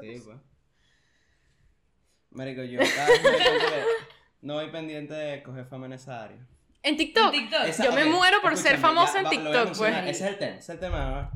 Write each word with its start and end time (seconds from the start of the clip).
Sí, 0.00 0.06
pues. 0.12 0.22
pues. 0.24 0.38
Marico, 2.30 2.62
yo 2.62 2.78
cada 2.78 3.06
vez 3.08 3.22
me 3.22 3.84
no 4.42 4.54
voy 4.54 4.70
pendiente 4.70 5.14
de 5.14 5.42
coger 5.42 5.66
fama 5.66 5.86
en 5.86 5.94
esa 5.94 6.22
área. 6.24 6.38
En 6.82 6.96
TikTok. 6.96 7.34
En 7.34 7.40
TikTok. 7.42 7.64
Esa- 7.66 7.84
Yo 7.84 7.92
me 7.92 8.04
ok, 8.04 8.10
muero 8.10 8.40
por 8.40 8.56
ser 8.56 8.74
escúchame, 8.76 8.94
famosa 8.94 9.12
ya, 9.14 9.18
en 9.20 9.24
va, 9.26 9.30
lo 9.30 9.40
voy 9.40 9.48
a 9.48 9.52
TikTok, 9.52 9.64
mencionar. 9.66 10.04
pues. 10.04 10.16
Ese 10.16 10.24
es 10.24 10.30
el 10.32 10.38
tema, 10.38 10.50
ese 10.52 10.58
es 10.60 10.68
el 10.70 10.78
tema. 10.80 11.04
¿verdad? 11.10 11.30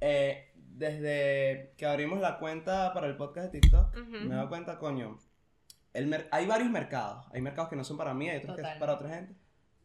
Eh, 0.00 0.52
desde 0.54 1.74
que 1.76 1.86
abrimos 1.86 2.20
la 2.20 2.38
cuenta 2.38 2.92
para 2.92 3.06
el 3.06 3.16
podcast 3.16 3.52
de 3.52 3.60
TikTok, 3.60 3.96
Ujú. 3.96 4.10
me 4.10 4.34
he 4.34 4.36
dado 4.36 4.48
cuenta, 4.48 4.78
coño, 4.78 5.18
el 5.94 6.06
mer- 6.06 6.28
hay 6.30 6.46
varios 6.46 6.70
mercados. 6.70 7.26
Hay 7.32 7.40
mercados 7.40 7.70
que 7.70 7.76
no 7.76 7.84
son 7.84 7.96
para 7.96 8.14
mí, 8.14 8.28
hay 8.28 8.38
otros 8.38 8.54
que 8.56 8.62
Total. 8.62 8.72
son 8.74 8.80
para 8.80 8.94
otra 8.94 9.08
gente. 9.08 9.34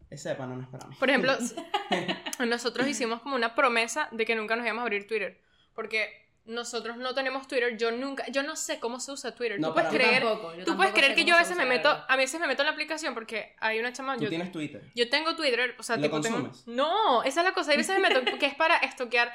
Ese 0.10 0.30
de 0.30 0.36
pana 0.36 0.56
no 0.56 0.62
es 0.62 0.68
para 0.70 0.88
mí. 0.88 0.96
Por 1.00 1.10
ejemplo, 1.10 1.34
nosotros 2.48 2.88
hicimos 2.88 3.22
como 3.22 3.36
una 3.36 3.56
promesa 3.56 4.08
de 4.12 4.26
que 4.26 4.36
nunca 4.36 4.56
nos 4.56 4.66
íbamos 4.66 4.82
a 4.82 4.84
abrir 4.84 5.08
Twitter. 5.08 5.42
Porque 5.74 6.27
nosotros 6.48 6.98
no 6.98 7.14
tenemos 7.14 7.48
Twitter. 7.48 7.78
Yo 7.78 7.92
nunca, 7.92 8.26
yo 8.30 8.44
no 8.44 8.56
sé 8.56 8.80
cómo 8.80 9.00
se 9.00 9.12
usa 9.12 9.36
Twitter. 9.36 9.60
No, 9.60 9.70
tú 9.70 9.74
puedes 9.76 9.90
creer, 9.92 10.24
tampoco, 10.24 10.56
yo 10.56 10.66
tú 10.66 10.76
puedes 10.76 10.94
creer 10.94 11.14
que 11.16 11.26
yo 11.26 11.36
a 11.36 11.40
veces 11.40 11.56
me 11.56 11.66
meto, 11.66 11.90
a 12.08 12.16
veces 12.16 12.40
me 12.40 12.48
meto 12.48 12.64
en 12.64 12.68
la 12.68 12.72
aplicación 12.72 13.14
porque 13.14 13.56
hay 13.60 13.80
una 13.80 13.94
chama. 13.94 14.16
Tú 14.18 14.24
Yo, 14.24 14.30
tienes 14.30 14.52
Twitter. 14.52 14.82
yo 14.96 15.10
tengo 15.10 15.36
Twitter, 15.36 15.76
o 15.78 15.84
sea, 15.84 15.98
¿Lo 15.98 16.04
tipo 16.04 16.22
tengo. 16.22 16.52
No, 16.66 17.24
esa 17.24 17.42
es 17.42 17.46
la 17.46 17.54
cosa. 17.54 17.72
Hay 17.72 17.78
veces 17.78 18.00
me 18.00 18.10
meto 18.10 18.22
que 18.40 18.46
es 18.46 18.56
para 18.56 18.78
estoquear, 18.78 19.34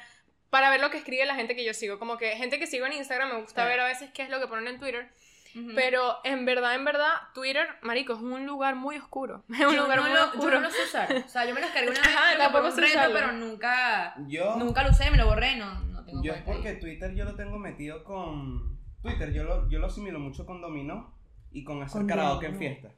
para 0.51 0.70
ver 0.70 0.80
lo 0.80 0.91
que 0.91 0.98
escribe 0.98 1.25
la 1.27 1.34
gente 1.34 1.55
que 1.55 1.65
yo 1.65 1.75
sigo. 1.75 1.98
Como 1.98 2.19
que 2.19 2.37
gente 2.37 2.59
que 2.59 2.67
sigo 2.67 2.87
en 2.87 2.95
Instagram 2.95 3.31
me 3.31 3.41
gusta 3.41 3.65
ver 3.65 3.81
a 3.81 3.87
veces 3.87 4.11
qué 4.12 4.23
es 4.23 4.31
lo 4.31 4.41
que 4.41 4.47
ponen 4.48 4.67
en 4.69 4.79
Twitter. 4.81 5.11
Ujú. 5.55 5.73
Pero 5.74 6.16
en 6.24 6.45
verdad, 6.45 6.74
en 6.74 6.84
verdad, 6.84 7.12
Twitter, 7.34 7.66
marico, 7.83 8.15
es 8.15 8.20
un 8.20 8.47
lugar 8.47 8.74
muy 8.74 8.97
oscuro. 8.97 9.45
Es 9.52 9.66
un 9.66 9.75
Yo 9.75 9.83
lugar 9.83 9.98
no 9.98 10.02
muy 10.05 10.12
lo- 10.15 10.25
oscuro. 10.25 10.51
Yo 10.55 10.61
no 10.61 10.61
lo 10.61 10.70
sé 10.70 10.83
usar. 10.84 11.12
O 11.25 11.28
sea, 11.28 11.45
yo 11.45 11.55
me 11.55 11.61
lo 11.61 11.66
descargué 11.66 11.91
una 11.91 12.01
vez 12.06 12.09
Ajá, 12.16 12.38
tampoco 12.38 12.69
un 12.69 12.77
reto, 12.77 13.01
pero 13.12 13.33
nunca, 13.33 14.15
Yo, 14.28 14.56
nunca 14.56 14.83
lo 14.83 14.91
usé, 14.91 15.11
me 15.11 15.16
lo 15.16 15.27
borré, 15.27 15.56
no, 15.56 15.80
no 15.84 16.05
tengo 16.05 16.23
yo 16.23 16.33
es 16.33 16.42
cuenta 16.42 16.69
ahí. 16.69 16.75
porque 16.75 16.80
Twitter 16.80 17.15
yo 17.15 17.25
lo 17.25 17.34
tengo 17.34 17.59
metido 17.59 18.02
con... 18.05 18.78
Twitter 19.02 19.33
yo 19.33 19.42
lo, 19.45 19.69
yo 19.69 19.78
lo 19.80 19.87
asimilo 19.88 20.19
mucho 20.20 20.47
con 20.47 20.61
dominó 20.61 21.12
y 21.51 21.64
con 21.64 21.83
hacer 21.83 22.00
Con 22.03 22.06
karaoke 22.09 22.47
en 22.47 22.56
fiesta. 22.56 22.89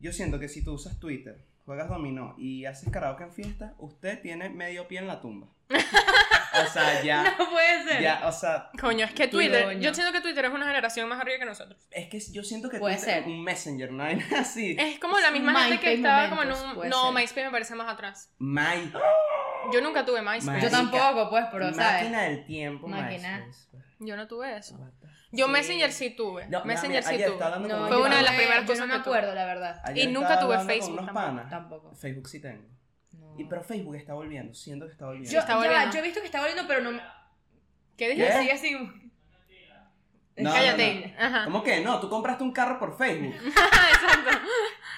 Yo 0.00 0.12
siento 0.12 0.38
que 0.40 0.48
si 0.48 0.64
tú 0.64 0.72
usas 0.74 0.98
Twitter, 0.98 1.44
juegas 1.64 1.88
dominó 1.88 2.34
y 2.38 2.64
haces 2.64 2.90
karaoke 2.90 3.24
en 3.24 3.32
fiesta, 3.32 3.74
usted 3.78 4.20
tiene 4.20 4.48
medio 4.50 4.88
pie 4.88 4.98
en 4.98 5.06
la 5.06 5.20
tumba. 5.20 5.46
o 6.52 6.66
sea, 6.72 7.02
ya... 7.02 7.34
No 7.38 7.50
puede 7.50 7.84
ser. 7.84 8.02
Ya, 8.02 8.22
o 8.26 8.32
sea, 8.32 8.70
Coño, 8.80 9.04
es 9.04 9.12
que 9.12 9.28
Twitter, 9.28 9.64
coño. 9.64 9.80
yo 9.80 9.94
siento 9.94 10.12
que 10.12 10.20
Twitter 10.20 10.44
es 10.44 10.52
una 10.52 10.66
generación 10.66 11.08
más 11.08 11.20
arriba 11.20 11.38
que 11.38 11.44
nosotros. 11.44 11.88
es 11.90 12.08
que 12.08 12.20
yo 12.32 12.42
siento 12.42 12.68
que 12.68 12.78
Puede 12.78 12.96
Twitter 12.96 13.14
ser. 13.14 13.22
es 13.22 13.26
un 13.28 13.42
messenger, 13.44 13.92
¿no? 13.92 14.02
hay 14.04 14.16
nada 14.16 14.40
así. 14.40 14.76
Es 14.78 14.98
como 14.98 15.18
la 15.18 15.30
misma 15.30 15.54
gente 15.64 15.80
que 15.80 15.94
estaba 15.94 16.28
como 16.28 16.42
en 16.42 16.48
momentos, 16.50 16.76
un... 16.76 16.88
No, 16.88 17.04
ser. 17.06 17.14
MySpace 17.14 17.44
me 17.44 17.50
parece 17.50 17.74
más 17.74 17.88
atrás. 17.92 18.32
My 18.38 18.92
Yo 19.72 19.80
nunca 19.80 20.04
tuve 20.04 20.22
MySpace. 20.22 20.46
Marica. 20.46 20.66
Yo 20.66 20.70
tampoco, 20.70 21.30
pues, 21.30 21.44
pero, 21.52 21.72
¿sabes? 21.74 22.02
máquina 22.02 22.22
del 22.22 22.44
tiempo, 22.44 22.86
Máquina. 22.88 23.44
MySpace. 23.46 23.68
Yo 24.00 24.16
no 24.16 24.26
tuve 24.28 24.56
eso. 24.56 24.78
Yo 25.30 25.46
Sí. 25.46 25.52
Messenger 25.52 25.92
sí 25.92 26.10
tuve. 26.10 26.46
No, 26.46 26.64
Messenger 26.64 27.04
mira, 27.04 27.18
sí 27.18 27.24
tuve. 27.26 27.68
No, 27.68 27.88
Fue 27.88 27.96
yo 27.98 28.04
una 28.04 28.16
de 28.16 28.22
las 28.22 28.34
primeras 28.34 28.60
yo 28.62 28.66
cosas 28.66 28.86
no 28.86 28.92
que 28.94 28.98
me 28.98 29.00
acuerdo, 29.00 29.34
la 29.34 29.44
verdad. 29.44 29.82
Ayer 29.84 30.08
Y 30.08 30.12
nunca 30.12 30.40
tuve 30.40 30.58
Facebook 30.60 30.92
unos 31.00 31.06
tampoco. 31.14 31.48
Tampoco. 31.50 31.94
Facebook 31.94 32.28
sí 32.28 32.40
tengo. 32.40 32.64
No. 33.38 33.44
Y, 33.44 33.44
pero 33.48 33.62
Facebook 33.62 33.94
está 33.96 34.14
volviendo, 34.14 34.54
siento 34.54 34.86
que 34.86 34.92
está 34.92 35.06
volviendo. 35.06 35.30
Yo, 35.30 35.38
está 35.38 35.52
ya 35.52 35.56
volviendo. 35.56 35.92
yo 35.92 35.98
he 35.98 36.02
visto 36.02 36.20
que 36.20 36.26
está 36.26 36.40
volviendo, 36.40 36.66
pero 36.66 36.80
no 36.80 36.92
me... 36.92 36.98
¿Qué 37.96 38.06
¿Qué? 38.06 38.10
dijiste? 38.10 38.38
Sigue 38.40 38.52
así. 38.52 38.76
No, 40.36 40.52
Cállate. 40.52 41.14
Ajá. 41.18 41.44
¿Cómo 41.44 41.62
que 41.64 41.80
no? 41.80 42.00
Tú 42.00 42.08
compraste 42.08 42.44
un 42.44 42.52
carro 42.52 42.78
por 42.78 42.96
Facebook. 42.96 43.34
Exacto. 43.44 44.38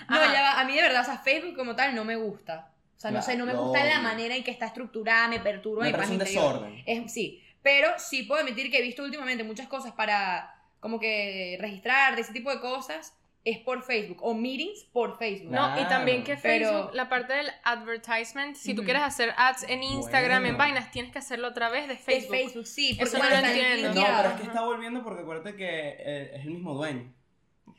No, 0.09 0.17
Ajá. 0.17 0.33
ya 0.33 0.43
va, 0.43 0.61
a 0.61 0.65
mí 0.65 0.75
de 0.75 0.83
verdad, 0.83 1.01
o 1.01 1.05
sea, 1.05 1.19
Facebook 1.19 1.57
como 1.57 1.75
tal 1.75 1.95
no 1.95 2.05
me 2.05 2.17
gusta. 2.17 2.71
O 2.97 3.01
sea, 3.01 3.11
no 3.11 3.23
sé, 3.23 3.37
no 3.37 3.47
me 3.47 3.55
gusta 3.55 3.83
la 3.83 4.01
manera 4.01 4.37
en 4.37 4.45
que 4.45 4.51
está 4.51 4.67
estructurada, 4.67 5.29
me 5.29 5.41
perturba 5.41 5.85
Me 5.85 5.89
mi 5.89 5.93
parece 5.95 6.13
un 6.13 6.21
interior. 6.21 6.53
desorden. 6.53 6.83
Es, 6.85 7.11
sí, 7.11 7.43
pero 7.63 7.89
sí 7.97 8.25
puedo 8.25 8.43
admitir 8.43 8.71
que 8.71 8.79
he 8.79 8.83
visto 8.83 9.03
últimamente 9.03 9.43
muchas 9.43 9.69
cosas 9.69 9.93
para 9.93 10.55
como 10.81 11.01
que 11.01 11.57
registrar 11.61 12.15
de 12.15 12.21
ese 12.21 12.35
tipo 12.35 12.51
de 12.51 12.61
cosas 12.61 13.17
es 13.45 13.59
por 13.59 13.83
Facebook 13.83 14.19
o 14.23 14.35
meetings 14.35 14.85
por 14.93 15.17
Facebook. 15.19 15.51
No, 15.53 15.81
y 15.81 15.85
también 15.87 16.25
que 16.25 16.37
Pero- 16.37 16.69
Facebook, 16.69 16.95
la 16.95 17.09
parte 17.09 17.33
del 17.33 17.49
advertisement, 17.65 18.55
si 18.55 18.75
tú 18.75 18.85
quieres 18.85 19.03
hacer 19.03 19.33
ads 19.37 19.63
en 19.69 19.83
Instagram, 19.83 20.45
en 20.45 20.57
Bueno. 20.57 20.59
vainas, 20.59 20.91
tienes 20.91 21.11
que 21.11 21.19
hacerlo 21.21 21.49
a 21.49 21.55
través 21.55 21.89
de 21.89 21.97
Facebook. 21.97 22.37
Facebook, 22.37 22.67
sí, 22.67 22.95
porque 22.99 23.17
Eso 23.17 23.19
no 23.23 23.31
lo 23.31 23.37
entiendo. 23.37 23.89
No, 23.95 24.07
pero 24.17 24.29
es 24.29 24.41
que 24.41 24.47
está 24.47 24.63
volviendo 24.65 25.03
porque 25.03 25.23
acuérdate 25.23 25.57
que 25.57 25.69
eh, 25.69 26.31
es 26.35 26.43
el 26.45 26.51
mismo 26.51 26.75
dueño. 26.75 27.13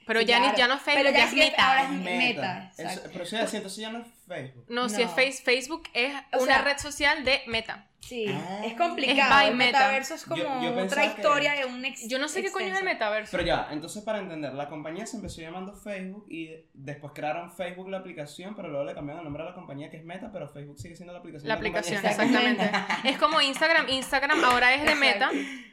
Pero 0.07 0.21
ya, 0.21 0.39
ni, 0.39 0.57
ya 0.57 0.67
no 0.67 0.75
es 0.75 0.81
Facebook, 0.81 1.03
Pero 1.03 1.11
ya, 1.11 1.17
ya 1.19 1.25
es 1.25 1.33
Meta. 1.33 1.67
ahora 1.69 1.83
es 1.83 1.89
Meta, 1.91 2.71
Eso- 2.73 2.81
exacto. 2.81 3.09
pero 3.13 3.25
sí, 3.25 3.35
así, 3.37 3.57
entonces 3.57 3.79
ya 3.81 3.89
no 3.91 3.99
es 3.99 4.07
Facebook. 4.27 4.65
No, 4.69 4.89
si 4.89 5.01
es 5.01 5.09
face, 5.11 5.41
Facebook 5.43 5.83
es 5.93 6.13
O 6.33 6.43
una 6.43 6.55
sea- 6.55 6.61
red 6.63 6.77
social 6.77 7.23
de 7.23 7.41
Meta. 7.47 7.87
Sí, 7.99 8.25
Ah. 8.27 8.61
es 8.65 8.73
complicado. 8.73 9.19
Es 9.21 9.29
by 9.29 9.47
el 9.49 9.55
Meta. 9.55 9.77
metaverso 9.79 10.15
es 10.15 10.23
como 10.25 10.41
Yo- 10.41 10.61
yo 10.63 10.75
otra 10.83 11.03
que- 11.03 11.07
historia 11.09 11.53
de 11.53 11.65
un 11.65 11.85
ex 11.85 12.07
Yo 12.09 12.17
no 12.17 12.27
sé 12.27 12.41
qué 12.41 12.51
coño 12.51 12.65
es 12.73 12.77
el 12.79 12.83
metaverso. 12.83 13.29
Pero 13.31 13.43
ya, 13.43 13.67
entonces 13.71 14.03
para 14.03 14.17
entender, 14.17 14.53
la 14.55 14.67
compañía 14.69 15.05
se 15.05 15.17
empezó 15.17 15.39
llamando 15.39 15.75
Facebook 15.75 16.25
y 16.27 16.49
después 16.73 17.13
crearon 17.15 17.51
Facebook 17.55 17.87
la 17.89 17.99
aplicación, 17.99 18.55
pero 18.55 18.69
luego 18.69 18.85
le 18.85 18.95
cambiaron 18.95 19.19
el 19.19 19.25
nombre 19.25 19.43
a 19.43 19.45
la 19.45 19.53
compañía 19.53 19.91
que 19.91 19.97
es 19.97 20.03
Meta, 20.03 20.31
pero 20.33 20.49
Facebook 20.49 20.79
sigue 20.79 20.95
siendo 20.95 21.13
la 21.13 21.19
aplicación. 21.19 21.47
La 21.47 21.53
de 21.55 21.59
aplicación, 21.59 22.01
compañía. 22.01 22.23
exactamente. 22.25 22.65
Exactamente. 22.65 23.09
es 23.09 23.17
como 23.19 23.39
Instagram. 23.39 23.87
Instagram 23.89 24.43
ahora 24.45 24.73
es 24.73 24.83
de 24.83 24.95
Meta. 24.95 25.29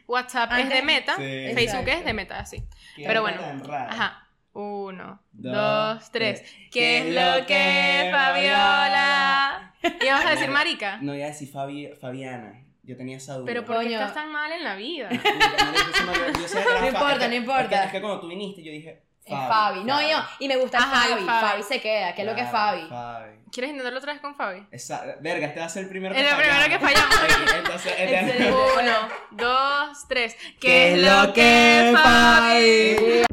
WhatsApp 0.07 0.51
es 0.53 0.57
de 0.57 0.63
Antes- 0.65 0.85
Meta. 0.85 1.17
Sí. 1.17 1.23
Facebook 1.23 1.59
Exacto. 1.61 1.91
es 1.91 2.05
de 2.05 2.13
Meta, 2.13 2.39
así. 2.41 2.65
Pero 2.97 3.23
bueno. 3.23 3.41
Ajá. 3.73 4.28
Uno, 4.53 5.21
Dos, 5.33 5.55
dos, 5.55 6.11
tres. 6.11 6.41
tres. 6.41 6.55
¿Qué 6.73 6.99
es 6.99 7.15
lo 7.15 7.47
que, 7.47 8.09
Fabiola? 8.13 9.75
¿Y 9.83 10.07
vas 10.09 10.27
a 10.27 10.31
decir 10.31 10.51
marica? 10.51 10.99
No 11.01 11.15
iba 11.15 11.27
a 11.27 11.29
decir 11.29 11.51
Fabi- 11.53 11.97
Fabiana. 11.99 12.65
Yo 12.83 12.97
tenía 12.97 13.19
esa 13.19 13.35
duda. 13.35 13.45
Pero 13.47 13.65
¿por 13.65 13.81
qué 13.81 13.93
estás 13.93 14.15
tan 14.15 14.33
mal 14.33 14.51
en 14.51 14.65
la 14.65 14.75
vida? 14.75 15.09
Yo 15.13 15.21
que 15.23 15.31
No 16.81 16.87
importa, 16.87 17.13
es 17.13 17.19
que- 17.19 17.29
no 17.29 17.35
importa. 17.35 17.63
Es 17.63 17.69
que, 17.69 17.87
es 17.87 17.93
que 17.93 18.01
cuando 18.01 18.21
tú 18.21 18.29
viniste, 18.29 18.63
yo 18.65 18.73
dije. 18.73 19.03
Es 19.27 19.35
Fabi. 19.37 19.85
No, 19.85 20.01
yo. 20.01 20.17
Y 20.39 20.49
me 20.49 20.57
gusta 20.57 20.79
Ajá, 20.79 21.07
Fabi. 21.11 21.23
Fabi. 21.27 21.47
Fabi. 21.51 21.63
se 21.63 21.81
queda. 21.83 22.15
¿Qué 22.15 22.23
es 22.23 22.27
lo 22.27 22.35
que 22.35 22.41
es 22.41 22.51
Fabi? 22.51 22.87
Fabi. 22.89 23.31
¿Quieres 23.53 23.71
intentarlo 23.73 23.99
otra 23.99 24.13
vez 24.15 24.23
con 24.23 24.35
Fabi? 24.35 24.67
Esa, 24.71 25.05
verga, 25.21 25.49
este 25.49 25.61
va 25.61 25.67
a 25.67 25.69
ser 25.69 25.83
el 25.85 25.91
primero 25.91 26.15
Es 26.15 26.23
el 26.23 26.35
primero 26.37 26.67
que 26.71 26.79
fallamos. 26.79 27.17
Entonces, 27.59 27.93
este- 27.99 28.15
Excelente. 28.21 28.53
Uno, 28.53 29.09
dos, 29.33 30.09
tres. 30.09 30.35
¿Qué 30.35 30.59
¿Qué 30.61 30.95
es 30.95 30.99
lo 31.03 31.33
que, 31.35 31.91
Fabi? 31.95 32.95
material 32.95 33.27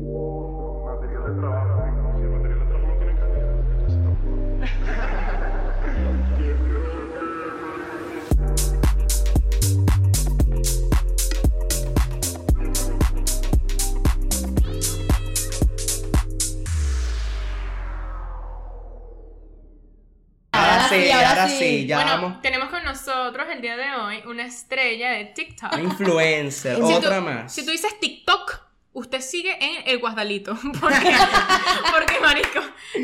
ahora 21.46 21.58
sí, 21.60 21.86
ya 21.88 21.96
bueno, 21.98 22.12
vamos. 22.12 22.42
tenemos 22.42 22.70
con 22.70 22.84
nosotros 22.84 23.48
el 23.52 23.62
día 23.62 23.76
de 23.78 23.94
hoy 23.96 24.22
una 24.28 24.46
estrella 24.46 25.12
de 25.12 25.26
TikTok. 25.26 25.74
Una 25.74 25.82
influencer, 25.84 26.76
Si 26.86 26.94
otra 26.94 27.18
tú- 27.20 27.24
más. 27.26 27.54
Si 27.54 27.66
tú 27.66 27.72
dices 27.72 28.00
TikTok, 28.00 28.60
usted 28.94 29.22
sigue 29.22 29.58
en 29.60 29.88
el 29.88 30.00
Guasdalito. 30.00 30.56
Porque, 30.80 31.14
porque 31.92 32.20
marico, 32.22 32.60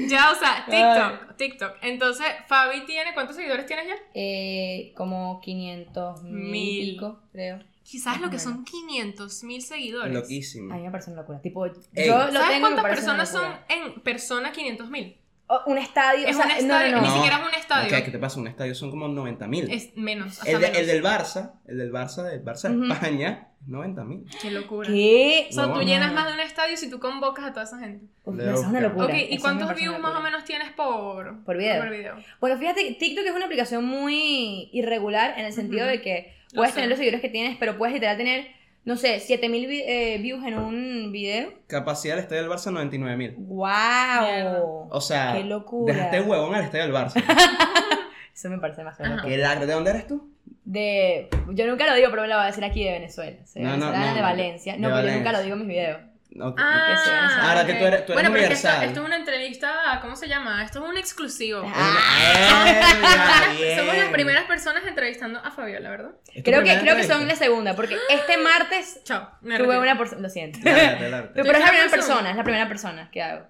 ya, 0.07 0.31
o 0.31 0.35
sea, 0.35 0.65
TikTok, 0.69 1.37
TikTok. 1.37 1.73
Entonces, 1.81 2.27
Fabi 2.47 2.85
tiene, 2.85 3.13
¿cuántos 3.13 3.35
seguidores 3.35 3.65
tienes 3.65 3.87
ya? 3.87 3.95
Eh, 4.13 4.93
como 4.95 5.39
500 5.41 6.23
Mil. 6.23 6.91
pico, 6.93 7.19
creo. 7.31 7.59
Quizás 7.83 8.21
lo 8.21 8.29
que 8.29 8.39
son 8.39 8.63
500 8.63 9.43
mil 9.43 9.61
seguidores. 9.61 10.13
Loquísimo. 10.13 10.73
A 10.73 10.77
mí 10.77 10.83
me 10.83 10.91
parece 10.91 11.11
una 11.11 11.21
locura. 11.21 11.41
Tipo, 11.41 11.65
Ey. 11.65 11.73
yo 12.07 12.17
lo 12.27 12.31
¿Sabes 12.31 12.47
tengo 12.49 12.61
cuántas 12.67 12.85
personas 12.85 13.29
son 13.29 13.43
en 13.67 13.95
persona 14.01 14.51
500 14.53 14.89
mil? 14.89 15.17
Un 15.65 15.77
estadio. 15.77 16.27
Es 16.27 16.35
o 16.35 16.39
sea, 16.39 16.45
un 16.45 16.51
estadio, 16.51 16.91
no, 16.91 16.97
no. 16.97 17.01
ni 17.03 17.07
No. 17.09 17.13
siquiera 17.15 17.37
es 17.37 17.47
un 17.47 17.53
estadio. 17.53 17.97
Ok, 17.97 18.03
¿qué 18.05 18.11
te 18.11 18.19
pasa? 18.19 18.39
Un 18.39 18.47
estadio 18.47 18.75
son 18.75 18.89
como 18.89 19.07
90 19.07 19.47
mil. 19.47 19.69
Es 19.71 19.95
menos, 19.97 20.39
hasta 20.39 20.49
El, 20.51 20.59
de- 20.61 20.67
menos. 20.67 20.77
el 20.79 20.87
del 20.87 21.03
Barça, 21.03 21.51
el 21.67 21.77
del 21.77 21.91
Barça, 21.91 22.23
del 22.23 22.43
Barça 22.43 22.69
de 22.69 22.77
Ujú. 22.77 22.93
España, 22.93 23.47
es 23.61 23.67
90 23.67 24.03
mil. 24.05 24.25
Qué 24.41 24.51
locura. 24.51 24.87
¿Qué? 24.87 25.47
O 25.49 25.53
sea, 25.53 25.65
No, 25.67 25.73
tú 25.73 25.79
no. 25.79 25.85
llenas 25.85 26.13
más 26.13 26.27
de 26.27 26.33
un 26.33 26.39
estadio 26.39 26.77
si 26.77 26.89
tú 26.89 26.99
convocas 26.99 27.45
a 27.45 27.51
toda 27.53 27.63
esa 27.65 27.79
gente. 27.79 28.05
Uf, 28.23 28.39
eso 28.39 28.53
es 28.53 28.59
una 28.67 28.81
locura. 28.81 29.05
ok, 29.05 29.13
¿y 29.29 29.33
eso 29.35 29.41
cuántos 29.41 29.75
views 29.75 29.99
más 29.99 30.15
o 30.15 30.21
menos 30.21 30.43
tienes 30.45 30.71
por, 30.71 31.43
Por 31.43 31.57
video. 31.57 31.81
por 31.81 31.89
video? 31.91 32.15
Bueno, 32.39 32.57
fíjate, 32.57 32.95
TikTok 32.99 33.25
es 33.25 33.31
una 33.35 33.45
aplicación 33.45 33.83
muy 33.85 34.69
irregular 34.73 35.37
en 35.37 35.45
el 35.45 35.53
sentido 35.53 35.83
Ujú. 35.83 35.91
de 35.91 36.01
que 36.01 36.33
Lo 36.53 36.57
puedes 36.59 36.71
sé. 36.71 36.75
tener 36.75 36.89
los 36.89 36.97
seguidores 36.97 37.21
que 37.21 37.29
tienes, 37.29 37.57
pero 37.57 37.77
puedes 37.77 37.93
literal 37.93 38.15
tener, 38.17 38.47
no 38.83 38.95
sé, 38.97 39.19
7000 39.19 39.67
vi- 39.67 39.83
eh, 39.85 40.17
views 40.19 40.43
en 40.45 40.57
un 40.57 41.11
video. 41.11 41.53
Capacidad 41.67 42.15
del 42.15 42.23
estadio 42.23 42.41
del 42.43 42.51
Barça, 42.51 42.71
99 42.71 43.17
mil. 43.17 43.35
¡Wow! 43.37 44.87
O 44.89 45.01
sea, 45.01 45.33
¡Qué 45.37 45.43
locura! 45.43 45.93
dejaste 45.93 46.21
huevón 46.21 46.55
al 46.55 46.63
estadio 46.63 46.85
del 46.85 46.93
Barça. 46.93 47.23
Eso 48.33 48.49
me 48.49 48.57
parece. 48.57 48.81
¿Qué 49.23 49.37
lacra? 49.37 49.65
¿De 49.65 49.73
dónde 49.73 49.91
eres 49.91 50.07
tú? 50.07 50.31
De, 50.63 51.27
yo 51.53 51.67
nunca 51.67 51.85
lo 51.85 51.95
digo, 51.95 52.09
pero 52.09 52.21
me 52.23 52.27
lo 52.27 52.35
voy 52.35 52.43
a 52.43 52.47
decir 52.47 52.63
aquí 52.63 52.83
de 52.83 52.91
Venezuela. 52.91 53.37
No, 53.55 53.77
no, 53.77 53.91
de 53.91 53.97
no, 54.15 54.21
Valencia. 54.21 54.73
de 54.73 54.79
No, 54.79 54.89
pero 54.89 55.07
yo 55.07 55.15
nunca 55.15 55.31
lo 55.31 55.41
digo 55.41 55.53
en 55.55 55.59
mis 55.59 55.67
videos. 55.67 55.99
Ok. 56.39 56.57
Ah, 56.59 57.49
Ahora 57.49 57.65
que 57.65 57.73
tú 57.73 57.85
eres- 57.85 58.05
tú 58.05 58.13
eres 58.13 58.23
bueno, 58.23 58.29
pero 58.31 58.43
es 58.43 58.47
que 58.47 58.53
esto, 58.53 58.67
universal. 58.69 58.87
esto 58.87 58.99
es 59.01 59.05
una 59.05 59.15
entrevista, 59.17 59.99
¿cómo 60.01 60.15
se 60.15 60.27
llama? 60.29 60.63
Esto 60.63 60.81
es 60.83 60.89
un 60.89 60.97
exclusivo. 60.97 61.61
Ah, 61.75 63.53
bien. 63.57 63.77
Somos 63.79 63.97
las 63.97 64.09
primeras 64.09 64.45
personas 64.45 64.83
entrevistando 64.85 65.39
a 65.39 65.51
Fabiola, 65.51 65.89
¿verdad? 65.89 66.11
¿Es 66.33 66.43
tu 66.43 66.49
Creo 66.49 66.63
que, 66.63 66.79
creo 66.79 66.95
que 66.95 67.03
son 67.03 67.27
la 67.27 67.35
segunda, 67.35 67.75
porque 67.75 67.97
este 68.09 68.37
martes 68.37 69.01
Chao. 69.05 69.29
me 69.41 69.57
tuve 69.57 69.67
retiro. 69.67 69.81
una 69.81 69.97
persona. 69.97 70.21
Lo 70.21 70.29
siento. 70.29 70.59
Pero, 70.63 70.75
pero 70.77 71.05
es 71.05 71.11
la 71.11 71.21
¿Tuviste 71.33 71.43
primera 71.43 71.71
persona? 71.71 71.89
persona, 71.89 72.31
es 72.31 72.37
la 72.37 72.43
primera 72.43 72.67
persona 72.67 73.11
que 73.11 73.21
hago. 73.21 73.45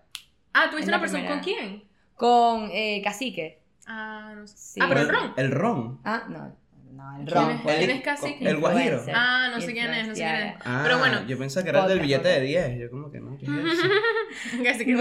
Ah, 0.54 0.70
¿tuviste 0.72 0.90
una 0.90 1.00
persona 1.00 1.20
primera. 1.24 1.36
con 1.36 1.44
quién? 1.44 1.84
Con 2.16 2.70
eh, 2.74 3.02
Cacique. 3.04 3.62
Ah, 3.88 4.34
no 4.36 4.48
sé. 4.48 4.58
Sí. 4.58 4.80
Ah, 4.82 4.86
pero 4.90 5.02
El- 5.02 5.10
ron. 5.10 5.34
El 5.38 5.52
ron. 5.52 6.02
Ah, 6.04 6.24
no. 6.30 6.58
No, 7.02 7.18
el 7.20 7.26
¿Quién 7.26 7.36
ron. 7.36 7.52
es- 7.52 7.78
quién 7.78 7.90
es 7.90 8.02
Cacique? 8.02 8.48
El 8.50 8.58
guajiro. 8.58 9.04
Ah, 9.14 9.50
no 9.54 9.60
sé 9.62 9.74
quién 9.74 9.92
es, 9.94 10.08
no 10.08 10.16
sé 10.16 10.22
quién 10.22 10.36
es. 10.36 10.56
Ah, 10.64 10.82
Pero 10.84 11.00
bueno. 11.00 11.26
Yo 11.28 11.38
pensaba 11.38 11.64
que 11.64 11.70
era 11.72 11.82
el 11.84 11.90
del 11.90 12.00
billete 12.02 12.28
de 12.28 12.36
podcast. 12.36 12.68
10. 12.70 12.80
Yo 12.80 12.90
como 12.92 13.12
que 13.12 13.20
no. 13.20 13.38
¿qué 13.38 13.46
es 13.46 13.52
eso? 13.52 13.88
Casi 14.64 14.86
que 14.86 14.94
no, 14.94 15.00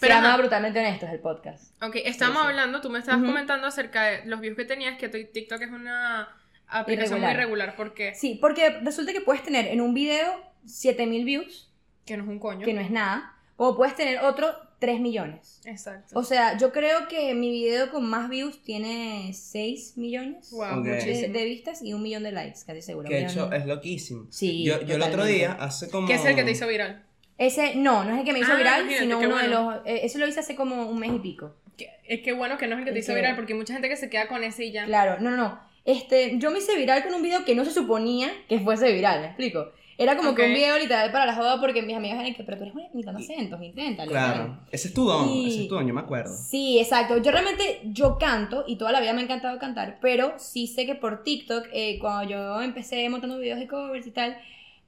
Pero 0.00 0.14
ajá. 0.14 0.36
Brutalmente 0.36 0.78
Honestos 0.80 1.10
el 1.10 1.20
podcast. 1.20 1.82
Ok, 1.82 1.96
estábamos 2.04 2.42
Sí, 2.42 2.46
sí. 2.46 2.50
hablando, 2.50 2.80
tú 2.80 2.90
me 2.90 2.98
estabas 2.98 3.20
Ujú. 3.20 3.30
comentando 3.30 3.66
acerca 3.66 4.02
de 4.04 4.24
los 4.26 4.40
views 4.40 4.56
que 4.56 4.64
tenías, 4.64 4.96
que 4.98 5.08
TikTok 5.08 5.60
es 5.62 5.70
una 5.70 6.28
aplicación 6.66 7.18
Irregular. 7.18 7.34
muy 7.36 7.44
regular, 7.44 7.74
porque 7.76 8.14
Sí, 8.14 8.38
porque 8.40 8.80
resulta 8.82 9.12
que 9.12 9.20
puedes 9.20 9.42
tener 9.42 9.66
en 9.66 9.80
un 9.80 9.94
video 9.94 10.42
7000 10.64 11.24
views, 11.24 11.70
que 12.06 12.16
no 12.16 12.24
es 12.24 12.28
un 12.28 12.38
coño. 12.38 12.64
que 12.64 12.72
no 12.74 12.80
es 12.80 12.90
nada, 12.90 13.34
o 13.56 13.76
puedes 13.76 13.94
tener 13.94 14.18
otro 14.24 14.56
3 14.82 14.98
millones. 15.00 15.60
Exacto. 15.64 16.18
O 16.18 16.24
sea, 16.24 16.58
yo 16.58 16.72
creo 16.72 17.06
que 17.06 17.34
mi 17.34 17.52
video 17.52 17.88
con 17.92 18.04
más 18.04 18.28
views 18.28 18.60
tiene 18.64 19.30
6 19.32 19.96
millones 19.96 20.50
Wow, 20.50 20.82
de, 20.82 21.44
vistas 21.44 21.82
y 21.84 21.92
un 21.92 22.02
millón 22.02 22.24
de 22.24 22.32
likes, 22.32 22.58
casi 22.66 22.82
seguro. 22.82 23.08
Que 23.08 23.20
hecho 23.24 23.52
es 23.52 23.64
loquísimo. 23.64 24.26
Sí, 24.30 24.64
Yo, 24.64 24.82
yo 24.82 24.96
el 24.96 25.02
otro 25.02 25.24
día, 25.24 25.52
hace 25.52 25.88
como. 25.88 26.08
¿Qué 26.08 26.14
es 26.14 26.24
el 26.24 26.34
que 26.34 26.42
te 26.42 26.50
hizo 26.50 26.66
viral? 26.66 27.04
Ese, 27.38 27.76
no, 27.76 28.02
no 28.02 28.12
es 28.14 28.18
el 28.18 28.24
que 28.24 28.32
me 28.32 28.40
hizo 28.40 28.52
Ah, 28.52 28.56
viral, 28.56 28.88
sino 28.98 29.20
uno 29.20 29.38
de 29.38 29.46
los... 29.48 29.74
eh, 29.86 30.00
ese 30.02 30.18
lo 30.18 30.26
hice 30.26 30.40
hace 30.40 30.56
como 30.56 30.86
un 30.90 30.98
mes 30.98 31.12
y 31.14 31.18
pico. 31.20 31.54
Que- 31.78 31.88
Es 32.08 32.20
que 32.22 32.32
bueno 32.32 32.58
que 32.58 32.66
no 32.66 32.74
es 32.74 32.80
el 32.80 32.84
que 32.86 32.90
te 32.92 32.98
Es 32.98 33.04
hizo 33.04 33.12
que- 33.12 33.20
viral, 33.20 33.36
porque 33.36 33.52
hay 33.52 33.58
mucha 33.60 33.72
gente 33.74 33.88
que 33.88 33.96
se 33.96 34.10
queda 34.10 34.26
con 34.26 34.42
ese 34.42 34.64
y 34.64 34.72
ya. 34.72 34.84
Claro, 34.86 35.20
no, 35.20 35.30
no, 35.30 35.36
no. 35.36 35.60
Este, 35.84 36.38
yo 36.38 36.50
me 36.50 36.58
hice 36.58 36.76
viral 36.76 37.04
con 37.04 37.14
un 37.14 37.22
video 37.22 37.44
que 37.44 37.54
no 37.54 37.64
se 37.64 37.72
suponía 37.72 38.30
que 38.48 38.58
fuese 38.58 38.92
viral, 38.92 39.20
¿me 39.20 39.26
explico? 39.28 39.72
Era 39.98 40.16
como 40.16 40.34
que 40.34 40.42
un 40.46 40.54
video 40.54 40.78
literal 40.78 41.12
para 41.12 41.26
la 41.26 41.34
joda 41.34 41.60
porque 41.60 41.82
mis 41.82 41.96
amigas 41.96 42.18
eran 42.20 42.34
que, 42.34 42.42
pero 42.44 42.56
tú 42.56 42.62
eres 42.64 42.74
buena 42.74 42.88
imitando 42.92 43.20
acentos, 43.20 43.62
inténtalo. 43.62 44.10
Claro. 44.10 44.58
Ese 44.70 44.88
es 44.88 44.94
tu 44.94 45.04
don. 45.04 45.28
Y- 45.28 45.48
Ese 45.48 45.62
es 45.62 45.68
tu 45.68 45.74
don, 45.74 45.86
yo 45.86 45.94
me 45.94 46.00
acuerdo. 46.00 46.34
Sí, 46.34 46.78
exacto. 46.78 47.18
Yo 47.18 47.30
realmente, 47.30 47.80
yo 47.84 48.18
canto 48.18 48.64
y 48.66 48.76
toda 48.76 48.92
la 48.92 49.00
vida 49.00 49.12
me 49.12 49.20
ha 49.20 49.24
encantado 49.24 49.58
cantar, 49.58 49.98
pero 50.00 50.34
sí 50.38 50.66
sé 50.66 50.86
que 50.86 50.94
por 50.94 51.22
TikTok, 51.22 51.66
eh, 51.72 51.98
cuando 52.00 52.30
yo 52.30 52.62
empecé 52.62 53.08
montando 53.08 53.38
videos 53.38 53.58
de 53.60 53.66
covers 53.68 54.06
y 54.06 54.10
tal, 54.10 54.36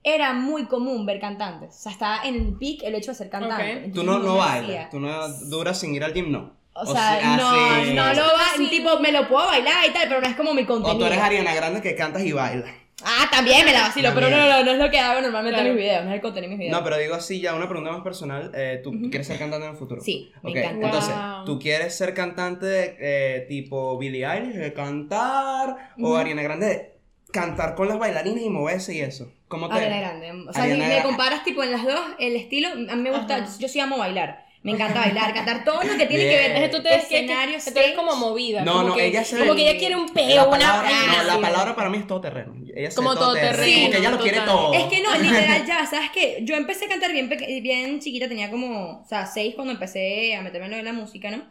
era 0.02 0.32
muy 0.34 0.66
común 0.66 1.06
ver 1.06 1.20
cantantes. 1.20 1.70
O 1.70 1.78
sea, 1.82 1.92
estaba 1.92 2.24
en 2.24 2.34
el 2.34 2.54
peak 2.58 2.82
el 2.82 2.94
hecho 2.94 3.12
de 3.12 3.16
ser 3.16 3.30
cantante. 3.30 3.62
Ok. 3.62 3.68
Entonces, 3.84 3.92
Tú 3.94 4.02
no, 4.04 4.18
no 4.18 4.36
bailas. 4.36 4.90
Tú 4.90 5.00
no 5.00 5.28
duras 5.48 5.78
sin 5.78 5.94
ir 5.94 6.04
al 6.04 6.12
gym, 6.12 6.30
no. 6.30 6.52
O 6.76 6.84
sea, 6.86 7.36
no, 7.36 7.84
sí. 7.84 7.92
no 7.94 8.12
lo 8.14 8.22
va, 8.22 8.40
Sí. 8.56 8.66
tipo, 8.68 8.98
me 8.98 9.12
lo 9.12 9.28
puedo 9.28 9.46
bailar 9.46 9.88
y 9.88 9.92
tal, 9.92 10.08
pero 10.08 10.20
no 10.20 10.26
es 10.26 10.34
como 10.34 10.52
mi 10.54 10.64
contenido. 10.64 10.96
O 10.96 10.98
tú 10.98 11.04
eres 11.06 11.18
Ariana 11.18 11.54
Grande 11.54 11.80
que 11.80 11.94
cantas 11.94 12.22
y 12.24 12.32
bailas. 12.32 12.68
Ah, 13.04 13.28
también 13.30 13.64
me 13.64 13.72
la 13.72 13.82
vacilo, 13.82 14.10
pero 14.14 14.30
no, 14.30 14.36
no, 14.48 14.64
no 14.64 14.70
es 14.72 14.78
lo 14.78 14.90
que 14.90 14.98
hago 14.98 15.20
normalmente 15.20 15.56
Claro. 15.56 15.68
en 15.70 15.74
mis 15.76 15.84
videos, 15.84 16.04
no 16.04 16.10
es 16.10 16.14
el 16.16 16.20
contenido 16.22 16.50
de 16.50 16.56
mis 16.56 16.58
videos. 16.66 16.78
No, 16.78 16.84
pero 16.84 16.96
digo 16.98 17.14
así, 17.14 17.40
ya 17.40 17.54
una 17.54 17.68
pregunta 17.68 17.92
más 17.92 18.02
personal. 18.02 18.50
eh, 18.54 18.80
¿Tú 18.82 18.92
quieres 19.10 19.26
ser 19.26 19.38
cantante 19.38 19.66
en 19.66 19.72
el 19.72 19.78
futuro? 19.78 20.00
Sí, 20.00 20.32
me 20.42 20.50
Ok, 20.50 20.56
encanta. 20.56 20.86
Entonces, 20.86 21.14
Wow. 21.14 21.44
¿tú 21.44 21.58
quieres 21.58 21.94
ser 21.96 22.14
cantante 22.14 22.96
eh, 22.98 23.46
tipo 23.48 23.98
Billie 23.98 24.24
Eilish, 24.26 24.54
de 24.56 24.72
cantar? 24.72 25.90
¿O 26.00 26.16
Ariana 26.16 26.42
Grande 26.42 26.66
de 26.66 26.94
cantar 27.32 27.74
con 27.74 27.88
las 27.88 27.98
bailarinas 27.98 28.42
y 28.42 28.48
moverse 28.50 28.94
y 28.94 29.00
eso? 29.00 29.32
¿Cómo 29.48 29.68
te...? 29.68 29.74
Ariana 29.74 29.98
Grande. 30.00 30.32
O 30.48 30.52
sea, 30.52 30.62
Ariana 30.64 30.88
si 30.88 30.94
me 30.96 31.02
comparas 31.02 31.44
tipo 31.44 31.62
en 31.62 31.72
las 31.72 31.84
dos, 31.84 32.00
el 32.18 32.36
estilo, 32.36 32.68
a 32.68 32.74
mí 32.96 33.02
me 33.02 33.10
gusta, 33.10 33.36
Ajá. 33.36 33.48
yo 33.58 33.68
sí 33.68 33.80
amo 33.80 33.98
bailar. 33.98 34.43
Me 34.64 34.72
encanta 34.72 34.98
bailar, 35.00 35.32
cantar 35.34 35.62
todo 35.62 35.82
lo 35.84 35.96
que 35.96 36.06
tiene 36.06 36.24
que 36.24 36.36
ver 36.36 36.50
Bien. 36.50 36.54
desde 36.62 36.68
Tú 36.76 36.82
te 36.82 36.88
ves 36.88 37.04
que, 37.06 37.16
escenario, 37.18 37.58
que 37.62 37.70
tú 37.70 37.78
eres 37.78 37.92
como 37.92 38.16
movida. 38.16 38.62
No, 38.64 38.72
como 38.72 38.88
no, 38.88 38.94
que, 38.96 39.06
ella 39.06 39.22
se- 39.22 39.38
Como 39.38 39.54
que 39.54 39.68
ella 39.68 39.78
quiere 39.78 39.94
un 39.94 40.08
peo, 40.08 40.26
la 40.36 40.48
una 40.48 40.58
palabra, 40.58 40.90
no, 40.90 41.22
la 41.22 41.34
sí. 41.34 41.40
palabra 41.42 41.76
para 41.76 41.90
mí 41.90 41.98
es 41.98 42.06
todoterreno. 42.06 42.54
Ella 42.74 42.88
es 42.88 42.94
Como 42.94 43.14
todoterreno, 43.14 43.74
Como 43.78 43.90
que 43.92 43.98
ella 43.98 44.10
lo 44.10 44.18
quiere 44.20 44.40
todo. 44.40 44.72
Es 44.72 44.84
que 44.84 45.02
no, 45.02 45.14
literal 45.18 45.66
ya, 45.66 45.84
¿sabes 45.86 46.10
qué? 46.12 46.38
Yo 46.42 46.56
empecé 46.56 46.86
a 46.86 46.88
cantar 46.88 47.12
bien, 47.12 47.28
bien 47.62 48.00
chiquita, 48.00 48.26
tenía 48.26 48.50
como, 48.50 49.02
o 49.02 49.06
sea, 49.06 49.26
seis 49.26 49.54
cuando 49.54 49.72
empecé 49.74 50.34
a 50.34 50.40
meterme 50.40 50.78
en 50.78 50.84
la 50.84 50.92
música, 50.94 51.30
¿no? 51.30 51.42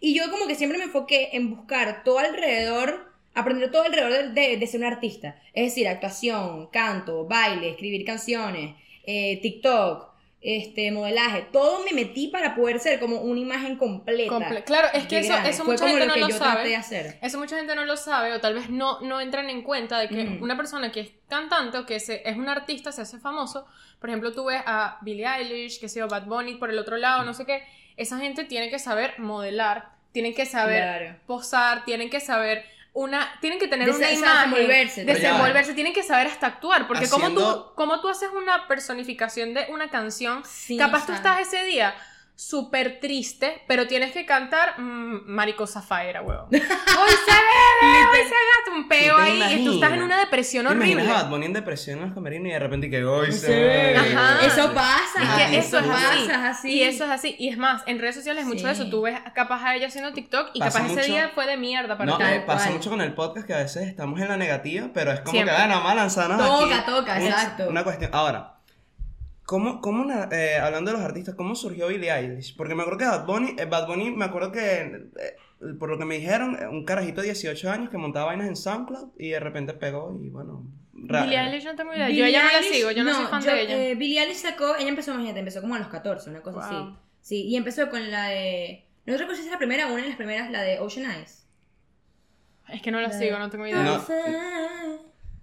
Y 0.00 0.14
yo 0.14 0.30
como 0.30 0.46
que 0.46 0.54
siempre 0.54 0.78
me 0.78 0.84
enfoqué 0.84 1.28
en 1.34 1.50
buscar 1.54 2.02
todo 2.04 2.18
alrededor, 2.20 3.12
aprender 3.34 3.70
todo 3.70 3.82
alrededor 3.82 4.32
de, 4.32 4.40
de- 4.48 4.56
de 4.56 4.66
ser 4.66 4.80
un 4.80 4.86
artista. 4.86 5.36
Es 5.52 5.64
decir, 5.66 5.86
actuación, 5.88 6.68
canto, 6.72 7.26
baile, 7.26 7.68
escribir 7.68 8.04
canciones, 8.06 8.74
eh, 9.04 9.38
TikTok, 9.42 10.11
este, 10.44 10.90
modelaje, 10.90 11.46
todo 11.52 11.84
me 11.84 11.92
metí 11.92 12.26
para 12.26 12.56
poder 12.56 12.80
ser 12.80 12.98
como 12.98 13.20
una 13.20 13.38
imagen 13.38 13.76
completa. 13.76 14.32
Comple- 14.34 14.64
claro, 14.64 14.88
es 14.92 15.06
que 15.06 15.20
eso, 15.20 15.34
eso 15.46 15.64
mucha 15.64 15.86
gente 15.88 16.04
no 16.06 16.16
lo 16.16 16.30
sabe. 16.30 16.74
Eso 17.22 17.38
mucha 17.38 17.56
gente 17.56 17.74
no 17.76 17.84
lo 17.84 17.96
sabe 17.96 18.32
o 18.32 18.40
tal 18.40 18.54
vez 18.54 18.68
no, 18.68 19.00
no 19.00 19.20
entran 19.20 19.48
en 19.50 19.62
cuenta 19.62 19.98
de 20.00 20.08
que 20.08 20.38
una 20.40 20.56
persona 20.56 20.90
que 20.90 21.00
es 21.00 21.10
cantante 21.28 21.78
o 21.78 21.86
que 21.86 22.00
se, 22.00 22.28
es 22.28 22.36
un 22.36 22.48
artista 22.48 22.90
se 22.90 23.02
hace 23.02 23.18
famoso. 23.20 23.66
Por 24.00 24.10
ejemplo, 24.10 24.32
tú 24.32 24.46
ves 24.46 24.60
a 24.66 24.98
Billie 25.02 25.26
Eilish, 25.26 25.78
que 25.78 25.88
sea 25.88 26.06
Bad 26.06 26.24
Bunny 26.26 26.56
por 26.56 26.70
el 26.70 26.78
otro 26.78 26.96
lado, 26.96 27.22
no 27.22 27.34
sé 27.34 27.46
qué. 27.46 27.62
Esa 27.96 28.18
gente 28.18 28.42
tiene 28.44 28.68
que 28.68 28.80
saber 28.80 29.14
modelar, 29.18 29.90
tienen 30.10 30.34
que 30.34 30.44
saber 30.44 30.82
Claro. 30.82 31.16
posar, 31.26 31.84
tienen 31.84 32.10
que 32.10 32.18
saber 32.18 32.64
una, 32.94 33.38
tienen 33.40 33.58
que 33.58 33.68
tener 33.68 33.88
Dese- 33.88 33.96
una 33.96 34.10
imagen, 34.10 34.50
desenvolverse. 34.50 35.04
Desenvolverse, 35.04 35.74
tienen 35.74 35.94
que 35.94 36.02
saber 36.02 36.26
hasta 36.26 36.46
actuar, 36.46 36.86
porque 36.86 37.08
como 37.08 37.30
tú, 37.30 37.72
como 37.74 38.00
tú 38.00 38.08
haces 38.08 38.28
una 38.36 38.68
personificación 38.68 39.54
de 39.54 39.66
una 39.70 39.88
canción, 39.88 40.44
Sí, 40.44 40.76
capaz 40.76 40.98
o 40.98 41.06
tú 41.06 41.06
sea, 41.06 41.16
estás 41.16 41.40
ese 41.40 41.64
día 41.64 41.94
súper 42.34 42.98
triste, 42.98 43.62
pero 43.68 43.86
tienes 43.86 44.12
que 44.12 44.26
cantar 44.26 44.78
mm, 44.80 45.22
Marico 45.26 45.66
Zafaera, 45.66 46.22
huevón. 46.22 46.46
Hoy 46.52 46.60
se 46.60 46.62
bebe, 46.62 48.04
hoy 48.10 48.18
se 48.18 48.34
gasta 48.34 48.72
un 48.74 48.88
peo 48.88 49.16
ahí 49.16 49.60
y 49.60 49.64
tú 49.64 49.74
estás 49.74 49.92
en 49.92 50.02
una 50.02 50.18
depresión 50.18 50.66
¿Te 50.66 50.72
horrible. 50.72 51.06
Bad 51.06 51.28
Bunny 51.30 51.46
en 51.46 51.52
depresión 51.52 51.98
en 51.98 52.04
los 52.06 52.14
camerinos 52.14 52.48
y 52.48 52.50
de 52.52 52.58
repente 52.58 52.90
que 52.90 53.04
hoy 53.04 53.30
se 53.32 53.92
Sí. 53.92 53.98
Ajá. 54.16 54.46
Eso 54.46 54.72
pasa. 54.74 55.18
Ah, 55.20 55.36
que 55.50 55.58
eso 55.58 55.78
es 55.78 55.84
eso 55.84 55.92
así. 55.94 56.22
es 56.24 56.30
así. 56.32 56.70
Y 56.72 56.82
eso 56.82 57.04
es 57.04 57.10
así. 57.10 57.36
Y 57.38 57.48
es 57.50 57.58
más, 57.58 57.82
en 57.86 57.98
redes 57.98 58.14
sociales 58.16 58.44
mucho 58.46 58.66
de 58.66 58.74
Sí. 58.74 58.80
eso. 58.82 58.90
Tú 58.90 59.02
ves 59.02 59.18
capaz 59.34 59.62
a 59.64 59.76
ella 59.76 59.86
haciendo 59.88 60.12
TikTok 60.12 60.50
y 60.54 60.60
Pasa 60.60 60.78
capaz 60.80 60.90
ese 60.92 61.00
mucho- 61.00 61.12
día 61.12 61.30
fue 61.34 61.46
de 61.46 61.56
mierda 61.56 61.96
para 61.98 62.10
No, 62.10 62.16
ti. 62.18 62.24
Tal 62.24 62.32
eh, 62.34 62.40
pasa 62.40 62.64
cual. 62.66 62.74
mucho 62.78 62.90
con 62.90 63.00
el 63.02 63.14
podcast 63.14 63.46
que 63.46 63.54
a 63.54 63.58
veces 63.58 63.86
estamos 63.88 64.20
en 64.20 64.28
la 64.28 64.36
negativa, 64.36 64.88
pero 64.92 65.12
es 65.12 65.20
como 65.20 65.32
Siempre. 65.32 65.54
que, 65.54 65.60
bueno, 65.60 65.74
vamos 65.76 65.92
a 65.92 65.94
lanzarnos 65.94 66.38
Toca, 66.60 66.76
aquí. 66.78 66.90
toca, 66.90 67.22
exacto. 67.24 67.68
Una 67.68 67.84
cuestión. 67.84 68.10
Ahora, 68.14 68.54
¿cómo, 69.52 69.80
cómo 69.82 70.10
eh, 70.32 70.56
hablando 70.56 70.90
de 70.90 70.96
los 70.96 71.04
artistas, 71.06 71.34
cómo 71.34 71.54
surgió 71.54 71.88
Billie 71.88 72.10
Eilish? 72.10 72.56
Porque 72.56 72.74
me 72.74 72.80
acuerdo 72.82 72.98
que 73.00 73.04
Bad 73.04 73.26
Bunny, 73.26 73.54
eh, 73.58 73.66
Bad 73.66 73.86
Bunny 73.86 74.10
me 74.10 74.24
acuerdo 74.24 74.50
que, 74.50 74.80
eh, 74.80 75.36
por 75.78 75.90
lo 75.90 75.98
que 75.98 76.06
me 76.06 76.16
dijeron, 76.18 76.56
un 76.70 76.84
carajito 76.86 77.20
de 77.20 77.26
18 77.28 77.70
años 77.70 77.90
que 77.90 77.98
montaba 77.98 78.26
vainas 78.26 78.48
en 78.48 78.56
SoundCloud 78.56 79.10
y 79.18 79.28
de 79.28 79.40
repente 79.40 79.74
pegó 79.74 80.18
y 80.22 80.30
bueno... 80.30 80.64
ra- 80.94 81.24
Billie 81.24 81.38
Eilish 81.38 81.64
no 81.66 81.74
tengo 81.76 81.92
idea. 81.94 82.08
yo 82.08 82.14
Billie 82.24 82.28
ella 82.30 82.42
no 82.44 82.48
la 82.52 82.58
Eilish- 82.60 82.72
sigo, 82.72 82.90
yo 82.92 83.04
no, 83.04 83.14
soy 83.14 83.26
fan 83.26 83.42
yo, 83.42 83.50
de 83.52 83.62
ella. 83.62 83.76
eh, 83.90 83.94
Billie 83.94 84.20
Eilish 84.22 84.38
sacó, 84.38 84.74
ella 84.76 84.88
empezó, 84.88 85.12
imagínate, 85.12 85.40
empezó 85.40 85.60
como 85.60 85.74
a 85.74 85.78
los 85.78 85.88
14, 85.88 86.30
una 86.30 86.40
cosa 86.40 86.58
Wow. 86.70 86.78
así. 86.88 86.96
Sí, 87.20 87.42
y 87.46 87.56
empezó 87.56 87.88
con 87.90 88.10
la 88.10 88.28
de. 88.28 88.86
No 89.06 89.12
recuerdo 89.16 89.36
si 89.36 89.46
es 89.46 89.50
la 89.52 89.58
primera 89.58 89.86
o 89.88 89.92
una 89.92 90.02
de 90.02 90.08
las 90.08 90.16
primeras, 90.16 90.50
la 90.50 90.62
de 90.62 90.80
Ocean 90.80 91.08
Eyes. 91.10 91.46
Es 92.68 92.80
que 92.82 92.90
no 92.90 93.00
la 93.00 93.08
la- 93.08 93.18
sigo, 93.18 93.38
no 93.38 93.50
tengo 93.50 93.66
idea. 93.66 93.82
No. 93.82 94.00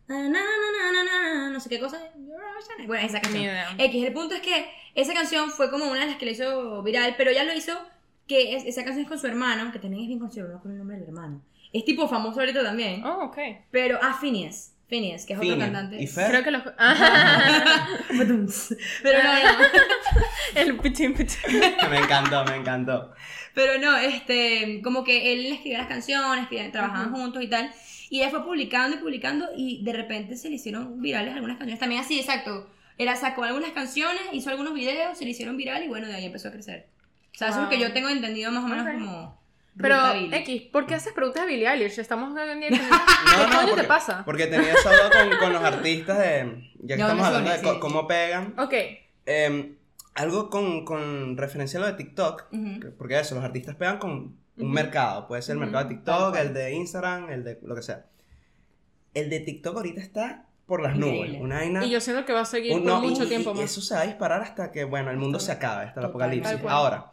Na, 0.10 0.18
na, 0.18 0.28
na, 0.30 0.38
na, 0.40 0.92
na, 0.92 1.04
na, 1.04 1.34
na, 1.46 1.50
No 1.52 1.60
sé 1.60 1.70
qué 1.70 1.80
cosa. 1.80 2.00
Bueno, 2.88 3.06
esa 3.06 3.22
canción. 3.22 3.44
idea. 3.44 3.76
X, 3.78 4.06
el 4.08 4.12
punto 4.14 4.36
es 4.36 4.42
que 4.42 4.66
esa 4.96 5.14
canción 5.14 5.50
fue 5.52 5.70
como 5.70 5.86
una 5.86 6.02
de 6.02 6.08
las 6.08 6.16
que 6.18 6.26
le 6.26 6.32
hizo 6.32 6.82
viral, 6.84 7.14
pero 7.18 7.32
ya 7.32 7.44
lo 7.44 7.54
hizo 7.54 7.80
que 8.28 8.56
es- 8.56 8.66
esa 8.66 8.84
canción 8.84 9.04
es 9.04 9.10
con 9.10 9.20
su 9.20 9.28
hermano, 9.28 9.72
que 9.72 9.80
también 9.80 10.02
es 10.04 10.08
bien 10.08 10.20
conocido, 10.20 10.48
no 10.50 10.60
con 10.62 10.72
el 10.72 10.78
nombre 10.80 10.98
del 10.98 11.08
hermano. 11.08 11.42
Es 11.72 11.86
tipo 11.86 12.08
famoso 12.08 12.40
ahorita 12.40 12.64
también. 12.64 13.04
Oh, 13.06 13.26
ok. 13.26 13.38
Pero, 13.72 14.00
ah, 14.02 14.18
Phineas. 14.20 14.74
Phineas, 14.88 15.26
que 15.28 15.34
es 15.34 15.40
otro 15.40 15.58
cantante. 15.60 16.02
¿Y 16.02 16.08
Fer? 16.08 16.30
Creo 16.32 16.44
que 16.44 16.52
los. 16.52 16.64
Ah, 16.80 17.88
Pero 18.10 19.24
no, 19.24 19.34
no. 19.34 19.66
el 20.56 20.78
pichín, 20.80 21.14
pichín. 21.14 21.60
me 21.92 21.98
encantó, 22.00 22.44
me 22.46 22.56
encantó. 22.56 23.14
Pero 23.54 23.78
no, 23.80 23.96
este, 23.98 24.82
como 24.84 25.04
que 25.04 25.34
él 25.34 25.46
escribía 25.54 25.78
las 25.80 25.88
canciones, 25.88 26.48
que 26.50 26.70
trabajaban 26.70 27.12
juntos 27.12 27.44
y 27.44 27.48
tal. 27.48 27.72
Y 28.10 28.22
ella 28.22 28.30
fue 28.32 28.44
publicando 28.44 28.98
y 28.98 29.00
publicando 29.00 29.48
y 29.56 29.84
de 29.84 29.94
repente 29.94 30.36
se 30.36 30.50
le 30.50 30.56
hicieron 30.56 31.02
virales 31.02 31.34
algunas 31.36 31.58
canciones. 31.58 31.80
También 31.80 32.02
así, 32.02 32.20
exacto. 32.20 32.68
Era, 32.98 33.16
sacó 33.16 33.44
algunas 33.44 33.72
canciones, 33.72 34.22
hizo 34.34 34.50
algunos 34.50 34.74
videos, 34.74 35.18
se 35.18 35.24
le 35.26 35.32
hicieron 35.32 35.56
viral 35.58 35.84
y 35.84 35.88
bueno, 35.88 36.08
de 36.08 36.16
ahí 36.16 36.26
empezó 36.26 36.48
a 36.50 36.52
crecer. 36.52 36.88
O 37.34 37.38
sea, 37.38 37.50
eso 37.50 37.58
es 37.60 37.64
lo 37.66 37.70
que 37.70 37.80
yo 37.80 37.94
tengo 37.94 38.10
entendido 38.10 38.52
más 38.52 38.64
o 38.64 38.68
menos 38.68 38.86
Ok. 38.88 38.94
como... 38.94 39.40
Pero. 39.82 39.96
X, 40.14 40.64
¿por 40.74 40.86
qué 40.88 40.96
haces 40.96 41.14
preguntas 41.14 41.46
de 41.46 41.54
Billie 41.54 41.70
Eilish? 41.70 42.00
Estamos 42.00 42.36
hoy 42.36 42.50
en 42.50 42.60
día 42.60 42.70
con- 42.70 42.80
No, 42.80 42.90
¿Qué 43.50 43.54
no, 43.56 43.62
porque, 43.68 43.82
te 43.82 43.88
pasa? 43.88 44.26
Porque 44.26 44.48
tenía 44.48 44.74
esa 44.74 44.90
duda 44.92 45.10
con, 45.10 45.38
con 45.38 45.54
los 45.54 45.64
artistas 45.64 46.18
de... 46.20 46.70
Ya 46.82 46.96
que 46.98 47.02
estamos 47.02 47.26
hablando 47.26 47.50
de 47.52 47.60
sí. 47.60 47.66
cómo 47.80 48.06
pegan. 48.08 48.54
Ok, 48.58 48.74
eh, 49.26 49.74
algo 50.16 50.50
con, 50.50 50.84
con 50.84 51.38
referencia 51.38 51.78
a 51.80 51.82
lo 51.84 51.88
de 51.88 51.94
TikTok. 51.94 52.48
Ujú. 52.52 52.80
que- 52.82 52.88
Porque 52.90 53.18
eso, 53.20 53.36
los 53.36 53.44
artistas 53.46 53.76
pegan 53.76 54.00
con 54.00 54.36
un 54.60 54.72
mercado. 54.72 55.28
Puede 55.28 55.42
ser 55.42 55.54
el 55.54 55.58
Ujú, 55.58 55.66
mercado 55.72 55.90
de 55.90 55.96
TikTok, 55.96 56.36
el 56.38 56.54
de 56.54 56.74
Instagram, 56.74 57.30
el 57.30 57.44
de 57.44 57.60
lo 57.64 57.76
que 57.76 57.82
sea. 57.82 58.06
El 59.14 59.30
de 59.30 59.40
TikTok 59.40 59.76
ahorita 59.76 60.02
está 60.02 60.46
por 60.66 60.82
las 60.82 60.96
Increíble. 60.96 61.30
nubes. 61.30 61.42
Una 61.42 61.56
vaina. 61.58 61.86
Y 61.86 61.90
yo 61.90 62.00
siento 62.02 62.26
que 62.26 62.34
va 62.34 62.42
a 62.42 62.46
seguir 62.46 62.74
un- 62.74 62.84
por 62.84 62.88
no, 62.88 63.04
y- 63.04 63.10
mucho 63.10 63.24
y- 63.24 63.28
tiempo 63.28 63.52
y 63.52 63.54
más. 63.56 63.64
eso 63.66 63.82
se 63.82 63.96
va 63.96 64.02
a 64.02 64.06
disparar 64.06 64.42
hasta 64.42 64.72
que, 64.72 64.84
bueno, 64.84 65.10
el 65.12 65.18
mundo 65.18 65.40
se 65.40 65.52
acabe, 65.52 65.86
hasta 65.86 66.00
el 66.00 66.06
apocalipsis. 66.08 66.60
Ahora, 66.68 67.12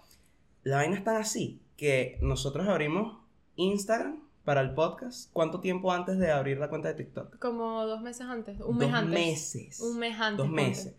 la 0.63 0.77
vaina 0.77 0.97
es 0.97 1.05
tan 1.05 1.17
así 1.17 1.63
que 1.77 2.19
nosotros 2.21 2.69
abrimos 2.69 3.19
Instagram 3.57 4.23
para 4.45 4.61
el 4.61 4.75
podcast. 4.75 5.31
¿Cuánto 5.33 5.61
tiempo 5.61 5.91
antes 5.93 6.19
de 6.19 6.31
abrir 6.31 6.59
la 6.59 6.69
cuenta 6.69 6.89
de 6.89 6.95
TikTok? 6.95 7.39
Como 7.39 7.85
dos 7.87 8.03
meses 8.03 8.27
antes, 8.27 8.61
un 8.61 8.79
Dos 8.79 8.89
mes 8.89 8.93
antes. 8.95 9.13
meses. 9.15 9.81
Un 9.81 9.99
mes 9.99 10.21
antes. 10.21 10.37
Dos 10.39 10.49
meses. 10.51 10.95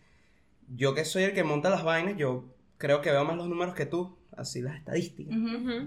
Yo 0.75 0.93
que 0.95 1.05
soy 1.05 1.23
el 1.23 1.33
que 1.33 1.43
monta 1.43 1.69
las 1.69 1.83
vainas, 1.83 2.17
yo 2.17 2.45
creo 2.77 3.01
que 3.01 3.11
veo 3.11 3.23
más 3.23 3.37
los 3.37 3.47
números 3.47 3.73
que 3.75 3.85
tú, 3.85 4.16
así 4.37 4.61
las 4.61 4.75
estadísticas. 4.77 5.35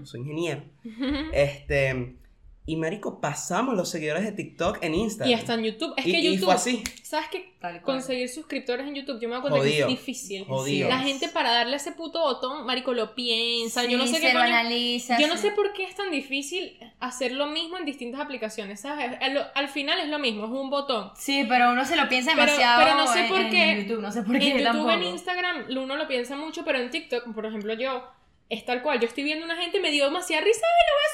Soy 0.03 0.21
ingeniero. 0.21 0.63
Este, 1.33 2.15
y 2.63 2.75
marico, 2.75 3.19
pasamos 3.19 3.75
los 3.75 3.89
seguidores 3.89 4.23
de 4.23 4.31
TikTok 4.33 4.77
en 4.83 4.93
Instagram. 4.93 5.31
Y 5.31 5.33
hasta 5.33 5.55
en 5.55 5.63
YouTube. 5.63 5.93
Es 5.97 6.05
Y- 6.05 6.11
que 6.11 6.19
y 6.19 6.23
YouTube. 6.35 6.45
fue 6.45 6.53
así. 6.53 6.83
¿Sabes 7.01 7.27
qué? 7.31 7.55
Tal 7.59 7.81
cual. 7.81 7.97
Conseguir 7.97 8.29
suscriptores 8.29 8.87
en 8.87 8.93
YouTube, 8.95 9.19
yo 9.19 9.27
me 9.27 9.41
cuenta 9.41 9.59
que 9.61 9.79
es 9.81 9.87
difícil. 9.87 10.45
Jodido. 10.45 10.87
La 10.87 10.99
gente 10.99 11.27
para 11.27 11.51
darle 11.51 11.75
ese 11.77 11.91
puto 11.91 12.21
botón, 12.21 12.65
marico, 12.65 12.93
lo 12.93 13.15
piensa. 13.15 13.83
yo 13.85 13.97
no 13.97 14.05
Sí, 14.05 14.13
sé 14.13 14.19
se 14.21 14.27
qué 14.27 14.33
lo 14.33 14.39
coño- 14.41 14.53
analiza. 14.53 15.19
Yo 15.19 15.27
no 15.27 15.35
sí. 15.37 15.41
sé 15.41 15.51
por 15.51 15.73
qué 15.73 15.83
es 15.85 15.95
tan 15.95 16.11
difícil 16.11 16.77
hacer 16.99 17.31
lo 17.33 17.47
mismo 17.47 17.77
en 17.79 17.85
distintas 17.85 18.21
aplicaciones, 18.21 18.79
¿sabes? 18.81 19.17
Al, 19.19 19.51
al 19.55 19.67
final 19.67 19.99
es 19.99 20.07
lo 20.09 20.19
mismo, 20.19 20.45
es 20.45 20.51
un 20.51 20.69
botón. 20.69 21.09
Sí, 21.17 21.45
pero 21.49 21.71
uno 21.71 21.83
se 21.83 21.95
lo 21.95 22.07
piensa 22.07 22.31
demasiado 22.31 22.83
pero 22.85 22.95
no 22.95 23.07
sé 23.07 23.21
en- 23.21 23.27
por 23.27 23.41
en 23.41 23.49
qué. 23.49 23.81
YouTube, 23.83 24.01
no 24.01 24.11
sé 24.11 24.21
por 24.21 24.37
qué 24.37 24.45
En 24.45 24.51
YouTube, 24.59 24.63
tampoco. 24.63 24.91
en 24.91 25.03
Instagram, 25.03 25.65
uno 25.77 25.95
lo 25.97 26.07
piensa 26.07 26.35
mucho, 26.37 26.63
pero 26.63 26.77
en 26.79 26.91
TikTok, 26.91 27.33
por 27.33 27.45
ejemplo, 27.47 27.73
yo, 27.73 28.07
es 28.51 28.65
tal 28.65 28.83
cual. 28.83 28.99
Yo 28.99 29.07
estoy 29.07 29.23
viendo 29.23 29.45
una 29.45 29.55
gente, 29.55 29.79
me 29.79 29.89
dio 29.91 30.05
demasiada 30.05 30.43
risa. 30.43 30.61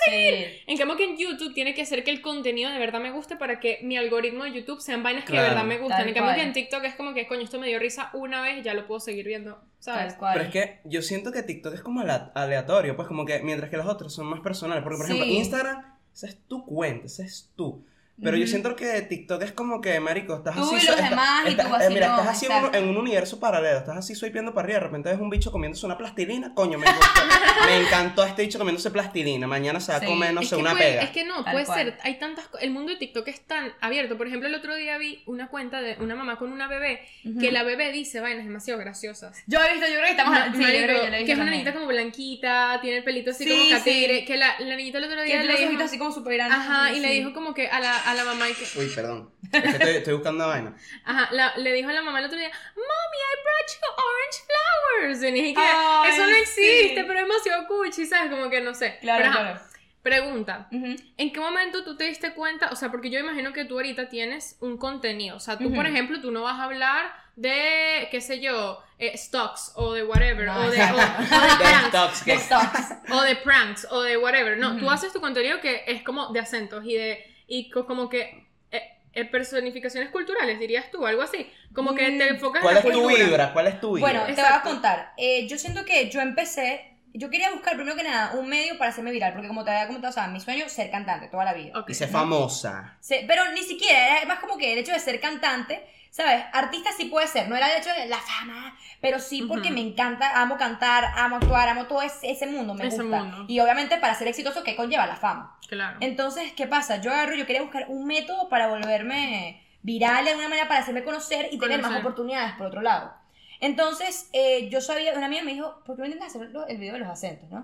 Sí. 0.05 0.61
En 0.67 0.77
cambio 0.77 0.95
que 0.97 1.03
en 1.05 1.17
YouTube 1.17 1.53
tiene 1.53 1.73
que 1.73 1.85
ser 1.85 2.03
que 2.03 2.11
el 2.11 2.21
contenido 2.21 2.69
de 2.71 2.79
verdad 2.79 2.99
me 2.99 3.11
guste 3.11 3.35
para 3.35 3.59
que 3.59 3.79
mi 3.83 3.97
algoritmo 3.97 4.43
de 4.45 4.53
YouTube 4.53 4.79
sean 4.81 5.03
vainas 5.03 5.25
que 5.25 5.33
de 5.33 5.39
verdad 5.41 5.63
me 5.65 5.77
gustan. 5.77 5.99
Tal 5.99 6.07
en 6.09 6.13
cambio 6.13 6.31
cual. 6.33 6.39
que 6.41 6.47
en 6.47 6.53
TikTok 6.53 6.83
es 6.85 6.95
como 6.95 7.13
que, 7.13 7.27
coño, 7.27 7.41
esto 7.41 7.59
me 7.59 7.67
dio 7.67 7.77
risa 7.79 8.09
una 8.13 8.41
vez 8.41 8.59
y 8.59 8.61
ya 8.63 8.73
lo 8.73 8.87
puedo 8.87 8.99
seguir 8.99 9.25
viendo, 9.25 9.59
¿sabes? 9.79 10.09
Tal 10.13 10.17
cual. 10.17 10.33
Pero 10.33 10.45
es 10.45 10.51
que 10.51 10.79
yo 10.85 11.01
siento 11.01 11.31
que 11.31 11.43
TikTok 11.43 11.73
es 11.73 11.81
como 11.81 12.01
ale- 12.01 12.31
aleatorio, 12.35 12.95
pues 12.95 13.07
como 13.07 13.25
que 13.25 13.39
mientras 13.39 13.69
que 13.69 13.77
los 13.77 13.85
otros 13.87 14.13
son 14.13 14.27
más 14.27 14.39
personales. 14.39 14.83
Porque, 14.83 14.97
por 14.97 15.05
ejemplo. 15.05 15.25
Instagram, 15.25 15.97
esa 16.13 16.27
es 16.27 16.37
tu 16.47 16.65
cuenta, 16.65 17.05
ese 17.05 17.23
es 17.23 17.51
tú. 17.55 17.85
Pero 18.21 18.35
yo 18.35 18.43
Ujú. 18.43 18.49
siento 18.49 18.75
que 18.75 19.01
TikTok 19.03 19.43
es 19.43 19.51
como 19.51 19.79
que, 19.79 19.99
marico, 19.99 20.35
estás 20.37 20.55
Tú 20.55 20.61
así... 20.63 20.69
y 20.71 20.87
los 20.87 20.95
estás- 20.95 21.09
demás 21.11 21.43
y 21.45 21.49
estás- 21.49 21.67
tu 21.69 21.75
eh, 21.75 21.89
Mira, 21.89 22.05
estás 22.07 22.27
así 22.29 22.45
en 22.47 22.51
un- 22.65 22.75
en 22.75 22.89
un 22.89 22.97
universo 22.97 23.39
paralelo, 23.39 23.77
estás 23.77 23.95
así 23.97 24.15
swipeando 24.15 24.53
para 24.55 24.65
arriba, 24.65 24.79
de 24.79 24.85
repente 24.85 25.09
ves 25.09 25.19
un 25.19 25.29
bicho 25.29 25.51
comiéndose 25.51 25.85
una 25.85 25.97
plastilina, 25.99 26.51
coño, 26.55 26.79
me 26.79 26.87
gustó. 26.87 27.21
me 27.67 27.77
encantó 27.77 28.23
este 28.25 28.41
bicho 28.41 28.57
comiéndose 28.57 28.89
plastilina, 28.89 29.45
mañana 29.45 29.79
se 29.79 29.91
va 29.91 29.99
Sí. 29.99 30.05
a 30.05 30.07
comer, 30.07 30.33
no 30.33 30.41
es, 30.41 30.49
sé, 30.49 30.55
que 30.55 30.61
una 30.61 30.71
puede- 30.71 30.83
pega. 30.85 31.01
es 31.03 31.09
que 31.11 31.23
no, 31.25 31.43
Tal 31.43 31.53
puede 31.53 31.65
cual. 31.65 31.77
ser, 31.79 31.97
hay 32.03 32.17
tantas 32.17 32.49
el 32.59 32.71
mundo 32.71 32.91
de 32.91 32.97
TikTok 32.97 33.27
es 33.27 33.41
tan 33.45 33.71
abierto. 33.81 34.17
Por 34.17 34.25
ejemplo, 34.27 34.47
el 34.49 34.55
otro 34.55 34.73
día 34.75 34.97
vi 34.97 35.21
una 35.27 35.47
cuenta 35.49 35.81
de 35.81 35.97
una 35.99 36.15
mamá 36.15 36.37
con 36.37 36.51
una 36.51 36.67
bebé 36.67 37.01
Ujú. 37.23 37.39
que 37.39 37.51
la 37.51 37.61
bebé 37.63 37.91
dice 37.91 38.19
vainas 38.19 38.45
demasiado 38.45 38.79
graciosas. 38.79 39.37
Yo 39.45 39.59
he 39.63 39.73
visto, 39.73 39.85
yo 39.87 39.93
creo 39.93 40.05
que 40.05 40.11
estamos. 40.11 40.33
Ma- 40.33 40.45
sí, 40.45 40.51
yo 40.53 40.59
marico, 40.61 40.83
creo 40.85 41.01
que 41.01 41.07
yo 41.07 41.07
he 41.07 41.11
que 41.11 41.17
visto 41.25 41.31
es 41.33 41.37
una 41.39 41.51
niñita 41.51 41.73
como 41.73 41.85
blanquita, 41.85 42.79
tiene 42.81 42.97
el 42.97 43.03
pelito 43.03 43.29
así 43.31 43.43
Sí, 43.43 43.49
como 43.51 43.63
sí. 43.63 43.69
catire, 43.71 44.25
que 44.25 44.37
la, 44.37 44.59
la 44.59 44.75
niñita 44.75 44.97
el 44.97 45.03
otro 45.03 45.17
Que 45.17 45.23
día 45.25 45.33
tiene 45.33 45.45
le 45.45 45.51
los 45.51 45.59
dijo, 45.59 45.69
ojitos 45.69 45.85
así 45.85 45.97
como 45.99 46.11
súper 46.11 46.33
grandes. 46.33 46.57
ajá, 46.57 46.91
y 46.93 46.99
le 46.99 47.11
dijo 47.11 47.33
como 47.33 47.53
que 47.53 47.67
a 47.67 47.79
la, 47.79 47.95
a 48.09 48.13
la 48.13 48.23
mamá 48.25 48.49
y 48.49 48.53
que, 48.53 48.65
Uy, 48.79 48.87
perdón. 48.95 49.31
Es 49.51 49.61
que 49.61 49.67
estoy, 49.69 49.89
estoy 49.97 50.13
buscando 50.13 50.43
una 50.43 50.53
vaina. 50.53 50.75
Ajá, 51.05 51.29
la- 51.31 51.55
le 51.57 51.73
dijo 51.73 51.89
a 51.89 51.93
la 51.93 52.01
mamá 52.01 52.19
el 52.19 52.25
otro 52.25 52.37
día, 52.37 52.49
Mommy, 52.75 53.17
I 53.17 53.35
brought 53.43 53.71
you 53.73 54.03
orange 54.07 54.39
flowers. 54.47 55.23
Y 55.23 55.31
dije 55.31 55.53
que 55.53 55.61
Ay, 55.61 56.11
eso 56.11 56.23
no 56.27 56.35
existe, 56.35 57.01
sí. 57.01 57.03
pero 57.07 57.19
es 57.19 57.27
demasiado 57.27 57.67
cuchi, 57.67 58.05
¿sabes? 58.05 58.31
Como 58.31 58.49
que 58.49 58.61
no 58.61 58.73
sé. 58.73 58.97
Claro, 59.01 59.19
Pero, 59.23 59.29
ajá, 59.31 59.41
claro. 59.53 59.61
Pregunta, 60.03 60.67
Ujú. 60.71 60.95
¿en 61.17 61.33
qué 61.33 61.39
momento 61.41 61.83
tú 61.83 61.97
te 61.97 62.05
diste 62.05 62.33
cuenta? 62.33 62.69
O 62.71 62.77
sea, 62.77 62.89
porque 62.91 63.09
yo 63.09 63.19
imagino 63.19 63.51
que 63.51 63.65
tú 63.65 63.73
ahorita 63.75 64.07
tienes 64.07 64.55
un 64.61 64.77
contenido. 64.77 65.35
O 65.35 65.39
sea, 65.41 65.57
tú, 65.57 65.65
por 65.73 65.85
Ujú. 65.85 65.93
ejemplo, 65.93 66.21
tú 66.21 66.31
no 66.31 66.43
vas 66.43 66.57
a 66.59 66.63
hablar 66.63 67.13
de, 67.35 68.07
qué 68.09 68.21
sé 68.21 68.39
yo, 68.39 68.81
eh, 68.99 69.17
stocks 69.17 69.73
o 69.75 69.93
de 69.93 70.03
whatever, 70.03 70.45
No. 70.45 70.55
o, 70.65 70.69
de, 70.69 70.81
o- 70.81 70.95
o 70.95 70.97
de 70.97 71.03
De 71.03 71.57
pranks. 71.59 71.87
stocks, 71.89 72.25
De 72.25 72.37
stocks. 72.39 72.79
o 73.11 73.21
de 73.21 73.35
pranks 73.35 73.87
o 73.91 74.01
de 74.01 74.17
whatever. 74.17 74.57
No, 74.57 74.77
tú 74.77 74.85
Ujú. 74.85 74.91
haces 74.91 75.11
tu 75.11 75.19
contenido 75.19 75.59
que 75.59 75.83
es 75.87 76.01
como 76.03 76.31
de 76.31 76.39
acentos 76.39 76.85
y 76.85 76.95
de 76.95 77.25
y 77.47 77.69
co- 77.69 77.85
como 77.85 78.09
que 78.09 78.45
eh, 78.71 78.83
eh, 79.13 79.25
personificaciones 79.25 80.09
culturales, 80.11 80.59
dirías 80.59 80.91
tú, 80.91 81.05
algo 81.05 81.21
así. 81.21 81.49
Como 81.73 81.95
que 81.95 82.05
te 82.11 82.11
Mm. 82.31 82.35
enfocas 82.35 82.61
¿Cuál 82.61 82.75
en 82.75 82.79
es 82.79 82.85
la 82.85 82.91
tu 82.93 83.01
cultura. 83.01 83.25
vibra? 83.25 83.53
¿Cuál 83.53 83.67
es 83.67 83.79
tu 83.79 83.93
vibra? 83.95 84.11
Bueno, 84.11 84.25
te 84.25 84.31
voy 84.33 84.41
a 84.41 84.45
Exacto. 84.47 84.69
contar. 84.69 85.13
Eh, 85.17 85.47
yo 85.47 85.57
siento 85.57 85.85
que 85.85 86.09
yo 86.09 86.21
empecé. 86.21 86.93
Yo 87.13 87.29
quería 87.31 87.49
buscar 87.51 87.75
primero 87.75 87.95
que 87.95 88.03
nada 88.03 88.33
un 88.35 88.47
medio 88.47 88.77
para 88.77 88.91
hacerme 88.91 89.11
viral, 89.11 89.33
porque 89.33 89.47
como 89.47 89.63
te 89.63 89.71
había 89.71 89.87
comentado, 89.87 90.11
o 90.11 90.13
sea, 90.13 90.27
mi 90.27 90.39
sueño 90.39 90.65
es 90.65 90.71
ser 90.73 90.91
cantante 90.91 91.27
toda 91.29 91.45
la 91.45 91.53
vida. 91.53 91.79
Ok. 91.79 91.89
y 91.89 91.93
sé 91.95 92.05
famosa. 92.07 92.97
Se- 92.99 93.23
pero 93.27 93.49
ni 93.53 93.63
siquiera, 93.63 94.17
era 94.17 94.25
más 94.27 94.39
como 94.39 94.57
que 94.57 94.73
el 94.73 94.79
hecho 94.79 94.91
de 94.91 94.99
ser 94.99 95.19
cantante, 95.19 95.81
¿sabes? 96.11 96.43
Artista 96.53 96.89
sí 96.95 97.05
puede 97.05 97.27
ser, 97.27 97.47
no 97.49 97.55
era 97.55 97.71
el 97.71 97.81
hecho 97.81 97.93
de 97.93 98.07
la 98.07 98.17
fama, 98.17 98.77
pero 99.01 99.19
sí 99.19 99.43
porque 99.43 99.71
me 99.71 99.81
encanta, 99.81 100.41
amo 100.41 100.57
cantar, 100.57 101.05
amo 101.15 101.37
actuar, 101.37 101.69
amo 101.69 101.85
todo 101.85 102.01
ese, 102.01 102.31
ese 102.31 102.47
mundo, 102.47 102.73
me 102.73 102.87
Ese 102.87 103.01
gusta. 103.03 103.23
mundo. 103.23 103.45
Y 103.47 103.59
obviamente 103.59 103.97
para 103.97 104.15
ser 104.15 104.27
exitoso, 104.27 104.63
¿qué 104.63 104.75
conlleva 104.75 105.05
la 105.05 105.15
fama? 105.15 105.57
Claro. 105.67 105.97
Entonces, 106.01 106.53
¿qué 106.53 106.67
pasa? 106.67 107.01
Yo 107.01 107.11
agarro, 107.11 107.35
yo 107.35 107.45
quería 107.45 107.61
buscar 107.61 107.85
un 107.89 108.05
método 108.05 108.49
para 108.49 108.67
volverme 108.67 109.63
viral 109.81 110.25
de 110.25 110.31
alguna 110.31 110.49
manera, 110.49 110.67
para 110.67 110.81
hacerme 110.81 111.03
conocer 111.03 111.49
y 111.51 111.59
tener 111.59 111.81
más 111.81 111.99
oportunidades 111.99 112.53
por 112.53 112.67
otro 112.67 112.81
lado. 112.81 113.13
Entonces, 113.59 114.29
eh, 114.33 114.69
yo 114.69 114.81
sabía, 114.81 115.13
una 115.13 115.25
amiga 115.25 115.43
me 115.43 115.53
dijo, 115.53 115.81
¿por 115.85 115.95
qué 115.95 116.01
no 116.01 116.05
intentas 116.07 116.35
hacer 116.35 116.49
el 116.67 116.77
video 116.77 116.93
de 116.93 116.99
los 116.99 117.09
acentos, 117.09 117.49
no? 117.49 117.61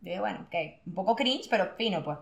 Yo 0.00 0.10
dije, 0.10 0.20
bueno, 0.20 0.46
ok, 0.46 0.54
un 0.86 0.94
poco 0.94 1.16
cringe, 1.16 1.48
pero 1.48 1.74
fino, 1.76 2.04
pues. 2.04 2.18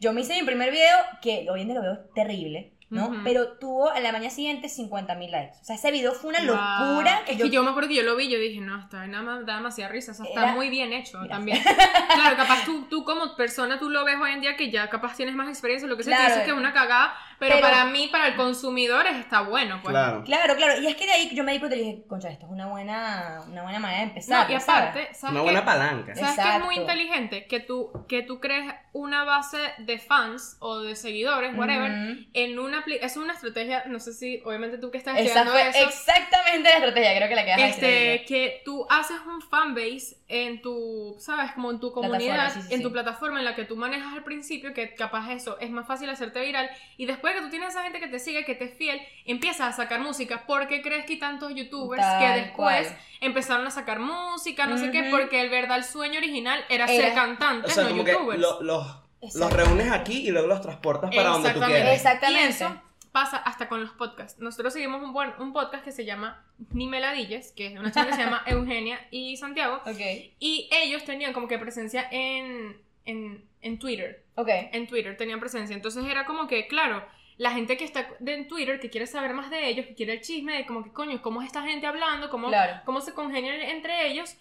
Yo 0.00 0.12
me 0.12 0.22
hice 0.22 0.34
mi 0.34 0.44
primer 0.44 0.70
video, 0.70 0.96
que 1.22 1.46
hoy 1.50 1.60
en 1.62 1.68
día 1.68 1.76
lo 1.76 1.82
veo 1.82 1.98
terrible, 2.14 2.72
¿no? 2.90 3.06
Ujú. 3.06 3.16
Pero 3.24 3.52
tuvo 3.58 3.88
a 3.90 4.00
la 4.00 4.12
mañana 4.12 4.30
siguiente 4.30 4.68
50 4.68 5.14
mil 5.14 5.30
likes. 5.30 5.56
O 5.60 5.64
sea, 5.64 5.76
ese 5.76 5.90
video 5.90 6.12
fue 6.12 6.30
una 6.30 6.40
Wow. 6.40 6.90
locura. 6.90 7.22
Es 7.26 7.36
que 7.40 7.48
yo 7.50 7.62
me 7.62 7.70
acuerdo 7.70 7.88
que 7.88 7.94
yo 7.94 8.02
lo 8.02 8.16
vi, 8.16 8.28
yo 8.28 8.38
dije, 8.38 8.60
no, 8.60 8.88
vaina 8.92 9.22
me 9.22 9.44
da 9.44 9.56
demasiada 9.56 9.90
risa, 9.92 10.12
o 10.12 10.14
sea, 10.14 10.26
está 10.26 10.42
Era- 10.42 10.52
muy 10.54 10.68
bien 10.70 10.92
hecho 10.92 11.18
Gracias. 11.18 11.30
también. 11.30 11.58
Claro, 12.12 12.36
capaz 12.36 12.64
tú, 12.64 12.86
tú 12.90 13.04
como 13.04 13.36
persona, 13.36 13.78
tú 13.78 13.88
lo 13.88 14.04
ves 14.04 14.16
hoy 14.20 14.32
en 14.32 14.40
día 14.40 14.56
que 14.56 14.70
ya 14.70 14.90
capaz 14.90 15.16
tienes 15.16 15.34
más 15.36 15.48
experiencia, 15.48 15.88
lo 15.88 15.96
que 15.96 16.02
sea, 16.02 16.16
Claro. 16.16 16.30
dices 16.34 16.44
que 16.44 16.50
es 16.50 16.56
una 16.56 16.72
cagada, 16.72 17.14
pero, 17.38 17.54
Pero- 17.54 17.68
para 17.68 17.84
mí, 17.86 18.08
para 18.10 18.26
el 18.26 18.34
consumidor, 18.36 19.06
es- 19.06 19.16
está 19.16 19.42
bueno, 19.42 19.80
pues. 19.82 19.92
Claro. 19.92 20.24
Claro, 20.24 20.56
claro. 20.56 20.80
Y 20.80 20.86
es 20.88 20.96
que 20.96 21.06
de 21.06 21.12
ahí 21.12 21.30
yo 21.34 21.44
me 21.44 21.52
di 21.52 21.58
cuenta 21.60 21.76
y 21.76 21.80
dije, 21.80 22.04
concha, 22.08 22.28
esto 22.28 22.46
es 22.46 22.52
una 22.52 22.66
buena, 22.66 23.42
una 23.48 23.62
buena 23.62 23.78
manera 23.78 24.00
de 24.00 24.06
empezar. 24.08 24.48
No, 24.50 24.56
y 24.56 24.60
¿sabes? 24.60 24.68
aparte, 24.90 25.14
¿sabes 25.14 25.32
Una 25.34 25.42
buena 25.42 25.64
palanca. 25.64 26.14
¿Sabes 26.14 26.34
qué 26.34 26.40
es 26.56 26.64
muy 26.64 26.74
Exacto. 26.74 26.80
inteligente? 26.80 27.46
Que 27.46 27.60
tú, 27.60 27.92
que 28.08 28.22
tú 28.22 28.40
crees 28.40 28.74
una 28.92 29.24
base 29.24 29.58
de 29.78 29.98
fans 29.98 30.56
o 30.60 30.80
de 30.80 30.96
seguidores, 30.96 31.56
whatever, 31.56 31.90
Ujú. 31.90 32.20
en 32.34 32.58
una 32.58 32.79
apli- 32.84 32.98
es 33.00 33.16
una 33.16 33.32
estrategia, 33.34 33.84
no 33.86 34.00
sé 34.00 34.12
si, 34.12 34.40
obviamente 34.44 34.78
tú 34.78 34.90
que 34.90 34.98
estás 34.98 35.14
Esa 35.18 35.22
estudiando 35.24 35.52
fue 35.52 35.68
eso, 35.68 35.88
exactamente 35.88 36.68
la 36.68 36.76
estrategia, 36.76 37.16
creo 37.16 37.28
que 37.28 37.34
la 37.34 37.44
que 37.44 37.52
a 37.52 37.68
este, 37.68 38.24
que 38.26 38.62
tú 38.64 38.86
haces 38.90 39.16
un 39.26 39.40
fanbase 39.42 40.16
en 40.28 40.62
tu, 40.62 41.16
¿sabes? 41.18 41.52
Como 41.52 41.70
en 41.70 41.80
tu 41.80 41.92
Plataforma, 41.92 42.18
comunidad, 42.18 42.52
sí, 42.54 42.60
sí, 42.62 42.68
en 42.74 42.78
sí. 42.78 42.82
tu 42.82 42.92
plataforma 42.92 43.38
en 43.38 43.44
la 43.44 43.54
que 43.54 43.64
tú 43.64 43.76
manejas 43.76 44.12
al 44.14 44.22
principio, 44.24 44.72
que 44.74 44.94
capaz 44.94 45.30
eso 45.32 45.58
es 45.60 45.70
más 45.70 45.86
fácil 45.86 46.08
hacerte 46.10 46.40
viral, 46.44 46.70
y 46.96 47.06
después 47.06 47.34
que 47.34 47.40
tú 47.42 47.50
tienes 47.50 47.70
esa 47.70 47.82
gente 47.82 48.00
que 48.00 48.08
te 48.08 48.18
sigue, 48.18 48.44
que 48.44 48.54
te 48.54 48.64
es 48.66 48.74
fiel, 48.76 49.00
empiezas 49.24 49.60
a 49.68 49.72
sacar 49.72 50.00
música. 50.00 50.46
¿Por 50.46 50.68
qué 50.68 50.82
crees 50.82 51.04
que 51.06 51.14
hay 51.14 51.18
tantos 51.18 51.54
youtubers 51.54 52.00
Tal 52.02 52.18
que 52.20 52.40
después 52.42 52.86
cual. 52.88 52.98
empezaron 53.20 53.66
a 53.66 53.70
sacar 53.70 53.98
música, 53.98 54.66
no 54.66 54.78
sé 54.78 54.90
qué? 54.90 55.04
Porque 55.10 55.40
el 55.40 55.50
verdad, 55.50 55.78
el 55.78 55.84
sueño 55.84 56.18
original 56.18 56.64
era, 56.68 56.84
Era- 56.84 57.02
ser 57.02 57.12
O 57.12 57.14
cantantes, 57.14 57.74
sea, 57.74 57.84
no 57.84 57.90
como 57.90 58.04
que 58.04 58.12
youtubers. 58.12 58.38
lo- 58.40 58.62
los, 58.62 58.86
los 59.34 59.52
reúnes 59.52 59.90
aquí 59.92 60.26
y 60.26 60.30
luego 60.30 60.46
los 60.48 60.60
transportas 60.62 61.10
para 61.14 61.30
donde 61.30 61.50
tú 61.50 61.58
Exactamente. 61.58 61.80
quieras. 61.82 61.96
Exactamente. 61.96 62.44
Y 62.46 62.48
eso 62.48 62.82
pasa 63.12 63.36
hasta 63.38 63.68
con 63.68 63.80
los 63.80 63.90
podcasts. 63.90 64.38
Nosotros 64.40 64.72
seguimos 64.72 65.02
un, 65.02 65.12
buen, 65.12 65.32
un 65.40 65.52
podcast 65.52 65.84
que 65.84 65.92
se 65.92 66.04
llama 66.04 66.44
Ni 66.72 66.86
Meladillas, 66.86 67.52
que 67.56 67.66
es 67.66 67.74
de 67.74 67.80
una 67.80 67.90
chica 67.90 68.06
que 68.06 68.14
se 68.14 68.22
llama 68.22 68.42
Eugenia 68.46 68.98
y 69.10 69.36
Santiago. 69.36 69.80
Ok, 69.84 69.98
Y 70.38 70.68
ellos 70.72 71.04
tenían 71.04 71.32
como 71.32 71.48
que 71.48 71.58
presencia 71.58 72.06
en, 72.10 72.80
en, 73.04 73.44
en 73.62 73.78
Twitter. 73.78 74.24
ok. 74.36 74.48
En 74.72 74.86
Twitter 74.86 75.16
tenían 75.16 75.40
presencia. 75.40 75.74
Entonces 75.74 76.04
era 76.04 76.24
como 76.24 76.46
que, 76.46 76.66
claro, 76.68 77.04
la 77.36 77.50
gente 77.50 77.76
que 77.76 77.84
está 77.84 78.06
en 78.24 78.46
Twitter, 78.48 78.78
que 78.80 78.90
quiere 78.90 79.06
saber 79.06 79.34
más 79.34 79.50
de 79.50 79.66
ellos, 79.68 79.86
que 79.86 79.94
quiere 79.94 80.12
el 80.12 80.20
chisme 80.20 80.56
de 80.56 80.66
como 80.66 80.84
que, 80.84 80.92
coño, 80.92 81.20
cómo 81.20 81.40
es 81.42 81.46
esta 81.48 81.62
gente 81.62 81.86
hablando, 81.86 82.30
cómo, 82.30 82.48
Claro. 82.48 82.80
cómo 82.84 83.00
se 83.00 83.12
congenian 83.12 83.60
entre 83.60 84.06
ellos, 84.08 84.36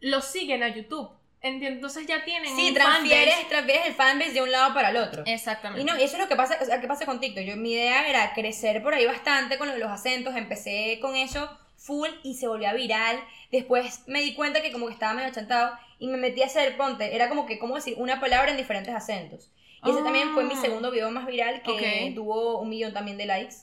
los 0.00 0.24
siguen 0.24 0.62
a 0.62 0.68
YouTube. 0.68 1.10
Enti- 1.44 1.66
Entonces 1.66 2.06
ya 2.06 2.24
tienen 2.24 2.56
Sí, 2.56 2.68
un 2.68 2.74
transfieres, 2.74 3.34
fanbase. 3.34 3.48
transfieres 3.50 3.86
el 3.86 3.94
fanbase 3.94 4.32
de 4.32 4.42
un 4.42 4.50
lado 4.50 4.72
para 4.72 4.88
el 4.90 4.96
otro. 4.96 5.22
Exactamente. 5.26 5.82
Y 5.82 5.84
no, 5.84 5.94
eso 5.94 6.14
es 6.16 6.18
lo 6.18 6.26
que 6.28 6.36
pasa, 6.36 6.56
o 6.60 6.64
sea, 6.64 6.80
¿qué 6.80 6.86
pasa 6.88 7.04
con 7.04 7.20
TikTok? 7.20 7.44
Yo, 7.44 7.56
mi 7.56 7.72
idea 7.72 8.08
era 8.08 8.32
crecer 8.32 8.82
por 8.82 8.94
ahí 8.94 9.04
bastante 9.04 9.58
con 9.58 9.68
lo 9.68 9.74
de 9.74 9.78
los 9.80 9.90
acentos, 9.90 10.34
empecé 10.36 10.98
con 11.02 11.14
eso 11.16 11.48
full 11.76 12.08
y 12.22 12.34
se 12.34 12.48
volvió 12.48 12.72
viral. 12.74 13.22
Después 13.52 14.04
me 14.06 14.22
di 14.22 14.34
cuenta 14.34 14.62
que 14.62 14.72
como 14.72 14.86
que 14.86 14.94
estaba 14.94 15.12
medio 15.12 15.28
achantado 15.28 15.76
y 15.98 16.08
me 16.08 16.16
metí 16.16 16.42
a 16.42 16.46
hacer, 16.46 16.76
ponte, 16.78 17.14
era 17.14 17.28
como 17.28 17.44
que, 17.44 17.58
¿cómo 17.58 17.74
decir? 17.74 17.94
Una 17.98 18.20
palabra 18.20 18.50
en 18.50 18.56
diferentes 18.56 18.94
acentos. 18.94 19.50
Y 19.84 19.90
ese 19.90 20.00
Ah. 20.00 20.04
también 20.04 20.32
fue 20.32 20.44
mi 20.44 20.56
segundo 20.56 20.90
video 20.90 21.10
más 21.10 21.26
viral 21.26 21.60
que 21.62 21.70
Ok. 22.08 22.14
tuvo 22.14 22.58
un 22.60 22.70
millón 22.70 22.94
también 22.94 23.18
de 23.18 23.26
likes. 23.26 23.56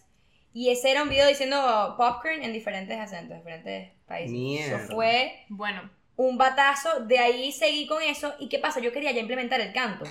Y 0.53 0.69
ese 0.69 0.91
era 0.91 1.01
un 1.01 1.09
video 1.09 1.27
diciendo 1.27 1.95
popcorn 1.97 2.43
en 2.43 2.53
diferentes 2.53 2.99
acentos, 2.99 3.37
diferentes 3.37 3.89
países. 4.05 4.31
Mierda. 4.31 4.83
Eso 4.83 4.93
fue 4.93 5.45
Bueno. 5.49 5.89
Un 6.27 6.37
batazo, 6.37 7.01
de 7.01 7.19
ahí 7.19 7.51
seguí 7.51 7.87
con 7.87 8.01
eso. 8.01 8.33
¿Y 8.39 8.49
qué 8.49 8.59
pasa? 8.59 8.79
Yo 8.79 8.91
quería 8.91 9.11
ya 9.11 9.19
implementar 9.21 9.61
el 9.61 9.73
canto. 9.73 10.05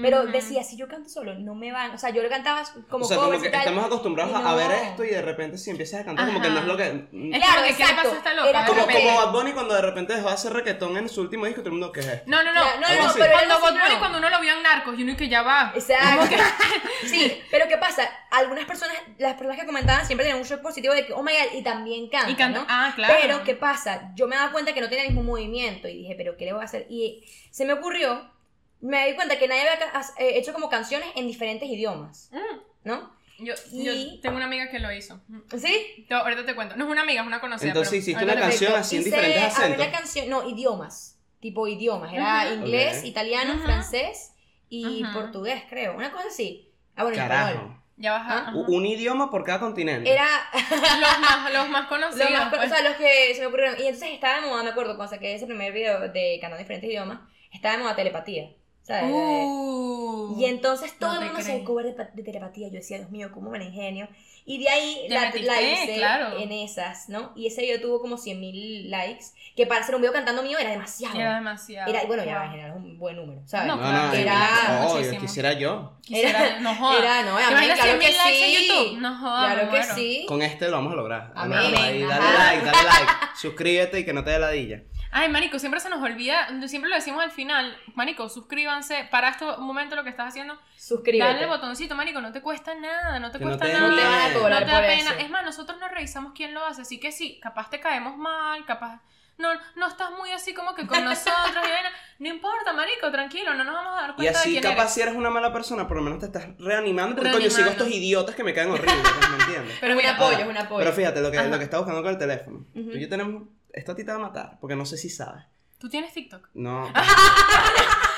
Pero 0.00 0.26
decía, 0.26 0.62
si 0.62 0.76
yo 0.76 0.88
canto 0.88 1.08
solo, 1.08 1.34
no 1.34 1.54
me 1.54 1.72
van. 1.72 1.90
O 1.92 1.98
sea, 1.98 2.10
yo 2.10 2.22
lo 2.22 2.28
cantaba 2.28 2.62
como 2.90 3.04
o 3.04 3.08
sea, 3.08 3.16
como 3.16 3.30
que 3.40 3.48
y 3.48 3.50
tal. 3.50 3.60
estamos 3.60 3.84
acostumbrados 3.86 4.32
y 4.32 4.46
a- 4.46 4.54
ver 4.54 4.68
no. 4.68 4.74
esto 4.74 5.04
y 5.04 5.08
de 5.08 5.22
repente 5.22 5.56
si 5.58 5.70
empiezas 5.70 6.02
a 6.02 6.04
cantar 6.04 6.26
como 6.26 6.40
que 6.42 6.50
no 6.50 6.58
es 6.60 6.64
lo 6.66 6.76
que... 6.76 6.82
Es 6.84 6.90
Claro, 6.92 7.08
como 7.12 7.66
que, 7.66 7.74
¿qué 7.76 7.84
le 7.84 7.90
exacto. 7.90 8.12
esta 8.12 8.34
loca? 8.34 8.48
Era 8.50 8.66
Como, 8.66 8.86
como 8.86 9.16
Bad 9.16 9.32
Bunny 9.32 9.52
cuando 9.52 9.74
de 9.74 9.82
repente 9.82 10.14
dejó 10.14 10.28
de 10.28 10.34
hacer 10.34 10.52
reggaetón 10.52 10.96
en 10.96 11.08
su 11.08 11.20
último 11.22 11.46
disco, 11.46 11.60
todo 11.62 11.68
el 11.70 11.78
mundo, 11.78 11.92
¿qué 11.92 12.00
es 12.00 12.06
esto? 12.06 12.24
No, 12.30 12.42
no, 12.44 12.52
no. 12.52 12.60
No, 12.60 12.80
no, 12.80 12.86
cuando 12.86 13.14
pero 13.18 13.32
cuando 13.32 13.54
Bad 13.60 13.72
Bunny, 13.72 13.92
no. 13.94 13.98
cuando 13.98 14.18
uno 14.18 14.30
lo 14.30 14.40
vio 14.40 14.52
en 14.52 14.62
Narcos, 14.62 14.98
y 14.98 15.02
uno 15.02 15.12
y 15.12 15.16
que 15.16 15.28
ya 15.28 15.42
va. 15.42 15.72
Exacto. 15.74 16.36
sí, 17.06 17.40
pero 17.50 17.66
¿qué 17.68 17.76
pasa? 17.78 18.02
Algunas 18.30 18.64
personas, 18.66 18.96
las 19.18 19.34
personas 19.34 19.58
que 19.60 19.66
comentaban 19.66 20.04
siempre 20.06 20.26
tenían 20.26 20.40
un 20.42 20.46
shock 20.48 20.60
positivo 20.60 20.94
de 20.94 21.06
que, 21.06 21.12
oh 21.12 21.22
my 21.22 21.32
god, 21.32 21.58
y 21.58 21.62
también 21.62 22.08
canta. 22.08 22.30
Y 22.30 22.34
canta- 22.34 22.60
¿no? 22.60 22.66
ah, 22.68 22.92
claro. 22.94 23.14
Pero, 23.20 23.44
¿qué 23.44 23.54
pasa? 23.54 24.10
Yo 24.14 24.26
me 24.26 24.36
daba 24.36 24.52
cuenta 24.52 24.74
que 24.74 24.80
no 24.80 24.88
tenía 24.88 25.04
el 25.04 25.10
mismo 25.14 25.22
movimiento 25.22 25.88
y 25.88 25.98
dije, 25.98 26.14
¿pero 26.16 26.36
qué 26.36 26.44
le 26.44 26.52
voy 26.52 26.62
a 26.62 26.64
hacer? 26.66 26.86
Y 26.90 27.24
se 27.50 27.64
me 27.64 27.72
ocurrió, 27.72 28.30
me 28.80 29.06
di 29.08 29.14
cuenta 29.14 29.38
que 29.38 29.48
nadie 29.48 29.62
había 29.68 29.86
eh, 30.18 30.38
hecho 30.38 30.52
como 30.52 30.68
canciones 30.68 31.08
en 31.16 31.26
diferentes 31.26 31.68
idiomas, 31.68 32.30
Mm. 32.32 32.58
¿no? 32.84 33.16
Yo, 33.38 33.52
Y- 33.70 33.84
yo 34.14 34.20
tengo 34.22 34.36
una 34.36 34.46
amiga 34.46 34.70
que 34.70 34.78
lo 34.78 34.90
hizo. 34.92 35.20
¿Sí? 35.58 36.06
Yo 36.08 36.16
ahorita 36.18 36.46
te 36.46 36.54
cuento. 36.54 36.74
No 36.76 36.86
es 36.86 36.90
una 36.90 37.02
amiga, 37.02 37.20
es 37.20 37.26
una 37.26 37.40
conocida. 37.40 37.68
Entonces 37.68 37.90
pero 37.90 38.00
hiciste 38.00 38.24
una 38.24 38.34
canción 38.40 38.74
así 38.74 38.96
en 38.96 39.04
diferentes 39.04 39.42
acentos. 39.44 39.86
una 39.86 39.90
canción, 39.96 40.28
no, 40.30 40.48
idiomas, 40.48 41.18
tipo 41.40 41.68
idiomas, 41.68 42.14
era 42.14 42.44
Ujú. 42.46 42.54
inglés, 42.64 43.00
Ok. 43.00 43.04
italiano, 43.06 43.54
Ujú. 43.54 43.64
francés 43.64 44.32
y 44.70 45.04
Ujú. 45.04 45.12
portugués, 45.12 45.64
creo, 45.68 45.94
una 45.96 46.10
cosa 46.12 46.28
así. 46.28 46.72
Ah, 46.96 47.02
bueno, 47.02 47.20
español. 47.22 47.46
Carajo. 47.56 47.82
Ya 47.98 48.12
baja. 48.12 48.44
¿Ah? 48.48 48.52
Un 48.54 48.84
idioma 48.86 49.30
por 49.30 49.44
cada 49.44 49.60
continente. 49.60 50.10
Era 50.10 50.28
Los 50.70 51.18
más, 51.20 51.52
los 51.52 51.68
más 51.70 51.88
conocidos. 51.88 52.30
Lo 52.30 52.36
más, 52.38 52.48
pues. 52.54 52.70
o 52.70 52.74
sea, 52.74 52.82
los 52.88 52.96
que 52.96 53.34
se 53.34 53.40
me 53.40 53.46
ocurrieron. 53.46 53.74
Y 53.78 53.82
entonces 53.86 54.10
estaba 54.12 54.40
de 54.40 54.46
moda, 54.46 54.62
me 54.62 54.70
acuerdo, 54.70 54.96
cuando 54.96 55.14
saqué 55.14 55.34
ese 55.34 55.46
primer 55.46 55.72
video 55.72 56.00
de 56.08 56.38
cantando 56.40 56.58
diferentes 56.58 56.88
idiomas, 56.90 57.20
estaba 57.52 57.76
de 57.76 57.82
moda 57.82 57.96
telepatía. 57.96 58.50
¿Sabes? 58.86 59.10
Uh, 59.12 60.36
y 60.38 60.44
entonces 60.44 60.96
todo 60.96 61.14
no 61.14 61.20
el 61.22 61.26
mundo 61.32 61.42
se 61.42 61.64
cover 61.64 61.86
de, 61.86 62.06
de 62.14 62.22
telepatía. 62.22 62.68
Yo 62.68 62.74
decía, 62.74 62.98
Dios 62.98 63.10
mío, 63.10 63.30
cómo 63.34 63.50
me 63.50 63.64
ingenio. 63.64 64.08
Y 64.44 64.58
de 64.62 64.68
ahí 64.68 65.06
la, 65.08 65.22
metiste, 65.22 65.46
la 65.48 65.60
hice 65.60 65.94
claro. 65.96 66.38
en 66.38 66.52
esas, 66.52 67.08
¿no? 67.08 67.32
Y 67.34 67.48
ese 67.48 67.62
video 67.62 67.80
tuvo 67.80 68.00
como 68.00 68.16
100 68.16 68.38
mil 68.38 68.88
likes, 68.88 69.24
que 69.56 69.66
para 69.66 69.80
hacer 69.80 69.96
un 69.96 70.02
video 70.02 70.12
cantando 70.12 70.44
mío 70.44 70.56
era 70.56 70.70
demasiado. 70.70 71.18
Era 71.18 71.34
demasiado. 71.34 71.90
Era- 71.92 72.04
bueno, 72.06 72.24
ya 72.24 72.34
Wow. 72.36 72.44
en 72.44 72.50
general 72.52 72.70
es 72.70 72.76
un 72.76 72.96
buen 72.98 73.16
número, 73.16 73.42
¿sabes? 73.44 73.66
No, 73.66 73.74
No, 73.74 73.90
no, 73.90 74.12
era- 74.12 74.82
obvio, 74.84 74.94
muchísimo. 74.98 75.20
quisiera 75.20 75.52
yo. 75.54 75.96
Quisiera, 76.02 76.60
no 76.60 76.72
jodas. 76.76 77.00
Era, 77.02 77.22
no, 77.24 77.36
¿Te 77.38 77.42
amén, 77.42 77.52
imaginas 77.54 77.80
claro 77.80 77.98
100.000 77.98 78.06
que 78.06 78.16
likes 78.16 78.44
en 78.44 78.50
sí. 78.60 78.68
YouTube? 78.68 78.98
No 79.00 79.18
jodas, 79.18 79.52
Claro 79.54 79.70
que 79.72 79.82
sí. 79.82 80.26
Con 80.28 80.42
este 80.42 80.66
lo 80.66 80.76
vamos 80.76 80.92
a 80.92 80.96
lograr. 80.96 81.32
Amén. 81.34 81.58
Ahí, 81.58 82.02
dale 82.04 82.38
like, 82.38 82.64
dale 82.66 82.82
like. 82.84 83.12
Suscríbete 83.40 83.98
y 83.98 84.04
que 84.04 84.12
no 84.12 84.22
te 84.22 84.30
dé 84.30 84.38
ladilla. 84.38 84.82
Ay, 85.18 85.30
marico, 85.30 85.58
siempre 85.58 85.80
se 85.80 85.88
nos 85.88 86.02
olvida, 86.02 86.46
siempre 86.68 86.90
lo 86.90 86.96
decimos 86.96 87.22
al 87.24 87.30
final. 87.30 87.74
Marico, 87.94 88.28
suscríbanse. 88.28 89.08
Para 89.10 89.30
esto, 89.30 89.56
un 89.56 89.64
momento 89.66 89.96
lo 89.96 90.04
que 90.04 90.10
estás 90.10 90.28
haciendo, 90.28 90.58
Suscríbete. 90.76 91.24
dale 91.32 91.42
el 91.44 91.48
botoncito, 91.48 91.94
marico, 91.94 92.20
no 92.20 92.32
te 92.32 92.42
cuesta 92.42 92.74
nada, 92.74 93.18
no 93.18 93.30
te 93.30 93.38
Que 93.38 93.44
no 93.44 93.50
cuesta 93.52 93.66
te- 93.66 93.72
nada. 93.72 93.88
no 93.88 93.96
te 93.96 94.02
van 94.04 94.30
a 94.30 94.34
cobrar 94.34 94.60
no 94.60 94.66
te 94.66 94.72
da 94.72 94.78
por 94.80 94.86
pena. 94.88 95.10
eso. 95.10 95.18
Es 95.18 95.30
más, 95.30 95.44
nosotros 95.44 95.78
no 95.80 95.88
revisamos 95.88 96.32
quién 96.34 96.52
lo 96.52 96.64
hace, 96.66 96.82
así 96.82 97.00
que 97.00 97.12
sí, 97.12 97.40
capaz 97.42 97.70
te 97.70 97.80
caemos 97.80 98.16
mal, 98.18 98.64
capaz 98.66 99.00
no, 99.38 99.50
no 99.74 99.86
estás 99.86 100.10
muy 100.12 100.30
así 100.32 100.54
como 100.54 100.74
que 100.74 100.86
con 100.86 101.02
nosotros 101.04 101.64
y 101.66 101.70
vaina. 101.70 101.90
No 102.18 102.28
importa, 102.28 102.72
marico, 102.72 103.10
tranquilo, 103.10 103.52
no 103.54 103.64
nos 103.64 103.74
vamos 103.74 103.98
a 103.98 104.00
dar 104.02 104.10
Y 104.10 104.14
cuenta 104.14 104.32
de 104.32 104.38
así, 104.38 104.50
quién 104.52 104.62
capaz, 104.62 104.82
eres. 104.82 104.92
si 104.94 105.00
eres 105.02 105.14
una 105.14 105.28
mala 105.30 105.52
persona, 105.52 105.86
por 105.88 105.96
lo 105.98 106.02
menos 106.02 106.18
te 106.20 106.26
estás 106.26 106.46
reanimando. 106.58 107.16
Porque 107.16 107.32
coño, 107.32 107.50
sigo 107.50 107.68
estos 107.70 107.88
idiotas 107.88 108.34
que 108.34 108.42
me 108.44 108.52
caen 108.54 108.70
horribles, 108.70 108.96
pues, 109.02 109.30
¿me 109.30 109.44
entiendes? 109.44 109.76
Pero 109.80 109.92
es 109.94 110.04
un 110.04 110.10
apoyo, 110.10 110.24
Ahora, 110.28 110.40
es 110.42 110.48
un 110.48 110.56
apoyo. 110.56 110.78
Pero 110.78 110.92
fíjate, 110.94 111.20
lo 111.20 111.30
que, 111.30 111.38
Ajá. 111.38 111.48
lo 111.48 111.58
que 111.58 111.64
está 111.64 111.76
buscando 111.78 112.02
con 112.02 112.10
el 112.12 112.18
teléfono. 112.18 112.64
Tú 112.72 112.80
y 112.92 113.00
yo 113.00 113.08
tenemos. 113.10 113.42
Esto 113.76 113.92
a 113.92 113.94
ti 113.94 114.02
te 114.04 114.10
va 114.10 114.16
a 114.16 114.20
matar, 114.20 114.58
porque 114.60 114.74
no 114.74 114.84
sé 114.84 114.96
si 114.96 115.08
sabes. 115.08 115.44
¿Tú 115.78 115.88
tienes 115.90 116.12
TikTok? 116.14 116.48
No. 116.54 116.90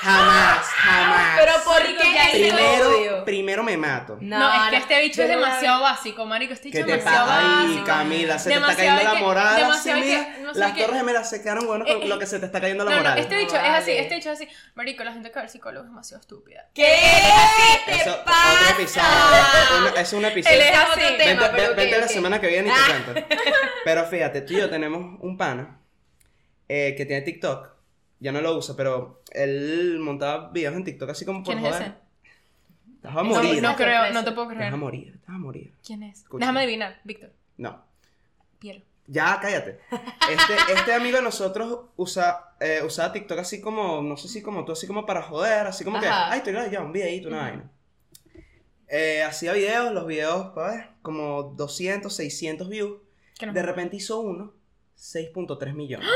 jamás, 0.01 0.65
jamás. 0.65 1.39
Pero 1.39 1.51
¿por 1.65 1.81
qué 1.83 2.29
primero, 2.31 3.25
primero 3.25 3.63
me 3.63 3.75
mato. 3.75 4.17
No, 4.21 4.53
es 4.63 4.69
que 4.69 4.77
este 4.77 5.01
bicho 5.01 5.21
es 5.23 5.27
demasiado 5.27 5.81
básico, 5.81 6.25
marico. 6.25 6.53
Este 6.53 6.69
bicho 6.69 6.75
¿Qué 6.77 6.79
es 6.79 6.85
te 6.85 6.91
demasiado 6.99 7.27
pasa? 7.27 7.59
Ay, 7.59 7.67
básico. 7.67 7.85
Camila, 7.85 8.39
se 8.39 8.49
te 8.49 8.55
está 8.55 8.67
Demasiado 8.67 8.97
cayendo 8.97 9.13
la 9.13 9.19
moral. 9.19 9.47
Así, 9.47 9.61
demasiado 9.61 9.99
que- 9.99 10.05
mira, 10.07 10.35
no 10.41 10.53
sé 10.53 10.59
las 10.59 10.77
torres 10.77 10.97
gemelas 10.97 11.29
se 11.29 11.41
quedaron 11.41 11.67
buenas 11.67 11.87
con 11.89 12.01
Eh, 12.01 12.07
lo 12.07 12.17
que 12.19 12.25
se 12.25 12.39
te 12.39 12.45
está 12.45 12.61
cayendo 12.61 12.83
la 12.85 12.91
No, 12.91 12.95
no, 12.95 13.03
moral. 13.03 13.19
este 13.19 13.35
bicho 13.37 13.55
es 13.57 13.69
así, 13.69 13.91
este 13.91 14.15
bicho 14.15 14.31
es 14.31 14.41
así. 14.41 14.47
Marico, 14.75 15.03
la 15.03 15.11
gente 15.11 15.29
que 15.29 15.35
va 15.35 15.41
al 15.41 15.49
psicólogo 15.49 15.83
es 15.85 15.89
demasiado 15.91 16.21
estúpida. 16.21 16.65
¿Qué 16.73 16.97
te 17.85 17.95
Eso, 17.95 18.11
otro 18.11 18.23
pasa? 18.23 18.71
episodio. 18.71 19.07
Una- 19.91 20.01
es 20.01 20.13
un 20.13 20.25
episodio. 20.25 20.55
Él 20.55 20.61
es 20.61 20.77
así. 20.77 20.99
tema, 21.17 21.17
Vente, 21.41 21.45
pero 21.57 21.75
vente 21.75 21.95
ok, 21.95 22.01
la 22.01 22.07
semana 22.07 22.39
que 22.41 22.47
viene 22.47 22.69
y 22.69 22.71
te 22.71 22.77
Ah. 22.79 23.03
cuento. 23.05 23.27
Pero 23.83 24.05
fíjate, 24.05 24.41
tú 24.41 24.53
y 24.53 24.57
yo 24.57 24.69
tenemos 24.69 25.17
un 25.21 25.37
pana 25.37 25.79
eh, 26.69 26.95
que 26.95 27.05
tiene 27.05 27.23
TikTok. 27.23 27.69
Ya 28.21 28.31
no 28.31 28.39
lo 28.41 28.55
usa, 28.57 28.75
pero 28.77 29.21
él 29.31 29.97
montaba 29.99 30.49
videos 30.51 30.75
en 30.75 30.83
TikTok 30.85 31.09
así 31.09 31.25
como 31.25 31.43
por 31.43 31.53
¿Quién 31.53 31.65
es 31.65 31.73
joder. 31.73 31.87
ese? 31.87 31.95
Te 33.01 33.07
vas 33.07 33.17
a 33.17 33.23
No, 33.23 33.29
morir. 33.29 33.61
No 33.61 33.69
Esa 33.69 33.77
creo, 33.77 34.11
no 34.13 34.23
te 34.25 34.31
puedo 34.33 34.47
creer. 34.49 34.73
a 34.73 34.77
morir, 34.77 35.13
te 35.21 35.27
vas 35.27 35.35
a 35.35 35.39
morir. 35.39 35.73
¿Quién 35.85 36.03
es? 36.03 36.25
Déjame 36.31 36.59
adivinar, 36.61 36.99
Víctor. 37.03 37.31
No. 37.57 37.83
Piero. 38.59 38.81
Ya, 39.07 39.39
cállate. 39.41 39.79
Este, 40.29 40.53
este 40.75 40.93
amigo 40.93 41.17
de 41.17 41.23
nosotros 41.23 41.85
usa, 41.95 42.53
eh, 42.59 42.81
usaba 42.85 43.11
TikTok 43.13 43.39
así 43.39 43.59
como, 43.61 44.01
no 44.03 44.17
sé 44.17 44.27
si 44.27 44.41
como 44.41 44.65
tú, 44.65 44.73
así 44.73 44.85
como 44.85 45.05
para 45.05 45.21
joder, 45.23 45.65
así 45.65 45.83
como 45.83 45.99
que, 45.99 46.07
ay, 46.07 46.39
estoy 46.39 46.51
grabando 46.53 46.73
ya 46.77 46.81
un 46.83 46.91
videito, 46.91 47.29
una 47.29 47.37
Ujú. 47.37 47.45
vaina. 47.47 47.71
Eh, 48.89 49.23
hacía 49.23 49.53
videos, 49.53 49.93
los 49.93 50.05
videos, 50.05 50.53
ver, 50.55 50.89
como 51.01 51.43
200, 51.55 52.13
600 52.13 52.67
views. 52.69 52.99
No- 53.45 53.53
De 53.53 53.61
repente 53.63 53.95
hizo 53.95 54.19
uno, 54.19 54.53
6.3 54.97 55.73
millones. 55.73 56.07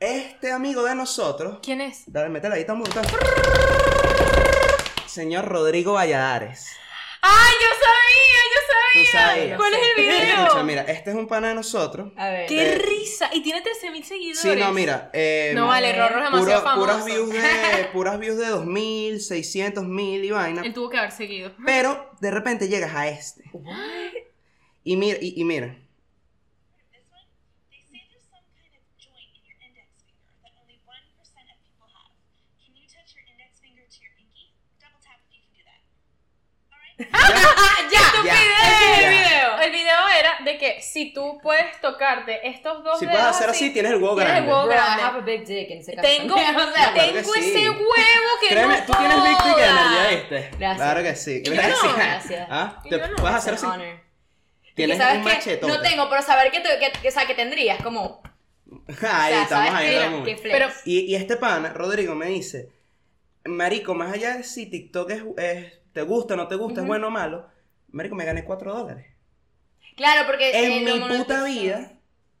Este 0.00 0.50
amigo 0.50 0.82
de 0.84 0.94
nosotros, 0.94 1.58
¿Quién 1.62 1.82
es? 1.82 2.04
dale, 2.06 2.30
métela 2.30 2.54
ahí, 2.54 2.62
estamos 2.62 2.88
buscando. 2.88 3.10
Señor 5.06 5.44
Rodrigo 5.44 5.92
Valladares. 5.92 6.66
¡Ay, 7.20 7.52
yo 7.60 7.68
sabía! 7.84 8.40
¡Yo 8.54 8.60
Tú 8.94 9.06
sabía! 9.12 9.26
sabías. 9.34 9.56
¿Cuál 9.58 9.74
es 9.74 9.80
el 9.94 10.02
video? 10.02 10.42
Escucha, 10.44 10.62
mira, 10.62 10.82
este 10.84 11.10
es 11.10 11.16
un 11.16 11.26
pana 11.28 11.48
de 11.48 11.54
nosotros. 11.54 12.12
A 12.16 12.30
ver. 12.30 12.46
¡Qué 12.46 12.72
Eh, 12.72 12.78
risa! 12.78 13.28
Y 13.34 13.42
tiene 13.42 13.62
13.000 13.62 14.02
seguidores. 14.04 14.40
Sí, 14.40 14.56
no, 14.56 14.72
mira. 14.72 15.10
eh, 15.12 15.52
No 15.54 15.66
vale, 15.66 15.92
Rorro 15.92 16.18
es 16.20 16.24
demasiado 16.32 16.62
famoso. 16.62 16.80
puras 16.86 17.04
views 17.04 17.30
de 17.30 17.84
puras 17.92 18.18
views 18.18 18.38
de 18.38 18.46
2000, 18.46 19.20
600 19.20 19.84
mil 19.84 20.24
y 20.24 20.30
vaina. 20.30 20.62
Él 20.62 20.72
tuvo 20.72 20.88
que 20.88 20.96
haber 20.96 21.12
seguido. 21.12 21.52
Pero 21.66 22.10
de 22.22 22.30
repente 22.30 22.68
llegas 22.68 22.94
a 22.94 23.06
este. 23.08 23.44
Y 24.82 24.96
mira, 24.96 25.18
y, 25.20 25.38
y 25.38 25.44
mira. 25.44 25.76
Ya. 37.00 38.00
Ya, 38.22 38.34
El 38.98 39.00
ya. 39.02 39.08
video. 39.10 39.60
El 39.62 39.70
video 39.72 40.08
era 40.18 40.38
de 40.44 40.58
que 40.58 40.80
si 40.82 41.12
tú 41.12 41.38
puedes 41.42 41.80
tocarte 41.80 42.46
estos 42.48 42.84
dos 42.84 42.98
Si 42.98 43.06
dedos 43.06 43.18
puedes 43.20 43.36
hacer 43.36 43.50
así, 43.50 43.70
tienes 43.70 43.92
el 43.92 44.02
huevo 44.02 44.16
tienes 44.16 44.34
el 44.34 44.44
grande. 44.44 44.52
huevo 44.52 44.66
Bro, 44.66 44.74
I 44.74 44.76
grande. 44.76 45.02
have 45.02 45.18
a 45.18 45.20
big 45.22 45.44
dick 45.46 45.70
en 45.70 45.78
ese 45.78 45.94
caso. 45.94 46.06
Tengo, 46.08 46.34
O 46.36 46.38
sea, 46.38 46.52
claro 46.52 46.94
que 46.94 47.12
tengo 47.12 47.32
sí. 47.34 47.40
ese 47.40 47.70
huevo 47.70 48.30
que 48.40 48.48
Créeme, 48.48 48.78
no 48.80 48.84
tú 48.86 48.92
tienes 48.92 49.16
Big 49.22 49.28
Dick 49.32 49.38
joda. 49.40 49.66
Energy, 49.66 50.16
¿viste? 50.16 50.50
Gracias. 50.58 50.76
Claro 50.76 51.02
que 51.02 51.16
sí. 51.16 51.40
Gracias. 51.44 51.82
no. 51.84 51.94
Gracias. 51.96 52.48
¿Ah? 52.50 52.82
Te 52.82 52.90
yo 52.90 53.06
no. 53.08 53.16
puedes 53.16 53.36
hacer 53.36 53.54
así. 53.54 53.66
honor. 53.66 54.00
Tienes 54.74 54.96
que 54.96 55.02
sabes 55.02 55.18
un 55.18 55.24
que 55.24 55.34
machetote. 55.34 55.72
no 55.72 55.80
tengo, 55.82 56.08
pero 56.10 56.22
saber 56.22 56.50
que, 56.52 56.60
te, 56.60 56.78
que, 56.78 56.92
que, 57.00 57.08
o 57.08 57.10
sea, 57.10 57.26
que 57.26 57.34
tendrías 57.34 57.82
como... 57.82 58.22
Ahí, 59.02 59.32
o 59.32 59.36
sea, 59.36 59.42
estamos 59.42 59.48
¿sabes 59.48 59.72
ahí. 59.74 60.22
Que 60.24 60.36
flex. 60.36 60.52
Pero- 60.52 60.68
Y, 60.84 61.00
y 61.00 61.14
este 61.16 61.36
pana, 61.36 61.72
Rodrigo, 61.72 62.14
me 62.14 62.26
dice, 62.26 62.68
Marico, 63.44 63.94
más 63.94 64.12
allá 64.12 64.36
de 64.36 64.42
si 64.44 64.66
TikTok 64.66 65.10
es, 65.10 65.22
es- 65.38 65.72
te 65.92 66.02
gusta, 66.02 66.36
no 66.36 66.46
te 66.48 66.54
gusta, 66.56 66.82
es 66.82 66.86
bueno 66.86 67.08
o 67.08 67.10
malo, 67.10 67.46
Marico, 67.88 68.14
me 68.14 68.24
gané 68.24 68.44
4 68.44 68.72
dólares. 68.74 69.06
Claro, 69.96 70.26
porque... 70.26 70.50
En 70.52 70.84
mi 70.84 71.00
puta 71.00 71.44
vida, 71.44 71.92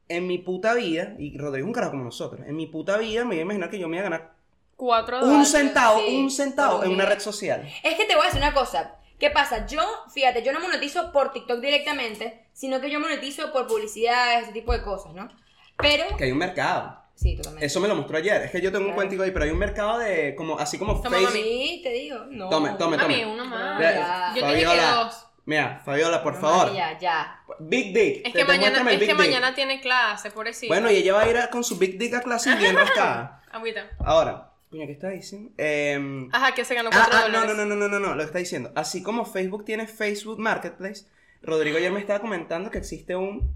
en 0.08 0.26
mi 0.26 0.38
puta 0.38 0.74
vida, 0.74 1.14
y 1.18 1.36
Rodrigo 1.36 1.66
es 1.66 1.68
un 1.68 1.72
carajo 1.72 1.92
como 1.92 2.04
nosotros, 2.04 2.46
en 2.46 2.54
mi 2.56 2.66
puta 2.66 2.96
vida 2.98 3.24
me 3.24 3.34
iba 3.34 3.42
a 3.42 3.44
imaginar 3.44 3.70
que 3.70 3.78
yo 3.78 3.88
me 3.88 3.96
iba 3.96 4.06
a 4.06 4.10
ganar 4.10 4.34
Cuatro 4.76 5.18
un 5.18 5.24
dólares. 5.24 5.50
centavo, 5.50 6.00
sí, 6.00 6.16
un 6.16 6.30
centavo 6.30 6.82
en 6.82 6.88
un 6.90 6.94
una 6.94 7.06
red 7.06 7.18
social. 7.18 7.68
Es 7.82 7.96
que 7.96 8.04
te 8.06 8.14
voy 8.14 8.22
a 8.22 8.26
decir 8.26 8.40
una 8.40 8.54
cosa. 8.54 8.96
¿Qué 9.18 9.30
pasa? 9.30 9.66
Yo, 9.66 9.82
fíjate, 10.14 10.42
yo 10.42 10.52
no 10.52 10.60
monetizo 10.60 11.12
por 11.12 11.32
TikTok 11.32 11.60
directamente, 11.60 12.46
sino 12.54 12.80
que 12.80 12.90
yo 12.90 12.98
monetizo 13.00 13.52
por 13.52 13.66
publicidad, 13.66 14.40
ese 14.40 14.52
tipo 14.52 14.72
de 14.72 14.82
cosas, 14.82 15.12
¿no? 15.12 15.28
Pero... 15.76 16.16
Que 16.16 16.24
hay 16.24 16.32
un 16.32 16.38
mercado. 16.38 16.99
Sí, 17.20 17.36
totalmente. 17.36 17.66
Eso 17.66 17.80
me 17.80 17.88
lo 17.88 17.94
mostró 17.96 18.16
ayer. 18.16 18.40
Es 18.42 18.50
que 18.50 18.62
yo 18.62 18.70
tengo 18.72 18.78
un 18.78 18.84
Claro. 18.92 18.96
cuentico 18.96 19.22
ahí, 19.24 19.30
pero 19.30 19.44
hay 19.44 19.50
un 19.50 19.58
mercado 19.58 19.98
de, 19.98 20.34
como, 20.34 20.58
así 20.58 20.78
como 20.78 20.94
Toma, 21.02 21.18
Facebook. 21.18 21.34
mami. 21.34 21.80
Te 21.82 21.90
digo. 21.90 22.18
No. 22.30 22.48
Tome, 22.48 22.70
tome, 22.78 22.96
Mami, 22.96 23.20
tome. 23.20 23.26
uno 23.26 23.44
más. 23.44 23.78
Ve- 23.78 23.94
Yo 24.36 24.46
te 24.46 24.48
dije 24.54 24.60
que 24.60 24.66
Fabiola. 24.66 24.94
dos. 25.04 25.26
Mira, 25.44 25.82
Fabiola, 25.84 26.22
por 26.22 26.34
No, 26.34 26.40
favor. 26.40 26.72
Ya, 26.74 26.98
ya. 26.98 27.42
Big 27.58 27.92
Dick. 27.92 28.26
Es 28.26 28.32
que 28.32 28.38
te 28.38 28.44
mañana, 28.46 28.90
es 28.90 28.98
que 28.98 29.06
Dick. 29.06 29.16
mañana 29.16 29.54
tiene 29.54 29.80
clase, 29.82 30.30
pobrecito. 30.30 30.72
Bueno, 30.72 30.90
y 30.90 30.96
ella 30.96 31.12
va 31.12 31.22
a 31.22 31.28
ir 31.28 31.36
a- 31.36 31.50
con 31.50 31.62
su 31.62 31.76
Big 31.76 31.98
Dick 31.98 32.14
a 32.14 32.20
clase 32.22 32.54
bien 32.56 32.74
rascada. 32.74 33.42
Agüita. 33.52 33.86
Ahora, 33.98 34.52
coño, 34.70 34.86
¿qué 34.86 34.92
está 34.92 35.08
diciendo? 35.10 35.50
Em, 35.58 36.28
Ajá, 36.32 36.54
que 36.54 36.64
se 36.64 36.74
ganó 36.74 36.88
ah, 36.90 36.96
cuatro 36.96 37.18
ah, 37.18 37.28
no, 37.28 37.40
dólares. 37.40 37.56
no, 37.56 37.66
no, 37.66 37.76
no, 37.76 37.88
no, 37.88 37.98
no, 38.00 38.14
lo 38.14 38.18
que 38.18 38.24
está 38.26 38.38
diciendo. 38.38 38.70
Así 38.76 39.02
como 39.02 39.26
Facebook 39.26 39.64
tiene 39.66 39.86
Facebook 39.86 40.38
Marketplace, 40.38 41.04
Rodrigo 41.42 41.76
ayer 41.76 41.90
me 41.92 42.00
estaba 42.00 42.20
comentando 42.20 42.70
que 42.70 42.78
existe 42.78 43.14
un 43.16 43.54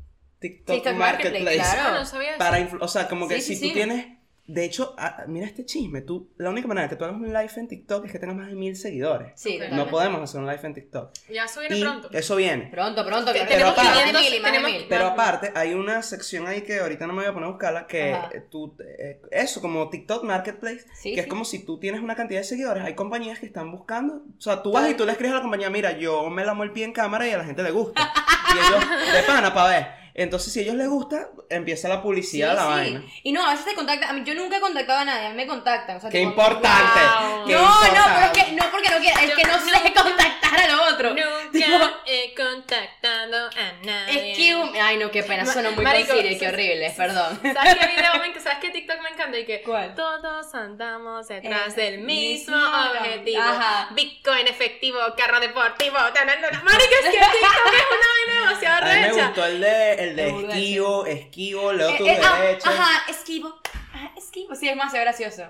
TikTok, 0.49 0.75
TikTok 0.77 0.95
Marketplace. 0.97 1.45
Marketplace, 1.45 1.75
claro. 1.75 1.95
Ah, 1.97 1.99
no 2.01 2.07
sabía 2.07 2.29
eso. 2.31 2.39
Para 2.39 2.61
influ- 2.61 2.79
o 2.81 2.89
sea, 2.89 3.09
como 3.09 3.27
que 3.29 3.37
Sí, 3.41 3.41
si 3.41 3.55
sí, 3.57 3.61
tú 3.63 3.67
sí. 3.69 3.73
tienes 3.75 4.07
De 4.47 4.63
hecho, 4.63 4.95
ah, 4.99 5.25
mira 5.27 5.47
este 5.47 5.65
chisme. 5.65 6.03
Tú, 6.03 6.29
la 6.37 6.51
única 6.51 6.69
manera 6.69 6.87
que 6.87 6.97
tú 6.97 7.05
hagas 7.07 7.17
un 7.17 7.29
live 7.29 7.49
en 7.57 7.67
TikTok 7.67 8.05
es 8.05 8.13
que 8.13 8.19
tengas 8.19 8.37
más 8.37 8.49
de 8.49 8.55
mil 8.55 8.77
seguidores. 8.77 9.33
Sí, 9.37 9.49
Ok. 9.49 9.55
totalmente. 9.55 9.85
No 9.87 9.91
podemos 9.91 10.21
hacer 10.21 10.39
un 10.39 10.47
live 10.47 10.61
en 10.65 10.75
TikTok. 10.75 11.13
Ya 11.33 11.45
eso 11.47 11.61
viene 11.61 11.79
Y 11.79 11.81
pronto. 11.81 12.11
eso 12.13 12.37
viene. 12.37 12.65
Pronto, 12.71 13.07
pronto. 13.07 13.33
Tenemos 13.33 13.51
Pero 13.55 13.69
aparte- 13.69 13.91
500, 13.91 14.13
Más 14.13 14.23
de 14.23 14.31
mil, 14.31 14.43
más 14.43 14.53
tenemos- 14.53 14.71
mil. 14.73 14.87
Pero 14.87 15.07
aparte, 15.07 15.51
hay 15.55 15.73
una 15.73 16.03
sección 16.03 16.47
ahí 16.47 16.61
que 16.61 16.79
ahorita 16.79 17.07
no 17.07 17.15
me 17.15 17.21
voy 17.23 17.31
a 17.31 17.33
poner 17.33 17.49
a 17.49 17.53
buscarla, 17.53 17.87
que 17.87 18.13
Ajá. 18.13 18.29
eh, 18.35 18.43
tú, 18.51 18.77
eh, 18.99 19.23
eso, 19.31 19.63
como 19.63 19.89
TikTok 19.89 20.25
Marketplace, 20.25 20.85
Sí, 20.95 21.15
que 21.15 21.21
es 21.21 21.25
sí. 21.25 21.31
como 21.31 21.47
si 21.47 21.65
tú 21.65 21.81
tienes 21.81 22.03
una 22.03 22.15
cantidad 22.15 22.41
de 22.41 22.45
seguidores, 22.45 22.85
hay 22.85 22.95
compañías 22.95 23.39
que 23.39 23.47
están 23.47 23.73
buscando, 23.73 24.25
o 24.37 24.41
sea, 24.43 24.63
tú 24.63 24.73
vas 24.73 24.91
y 24.91 24.95
tú 24.95 25.07
le 25.07 25.13
escribes 25.13 25.33
a 25.33 25.37
la 25.37 25.41
compañía, 25.41 25.71
mira, 25.71 25.93
yo 25.97 26.29
me 26.29 26.45
lamo 26.45 26.65
el 26.65 26.73
pie 26.73 26.85
en 26.85 26.93
cámara 26.93 27.27
y 27.27 27.31
a 27.31 27.39
la 27.39 27.45
gente 27.45 27.63
le 27.63 27.71
gusta. 27.71 28.13
y 28.55 28.59
ellos, 28.59 28.85
de 29.15 29.23
pana, 29.23 29.55
para 29.55 29.69
ver. 29.71 30.04
Entonces, 30.15 30.53
si 30.53 30.61
a 30.61 30.63
ellos 30.63 30.77
les 30.77 30.89
gusta, 30.89 31.29
empieza 31.51 31.89
la 31.89 32.01
publicidad 32.01 32.55
la 32.55 32.63
Sí, 32.63 32.67
sí. 32.69 32.73
vaina. 32.95 33.05
Y 33.25 33.33
no, 33.33 33.45
a 33.45 33.51
veces 33.51 33.65
te 33.67 33.75
contactan. 33.75 34.11
A 34.11 34.13
mí, 34.13 34.23
yo 34.25 34.35
nunca 34.35 34.59
he 34.59 34.61
contactado 34.61 35.01
a 35.01 35.05
nadie, 35.05 35.27
a 35.27 35.31
mí 35.31 35.37
me 35.37 35.47
contactan. 35.47 35.97
O 35.97 36.01
sea, 36.01 36.09
¡Qué 36.11 36.19
tipo, 36.19 36.31
importante! 36.31 37.01
Wow. 37.01 37.47
¡Qué 37.47 37.53
No, 37.55 37.63
no, 37.63 38.05
pero 38.15 38.27
es 38.27 38.31
que 38.33 38.53
no 38.53 38.65
porque 38.71 38.91
no 38.91 38.99
quiera, 38.99 39.21
es 39.23 39.31
Yo 39.31 39.37
que 39.37 39.43
no 39.45 39.59
sé 39.59 39.71
nunca- 39.73 40.03
contactar 40.03 40.61
a 40.61 40.69
lo 40.69 40.83
otro. 40.85 41.15
Tipo, 41.15 41.69
Nunca 41.69 41.95
he 42.07 42.35
contactado 42.35 43.49
a 43.49 43.73
nadie. 43.85 44.31
Excuse 44.31 44.71
me. 44.73 44.81
Ay, 44.81 44.97
no, 44.99 45.11
qué 45.11 45.23
pena, 45.23 45.45
suena 45.47 45.71
muy 45.71 45.85
marico, 45.85 46.09
posible, 46.15 46.39
qué 46.39 46.49
horrible, 46.49 46.91
sí. 46.91 46.95
perdón. 46.97 47.41
¿Sabes 47.43 47.75
qué 47.77 47.87
video 47.89 48.13
me? 48.21 48.41
¿Sabes 48.41 48.59
qué 48.61 48.71
TikTok 48.71 49.01
me 49.03 49.09
encanta? 49.11 49.39
Y 49.39 49.45
que 49.47 49.63
¿Cuál? 49.63 49.95
todos 49.95 50.55
andamos 50.55 51.29
detrás 51.29 51.75
del 51.77 51.99
mismo 52.01 52.15
mismo 52.55 52.57
objetivo. 52.57 53.43
Ajá. 53.43 53.89
Bitcoin 53.95 54.47
efectivo, 54.49 54.99
carro 55.17 55.41
deportivo. 55.41 55.97
Marica, 55.97 56.95
es 57.03 57.05
que 57.05 57.11
TikTok 57.11 57.75
es 57.75 57.85
una 57.91 58.09
vaina 58.15 58.41
demasiado 58.49 58.77
A 58.77 58.81
mí 58.95 59.01
me 59.01 59.09
recha. 59.09 59.27
gustó 59.27 59.45
el 59.47 59.61
de, 59.61 60.04
el 60.05 60.17
de 60.17 60.29
esquivo, 60.29 61.07
esquivo, 61.07 61.73
leo 61.73 61.89
Eh, 61.91 61.95
tu 61.99 62.07
eh, 62.07 62.21
ah, 62.23 62.39
derecha, 62.41 62.71
Ajá, 62.71 63.11
esquivo. 63.11 63.61
Ah, 63.93 64.11
esquivo. 64.17 64.55
Sí, 64.55 64.69
es 64.69 64.77
más 64.77 64.93
gracioso. 64.93 65.45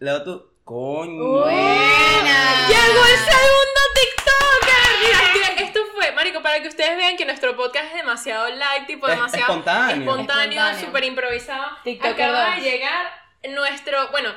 leo 0.00 0.22
tu... 0.24 0.58
Coño. 0.64 1.24
Buena. 1.44 2.68
Llegó 2.68 3.04
el 3.06 3.16
segundo 3.16 3.80
TikToker. 3.94 5.32
Mira, 5.34 5.48
es 5.54 5.60
esto 5.62 5.80
fue, 5.94 6.12
Marico, 6.12 6.42
para 6.42 6.60
que 6.60 6.68
ustedes 6.68 6.94
vean 6.96 7.16
que 7.16 7.24
nuestro 7.24 7.56
podcast 7.56 7.86
es 7.86 7.94
demasiado 7.94 8.48
light, 8.50 8.86
tipo 8.86 9.08
Es 9.08 9.14
demasiado 9.14 9.44
espontáneo. 9.46 10.02
espontáneo, 10.10 10.52
Espontáneo. 10.52 10.86
súper 10.86 11.04
improvisado. 11.04 11.64
TikToker 11.84 12.12
Acaba 12.30 12.56
de 12.56 12.60
llegar 12.60 13.06
nuestro, 13.48 14.10
bueno, 14.10 14.30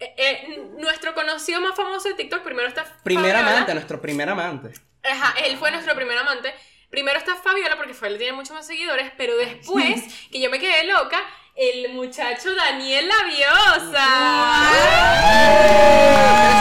eh, 0.00 0.14
eh, 0.16 0.68
nuestro 0.78 1.12
conocido 1.14 1.60
más 1.60 1.76
famoso 1.76 2.08
de 2.08 2.14
TikTok. 2.14 2.42
Primero 2.42 2.68
está 2.68 2.84
Primer 3.02 3.32
Fabiola. 3.32 3.50
amante, 3.52 3.74
nuestro 3.74 4.00
primer 4.00 4.28
amante. 4.30 4.72
Ajá, 5.02 5.34
él 5.44 5.58
fue 5.58 5.70
nuestro 5.72 5.94
primer 5.94 6.16
amante. 6.16 6.54
Primero 6.94 7.18
está 7.18 7.34
Fabiola 7.34 7.76
porque 7.76 7.92
Fabiola 7.92 8.18
tiene 8.18 8.32
muchos 8.34 8.54
más 8.54 8.64
seguidores, 8.64 9.10
pero 9.16 9.36
después, 9.36 10.00
que 10.30 10.38
yo 10.40 10.48
me 10.48 10.60
quedé 10.60 10.84
loca, 10.86 11.20
el 11.56 11.88
muchacho 11.88 12.54
Daniel 12.54 13.08
Laviosa. 13.08 14.06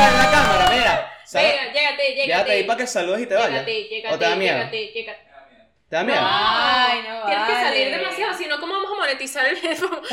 en 0.07 0.17
la 0.17 0.31
cámara, 0.31 0.69
mira. 0.71 1.11
llégate, 1.31 2.03
llégate. 2.15 2.25
Llégate 2.25 2.51
ahí 2.51 2.63
para 2.63 2.77
que 2.77 2.87
saludes 2.87 3.21
y 3.21 3.27
te 3.27 3.35
vayas. 3.35 3.51
Llégate, 3.51 3.83
llégate, 3.83 4.15
¿O 4.15 4.17
te 4.17 4.25
da 4.25 4.35
miedo? 4.35 4.57
llégate, 4.57 4.87
llégate. 4.87 5.19
¿Te 5.89 5.95
da 5.97 6.03
miedo? 6.03 6.19
Ay, 6.19 7.03
no 7.07 7.25
Tienes 7.27 7.45
que 7.47 7.53
salir 7.53 7.91
demasiado, 7.95 8.35
si 8.35 8.47
no, 8.47 8.59
¿cómo 8.59 8.73
vamos 8.73 8.91
a 8.91 8.95
monetizar 8.95 9.45
el 9.45 9.59
¿Cómo 9.79 10.01
coño 10.01 10.09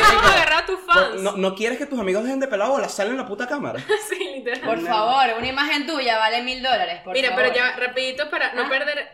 vamos 0.00 0.24
a 0.24 0.34
agarrar 0.34 0.62
a 0.64 0.66
tus 0.66 0.80
fans? 0.80 1.20
no, 1.22 1.36
no 1.36 1.54
quieres 1.54 1.78
que 1.78 1.86
tus 1.86 2.00
amigos 2.00 2.24
dejen 2.24 2.40
de 2.40 2.48
pelar 2.48 2.70
bola, 2.70 2.88
salen 2.88 3.12
en 3.12 3.18
la 3.18 3.26
puta 3.26 3.46
cámara. 3.46 3.78
sí, 4.08 4.18
literal. 4.34 4.62
Por 4.62 4.80
favor, 4.84 5.38
una 5.38 5.46
imagen 5.46 5.86
tuya 5.86 6.18
vale 6.18 6.42
mil 6.42 6.60
dólares, 6.60 7.02
por 7.04 7.12
Mira, 7.12 7.28
favor. 7.30 7.44
pero 7.44 7.54
ya, 7.54 7.76
rapidito 7.76 8.28
para 8.28 8.52
no 8.54 8.62
¿Ah? 8.64 8.68
perder... 8.68 9.08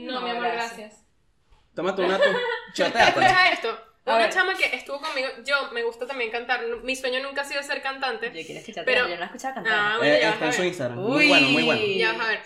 No, 0.00 0.12
No, 0.12 0.20
mi 0.22 0.30
amor, 0.30 0.42
gracias. 0.44 0.78
gracias. 0.78 1.04
Toma 1.74 1.94
tú 1.94 2.02
una 2.02 2.18
tú. 2.18 2.24
Choteate. 2.74 3.08
Escucha 3.20 3.48
esto. 3.50 3.68
A 4.04 4.10
Una 4.16 4.24
ver. 4.24 4.32
chama 4.32 4.54
que 4.56 4.74
estuvo 4.76 5.00
conmigo, 5.00 5.28
yo 5.44 5.70
me 5.72 5.82
gusta 5.84 6.06
también 6.06 6.30
cantar. 6.32 6.60
Mi 6.82 6.96
sueño 6.96 7.22
nunca 7.22 7.42
ha 7.42 7.44
sido 7.44 7.62
ser 7.62 7.80
cantante. 7.82 8.26
Yo 8.26 8.44
quiero 8.44 8.58
escucharte, 8.60 8.90
Pero- 8.90 9.06
yo 9.06 9.14
no 9.14 9.20
la 9.20 9.22
he 9.22 9.26
escuchado 9.26 9.54
cantar. 9.54 9.72
Ah, 9.72 9.94
bueno, 9.98 10.14
Eh, 10.14 10.18
ya 10.22 10.30
está 10.30 10.46
en 10.46 10.52
su. 10.52 10.62
Instagram. 10.64 10.98
Uy. 10.98 11.08
Muy 11.10 11.28
bueno, 11.28 11.48
muy 11.50 11.62
bueno. 11.62 11.82
Ya 11.86 12.12
vas 12.12 12.20
a 12.26 12.28
ver. 12.30 12.40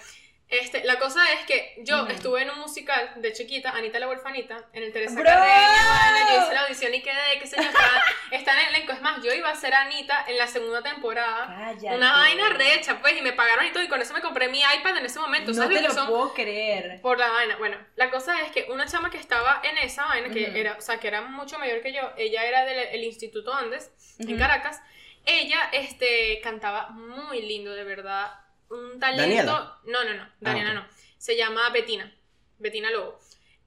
Este, 0.48 0.85
la 0.85 1.00
cosa 1.00 1.20
es 1.32 1.44
que 1.44 1.74
yo 1.78 2.06
estuve 2.06 2.42
en 2.42 2.50
un 2.50 2.61
musical 2.61 3.14
de 3.16 3.32
chiquita, 3.32 3.70
Anita 3.70 3.98
la 3.98 4.09
Huerfanita, 4.09 4.64
en 4.72 4.85
el 4.85 4.92
Teresa. 4.92 5.20
Carreño, 5.20 6.30
yo 6.30 6.42
hice 6.44 6.54
la 6.54 6.62
audición 6.62 6.94
y 6.94 7.02
quedé, 7.02 7.40
qué 7.40 7.48
sé 7.48 7.56
yo, 7.56 7.62
está, 7.62 8.04
está 8.30 8.52
en 8.52 8.68
el 8.68 8.74
elenco. 8.76 8.92
Es 8.92 9.02
más, 9.02 9.20
yo 9.24 9.35
iba 9.35 9.50
a 9.50 9.56
ser 9.56 9.74
Anita 9.74 10.24
en 10.28 10.38
la 10.38 10.46
segunda 10.46 10.82
temporada. 10.82 11.46
Cállate. 11.46 11.96
Una 11.96 12.12
vaina 12.12 12.50
recha, 12.50 13.00
pues, 13.00 13.18
y 13.18 13.22
me 13.22 13.32
pagaron 13.32 13.66
y 13.66 13.72
todo, 13.72 13.82
y 13.82 13.88
con 13.88 14.00
eso 14.00 14.14
me 14.14 14.20
compré 14.20 14.48
mi 14.48 14.61
iPad 14.61 14.98
en 14.98 15.06
ese 15.06 15.18
momento. 15.18 15.50
No 15.50 15.56
¿Sabes 15.56 15.82
te 15.82 15.88
lo 15.88 15.94
lo 15.94 16.06
puedo 16.06 16.35
creer. 16.35 17.00
Por 17.00 17.18
la 17.18 17.28
vaina. 17.28 17.56
Bueno, 17.56 17.76
la 17.96 18.11
cosa 18.11 18.40
es 18.42 18.52
que 18.52 18.70
una 18.70 18.87
chama 18.87 19.11
que 19.11 19.18
estaba 19.18 19.61
en 19.64 19.78
esa 19.78 20.04
vaina, 20.04 20.28
que 20.28 20.61
era, 20.61 20.76
o 20.78 20.80
sea, 20.80 20.98
que 20.98 21.09
era 21.09 21.22
mucho 21.22 21.59
mayor 21.59 21.82
que 21.82 21.92
yo, 21.92 22.02
ella 22.16 22.44
era 22.44 22.64
del 22.64 22.78
el 22.92 23.02
Instituto 23.02 23.52
Andes, 23.52 23.90
en. 24.20 24.38
Caracas, 24.38 24.80
ella, 25.24 25.70
este, 25.72 26.40
cantaba 26.40 26.90
muy 26.90 27.42
lindo, 27.42 27.72
de 27.72 27.82
verdad. 27.82 28.45
Un 28.70 28.98
talento. 28.98 29.22
¿Daniela? 29.22 29.79
No, 29.85 30.05
no, 30.05 30.14
no, 30.14 30.29
Daniela 30.40 30.70
ok. 30.70 30.76
no. 30.76 30.87
Se 31.18 31.37
llama 31.37 31.70
Betina. 31.70 32.12
Betina 32.59 32.90
Lobo. 32.90 33.18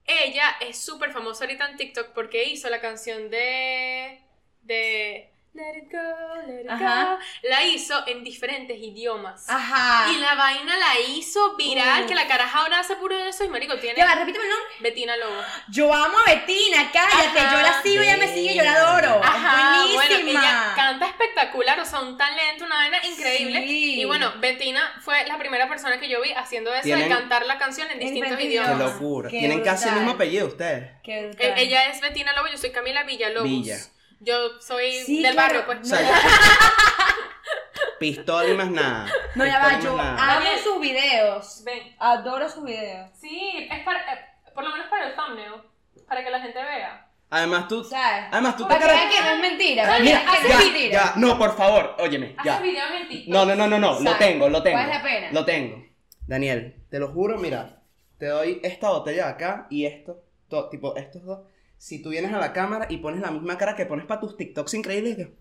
Ella 0.06 0.56
es 0.60 0.78
súper 0.78 1.12
famosa 1.12 1.44
ahorita 1.44 1.70
en 1.70 1.76
TikTok 1.76 2.08
porque 2.14 2.44
hizo 2.44 2.68
la 2.68 2.80
canción 2.80 3.30
de. 3.30 4.20
de. 4.62 5.30
Let 5.52 5.76
it 5.76 5.90
go, 5.90 5.98
let 6.46 6.60
it 6.60 6.70
Ajá. 6.70 7.16
go. 7.16 7.18
La 7.48 7.64
hizo 7.66 8.06
en 8.06 8.22
diferentes 8.22 8.78
idiomas. 8.78 9.50
Ajá. 9.50 10.08
Y 10.12 10.18
la 10.18 10.36
vaina 10.36 10.76
la 10.76 11.00
hizo 11.00 11.56
viral, 11.56 12.02
Uf. 12.04 12.08
que 12.08 12.14
la 12.14 12.28
caraja 12.28 12.60
ahora 12.60 12.78
hace 12.78 12.94
puro 12.94 13.18
de 13.18 13.30
eso 13.30 13.42
y 13.42 13.48
marico 13.48 13.76
tiene 13.80 13.98
Ya 13.98 14.04
va, 14.06 14.14
repíteme 14.14 14.44
el 14.44 14.50
nombre. 14.50 14.68
Betina 14.78 15.16
Lobo. 15.16 15.42
Yo 15.68 15.92
amo 15.92 16.16
a 16.24 16.30
Betina, 16.30 16.92
cállate. 16.92 17.40
Ajá. 17.40 17.52
yo 17.56 17.62
la 17.62 17.82
sigo, 17.82 18.00
ella 18.02 18.16
me 18.18 18.28
sigue, 18.32 18.54
yo 18.54 18.62
la 18.62 18.74
adoro. 18.74 19.20
Ajá, 19.24 19.84
es 19.86 19.92
bueno, 19.94 20.08
buenísima. 20.14 20.40
ella 20.40 20.72
canta 20.76 21.06
espectacular, 21.08 21.80
o 21.80 21.84
sea, 21.84 21.98
un 22.00 22.16
talento, 22.16 22.64
una 22.64 22.76
vaina 22.76 23.04
increíble. 23.04 23.60
Sí. 23.66 24.00
Y 24.02 24.04
bueno, 24.04 24.32
Betina 24.38 25.00
fue 25.00 25.26
la 25.26 25.36
primera 25.36 25.68
persona 25.68 25.98
que 25.98 26.08
yo 26.08 26.22
vi 26.22 26.30
haciendo 26.32 26.72
eso 26.72 26.84
Tienen- 26.84 27.08
de 27.08 27.14
cantar 27.16 27.44
la 27.46 27.58
canción 27.58 27.90
en 27.90 27.98
distintos 27.98 28.36
Qué 28.38 28.44
idiomas. 28.44 28.70
idiomas. 28.76 28.92
locura. 28.94 29.28
Qué 29.28 29.38
Tienen 29.40 29.62
casi 29.64 29.84
el 29.88 29.90
brutal. 29.90 30.00
mismo 30.04 30.14
apellido 30.14 30.46
ustedes. 30.46 30.90
Qué 31.02 31.18
Eh, 31.18 31.26
brutal. 31.26 31.54
ella 31.58 31.86
es 31.88 32.00
Betina 32.00 32.32
Lobo, 32.34 32.46
yo 32.46 32.56
soy 32.56 32.70
Camila 32.70 33.02
Villalobos. 33.02 33.48
Villa. 33.50 33.76
Yo 34.20 34.60
soy 34.60 34.92
Sí, 35.04 35.22
del 35.22 35.32
claro. 35.32 35.64
barrio, 35.64 35.66
pues. 35.66 35.80
O 35.92 35.96
sea, 35.96 36.08
pistola 37.98 38.48
y 38.48 38.54
más 38.54 38.70
nada. 38.70 39.06
No, 39.34 39.46
ya 39.46 39.58
va, 39.58 39.80
yo 39.80 39.98
amo 39.98 40.46
sus 40.62 40.80
videos. 40.80 41.62
Ven. 41.64 41.94
Adoro 41.98 42.48
sus 42.48 42.64
videos. 42.64 43.10
Sí, 43.18 43.68
es 43.70 43.84
para, 43.84 44.00
eh, 44.14 44.18
por 44.54 44.64
lo 44.64 44.70
menos 44.70 44.86
para 44.88 45.08
el 45.08 45.14
thumbnail, 45.16 45.62
para 46.06 46.24
que 46.24 46.30
la 46.30 46.40
gente 46.40 46.62
vea. 46.62 47.06
Además 47.32 47.68
tú... 47.68 47.84
¿Sabes? 47.84 48.26
Además 48.32 48.56
tú 48.56 48.66
te 48.66 48.76
cara... 48.76 48.92
que 49.08 49.20
no 49.20 49.30
es 49.30 49.40
mentira. 49.40 49.96
que 49.96 50.02
Mira, 50.02 50.22
no 50.24 50.32
ya, 50.32 50.38
es 50.58 50.64
mentira. 50.64 50.92
ya, 50.92 51.12
no, 51.16 51.38
por 51.38 51.56
favor, 51.56 51.96
óyeme, 52.00 52.34
Hace 52.36 52.48
ya. 52.48 52.58
videos 52.60 52.90
en. 52.90 53.30
No, 53.30 53.44
no, 53.44 53.54
no, 53.54 53.68
no, 53.68 53.78
no, 53.78 54.00
lo 54.00 54.16
tengo, 54.16 54.48
lo 54.48 54.62
tengo. 54.62 54.76
¿Cuál 54.78 54.90
es 54.90 54.96
la 54.96 55.02
pena? 55.02 55.28
Lo 55.32 55.44
tengo. 55.44 55.84
Daniel, 56.26 56.82
te 56.90 56.98
lo 56.98 57.08
juro, 57.12 57.38
mira, 57.38 57.82
te 58.18 58.26
doy 58.26 58.60
esta 58.64 58.90
botella 58.90 59.26
de 59.26 59.30
acá 59.32 59.66
y 59.70 59.86
esto, 59.86 60.22
to- 60.48 60.68
tipo, 60.68 60.96
estos 60.96 61.22
dos. 61.24 61.40
Si 61.80 62.02
tú 62.02 62.10
vienes 62.10 62.30
a 62.34 62.38
la 62.38 62.52
cámara 62.52 62.84
y 62.90 62.98
pones 62.98 63.22
la 63.22 63.30
misma 63.30 63.56
cara 63.56 63.74
que 63.74 63.86
pones 63.86 64.04
para 64.04 64.20
tus 64.20 64.36
TikToks 64.36 64.74
increíbles, 64.74 65.16
que- 65.16 65.32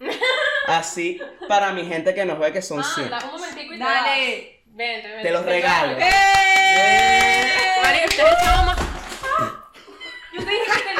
así 0.66 1.20
para 1.48 1.70
mi 1.72 1.86
gente 1.86 2.12
que 2.12 2.26
nos 2.26 2.40
ve 2.40 2.52
que 2.52 2.60
son 2.60 2.82
100. 2.82 3.04
Anda, 3.04 3.24
un 3.26 3.30
momentico 3.30 3.72
y 3.72 3.78
te 3.78 3.84
Dale. 3.84 4.62
Vente, 4.66 5.08
vente. 5.08 5.22
Te 5.22 5.30
los 5.30 5.44
regalo. 5.46 5.96
¡Eh! 6.00 7.52
Yo 10.32 10.44
te 10.44 10.50
dije 10.50 10.64
que 10.66 10.94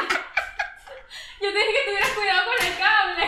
Yo 1.45 1.53
te 1.53 1.59
dije 1.59 1.73
que 1.73 1.83
tuvieras 1.91 2.11
cuidado 2.11 2.43
con 2.47 2.67
el 2.67 2.73
cable. 2.79 3.27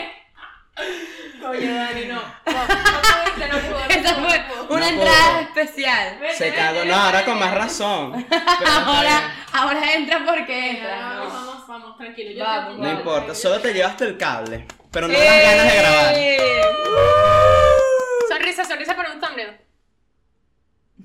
Coño, 1.43 1.75
Dani, 1.75 2.05
no. 2.07 2.15
No, 2.15 2.23
no 2.47 3.47
no 3.49 3.59
pudo. 3.61 3.81
no 4.13 4.67
fue 4.69 4.77
una 4.77 4.91
No 4.91 4.97
entrada 5.01 5.31
puedo. 5.33 5.41
especial. 5.65 6.19
Se 6.37 6.55
cagó, 6.55 6.85
no, 6.85 6.95
ahora 6.95 7.25
con 7.25 7.39
más 7.39 7.53
razón. 7.55 8.27
Ahora, 8.65 9.35
ahora 9.53 9.93
entra 9.95 10.23
porque 10.25 10.71
entra. 10.71 11.23
Vamos, 11.81 11.97
tranquilo. 11.97 12.33
Yo 12.33 12.45
Vamos. 12.45 12.79
No 12.79 12.91
importa, 12.91 13.35
solo 13.35 13.61
te 13.61 13.73
llevaste 13.73 14.05
el 14.05 14.19
cable, 14.19 14.67
pero 14.91 15.07
no 15.07 15.15
las 15.15 15.43
ganas 15.43 15.73
de 15.73 15.79
grabar. 15.79 16.15
¡Eh! 16.17 16.63
Sonrisa, 18.29 18.65
sonrisa 18.65 18.97
para 18.97 19.13
un 19.13 19.21
thumbnail. 19.21 19.68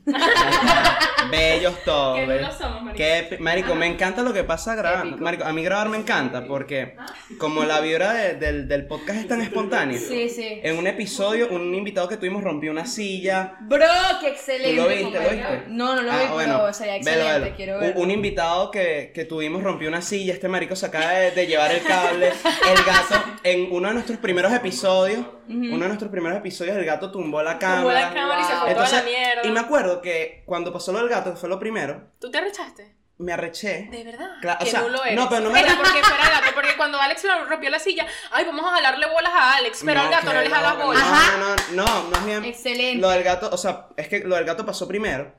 Bellos 1.32 1.74
todos. 1.86 2.20
Qué 2.20 2.26
bellos. 2.26 2.54
somos, 2.58 2.82
marico. 2.84 2.98
Qué 2.98 3.38
marico, 3.40 3.76
me 3.76 3.88
encanta 3.88 4.22
lo 4.22 4.34
que 4.34 4.44
pasa 4.44 4.76
grabando. 4.76 5.18
Marico, 5.18 5.44
a 5.46 5.54
mí 5.54 5.64
grabar 5.64 5.90
me 5.90 5.98
encanta 5.98 6.46
porque 6.46 6.96
como 7.40 7.64
la 7.64 7.80
vibra 7.80 8.14
de- 8.14 8.34
del, 8.36 8.68
del 8.68 8.86
podcast 8.86 9.20
es 9.20 9.28
tan 9.28 9.42
espontánea. 9.42 9.98
Sí, 9.98 10.30
sí. 10.30 10.60
En 10.64 10.78
un 10.78 10.86
episodio, 10.88 11.48
un 11.50 11.74
invitado 11.74 12.08
que 12.08 12.18
tuvimos 12.18 12.44
rompió 12.44 12.72
una 12.72 12.86
silla. 12.86 13.56
Bro, 13.62 13.86
qué 14.22 14.28
excelente. 14.30 14.76
¿Tú 14.76 14.82
lo 14.84 14.88
viste? 14.90 15.12
¿Lo 15.12 15.30
viste? 15.30 15.64
No, 15.70 15.96
no 15.96 16.02
lo 16.02 16.12
Ah, 16.12 16.20
vi, 16.24 16.28
bueno, 16.34 16.58
pero 16.60 16.74
sería 16.74 16.98
excelente. 16.98 17.40
velo. 17.40 17.56
Quiero 17.56 17.74
Un- 17.76 17.82
ver. 17.82 17.94
Un, 17.98 18.12
invitado 18.12 18.70
que, 18.70 19.12
que 19.16 19.26
tuvimos 19.26 19.64
rompió 19.64 19.88
una 19.88 20.02
silla. 20.02 20.34
Este 20.34 20.48
marico 20.50 20.76
se 20.76 20.86
acaba 20.88 21.10
de, 21.12 21.32
de 21.32 21.48
llevar 21.48 21.72
el 21.72 21.82
cable. 21.84 22.28
El 22.28 22.84
gato, 22.86 23.24
en 23.44 23.72
uno 23.72 23.88
de 23.88 23.94
nuestros 23.96 24.18
primeros 24.20 24.52
episodios, 24.54 25.26
uno 25.48 25.80
de 25.80 25.88
nuestros 25.88 26.12
primeros 26.12 26.38
episodios, 26.38 26.76
el 26.78 26.86
gato 26.86 27.12
tumbó 27.12 27.42
la 27.44 27.58
cámara. 27.60 27.82
Tumbó 27.82 27.92
la 27.94 28.14
cámara 28.14 28.42
y 28.42 28.44
se 28.44 28.54
fue 28.54 28.70
Entonces, 28.72 28.90
toda 29.00 29.04
la 29.04 29.10
mierda. 29.10 29.42
y 29.48 29.52
me 29.52 29.60
acuerdo 29.60 30.02
que 30.02 30.44
cuando 30.46 30.72
pasó 30.74 30.92
lo 30.92 31.00
del 31.00 31.10
gato, 31.10 31.32
que 31.32 31.38
fue 31.38 31.50
lo 31.50 31.60
primero, 31.60 32.10
¿Tú 32.20 32.30
te 32.32 32.38
arrechaste? 32.38 32.96
me 33.20 33.32
arreché. 33.32 33.88
De 33.92 34.04
verdad. 34.04 34.32
Claro, 34.42 34.60
o 34.62 34.66
que 34.66 34.72
sea, 34.72 34.82
nulo 34.82 35.04
eres. 35.06 35.16
no, 35.16 35.30
pero 35.30 35.42
no 35.42 35.50
me- 35.52 35.60
Era 35.62 35.76
porque 35.78 36.02
fuera 36.04 36.30
gato. 36.30 36.48
Porque 36.56 36.76
cuando 36.76 37.00
Alex 37.00 37.24
le 37.24 37.46
rompió 37.46 37.70
la 37.70 37.80
silla, 37.80 38.06
ay, 38.32 38.44
vamos 38.46 38.66
a 38.66 38.76
jalarle 38.76 39.06
bolas 39.08 39.32
a 39.34 39.56
Alex. 39.56 39.82
Pero 39.86 40.02
al 40.02 40.10
gato 40.10 40.34
no 40.34 40.42
le 40.42 40.50
jalas 40.50 40.78
no, 40.78 40.86
bolas. 40.86 41.04
Ajá. 41.04 41.38
No, 41.38 41.56
no, 41.86 41.86
no, 41.86 42.10
más 42.10 42.26
bien. 42.26 42.44
Excelente. 42.44 43.00
Lo 43.02 43.10
del 43.10 43.24
gato, 43.24 43.50
o 43.52 43.58
sea, 43.58 43.88
es 43.98 44.08
que 44.10 44.20
lo 44.20 44.36
del 44.36 44.46
gato 44.46 44.66
pasó 44.66 44.88
primero. 44.88 45.34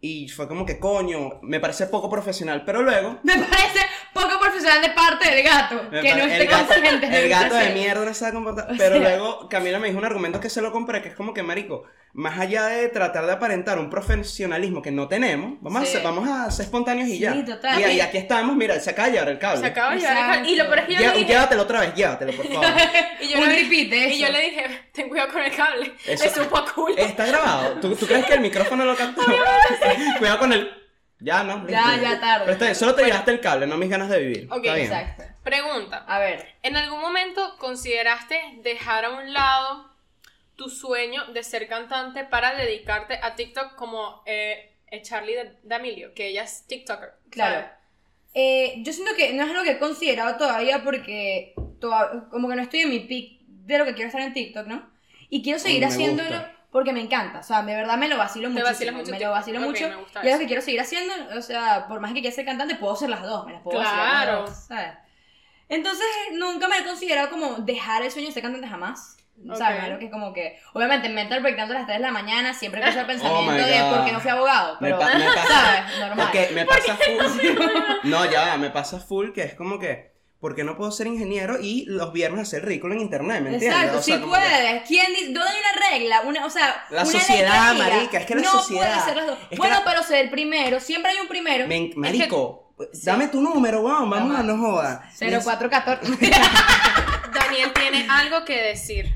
Y 0.00 0.28
fue 0.28 0.46
como 0.48 0.66
que, 0.66 0.78
coño, 0.78 1.38
me 1.40 1.60
parece 1.60 1.86
poco 1.86 2.10
profesional. 2.10 2.62
Pero 2.66 2.82
luego. 2.82 3.20
Me 3.22 3.38
parece 3.38 3.80
poco 4.14 4.40
profesional 4.40 4.80
de 4.80 4.90
parte 4.90 5.30
del 5.30 5.42
gato. 5.44 5.82
me 5.90 6.00
que 6.00 6.14
no 6.14 6.24
esté 6.24 6.46
gato, 6.46 6.66
consciente 6.68 7.24
el 7.24 7.28
gato 7.28 7.54
de 7.56 7.70
mierda 7.70 8.04
no 8.04 8.14
se 8.14 8.24
va 8.24 8.30
a 8.30 8.32
comportar. 8.32 8.68
Pero 8.78 8.98
luego 8.98 9.48
Camila 9.48 9.78
me 9.78 9.88
dijo 9.88 9.98
un 9.98 10.04
argumento 10.06 10.40
que 10.40 10.48
se 10.48 10.62
lo 10.62 10.72
compré, 10.72 11.02
que 11.02 11.08
es 11.10 11.14
como 11.14 11.34
que, 11.34 11.42
marico, 11.42 11.84
más 12.14 12.38
allá 12.38 12.66
de 12.66 12.88
tratar 12.88 13.26
de 13.26 13.32
aparentar 13.32 13.78
un 13.78 13.90
profesionalismo 13.90 14.80
que 14.80 14.92
no 14.92 15.08
tenemos, 15.08 15.58
vamos, 15.60 15.82
a, 15.82 15.84
Sí. 15.84 15.92
ser, 15.92 16.02
vamos 16.04 16.28
a 16.28 16.48
ser 16.50 16.64
espontáneos 16.66 17.08
y 17.08 17.14
Sí, 17.14 17.18
ya. 17.18 17.44
total. 17.44 17.80
Y, 17.92 18.00
aquí 18.00 18.18
estamos, 18.18 18.54
mira, 18.54 18.78
se 18.78 18.90
acaba 18.90 19.08
de 19.08 19.14
llevar 19.14 19.28
el 19.30 19.38
cable. 19.40 19.60
Se 19.60 19.66
acaba 19.66 19.94
de 19.94 20.00
llevar 20.00 20.16
el 20.16 20.22
cal- 20.42 20.48
Y 20.48 20.56
lo 20.56 20.64
peor 20.66 20.78
es 20.78 20.84
que 20.86 20.92
yo 20.94 20.98
Lle- 21.00 21.12
le 21.12 21.18
dije. 21.18 21.28
Llévatelo 21.32 21.62
otra 21.62 21.80
vez, 21.80 21.94
llévatelo, 21.94 22.32
por 22.32 22.46
favor. 22.46 22.66
Y 23.20 23.28
yo, 23.28 23.38
Un 23.40 23.48
le, 23.48 23.62
repeat 23.62 23.88
de 23.90 24.08
y 24.14 24.18
yo 24.20 24.28
le 24.28 24.40
dije, 24.42 24.64
ten 24.92 25.08
cuidado 25.08 25.32
con 25.32 25.42
el 25.42 25.54
cable. 25.56 25.92
Eso- 26.06 26.24
Me 26.24 26.30
supo 26.30 26.58
a 26.58 26.72
culo. 26.72 26.96
Está 26.96 27.26
grabado. 27.26 27.80
¿Tú, 27.80 27.96
tú 27.96 28.06
crees 28.06 28.24
que 28.26 28.34
el 28.34 28.40
micrófono 28.40 28.84
lo 28.84 28.94
captó? 28.94 29.22
Cuidado 30.18 30.38
con 30.38 30.52
el. 30.52 30.70
Ya, 31.24 31.42
no. 31.42 31.66
Ya, 31.68 31.96
ya 32.00 32.20
tarde. 32.20 32.40
Pero 32.44 32.52
está 32.52 32.64
bien, 32.66 32.74
solo 32.76 32.94
te 32.94 33.04
llevaste 33.04 33.30
el 33.30 33.40
cable, 33.40 33.66
no 33.66 33.76
mis 33.76 33.88
ganas 33.90 34.10
de 34.10 34.18
vivir. 34.20 34.48
Ok, 34.50 34.58
está 34.64 34.74
bien. 34.74 34.86
Exacto. 34.86 35.22
Pregunta. 35.42 36.04
A 36.06 36.18
ver. 36.18 36.54
¿En 36.62 36.76
algún 36.76 37.00
momento 37.00 37.56
consideraste 37.58 38.40
dejar 38.62 39.04
a 39.06 39.10
un 39.10 39.32
lado 39.32 39.90
tu 40.56 40.68
sueño 40.68 41.24
de 41.32 41.42
ser 41.42 41.66
cantante 41.68 42.24
para 42.24 42.54
dedicarte 42.54 43.18
a 43.22 43.34
TikTok 43.34 43.74
como 43.74 44.22
eh, 44.26 44.76
Charlie 45.02 45.34
D'Amelio, 45.62 46.14
que 46.14 46.28
ella 46.28 46.42
es 46.44 46.66
TikToker? 46.66 47.10
Claro. 47.30 47.66
Eh, 48.34 48.74
yo 48.78 48.92
siento 48.92 49.14
que 49.16 49.32
no 49.32 49.44
es 49.44 49.50
algo 49.50 49.62
que 49.62 49.72
he 49.72 49.78
considerado 49.78 50.36
todavía 50.36 50.82
porque 50.84 51.54
toda- 51.80 52.28
como 52.30 52.48
que 52.48 52.56
no 52.56 52.62
estoy 52.62 52.80
en 52.80 52.90
mi 52.90 53.00
pick 53.00 53.40
de 53.46 53.78
lo 53.78 53.84
que 53.84 53.94
quiero 53.94 54.08
estar 54.08 54.20
en 54.22 54.32
TikTok, 54.34 54.66
¿no? 54.66 54.90
Y 55.30 55.42
quiero 55.42 55.58
seguir 55.58 55.84
haciéndolo 55.84 56.28
gusta. 56.30 56.53
Porque 56.74 56.92
me 56.92 57.00
encanta. 57.00 57.38
O 57.38 57.42
sea, 57.44 57.62
de 57.62 57.72
verdad 57.72 57.96
me 57.96 58.08
lo 58.08 58.18
vacilo 58.18 58.48
mucho 58.50 58.64
me 58.64 58.64
lo 58.64 58.66
vacilo 59.30 59.60
mucho. 59.60 59.88
me 59.88 59.94
gusta 59.94 60.24
y 60.24 60.26
es 60.26 60.32
lo 60.32 60.40
que 60.40 60.46
quiero 60.46 60.60
seguir 60.60 60.80
haciendo. 60.80 61.14
O 61.38 61.40
sea, 61.40 61.86
por 61.86 62.00
más 62.00 62.12
que 62.12 62.20
quiera 62.20 62.34
ser 62.34 62.44
cantante, 62.44 62.74
puedo 62.74 62.96
ser 62.96 63.10
las 63.10 63.22
dos. 63.22 63.46
Me 63.46 63.52
las 63.52 63.62
puedo 63.62 63.78
Claro. 63.78 64.44
¿sabes? 64.48 64.90
Entonces, 65.68 66.04
nunca 66.32 66.66
me 66.66 66.78
he 66.78 66.84
considerado 66.84 67.30
como 67.30 67.58
dejar 67.58 68.02
el 68.02 68.10
sueño 68.10 68.26
de 68.26 68.34
ser 68.34 68.42
cantante 68.42 68.66
jamás. 68.66 69.16
¿Sabes? 69.56 69.78
Ok. 69.78 69.84
Algo 69.84 69.98
que 70.00 70.04
es 70.06 70.10
como 70.10 70.32
que, 70.32 70.58
obviamente, 70.72 71.08
mental 71.10 71.42
breakdown 71.42 71.70
a 71.70 71.74
las 71.74 71.86
3 71.86 71.98
de 71.98 72.02
la 72.02 72.10
mañana, 72.10 72.52
siempre 72.54 72.80
empiezo 72.80 72.98
el 72.98 73.04
Oh 73.04 73.08
pensamiento 73.08 73.66
de 73.66 73.94
por 73.96 74.04
qué 74.04 74.12
no 74.12 74.18
fui 74.18 74.30
abogado. 74.32 74.74
Me, 74.80 74.88
Pero, 74.88 74.98
pa- 74.98 75.14
me 75.16 75.24
pasa. 75.32 75.48
¿sabes? 75.48 75.98
Normal. 76.00 76.28
Me 76.54 76.66
pasa 76.66 76.96
full. 76.96 77.40
No, 78.10 78.28
ya, 78.28 78.56
me 78.56 78.70
pasa 78.70 78.98
full 78.98 79.30
que 79.30 79.42
es 79.44 79.54
como 79.54 79.78
que. 79.78 80.13
¿Por 80.44 80.54
qué 80.54 80.62
no 80.62 80.76
puedo 80.76 80.90
ser 80.92 81.06
ingeniero 81.06 81.56
y 81.58 81.86
los 81.86 82.12
viernes 82.12 82.42
hacer 82.42 82.66
ridículo 82.66 82.92
en 82.92 83.00
internet? 83.00 83.40
¿Me 83.40 83.48
entiendes? 83.54 83.80
Exacto, 83.80 83.98
O 83.98 84.02
sea, 84.02 84.14
si 84.16 84.20
como 84.20 84.34
que- 84.34 84.40
puedes. 84.40 84.82
¿Quién 84.86 85.06
dice? 85.14 85.24
¿Dónde 85.32 85.48
hay 85.48 85.56
una 85.58 85.88
regla? 85.90 86.20
Una, 86.20 86.44
o 86.44 86.50
sea, 86.50 86.84
La 86.90 87.00
una 87.02 87.10
ley 87.12 87.18
sociedad, 87.20 87.68
que 87.70 87.74
diga, 87.76 87.88
marica, 87.88 88.18
es 88.18 88.26
que 88.26 88.34
la 88.34 88.42
no 88.42 88.50
sociedad- 88.50 88.86
puede 88.92 89.04
ser 89.06 89.16
las 89.16 89.26
dos. 89.28 89.38
es 89.44 89.48
que 89.48 89.56
bueno, 89.56 89.74
la- 89.78 89.84
pero 89.86 90.02
ser 90.02 90.22
el 90.26 90.30
primero. 90.30 90.80
Siempre 90.80 91.12
hay 91.12 91.18
un 91.20 91.28
primero. 91.28 91.66
Me- 91.66 91.92
marico, 91.96 92.74
dame 93.04 93.28
tu 93.28 93.40
número, 93.40 93.80
weón, 93.80 94.10
vamos 94.10 94.36
a 94.38 94.42
no 94.42 94.58
jodas. 94.58 95.00
0414. 95.18 96.12
Daniel 97.32 97.72
tiene 97.72 98.06
algo 98.10 98.44
que 98.44 98.60
decir. 98.64 99.14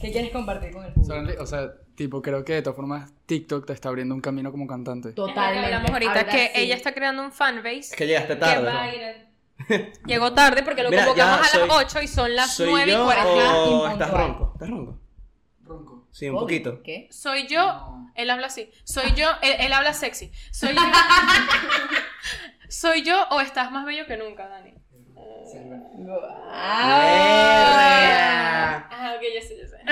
¿Qué 0.00 0.12
quieres 0.12 0.30
compartir 0.30 0.70
con 0.72 0.84
el 0.84 0.92
público? 0.92 1.12
Solamente- 1.12 1.40
O 1.42 1.46
sea, 1.46 1.72
tipo, 1.96 2.22
creo 2.22 2.44
que 2.44 2.52
de 2.52 2.62
todas 2.62 2.76
formas 2.76 3.10
TikTok 3.26 3.66
te 3.66 3.72
está 3.72 3.88
abriendo 3.88 4.14
un 4.14 4.20
camino 4.20 4.52
como 4.52 4.68
cantante. 4.68 5.08
Que 5.08 5.14
Totalmente. 5.16 5.64
hablamos 5.66 5.90
ahorita, 5.90 6.10
Ahora 6.12 6.26
que 6.28 6.46
sí. 6.46 6.50
ella 6.54 6.76
está 6.76 6.94
creando 6.94 7.24
un 7.24 7.32
fanbase. 7.32 7.78
Es 7.80 7.96
que 7.96 8.06
llegaste 8.06 8.34
que 8.34 8.36
tarde. 8.40 8.64
va 8.64 8.82
a 8.82 8.86
¿no? 8.86 8.92
ir- 8.92 9.27
Llegó 10.06 10.32
tarde 10.34 10.62
porque 10.62 10.82
lo 10.82 10.90
Mira, 10.90 11.04
convocamos 11.06 11.38
ya, 11.40 11.44
a 11.44 11.48
soy- 11.48 11.68
las 11.68 11.76
8 11.78 12.02
y 12.02 12.08
son 12.08 12.34
las 12.36 12.54
¿Soy 12.54 12.70
9 12.70 12.86
y 12.90 12.94
yo 12.94 13.04
40. 13.04 13.28
o 13.30 13.64
impuntual. 13.64 13.92
estás 13.92 14.10
ronco? 14.10 14.50
¿Estás 14.54 14.70
ronco? 14.70 15.00
Ronco. 15.64 16.06
Sí, 16.10 16.28
un 16.28 16.38
poquito. 16.38 16.82
¿Qué? 16.82 17.08
Soy 17.10 17.46
yo, 17.48 17.64
No. 17.66 18.12
él 18.14 18.30
habla 18.30 18.46
así. 18.46 18.70
Soy 18.84 19.12
yo, 19.14 19.28
él, 19.42 19.56
él 19.60 19.72
habla 19.72 19.92
sexy. 19.92 20.30
Soy 20.52 20.74
yo. 20.74 20.80
soy 22.68 23.02
yo 23.02 23.26
o 23.30 23.40
estás 23.40 23.70
más 23.70 23.84
bello 23.84 24.06
que 24.06 24.16
nunca, 24.16 24.48
Dani. 24.48 24.74
Ah. 27.50 28.86
Ah, 28.90 29.14
ok, 29.16 29.22
ya 29.34 29.42
sé, 29.42 29.56
ya 29.58 29.66
sé. 29.66 29.76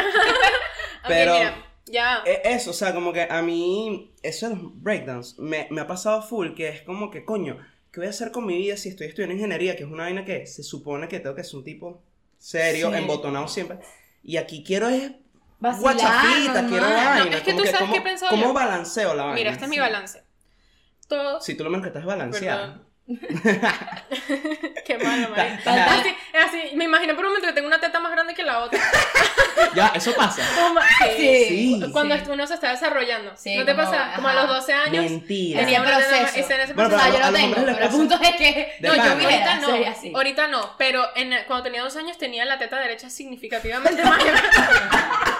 ok, 1.04 1.08
Pero- 1.08 1.34
mira, 1.34 1.64
ya. 1.86 2.22
Eh, 2.26 2.42
Eso, 2.44 2.70
o 2.70 2.74
sea, 2.74 2.94
como 2.94 3.12
que 3.12 3.22
a 3.28 3.42
mí, 3.42 4.12
eso 4.22 4.48
de 4.48 4.56
los 4.56 4.82
breakdowns, 4.82 5.38
me, 5.38 5.66
me 5.70 5.80
ha 5.80 5.86
pasado 5.86 6.22
full, 6.22 6.54
que 6.54 6.68
es 6.68 6.82
como 6.82 7.10
que, 7.10 7.24
coño, 7.24 7.58
¿qué 7.96 8.00
voy 8.00 8.08
a 8.08 8.10
hacer 8.10 8.30
con 8.30 8.44
mi 8.44 8.58
vida 8.58 8.76
si 8.76 8.90
estoy 8.90 9.06
estudiando 9.06 9.34
ingeniería? 9.34 9.74
Que 9.74 9.84
es 9.84 9.88
una 9.90 10.02
vaina 10.02 10.22
que 10.22 10.46
se 10.46 10.62
supone 10.62 11.08
que 11.08 11.18
tengo 11.18 11.34
que 11.34 11.42
ser 11.44 11.56
un 11.56 11.64
tipo 11.64 12.02
serio, 12.36 12.90
Sí. 12.90 12.96
embotonado 12.98 13.48
siempre. 13.48 13.78
Y 14.22 14.36
aquí 14.36 14.62
quiero 14.62 14.86
es 14.90 15.12
Vacilar, 15.60 15.94
guachafita, 15.94 16.66
quiero 16.68 16.86
No, 16.90 16.94
vaina. 16.94 17.36
es 17.38 17.42
que 17.42 17.54
tú 17.54 17.60
sabes 17.64 17.78
¿cómo, 17.78 17.92
qué 17.94 17.98
he 18.00 18.02
pensado 18.02 18.30
¿Cómo 18.32 18.42
yo? 18.48 18.52
balanceo 18.52 19.14
la 19.14 19.22
vaina? 19.22 19.34
Mira, 19.34 19.50
este 19.50 19.64
es 19.64 19.70
mi 19.70 19.78
balance. 19.78 20.22
Todos. 21.08 21.42
Si 21.42 21.54
tú 21.54 21.64
lo 21.64 21.70
menos 21.70 21.84
que 21.84 21.88
estás 21.88 22.04
balanceado. 22.04 22.85
Qué 24.84 24.98
malo. 24.98 25.28
Está- 25.36 25.94
Así, 25.94 26.14
así, 26.34 26.74
me 26.76 26.84
imagino 26.84 27.14
por 27.14 27.24
un 27.24 27.30
momento 27.30 27.46
que 27.48 27.52
tengo 27.54 27.68
una 27.68 27.80
teta 27.80 28.00
más 28.00 28.10
grande 28.12 28.34
que 28.34 28.42
la 28.42 28.60
otra. 28.60 28.80
Ya, 29.74 29.88
eso 29.94 30.12
pasa. 30.14 30.42
Como- 30.60 30.80
Sí. 31.16 31.46
Sí. 31.48 31.84
Cuando 31.92 32.14
Sí. 32.16 32.22
uno 32.28 32.46
se 32.46 32.54
está 32.54 32.70
desarrollando. 32.72 33.32
Sí, 33.36 33.56
¿No 33.56 33.64
te 33.64 33.74
como- 33.74 33.90
pasa? 33.90 34.12
Como 34.14 34.28
a 34.28 34.34
los 34.34 34.48
12 34.48 34.72
años. 34.72 35.04
Mentira. 35.04 35.60
Tenía 35.60 35.80
una 35.80 35.96
proceso. 35.96 36.14
ese 36.36 36.54
en 36.54 36.60
ese 36.60 36.72
Bueno, 36.74 36.90
pero 36.96 37.12
yo 37.12 37.18
lo 37.26 37.32
tengo, 37.32 37.54
pero 37.56 37.78
el 37.78 37.88
punto 37.88 38.18
es 38.20 38.36
que 38.36 38.76
No, 38.80 38.94
yo 38.94 39.02
ahorita 39.02 39.56
no, 39.60 39.68
así. 39.88 40.12
ahorita 40.14 40.48
no, 40.48 40.74
pero 40.76 41.06
en, 41.16 41.32
cuando 41.46 41.62
tenía 41.64 41.82
dos 41.82 41.96
años 41.96 42.18
tenía 42.18 42.44
la 42.44 42.58
teta 42.58 42.78
derecha 42.78 43.08
significativamente 43.08 44.02
más 44.04 44.18
grande. 44.24 44.42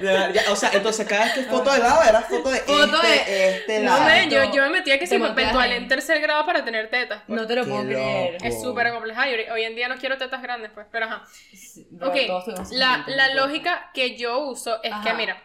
Ya, 0.00 0.32
o 0.50 0.56
sea, 0.56 0.70
entonces 0.72 1.06
cada 1.06 1.24
vez 1.26 1.34
que 1.34 1.42
foto 1.44 1.72
de 1.72 1.78
lado 1.78 2.02
era 2.02 2.20
foto 2.22 2.50
de 2.50 2.58
Foto 2.60 3.00
este, 3.02 3.30
de- 3.32 3.56
este 3.56 3.80
No, 3.80 3.92
lado. 3.92 4.04
me, 4.06 4.28
yo, 4.28 4.52
yo 4.52 4.62
me 4.64 4.70
metía 4.70 4.98
que 4.98 5.06
si 5.06 5.14
eventual 5.14 5.72
en 5.72 5.86
tercer 5.88 6.20
grado 6.20 6.44
para 6.44 6.64
tener 6.64 6.90
tetas. 6.90 7.22
pues. 7.26 7.40
No 7.40 7.46
te 7.46 7.54
lo 7.54 7.64
Qué 7.64 7.70
puedo 7.70 7.84
creer. 7.84 8.32
loco. 8.34 8.44
Es 8.44 8.60
súper 8.60 8.92
compleja 8.92 9.28
y 9.30 9.34
hoy- 9.34 9.48
hoy 9.50 9.62
en 9.64 9.76
día 9.76 9.88
no 9.88 9.96
quiero 9.96 10.18
tetas 10.18 10.42
grandes, 10.42 10.70
pues, 10.74 10.86
pero 10.90 11.06
ajá. 11.06 11.24
Pero 11.98 12.10
Ok, 12.10 12.16
la, 12.72 13.04
la 13.06 13.34
lógica 13.34 13.90
que 13.94 14.16
yo 14.16 14.38
uso 14.40 14.82
es 14.82 14.92
que, 15.04 15.14
mira, 15.14 15.42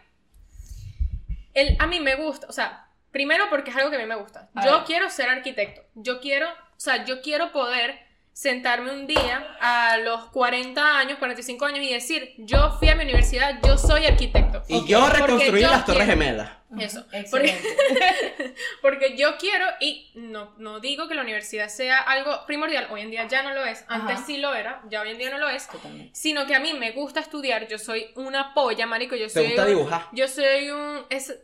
el, 1.54 1.76
a 1.78 1.86
mí 1.86 2.00
me 2.00 2.16
gusta, 2.16 2.46
o 2.48 2.52
sea, 2.52 2.86
primero 3.12 3.48
porque 3.50 3.70
es 3.70 3.76
algo 3.76 3.90
que 3.90 3.96
a 3.96 4.00
mí 4.00 4.06
me 4.06 4.16
gusta. 4.16 4.48
A 4.54 4.64
yo 4.64 4.72
ver. 4.78 4.84
quiero 4.84 5.10
ser 5.10 5.28
arquitecto. 5.28 5.82
Yo 5.94 6.20
quiero, 6.20 6.48
o 6.48 6.54
sea, 6.80 7.04
yo 7.04 7.22
quiero 7.22 7.52
poder 7.52 7.98
sentarme 8.44 8.90
un 8.92 9.06
día 9.06 9.54
a 9.60 9.98
los 9.98 10.24
40 10.30 10.96
años, 10.98 11.18
45 11.18 11.62
años 11.66 11.80
y 11.84 11.92
decir, 11.92 12.32
yo 12.38 12.72
fui 12.78 12.88
a 12.88 12.94
mi 12.96 13.04
universidad, 13.04 13.60
yo 13.62 13.76
soy 13.76 14.06
arquitecto. 14.06 14.62
Y 14.66 14.78
Ok, 14.78 14.86
yo 14.86 15.06
reconstruí 15.10 15.60
yo 15.60 15.68
las 15.68 15.84
Torres 15.84 16.04
quiero- 16.06 16.12
Gemelas. 16.22 16.50
Eso. 16.78 17.04
Porque, 17.30 17.54
porque 18.80 19.14
yo 19.18 19.36
quiero, 19.36 19.66
y 19.80 20.10
no, 20.14 20.54
no 20.56 20.80
digo 20.80 21.06
que 21.06 21.14
la 21.14 21.20
universidad 21.20 21.68
sea 21.68 21.98
algo 21.98 22.46
primordial, 22.46 22.86
hoy 22.90 23.02
en 23.02 23.10
día 23.10 23.28
ya 23.28 23.42
no 23.42 23.52
lo 23.52 23.62
es, 23.66 23.84
antes 23.88 24.16
Ajá. 24.16 24.24
sí 24.26 24.38
lo 24.38 24.54
era, 24.54 24.80
ya 24.88 25.02
hoy 25.02 25.10
en 25.10 25.18
día 25.18 25.28
no 25.30 25.36
lo 25.38 25.50
es, 25.50 25.66
Totalmente. 25.68 26.10
sino 26.18 26.46
que 26.46 26.54
a 26.54 26.60
mí 26.60 26.72
me 26.72 26.92
gusta 26.92 27.20
estudiar, 27.20 27.68
yo 27.68 27.78
soy 27.78 28.10
una 28.14 28.54
polla, 28.54 28.86
marico, 28.86 29.16
yo 29.16 29.26
¿Te 29.26 29.30
soy 29.34 29.46
gusta 29.48 29.62
un- 29.62 29.68
dibujar? 29.68 30.06
Yo 30.12 30.28
soy 30.28 30.70
un 30.70 31.04
es, 31.10 31.36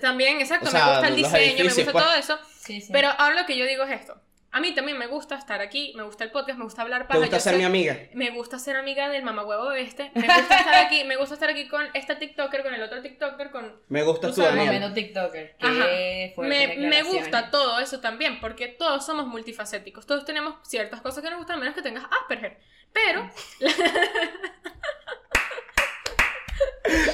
también, 0.00 0.40
exacto, 0.40 0.68
O 0.68 0.70
sea, 0.70 0.84
me 0.86 0.90
gusta 0.92 1.08
el 1.08 1.16
diseño, 1.16 1.64
me 1.64 1.74
gusta 1.74 1.92
pues. 1.92 2.04
todo 2.04 2.14
eso, 2.14 2.38
Sí, 2.58 2.80
sí. 2.80 2.88
pero 2.92 3.08
ahora 3.10 3.40
lo 3.42 3.46
que 3.46 3.56
yo 3.58 3.66
digo 3.66 3.84
es 3.84 4.00
esto. 4.00 4.18
A 4.50 4.60
mí 4.60 4.74
también 4.74 4.96
me 4.96 5.06
gusta 5.06 5.34
estar 5.36 5.60
aquí, 5.60 5.92
me 5.94 6.02
gusta 6.04 6.24
el 6.24 6.30
podcast, 6.30 6.58
me 6.58 6.64
gusta 6.64 6.80
hablar 6.80 7.02
¿Te 7.02 7.08
para 7.08 7.20
gusta 7.20 7.38
ser 7.38 7.56
mi 7.58 7.64
amiga? 7.64 7.98
me 8.14 8.30
gusta 8.30 8.58
ser 8.58 8.76
amiga 8.76 9.10
del 9.10 9.22
mamahuevo 9.22 9.72
este, 9.72 10.10
me 10.14 10.22
gusta 10.26 10.58
estar 10.58 10.74
aquí, 10.86 11.04
me 11.04 11.16
gusta 11.16 11.34
estar 11.34 11.50
aquí 11.50 11.68
con 11.68 11.86
esta 11.92 12.18
TikToker, 12.18 12.62
con 12.62 12.72
el 12.72 12.82
otro 12.82 13.02
TikToker, 13.02 13.50
con 13.50 13.80
Me 13.88 14.02
gusta 14.02 14.32
tu. 14.32 14.40
Momento 14.40 14.92
TikToker. 14.94 15.54
Ajá. 15.60 15.72
Me, 15.74 16.34
me 16.38 16.58
declaraciones. 16.66 17.04
gusta 17.12 17.50
todo 17.50 17.78
eso 17.78 18.00
también, 18.00 18.40
porque 18.40 18.68
todos 18.68 19.04
somos 19.04 19.26
multifacéticos, 19.26 20.06
todos 20.06 20.24
tenemos 20.24 20.54
ciertas 20.66 21.02
cosas 21.02 21.22
que 21.22 21.28
nos 21.28 21.38
gustan, 21.40 21.56
a 21.56 21.60
menos 21.60 21.74
que 21.74 21.82
tengas 21.82 22.04
Asperger. 22.10 22.58
Pero, 22.92 23.30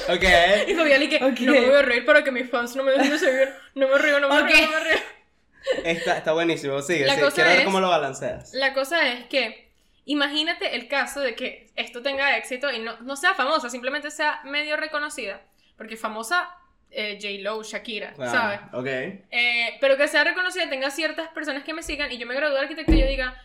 Ok. 0.07 0.23
y 0.67 0.73
Fabián, 0.73 1.03
y 1.03 1.09
que 1.09 1.17
Ok. 1.17 1.39
no 1.41 1.51
me 1.51 1.65
voy 1.65 1.75
a 1.75 1.81
reír 1.81 2.05
para 2.05 2.23
que 2.23 2.31
mis 2.31 2.49
fans 2.49 2.75
no 2.75 2.83
me 2.83 2.91
dejen 2.93 3.09
de 3.11 3.19
seguir, 3.19 3.53
no 3.75 3.87
me 3.87 3.97
río, 3.97 4.19
no 4.19 4.29
me 4.29 4.41
río, 4.41 4.61
no 4.67 4.71
me 4.71 4.79
río. 4.79 5.14
Está, 5.83 6.17
está 6.17 6.33
buenísimo, 6.33 6.81
sigue. 6.81 7.05
La 7.05 7.13
sigue. 7.13 7.25
cosa 7.25 7.35
Quiero 7.35 7.49
ver 7.49 7.59
es- 7.59 7.65
cómo 7.65 7.79
lo 7.79 7.89
balanceas. 7.89 8.53
La 8.53 8.73
cosa 8.73 9.07
es 9.11 9.25
que, 9.25 9.71
imagínate 10.05 10.75
el 10.75 10.87
caso 10.87 11.19
de 11.21 11.35
que 11.35 11.71
esto 11.75 12.01
tenga 12.01 12.37
éxito 12.37 12.71
y 12.71 12.79
no, 12.79 12.97
no 13.01 13.15
sea 13.15 13.33
famosa, 13.33 13.69
simplemente 13.69 14.11
sea 14.11 14.41
medio 14.43 14.77
reconocida, 14.77 15.41
porque 15.77 15.97
famosa 15.97 16.49
eh, 16.91 17.17
J-Lo, 17.21 17.61
Shakira, 17.63 18.13
Ah, 18.19 18.29
¿sabes? 18.29 18.59
Ok. 18.73 18.85
Eh, 19.31 19.77
pero 19.81 19.97
que 19.97 20.07
sea 20.07 20.23
reconocida, 20.23 20.69
tenga 20.69 20.89
ciertas 20.91 21.27
personas 21.29 21.63
que 21.63 21.73
me 21.73 21.83
sigan 21.83 22.11
y 22.11 22.17
yo 22.17 22.25
me 22.27 22.35
gradué 22.35 22.55
de 22.55 22.61
arquitecto 22.61 22.93
y 22.93 22.99
yo 23.01 23.07
diga, 23.07 23.35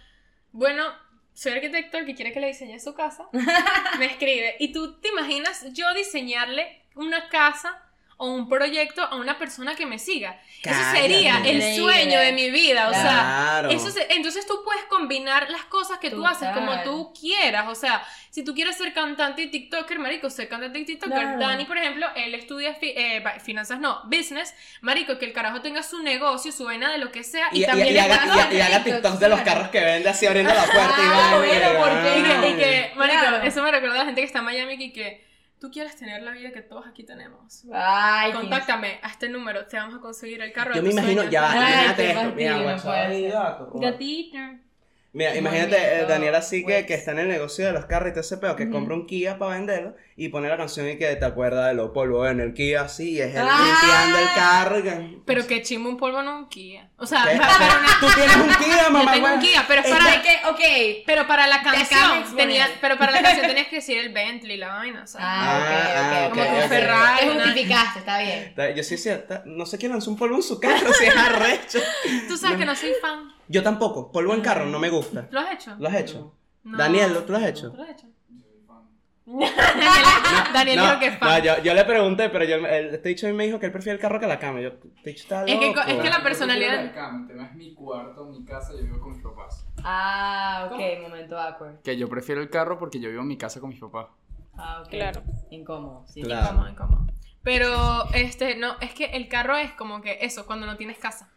bueno, 0.52 0.84
soy 1.32 1.52
arquitecto, 1.52 1.96
el 1.98 2.06
que 2.06 2.14
quiere 2.14 2.32
que 2.32 2.40
le 2.40 2.48
diseñe 2.48 2.78
su 2.78 2.94
casa, 2.94 3.24
me 3.98 4.06
escribe. 4.06 4.56
Y 4.60 4.72
tú 4.72 5.00
te 5.00 5.08
imaginas 5.08 5.64
yo 5.72 5.92
diseñarle 5.94 6.82
una 6.94 7.28
casa 7.28 7.82
o 8.22 8.26
un 8.26 8.50
proyecto 8.50 9.02
a 9.02 9.16
una 9.16 9.38
persona 9.38 9.74
que 9.74 9.86
me 9.86 9.98
siga. 9.98 10.38
Eso 10.62 10.74
Cállate. 10.74 11.00
sería 11.00 11.40
el 11.42 11.74
sueño 11.74 12.20
de 12.20 12.32
mi 12.32 12.50
vida, 12.50 12.88
o 12.90 12.92
sea, 12.92 13.62
eso 13.70 13.90
se- 13.90 14.12
entonces 14.12 14.46
tú 14.46 14.60
puedes 14.62 14.84
combinar 14.84 15.48
las 15.50 15.64
cosas 15.64 15.96
que 15.98 16.10
tú 16.10 16.26
haces 16.26 16.50
como 16.50 16.82
tú 16.82 17.14
quieras, 17.18 17.66
o 17.68 17.74
sea, 17.74 18.04
si 18.28 18.44
tú 18.44 18.54
quieres 18.54 18.76
ser 18.76 18.92
cantante 18.92 19.40
y 19.42 19.46
TikToker, 19.50 19.98
marico, 19.98 20.28
ser 20.28 20.48
cantante 20.50 20.78
y 20.80 20.84
TikToker. 20.84 21.18
Claro. 21.18 21.38
Dani, 21.40 21.64
por 21.64 21.78
ejemplo, 21.78 22.06
él 22.14 22.34
estudia 22.34 22.74
fi- 22.74 22.92
eh, 22.94 23.24
finanzas, 23.42 23.80
no, 23.80 24.02
business, 24.04 24.54
marico, 24.82 25.18
que 25.18 25.24
el 25.24 25.32
carajo 25.32 25.62
tenga 25.62 25.82
su 25.82 26.02
negocio, 26.02 26.52
su 26.52 26.64
vaina 26.66 26.92
de 26.92 26.98
lo 26.98 27.10
que 27.10 27.24
sea 27.24 27.48
y, 27.52 27.60
Y, 27.60 27.62
y- 27.62 27.66
también 27.66 27.94
y 27.94 27.98
haga, 27.98 28.16
es 28.16 28.52
y- 28.52 28.56
y 28.56 28.60
haga 28.60 28.84
TikToks 28.84 29.18
de 29.18 29.28
los 29.30 29.40
carros 29.40 29.68
que 29.70 29.80
vende 29.80 30.10
así 30.10 30.26
abriendo 30.26 30.52
la 30.52 30.64
puerta 30.66 30.94
y 30.98 31.06
Ah, 31.06 31.30
va. 31.32 31.38
bueno, 31.38 31.68
porque- 31.78 32.18
Y 32.18 32.22
que, 32.22 32.48
y 32.50 32.54
que, 32.62 32.92
marico, 32.96 33.20
Claro. 33.20 33.42
eso 33.44 33.62
me 33.62 33.70
recuerda 33.70 33.94
a 33.94 33.98
la 34.00 34.04
gente 34.04 34.20
que 34.20 34.26
está 34.26 34.40
en 34.40 34.44
Miami 34.44 34.74
y 34.74 34.92
que 34.92 35.29
tú 35.60 35.70
quieres 35.70 35.94
tener 35.96 36.22
la 36.22 36.32
vida 36.32 36.50
que 36.52 36.62
todos 36.62 36.86
aquí 36.86 37.04
tenemos. 37.04 37.64
Ay, 37.72 38.32
qué- 38.32 38.38
Contáctame 38.38 38.98
a 39.02 39.08
este 39.10 39.28
número, 39.28 39.66
te 39.66 39.76
vamos 39.76 39.94
a 39.96 40.00
conseguir 40.00 40.40
el 40.42 40.52
carro. 40.52 40.74
Yo 40.74 40.76
de 40.76 40.82
me 40.82 40.88
tus 40.88 40.98
imagino, 40.98 41.22
sueños. 41.22 41.32
ya, 41.32 41.50
Ay, 41.52 41.58
imagínate 41.74 42.10
esto. 42.10 42.34
Mira, 42.34 42.58
gato. 43.32 43.70
Gatito. 43.74 44.38
Mira, 45.12 45.34
imagínate 45.36 45.76
eh, 45.76 46.06
Daniel 46.06 46.34
así 46.36 46.60
que, 46.60 46.72
pues. 46.72 46.86
que 46.86 46.94
está 46.94 47.10
en 47.12 47.18
el 47.18 47.28
negocio 47.28 47.66
de 47.66 47.72
los 47.72 47.86
carros 47.86 48.08
y 48.10 48.12
todo 48.12 48.20
ese 48.20 48.38
pedo, 48.38 48.54
que 48.54 48.70
compra 48.70 48.94
un 48.94 49.06
Kia 49.06 49.38
para 49.38 49.56
venderlo 49.56 49.96
y 50.22 50.28
pone 50.28 50.50
la 50.50 50.56
canción 50.58 50.86
y 50.86 50.98
que 50.98 51.16
te 51.16 51.24
acuerdas 51.24 51.68
de 51.68 51.74
los 51.74 51.92
polvos 51.92 52.30
en 52.30 52.40
el 52.40 52.52
Kia 52.52 52.82
así, 52.82 53.12
y 53.12 53.20
es 53.22 53.34
él 53.34 53.42
Ah. 53.42 53.64
limpiando 53.64 54.18
el 54.18 54.34
carro 54.34 54.82
que... 54.82 55.18
Pero 55.24 55.46
que 55.46 55.62
chimbo 55.62 55.88
un 55.88 55.96
polvo 55.96 56.20
no 56.22 56.36
un 56.36 56.48
Kia. 56.50 56.90
O 56.98 57.06
sea, 57.06 57.24
¿Qué? 57.26 57.36
para, 57.38 57.56
una- 57.56 58.00
Tú 58.00 58.06
tienes 58.14 58.36
un 58.36 58.48
Kia, 58.48 58.82
yo 58.84 58.90
mamá. 58.90 59.12
tengo 59.12 59.26
un. 59.32 59.40
Kia, 59.40 59.64
pero 59.66 59.80
es 59.80 59.88
para, 59.90 60.10
de 60.10 60.20
que, 60.20 60.40
ok. 60.48 61.04
pero 61.06 61.26
para 61.26 61.46
la 61.46 61.58
de 61.58 61.64
canción 61.64 62.36
tenías, 62.36 62.68
pero 62.82 62.98
para 62.98 63.12
la 63.12 63.22
canción 63.22 63.46
tenías 63.46 63.68
que 63.68 63.76
decir 63.76 63.96
el 63.96 64.12
Bentley, 64.12 64.58
la 64.58 64.68
vaina, 64.68 65.04
o 65.04 65.06
sea. 65.06 65.20
Ah, 65.22 65.56
ok, 65.58 65.64
Ah, 65.70 66.28
ok, 66.30 66.38
ah, 66.38 66.42
ok, 66.42 66.62
ok. 66.64 66.68
Ferrari, 66.68 67.26
Te 67.26 67.32
justificaste, 67.34 67.98
está 68.00 68.18
bien. 68.18 68.54
Yo 68.76 68.82
sí, 68.82 68.98
sí, 68.98 69.08
está- 69.08 69.42
no 69.46 69.64
sé 69.64 69.78
quién 69.78 69.92
lanzó 69.92 70.10
un 70.10 70.18
polvo 70.18 70.36
en 70.36 70.42
su 70.42 70.60
carro, 70.60 70.92
si 70.92 71.04
es 71.06 71.16
arrecho. 71.16 71.78
Tú 72.28 72.36
sabes 72.36 72.58
que 72.58 72.66
no 72.66 72.76
soy 72.76 72.92
fan. 73.00 73.32
Yo 73.48 73.62
tampoco, 73.62 74.12
polvo 74.12 74.34
en 74.34 74.42
carro 74.42 74.66
no 74.66 74.78
me 74.78 74.90
gusta. 74.90 75.28
¿Lo 75.30 75.40
has 75.40 75.52
hecho? 75.54 75.76
¿Lo 75.78 75.88
has 75.88 75.94
hecho? 75.94 76.34
No. 76.62 76.76
Daniel, 76.76 77.16
¿tú 77.26 77.32
lo 77.32 77.38
has 77.38 77.44
hecho? 77.46 77.70
¿Tú 77.70 77.78
lo 77.78 77.84
has 77.84 77.90
hecho? 77.90 78.06
Daniel, 79.38 80.52
Daniel 80.52 80.76
no, 80.76 80.84
dijo 80.86 80.98
que 80.98 81.06
es 81.06 81.18
fan. 81.18 81.28
no, 81.38 81.44
yo, 81.44 81.62
yo 81.62 81.74
le 81.74 81.84
pregunté, 81.84 82.28
pero 82.30 82.44
yo, 82.44 82.56
el, 82.56 82.94
este 82.94 83.08
dicho 83.10 83.26
a 83.26 83.30
mí 83.30 83.36
me 83.36 83.46
dijo 83.46 83.58
que 83.60 83.66
él 83.66 83.72
prefiere 83.72 83.94
el 83.96 84.00
carro 84.00 84.18
que 84.18 84.26
la 84.26 84.38
cama. 84.38 84.60
Yo, 84.60 84.68
este 84.68 85.10
dicho 85.10 85.22
está 85.22 85.44
Es 85.44 85.58
que- 85.58 85.66
loco. 85.68 85.80
es 85.80 85.96
que 86.00 86.10
la 86.10 86.22
personalidad- 86.22 86.68
prefiero 86.80 86.94
la 86.94 86.94
cama, 86.94 87.20
el 87.22 87.26
tema 87.28 87.46
es 87.46 87.54
mi 87.54 87.74
cuarto, 87.74 88.24
mi 88.26 88.44
casa, 88.44 88.72
yo 88.72 88.82
vivo 88.82 89.00
con 89.00 89.12
mis 89.12 89.22
papás. 89.22 89.66
Ah, 89.84 90.68
ok, 90.70 90.80
momento 91.02 91.38
awkward. 91.38 91.80
Que 91.82 91.96
yo 91.96 92.08
prefiero 92.08 92.40
el 92.40 92.50
carro 92.50 92.78
porque 92.78 93.00
yo 93.00 93.08
vivo 93.10 93.22
en 93.22 93.28
mi 93.28 93.36
casa 93.38 93.60
con 93.60 93.70
mis 93.70 93.80
papás. 93.80 94.06
Ah, 94.56 94.80
ok. 94.82 94.88
Claro. 94.90 95.22
Incómodo, 95.50 96.04
sí. 96.06 96.22
Claro. 96.22 96.46
Incómodo, 96.46 96.68
incómodo. 96.70 97.06
Pero, 97.42 98.04
este, 98.12 98.56
no, 98.56 98.76
es 98.80 98.92
que 98.92 99.06
el 99.06 99.28
carro 99.28 99.56
es 99.56 99.72
como 99.72 100.02
que 100.02 100.18
eso, 100.20 100.44
cuando 100.46 100.66
no 100.66 100.76
tienes 100.76 100.98
casa. 100.98 101.30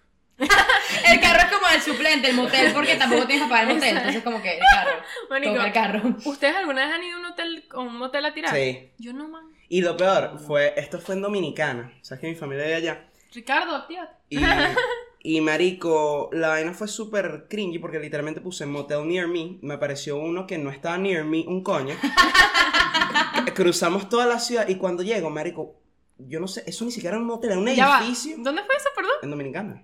El 1.12 1.20
carro 1.20 1.40
es 1.40 1.46
como 1.54 1.68
el 1.74 1.82
suplente, 1.82 2.30
el 2.30 2.36
motel, 2.36 2.72
porque 2.74 2.96
tampoco 2.96 3.26
tienes 3.26 3.46
que 3.46 3.50
pagar 3.50 3.70
el 3.70 3.76
motel. 3.76 3.98
Entonces, 3.98 4.24
como 4.24 4.42
que 4.42 4.54
el 4.54 4.60
carro. 4.60 4.92
Marico, 5.30 5.54
Toca 5.54 5.68
el 5.68 5.74
carro. 5.74 6.02
¿Ustedes 6.26 6.56
alguna 6.56 6.86
vez 6.86 6.96
han 6.96 7.04
ido 7.04 7.18
a 7.18 7.20
un 7.20 7.26
hotel, 7.26 7.66
a 7.72 7.80
un 7.80 7.98
motel 7.98 8.26
a 8.26 8.34
tirar? 8.34 8.56
Sí. 8.56 8.92
Yo 9.00 9.14
no, 9.14 9.28
man. 9.28 9.44
Y 9.70 9.82
lo 9.82 9.98
peor 9.98 10.40
fue, 10.46 10.74
esto 10.78 11.00
fue 11.00 11.16
en 11.16 11.22
Dominicana. 11.22 11.94
Sabes 12.02 12.22
que 12.22 12.28
mi 12.28 12.36
familia 12.36 12.66
de 12.66 12.76
allá. 12.76 13.08
Ricardo, 13.34 13.76
actívate. 13.76 14.14
Y, 14.30 14.40
y 15.38 15.42
marico, 15.42 16.30
la 16.32 16.50
vaina 16.50 16.74
fue 16.74 16.88
súper 16.88 17.48
cringy 17.50 17.80
porque 17.80 18.00
literalmente 18.00 18.40
puse 18.42 18.66
motel 18.66 19.08
near 19.08 19.28
me. 19.28 19.58
Me 19.62 19.74
apareció 19.76 20.18
uno 20.18 20.46
que 20.48 20.58
no 20.58 20.70
estaba 20.70 20.98
near 20.98 21.26
me, 21.26 21.40
un 21.48 21.64
coño. 21.64 21.96
Cruzamos 23.56 24.10
toda 24.10 24.26
la 24.26 24.40
ciudad 24.40 24.68
y 24.68 24.76
cuando 24.76 25.04
llego, 25.04 25.30
marico, 25.30 25.80
yo 26.18 26.40
no 26.40 26.48
sé, 26.48 26.64
eso 26.68 26.86
ni 26.86 26.92
siquiera 26.92 27.16
era 27.16 27.22
un 27.22 27.28
motel, 27.28 27.52
era 27.52 27.60
un 27.60 27.68
Ya 27.68 27.88
va. 27.88 28.00
edificio 28.00 28.36
¿Dónde 28.40 28.64
fue 28.64 28.76
eso, 28.76 28.90
perdón? 28.96 29.14
en 29.22 29.30
Dominicana. 29.30 29.84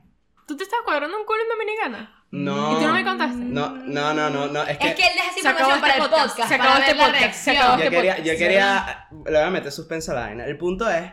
¿Tú 0.50 0.58
te 0.58 0.64
estás 0.64 0.80
cuadrando 0.84 1.16
un 1.16 1.26
culo 1.26 1.40
en 1.44 1.50
Dominicana? 1.50 2.24
No. 2.32 2.72
¿Y 2.74 2.82
tú 2.82 2.88
no 2.88 2.94
me 2.94 3.04
contaste? 3.04 3.38
No, 3.38 3.70
no, 3.76 4.14
no, 4.16 4.30
no, 4.32 4.48
no, 4.48 4.64
es 4.64 4.78
que... 4.80 4.88
Es 4.90 4.96
que 4.96 5.04
él 5.04 5.14
deja 5.16 5.30
esa 5.30 5.42
Se 5.42 5.48
acabó 5.48 5.76
información 5.76 5.82
para 5.82 5.94
este 5.94 6.04
el 6.04 6.10
podcast, 6.28 6.50
se 6.50 6.56
acabó 6.56 6.78
este 6.80 6.96
podcast, 6.96 7.14
se 7.14 7.20
reacción. 7.20 7.56
acabó 7.58 7.78
yo 7.78 7.84
este 7.84 7.96
quería, 7.96 8.12
podcast. 8.16 8.28
yo 8.32 8.38
quería, 8.38 9.08
le 9.12 9.32
voy 9.32 9.48
a 9.48 9.50
meter 9.52 9.72
suspenso 9.72 10.12
a 10.12 10.16
la 10.16 10.22
vaina. 10.22 10.46
El 10.46 10.58
punto 10.58 10.90
es 10.90 11.12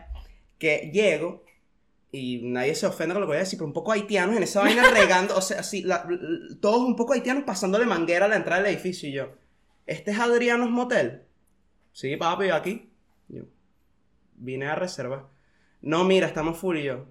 que 0.59 0.90
llego 0.92 1.44
y 2.12 2.40
nadie 2.44 2.75
se 2.75 2.87
ofende 2.87 3.12
con 3.14 3.20
lo 3.20 3.27
que 3.27 3.33
voy 3.33 3.37
a 3.37 3.40
decir, 3.40 3.59
pero 3.59 3.66
un 3.66 3.72
poco 3.75 3.92
haitianos 3.92 4.37
en 4.37 4.42
esa 4.42 4.61
vaina 4.62 4.83
regando, 4.90 5.37
o 5.37 5.42
sea, 5.42 5.61
así, 5.61 5.83
la- 5.83 6.07
todos 6.62 6.81
un 6.81 6.96
poco 6.96 7.12
haitianos 7.12 7.44
pasándole 7.44 7.85
manguera 7.85 8.25
a 8.25 8.29
la 8.29 8.37
entrada 8.37 8.62
del 8.62 8.72
edificio 8.72 9.09
y 9.09 9.12
yo, 9.12 9.29
¿este 9.87 10.12
es 10.12 10.18
Adriano's 10.18 10.70
Motel? 10.70 11.25
Sí, 11.92 12.16
papi, 12.16 12.49
aquí. 12.51 12.90
Yo, 13.29 13.42
vine 14.35 14.66
a 14.68 14.75
reservar. 14.77 15.27
No, 15.83 16.05
mira, 16.05 16.27
estamos 16.27 16.59
full 16.59 16.79
y 16.79 16.85
yo. 16.85 17.07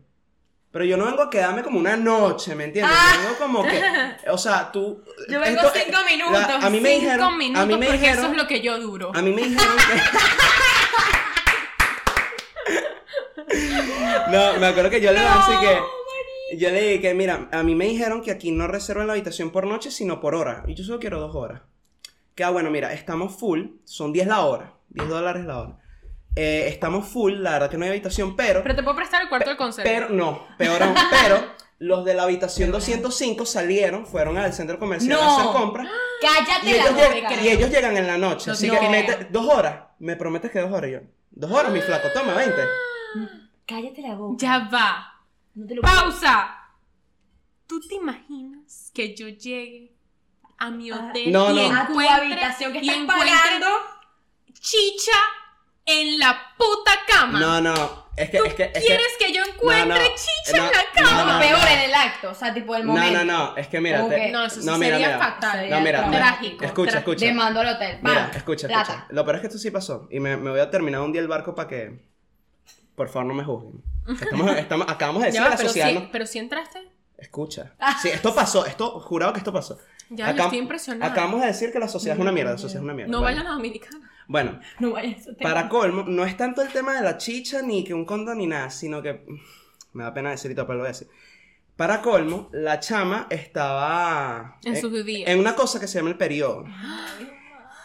Pero 0.76 0.84
yo 0.84 0.98
no 0.98 1.06
vengo 1.06 1.22
a 1.22 1.30
quedarme 1.30 1.64
como 1.64 1.80
una 1.80 1.96
noche, 1.96 2.54
¿me 2.54 2.66
entiendes? 2.66 2.94
Yo 3.14 3.22
vengo 3.22 3.38
como 3.40 3.64
que, 3.64 3.82
o 4.30 4.38
sea, 4.38 4.70
tú... 4.74 5.02
Yo 5.30 5.40
vengo 5.40 5.62
esto- 5.62 5.72
cinco 5.74 6.00
minutos, 6.06 6.38
a 6.62 6.70
mí 6.70 6.82
me 6.82 6.90
Cinco 6.90 7.02
dijeron, 7.06 7.38
minutos, 7.38 7.64
a 7.64 7.66
mí 7.66 7.78
me 7.78 7.86
porque 7.86 7.98
dijeron, 8.02 8.24
eso 8.26 8.32
es 8.34 8.38
lo 8.38 8.46
que 8.46 8.60
yo 8.60 8.78
duro. 8.82 9.12
a 9.16 9.22
mí 9.22 9.32
me 9.32 9.44
dijeron 9.44 9.78
que. 9.78 10.02
no, 14.32 14.60
me 14.60 14.66
acuerdo 14.66 14.90
que 14.90 15.00
yo 15.00 15.14
le 15.14 15.20
dije 15.22 15.32
así 15.34 15.54
que. 15.62 16.58
Yo 16.58 16.70
le 16.72 16.82
dije 16.82 17.00
que, 17.02 17.14
mira, 17.14 17.48
a 17.54 17.64
mí 17.64 17.74
me 17.74 17.86
dijeron 17.86 18.22
que 18.22 18.32
aquí 18.32 18.52
no 18.52 18.68
reservan 18.68 19.08
la 19.08 19.14
habitación 19.14 19.52
por 19.52 19.66
noche, 19.68 19.92
sino 19.92 20.20
por 20.20 20.36
hora. 20.36 20.66
Y 20.68 20.76
yo 20.76 20.84
solo 20.84 21.00
quiero 21.00 21.22
dos 21.22 21.34
horas. 21.36 21.62
Que, 22.36 22.44
ah, 22.44 22.50
bueno, 22.50 22.70
mira, 22.70 22.92
estamos 22.92 23.40
full, 23.40 23.68
son 23.86 24.12
10 24.12 24.28
la 24.28 24.42
hora, 24.42 24.74
10 24.90 25.08
dólares 25.08 25.46
la 25.46 25.58
hora. 25.62 25.78
Eh, 26.36 26.68
estamos 26.68 27.08
full, 27.08 27.34
la 27.36 27.52
verdad 27.52 27.70
que 27.70 27.78
no 27.78 27.86
hay 27.86 27.92
habitación, 27.92 28.36
pero. 28.36 28.62
Pero 28.64 28.76
te 28.76 28.84
puedo 28.84 28.96
prestar 28.98 29.22
el 29.22 29.30
cuarto 29.30 29.50
del 29.50 29.58
conserje. 29.58 29.90
Pero, 29.90 30.10
no, 30.10 30.46
peor 30.58 30.84
aún, 30.84 30.96
pero 31.12 31.42
los 31.80 32.04
de 32.06 32.14
la 32.14 32.24
habitación 32.24 32.72
205 32.72 33.46
salieron, 33.46 34.06
fueron 34.06 34.38
al 34.38 34.54
centro 34.54 34.78
comercial 34.80 35.20
a 35.20 35.36
hacer 35.38 35.52
compras. 35.54 35.88
Cállate 36.22 36.68
Y 36.68 36.74
ellos, 36.74 36.86
la 36.92 37.10
llegan, 37.10 37.24
boca. 37.34 37.42
y 37.42 37.48
ellos 37.50 37.70
llegan 37.70 37.98
en 37.98 38.08
la 38.08 38.18
noche, 38.18 38.48
No 38.48 38.54
así 38.54 38.70
que 38.70 38.90
mete 38.90 39.28
dos 39.32 39.48
horas. 39.48 39.84
Me 40.00 40.16
prometes 40.16 40.52
que 40.52 40.60
dos 40.60 40.72
horas 40.72 40.90
Y 40.90 40.94
yo. 40.94 41.00
Dos 41.32 41.52
horas, 41.52 41.72
mi 41.72 41.82
flaco, 41.82 42.08
toma, 42.14 42.34
20. 42.34 42.56
Cállate 43.66 44.02
la 44.02 44.16
boca. 44.16 44.38
Ya 44.40 44.70
va. 44.74 45.14
No 45.54 45.66
te 45.68 45.76
lo 45.76 45.82
Pausa. 45.82 46.50
¿Tú 47.68 47.80
te 47.80 47.96
imaginas 47.96 48.92
que 48.94 49.16
yo 49.16 49.28
llegue 49.30 49.94
a 50.58 50.70
mi 50.70 50.92
Ah, 50.92 51.10
hotel 51.10 51.32
No, 51.32 51.52
y 51.52 51.68
no. 51.70 51.76
A 51.78 51.88
tu 51.88 52.00
habitación 52.00 52.74
que 52.74 52.80
y 52.80 52.90
estás 52.90 53.04
encuentre 53.04 53.30
pagando. 53.32 53.68
chicha 54.60 55.12
en 55.86 56.20
la 56.20 56.40
puta 56.58 56.92
cama? 57.08 57.40
No, 57.40 57.62
no, 57.62 58.06
es 58.16 58.30
que, 58.30 58.38
¿Tú 58.40 58.46
es 58.46 58.54
que, 58.56 58.64
es 58.64 58.72
que- 58.74 58.80
quieres 58.82 59.08
que, 59.20 59.34
yo 59.34 59.44
encuentre 59.44 59.88
no, 60.04 60.10
no, 60.10 60.16
chicha 60.16 60.58
no, 60.58 60.66
en 60.66 60.72
la 60.72 60.84
cama? 60.94 61.24
no, 61.26 61.34
No, 61.34 61.40
peor 61.40 61.68
en 61.72 61.80
el 61.82 61.94
acto, 61.94 62.32
o 62.32 62.34
sea, 62.34 62.54
tipo 62.54 62.76
el 62.76 62.86
No, 62.86 62.94
momento. 62.94 63.24
no, 63.24 63.26
no, 63.50 63.58
es 63.58 63.68
que 63.68 63.82
mira, 63.82 63.98
¿Cómo 64.00 64.10
te- 64.10 64.16
que? 64.16 64.32
No, 64.32 64.46
eso 64.46 64.62
no, 64.64 64.78
mira, 64.78 64.96
sería 64.98 65.08
mira. 65.08 65.20
fatal. 65.20 65.70
No, 65.70 65.82
mira, 65.82 66.02
mira. 66.08 66.18
Trágico. 66.20 66.66
Escucha, 66.66 66.98
escucha. 67.00 67.26
Demando 67.26 67.60
al 67.60 67.68
hotel. 67.76 68.00
Mira, 68.02 68.32
escucha, 68.36 68.68
Plata. 68.68 68.92
escucha. 68.94 69.08
Lo 69.10 69.24
peor 69.26 69.36
es 69.36 69.42
que 69.42 69.48
esto 69.48 69.60
sí 69.60 69.72
pasó. 69.72 70.08
Y 70.12 70.20
me, 70.20 70.38
me 70.38 70.50
voy 70.52 70.60
a 70.60 70.70
terminar 70.72 71.02
un 71.02 71.12
día 71.12 71.22
el 71.22 71.28
barco 71.28 71.54
para 71.56 71.68
que. 71.68 72.00
Por 72.96 73.10
favor, 73.10 73.26
no 73.28 73.34
me 73.34 73.44
juzguen. 73.44 73.84
Estamos, 74.22 74.58
estamos, 74.58 74.88
acabamos 74.90 75.22
de 75.24 75.26
decir 75.28 75.42
Ya 75.42 75.44
va, 75.46 75.50
la 75.52 75.58
pero, 75.58 75.68
sociedad. 75.70 75.90
sí, 75.90 75.94
no- 75.96 76.10
pero 76.12 76.26
sí 76.26 76.40
entraste. 76.40 76.80
Escucha. 77.18 77.74
Sí, 78.02 78.10
esto 78.10 78.34
pasó. 78.34 78.66
Esto, 78.66 79.00
jurado 79.02 79.34
que 79.34 79.40
esto 79.40 79.52
pasó. 79.54 79.78
Ya, 80.10 80.28
yo 80.28 80.34
Acá- 80.34 80.44
estoy 80.46 80.60
impresionada. 80.60 81.12
Acabamos 81.12 81.42
de 81.42 81.48
decir 81.48 81.72
que 81.72 81.80
la 81.80 81.88
sociedad 81.88 82.16
es 82.16 82.22
una 82.22 82.32
mierda. 82.32 82.52
La 82.52 82.58
sociedad 82.58 82.82
es 82.82 82.86
una 82.86 82.94
mierda. 82.94 83.12
No 83.12 83.22
vayan 83.22 83.48
a 83.48 83.52
Dominicana. 83.54 84.12
Bueno, 84.28 84.60
No 84.80 84.98
a 84.98 85.02
para 85.42 85.70
colmo, 85.70 86.04
no 86.04 86.26
es 86.26 86.36
tanto 86.36 86.62
el 86.62 86.70
tema 86.70 86.96
de 86.96 87.02
la 87.04 87.18
chicha 87.18 87.62
ni 87.62 87.84
que 87.84 87.94
un 87.94 88.06
condón 88.06 88.40
ni 88.40 88.48
nada, 88.48 88.70
sino 88.70 89.02
que. 89.02 89.26
Me 89.94 90.04
da 90.04 90.14
pena 90.14 90.32
decir 90.32 90.52
y 90.52 90.56
todo, 90.56 90.68
pero 90.68 90.78
lo 90.78 90.84
voy 90.84 90.90
a 90.90 90.92
decir. 90.94 91.08
Para 91.78 92.02
colmo, 92.02 92.50
la 92.54 92.80
chama 92.80 93.28
estaba. 93.30 94.58
En 94.64 94.80
sus 94.80 95.06
días. 95.06 95.30
En 95.30 95.40
una 95.40 95.56
cosa 95.56 95.80
que 95.80 95.88
se 95.88 96.00
llama 96.00 96.10
el 96.10 96.18
periodo. 96.18 96.66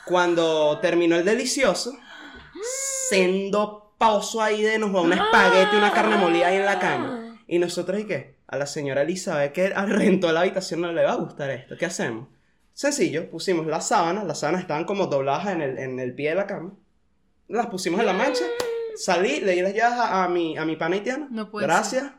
Cuando 0.07 0.79
terminó 0.81 1.17
el 1.17 1.25
delicioso, 1.25 1.97
sendo 3.09 3.95
pauso 3.99 4.43
ahí 4.43 4.63
de 4.63 4.79
nos 4.79 4.95
va 4.95 5.03
un 5.03 5.13
espagueti, 5.13 5.77
una 5.77 5.93
carne 5.93 6.17
molida 6.17 6.49
ahí 6.49 6.57
en 6.57 6.65
la 6.65 6.79
cama. 6.79 7.39
Y 7.47 7.59
nosotros, 7.59 8.01
¿y 8.01 8.07
qué? 8.07 8.40
A 8.53 8.57
la 8.59 8.67
señora 8.67 9.03
Elizabeth 9.03 9.53
que 9.53 9.69
rentó 9.87 10.33
la 10.33 10.41
habitación 10.41 10.81
no 10.81 10.93
le 10.93 11.05
va 11.05 11.13
a 11.13 11.17
gustar 11.17 11.51
esto. 11.51 11.77
¿Qué 11.79 11.87
hacemos? 11.87 12.29
Sencillo, 12.73 13.31
pusimos 13.31 13.67
las 13.67 13.87
sábanas, 13.89 14.25
las 14.25 14.41
sábanas 14.41 14.63
estaban 14.63 14.85
como 14.85 15.07
dobladas 15.07 15.49
en 15.49 15.61
el, 15.63 15.79
en 15.79 16.01
el 16.01 16.15
pie 16.15 16.31
de 16.31 16.35
la 16.37 16.47
cama. 16.47 16.73
Las 17.49 17.67
pusimos 17.67 18.01
en 18.01 18.07
la 18.07 18.13
mancha, 18.13 18.45
salí, 18.97 19.41
le 19.41 19.53
di 19.53 19.61
las 19.63 19.75
llaves 19.75 19.99
a, 19.99 20.25
a 20.25 20.29
mi, 20.29 20.57
a 20.57 20.65
mi 20.65 20.77
pana 20.77 20.97
haitiano. 20.97 21.29
No 21.31 21.51
puede 21.51 21.67
Gracias, 21.67 22.11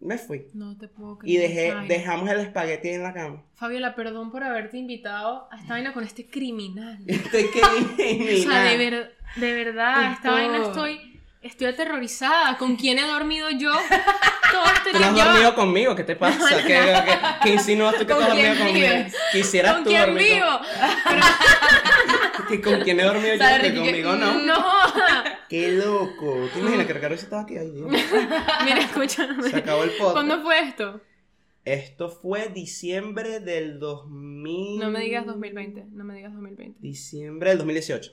me 0.00 0.18
fui. 0.18 0.46
No 0.54 0.76
te 0.76 0.88
puedo 0.88 1.18
creer. 1.18 1.34
Y 1.34 1.36
dejé, 1.40 1.72
Ay. 1.72 1.88
dejamos 1.88 2.28
el 2.30 2.40
espagueti 2.40 2.88
en 2.88 3.02
la 3.02 3.12
cama. 3.14 3.44
Fabiola, 3.54 3.94
perdón 3.94 4.30
por 4.32 4.42
haberte 4.44 4.76
invitado 4.78 5.46
a 5.52 5.56
esta 5.60 5.74
vaina 5.74 5.92
con 5.92 6.04
este 6.04 6.26
criminal. 6.26 6.98
Estoy 7.06 7.44
que 7.50 7.60
O 8.40 8.42
sea, 8.50 8.62
de, 8.62 8.76
ver- 8.76 9.16
de 9.36 9.52
verdad, 9.52 10.12
esta 10.12 10.30
vaina 10.32 10.66
estoy, 10.66 11.17
estoy 11.48 11.68
aterrorizada. 11.68 12.56
¿Con 12.58 12.76
quién 12.76 12.98
he 12.98 13.06
dormido 13.06 13.50
yo 13.50 13.72
todo 13.72 14.64
este 14.76 14.92
Tú 14.92 14.98
no 14.98 15.06
has 15.06 15.14
dormido 15.14 15.54
conmigo, 15.54 15.94
¿qué 15.94 16.04
te 16.04 16.16
pasa? 16.16 16.56
¿Qué, 16.62 16.66
qué, 16.66 17.18
qué 17.42 17.48
insinúas 17.54 17.94
tú 17.96 18.06
que 18.06 18.14
tú 18.14 18.14
¿Con 18.14 18.22
has 18.22 18.28
dormido 18.28 18.54
conmigo? 18.56 18.88
Quisieras 19.32 19.74
¿Con 19.74 19.84
tú 19.84 19.90
quién 19.90 20.00
dormir 20.06 20.32
vivo? 20.34 20.46
con... 22.38 22.46
que 22.48 22.60
¿Con 22.62 22.80
quién 22.80 23.00
he 23.00 23.02
dormido 23.04 23.34
yo? 23.34 23.62
Que 23.62 23.74
conmigo 23.74 24.16
no. 24.16 24.38
No, 24.40 24.64
¡Qué 25.48 25.72
loco! 25.72 26.48
¿Te 26.52 26.60
imaginas 26.60 26.86
que 26.86 26.92
Ricardo 26.92 27.14
estaba 27.14 27.42
aquí? 27.42 27.56
Ay, 27.56 27.70
Dios. 27.70 27.90
Mira, 28.64 28.78
escúchame. 28.80 29.50
Se 29.50 29.56
acabó 29.56 29.84
el 29.84 29.90
podcast. 29.90 30.12
¿Cuándo 30.12 30.42
fue 30.42 30.60
esto? 30.60 31.00
Esto 31.64 32.08
fue 32.10 32.48
diciembre 32.48 33.40
del 33.40 33.78
2000. 33.78 34.78
No 34.80 34.90
me 34.90 35.00
digas 35.00 35.26
2020. 35.26 35.86
No 35.90 36.04
me 36.04 36.14
digas 36.14 36.32
2020. 36.32 36.78
Diciembre 36.80 37.50
del 37.50 37.58
2018. 37.58 38.12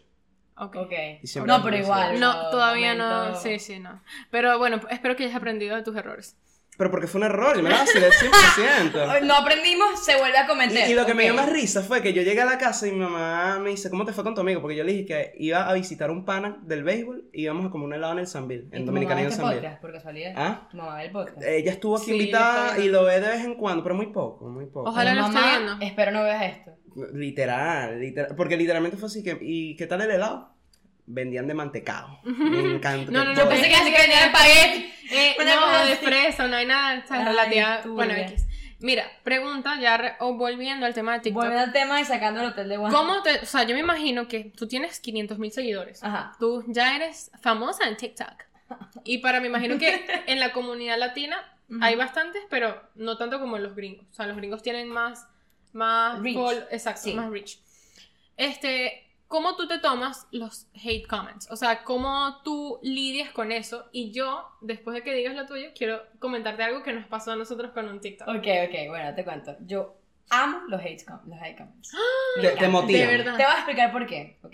Ok. 0.57 0.75
Ok. 0.77 0.93
Diciembre 1.21 1.51
No, 1.51 1.63
pero 1.63 1.77
2018. 1.77 1.83
igual. 1.83 2.19
No, 2.19 2.49
todavía 2.49 2.95
no. 2.95 3.35
Sí, 3.35 3.59
sí, 3.59 3.79
no. 3.79 4.01
Pero 4.31 4.57
bueno, 4.57 4.79
espero 4.89 5.15
que 5.15 5.23
hayas 5.23 5.35
aprendido 5.35 5.75
de 5.75 5.83
tus 5.83 5.95
errores. 5.95 6.37
Pero 6.77 6.91
porque 6.91 7.07
fue 7.07 7.19
un 7.21 7.25
error, 7.27 7.55
yo 7.55 7.63
me 7.63 7.69
la 7.69 7.79
vacilé 7.79 8.09
100%. 8.09 9.21
No 9.23 9.35
aprendimos, 9.35 10.03
se 10.03 10.17
vuelve 10.17 10.37
a 10.37 10.45
cometer. 10.45 10.87
Y, 10.89 10.91
y 10.91 10.95
lo 10.95 11.05
que 11.05 11.13
me 11.13 11.23
dio 11.23 11.33
más 11.33 11.49
risa 11.49 11.81
fue 11.81 12.01
que 12.01 12.11
yo 12.13 12.21
llegué 12.21 12.41
a 12.41 12.45
la 12.45 12.57
casa 12.57 12.87
y 12.87 12.91
mi 12.91 12.99
mamá 12.99 13.59
me 13.59 13.69
dice, 13.69 13.89
¿cómo 13.89 14.03
te 14.05 14.11
fue 14.11 14.23
con 14.23 14.35
tu 14.35 14.41
amigo? 14.41 14.61
Porque 14.61 14.75
yo 14.75 14.83
le 14.83 14.91
dije 14.91 15.05
que 15.05 15.33
iba 15.37 15.69
a 15.69 15.73
visitar 15.73 16.11
un 16.11 16.25
pana 16.25 16.57
del 16.63 16.83
béisbol 16.83 17.29
y 17.31 17.43
íbamos 17.43 17.65
a 17.65 17.69
comer 17.69 17.87
un 17.87 17.93
helado 17.93 18.13
en 18.13 18.19
el 18.19 18.27
Sanville, 18.27 18.67
¿Y 18.73 18.77
en 18.77 18.85
Dominicana 18.85 19.21
y 19.21 19.25
en 19.25 19.31
Sanville. 19.31 19.61
podcast, 19.61 19.81
por 19.81 19.93
casualidad? 19.93 20.33
¿Ah? 20.35 20.67
Tu 20.69 20.77
mamá 20.77 20.95
ve 20.97 21.05
el 21.05 21.11
podcast. 21.11 21.41
Ella 21.43 21.71
estuvo 21.71 21.95
aquí 21.95 22.05
Sí, 22.05 22.11
invitada 22.11 22.77
y 22.79 22.89
lo 22.89 23.03
ve 23.05 23.21
de 23.21 23.27
vez 23.29 23.45
en 23.45 23.55
cuando, 23.55 23.81
pero 23.83 23.95
muy 23.95 24.07
poco, 24.07 24.49
muy 24.49 24.65
poco. 24.65 24.89
Ojalá 24.89 25.13
lo 25.13 25.21
esté 25.21 25.33
mamá, 25.33 25.57
viendo. 25.57 25.85
Espero 25.85 26.11
no 26.11 26.23
veas 26.23 26.43
esto. 26.57 26.71
Literal, 27.13 27.99
literal, 27.99 28.35
porque 28.35 28.57
literalmente 28.57 28.97
fue 28.97 29.07
así 29.07 29.23
que, 29.23 29.37
¿y 29.41 29.75
qué 29.75 29.87
tal 29.87 30.01
el 30.01 30.11
helado? 30.11 30.54
Vendían 31.07 31.47
de 31.47 31.53
mantecado. 31.53 32.19
Me 32.23 32.59
encanta. 32.75 33.11
No, 33.11 33.23
no, 33.23 33.33
no, 33.33 33.49
Pensé 33.49 33.69
que 33.69 33.75
así 33.75 33.91
que 33.91 34.01
venía 34.01 34.23
el 34.23 34.25
espagueti. 34.33 34.93
Eh, 35.11 35.35
no, 35.39 35.61
cosa 35.61 35.85
de 35.85 35.95
fresa, 35.97 36.47
no 36.47 36.55
hay 36.55 36.65
nada 36.65 37.05
¿sabes? 37.05 37.21
Ay, 37.27 37.31
relativa. 37.31 37.81
Bueno, 37.85 38.13
X. 38.13 38.45
Mira, 38.79 39.05
pregunta, 39.23 39.79
ya 39.79 39.97
re- 39.97 40.15
o 40.19 40.33
volviendo 40.33 40.85
al 40.85 40.93
tema 40.93 41.13
de 41.13 41.19
TikTok. 41.21 41.43
Volviendo 41.43 41.63
al 41.63 41.71
tema 41.73 42.01
y 42.01 42.05
sacando 42.05 42.41
el 42.41 42.47
hotel 42.47 42.67
de 42.69 42.77
Guam. 42.77 42.91
¿Cómo 42.91 43.21
te.? 43.23 43.39
O 43.39 43.45
sea, 43.45 43.63
yo 43.63 43.73
me 43.73 43.79
imagino 43.81 44.27
que 44.27 44.45
tú 44.55 44.67
tienes 44.67 44.99
500 44.99 45.39
mil 45.39 45.51
seguidores. 45.51 46.03
Ajá. 46.03 46.35
Tú 46.39 46.63
ya 46.67 46.95
eres 46.95 47.31
famosa 47.41 47.87
en 47.87 47.97
TikTok. 47.97 48.33
Y 49.03 49.19
para, 49.19 49.39
me 49.39 49.47
imagino 49.47 49.77
que 49.77 50.05
en 50.25 50.39
la 50.39 50.51
comunidad 50.51 50.97
latina 50.97 51.37
hay 51.81 51.95
bastantes, 51.95 52.41
pero 52.49 52.81
no 52.95 53.17
tanto 53.17 53.39
como 53.39 53.57
en 53.57 53.63
los 53.63 53.75
gringos. 53.75 54.05
O 54.09 54.13
sea, 54.13 54.25
los 54.25 54.35
gringos 54.37 54.63
tienen 54.63 54.89
más. 54.89 55.27
Más. 55.73 56.19
Reach. 56.21 56.37
exacto, 56.71 57.01
Sí. 57.03 57.13
más 57.13 57.29
reach. 57.29 57.57
Este. 58.37 59.04
¿Cómo 59.27 59.55
tú 59.55 59.67
te 59.67 59.79
tomas 59.79 60.27
los 60.31 60.67
hate 60.75 61.07
comments? 61.07 61.49
O 61.51 61.55
sea, 61.55 61.83
¿cómo 61.83 62.41
tú 62.43 62.79
lidias 62.83 63.31
con 63.31 63.51
eso? 63.51 63.85
Y 63.91 64.11
yo, 64.11 64.47
después 64.61 64.93
de 64.95 65.03
que 65.03 65.13
digas 65.13 65.35
lo 65.35 65.45
tuyo, 65.47 65.69
quiero 65.75 66.01
comentarte 66.19 66.61
algo 66.63 66.83
que 66.83 66.93
nos 66.93 67.07
pasó 67.07 67.31
a 67.31 67.35
nosotros 67.35 67.71
con 67.71 67.87
un 67.89 67.99
TikTok. 67.99 68.27
Ok, 68.27 68.45
ok, 68.67 68.87
bueno, 68.89 69.15
te 69.15 69.23
cuento. 69.23 69.55
Yo 69.61 69.95
amo 70.29 70.59
los 70.67 70.79
hate, 70.81 71.03
com- 71.05 71.19
los 71.27 71.41
hate 71.41 71.57
comments. 71.57 71.93
Me 72.37 72.41
Te, 72.41 72.47
te 72.47 72.53
encantan. 72.53 72.71
motiva. 72.71 72.99
De 72.99 73.17
verdad. 73.17 73.37
Te 73.37 73.43
voy 73.43 73.51
a 73.51 73.55
explicar 73.55 73.91
por 73.91 74.05
qué, 74.05 74.37
¿ok? 74.43 74.53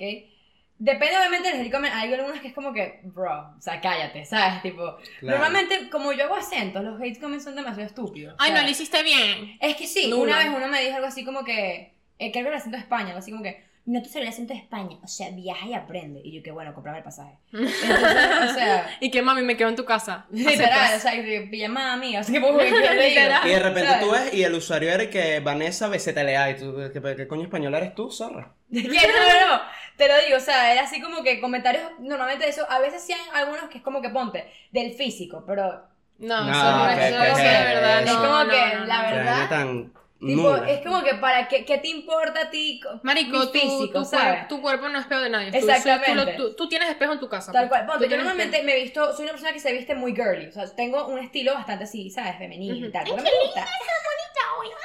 Depende 0.83 1.17
obviamente 1.17 1.51
del 1.51 1.61
hate 1.61 1.71
comment. 1.71 1.93
Hay 1.93 2.11
algunos 2.13 2.39
que 2.39 2.47
es 2.47 2.53
como 2.55 2.73
que, 2.73 3.01
bro, 3.03 3.53
o 3.57 3.61
sea, 3.61 3.79
cállate, 3.81 4.25
¿sabes? 4.25 4.61
Tipo, 4.63 4.97
Claro. 5.19 5.37
normalmente, 5.37 5.89
como 5.91 6.11
yo 6.13 6.23
hago 6.23 6.35
acentos, 6.35 6.81
los 6.83 6.99
hate 6.99 7.19
comments 7.19 7.43
son 7.43 7.55
demasiado 7.55 7.87
estúpidos. 7.87 8.35
Ay, 8.39 8.51
no, 8.53 8.61
lo 8.63 8.69
hiciste 8.69 9.03
bien. 9.03 9.57
Es 9.59 9.75
que 9.75 9.85
sí, 9.85 10.07
Nula. 10.07 10.21
una 10.23 10.37
vez 10.39 10.47
uno 10.55 10.67
me 10.69 10.81
dijo 10.81 10.95
algo 10.95 11.07
así 11.07 11.23
como 11.25 11.43
que, 11.43 11.93
eh, 12.17 12.31
creo 12.31 12.45
que 12.45 12.49
el 12.49 12.55
acento 12.55 12.77
de 12.77 12.83
España, 12.83 13.07
algo 13.09 13.19
así 13.19 13.31
como 13.31 13.43
que, 13.43 13.69
no 13.85 14.01
te 14.01 14.09
sale 14.09 14.25
el 14.25 14.29
acento 14.29 14.53
de 14.53 14.59
España, 14.59 14.97
o 15.03 15.07
sea, 15.07 15.29
viaja 15.31 15.65
y 15.65 15.73
aprende. 15.73 16.21
Y 16.23 16.33
yo, 16.33 16.43
que 16.43 16.51
bueno, 16.51 16.73
comprame 16.73 16.99
el 16.99 17.03
pasaje. 17.03 17.37
Entonces, 17.51 17.81
o 17.83 18.53
sea, 18.53 18.97
Y 18.99 19.09
que 19.11 19.21
mami 19.21 19.41
me 19.41 19.57
quedo 19.57 19.69
en 19.69 19.75
tu 19.75 19.85
casa. 19.85 20.25
literal, 20.31 20.97
o 20.97 20.99
sea, 20.99 21.11
que 21.13 21.47
pijamada 21.49 21.93
amiga, 21.93 22.21
o 22.21 22.23
sea, 22.23 22.33
que 22.33 22.39
pues. 22.41 22.71
Y 22.71 23.49
de 23.49 23.59
repente 23.59 23.87
¿Sabes? 23.89 24.01
tú 24.05 24.11
ves 24.11 24.33
y 24.33 24.43
el 24.43 24.53
usuario 24.53 24.91
era 24.91 25.09
que 25.09 25.39
Vanessa 25.39 25.87
BZLA 25.87 26.51
y 26.51 26.57
tú, 26.57 26.75
¿qué, 26.93 27.15
qué 27.15 27.27
coño 27.27 27.43
español 27.43 27.73
eres 27.73 27.95
tú, 27.95 28.11
zorra? 28.11 28.53
No, 28.71 28.79
no, 28.81 29.47
no, 29.57 29.61
te 29.97 30.07
lo 30.07 30.13
digo, 30.25 30.37
o 30.37 30.39
sea, 30.39 30.71
era 30.71 30.83
así 30.83 31.01
como 31.01 31.23
que 31.23 31.41
comentarios, 31.41 31.83
normalmente 31.99 32.45
de 32.45 32.51
eso, 32.51 32.65
a 32.69 32.79
veces 32.79 33.03
sí 33.03 33.13
hay 33.13 33.19
algunos 33.33 33.63
que 33.69 33.79
es 33.79 33.83
como 33.83 34.01
que 34.01 34.09
ponte, 34.09 34.49
del 34.71 34.93
físico, 34.93 35.43
pero 35.45 35.83
No, 36.17 36.45
No, 36.45 36.49
eso 36.89 37.17
no 37.17 37.23
eso 37.23 37.35
verdad. 37.35 38.03
es 38.03 38.11
como 38.11 38.49
que 38.49 38.85
la 38.85 39.01
verdad, 39.11 39.49
tan 39.49 39.93
tipo, 40.25 40.55
es 40.55 40.81
como 40.81 41.03
que 41.03 41.15
para, 41.15 41.47
¿qué, 41.47 41.65
qué 41.65 41.77
te 41.79 41.87
importa 41.87 42.41
a 42.41 42.49
ti? 42.49 42.79
co- 42.81 42.99
Marico, 43.03 43.47
tu, 43.47 43.59
físico, 43.59 43.99
tu, 43.99 44.05
¿sabes? 44.05 44.25
cuerpo, 44.25 44.47
tu 44.55 44.61
cuerpo 44.61 44.89
no 44.89 44.97
es 44.99 45.03
espejo 45.05 45.21
de 45.21 45.29
nadie. 45.29 45.49
Exactamente. 45.53 46.33
Tú, 46.33 46.49
tú- 46.49 46.55
tú 46.55 46.69
tienes 46.69 46.89
espejo 46.89 47.13
en 47.13 47.19
tu 47.19 47.27
casa. 47.29 47.51
Tal 47.51 47.67
pues. 47.69 47.81
cual, 47.85 47.99
Tú 47.99 48.05
yo 48.05 48.15
normalmente 48.17 48.61
me 48.63 48.77
he 48.77 48.83
visto, 48.83 49.13
soy 49.13 49.23
una 49.23 49.31
persona 49.33 49.53
que 49.53 49.59
se 49.59 49.71
viste 49.73 49.95
muy 49.95 50.15
girly, 50.15 50.47
o 50.47 50.51
sea, 50.51 50.65
tengo 50.75 51.07
un 51.07 51.19
estilo 51.19 51.53
bastante 51.53 51.83
así, 51.85 52.09
¿sabes? 52.09 52.37
Femenino 52.37 52.75
y 52.75 52.81
Ujú. 52.83 52.91
tal, 52.91 53.03
porque 53.07 53.23
me 53.23 53.29
gusta. 53.43 53.67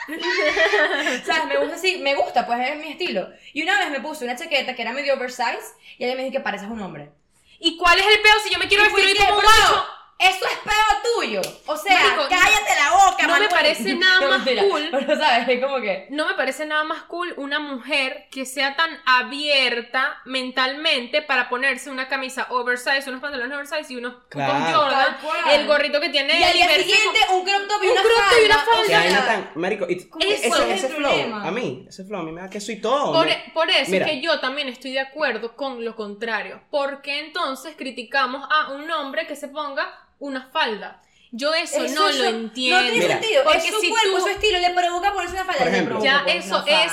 ¿Sabes? 1.25 1.47
Me 1.47 1.57
gusta 1.59 1.75
así, 1.75 1.99
me 1.99 2.15
gusta, 2.15 2.47
pues 2.47 2.59
es 2.69 2.77
mi 2.79 2.93
estilo. 2.93 3.29
Y 3.53 3.63
una 3.63 3.79
vez 3.79 3.91
me 3.91 4.01
puse 4.01 4.25
una 4.25 4.37
chaqueta 4.37 4.75
que 4.75 4.83
era 4.83 4.93
medio 4.93 5.15
oversize 5.15 5.75
y 5.99 6.05
ella 6.05 6.15
me 6.15 6.23
dijo 6.23 6.33
que 6.33 6.41
pareces 6.41 6.69
un 6.69 6.81
hombre. 6.81 7.05
espejo. 7.05 7.17
¿Y 7.59 7.77
cuál 7.77 7.99
es 7.99 8.07
el 8.07 8.21
peo 8.23 8.33
si 8.45 8.51
yo 8.53 8.59
me 8.59 8.69
quiero 8.69 8.85
vestir 8.85 9.17
como 9.17 9.39
un 9.39 9.45
macho? 9.45 9.85
Eso 10.19 10.47
es 10.47 10.59
peo 10.65 11.13
tuyo. 11.15 11.41
O 11.67 11.77
sea, 11.77 11.93
Marico, 11.95 12.23
cállate 12.31 12.75
la 12.75 12.91
boca, 13.11 13.27
no 13.27 13.39
me 13.39 13.49
parece 13.49 13.95
nada 13.97 14.21
más 14.29 14.39
mentira, 14.45 14.63
cool. 14.63 14.89
Pero, 14.91 15.17
¿sabes? 15.19 15.47
Es 15.49 15.61
como 15.63 15.81
que... 15.81 16.07
No 16.11 16.27
me 16.27 16.35
parece 16.35 16.65
nada 16.65 16.85
más 16.85 17.03
cool 17.03 17.35
una 17.37 17.59
mujer 17.59 18.27
que 18.31 18.47
sea 18.47 18.77
tan 18.77 18.91
abierta 19.05 20.19
mentalmente 20.25 21.21
para 21.23 21.49
ponerse 21.51 21.91
una 21.91 22.09
camisa 22.09 22.47
oversize, 22.51 23.09
unos 23.09 23.21
pantalones 23.21 23.55
oversize 23.55 23.93
y 23.93 23.97
unos 23.97 24.15
Claro. 24.31 24.79
Jordan, 24.79 25.17
el 25.53 25.67
gorrito 25.67 26.01
que 26.01 26.09
tiene 26.09 26.41
Y 26.41 26.43
al 26.43 26.53
día 26.55 26.69
siguiente, 26.71 27.21
un 27.35 27.45
crop 27.45 27.69
top 27.69 27.83
y 27.83 27.87
un 27.87 27.93
una 27.93 28.03
crop 28.03 28.17
top 28.31 28.39
y 28.43 28.47
una 28.47 28.59
falda. 28.59 28.81
Que 28.83 28.87
sea, 28.89 28.99
vaina 29.01 29.27
tan, 29.27 29.51
marico, 29.55 29.87
y- 29.89 30.09
¿Cómo 30.09 30.25
ese, 30.25 30.47
eso 30.49 30.63
es 30.63 30.77
ese 30.79 30.87
el 30.87 30.93
flow, 30.95 31.11
problema? 31.11 31.47
a 31.47 31.51
mí, 31.51 31.85
ese 31.89 32.05
flow 32.05 32.21
a 32.21 32.23
mí 32.25 32.33
me 32.33 32.41
da 32.41 32.49
que 32.51 32.61
soy 32.61 32.81
todo. 32.81 33.13
Por, 33.13 33.27
me- 33.27 33.51
por 33.53 33.69
eso 33.71 33.91
Mira. 33.91 34.07
es 34.07 34.13
que 34.13 34.21
yo 34.23 34.41
también 34.41 34.69
estoy 34.69 34.93
de 34.93 35.01
acuerdo 35.01 35.55
con 35.57 35.85
lo 35.85 35.95
contrario. 35.95 36.63
Porque 36.71 37.21
entonces 37.21 37.75
criticamos 37.77 38.47
a 38.51 38.71
un 38.73 38.91
hombre 38.91 39.27
que 39.27 39.37
se 39.37 39.49
ponga 39.49 39.87
una 40.19 40.49
falda. 40.51 41.03
Yo 41.33 41.53
eso, 41.53 41.83
Eso- 41.85 41.95
no 42.01 42.09
eso 42.09 42.23
lo 42.23 42.29
entiendo. 42.31 42.77
No 42.81 42.83
tiene 42.89 42.99
Mira. 43.05 43.21
sentido. 43.21 43.43
Porque 43.45 43.59
es 43.59 43.67
su 43.67 43.81
si 43.81 43.91
cuerpo, 43.91 44.09
tú- 44.17 44.21
su 44.23 44.29
estilo, 44.29 44.59
le 44.61 44.71
provoca 44.71 45.13
ponerse 45.13 45.35
una 45.35 45.45
falda. 45.45 45.59
Por 45.59 45.69
ejemplo. 45.69 46.03
ya 46.03 46.25
eso 46.29 46.65
es 46.67 46.93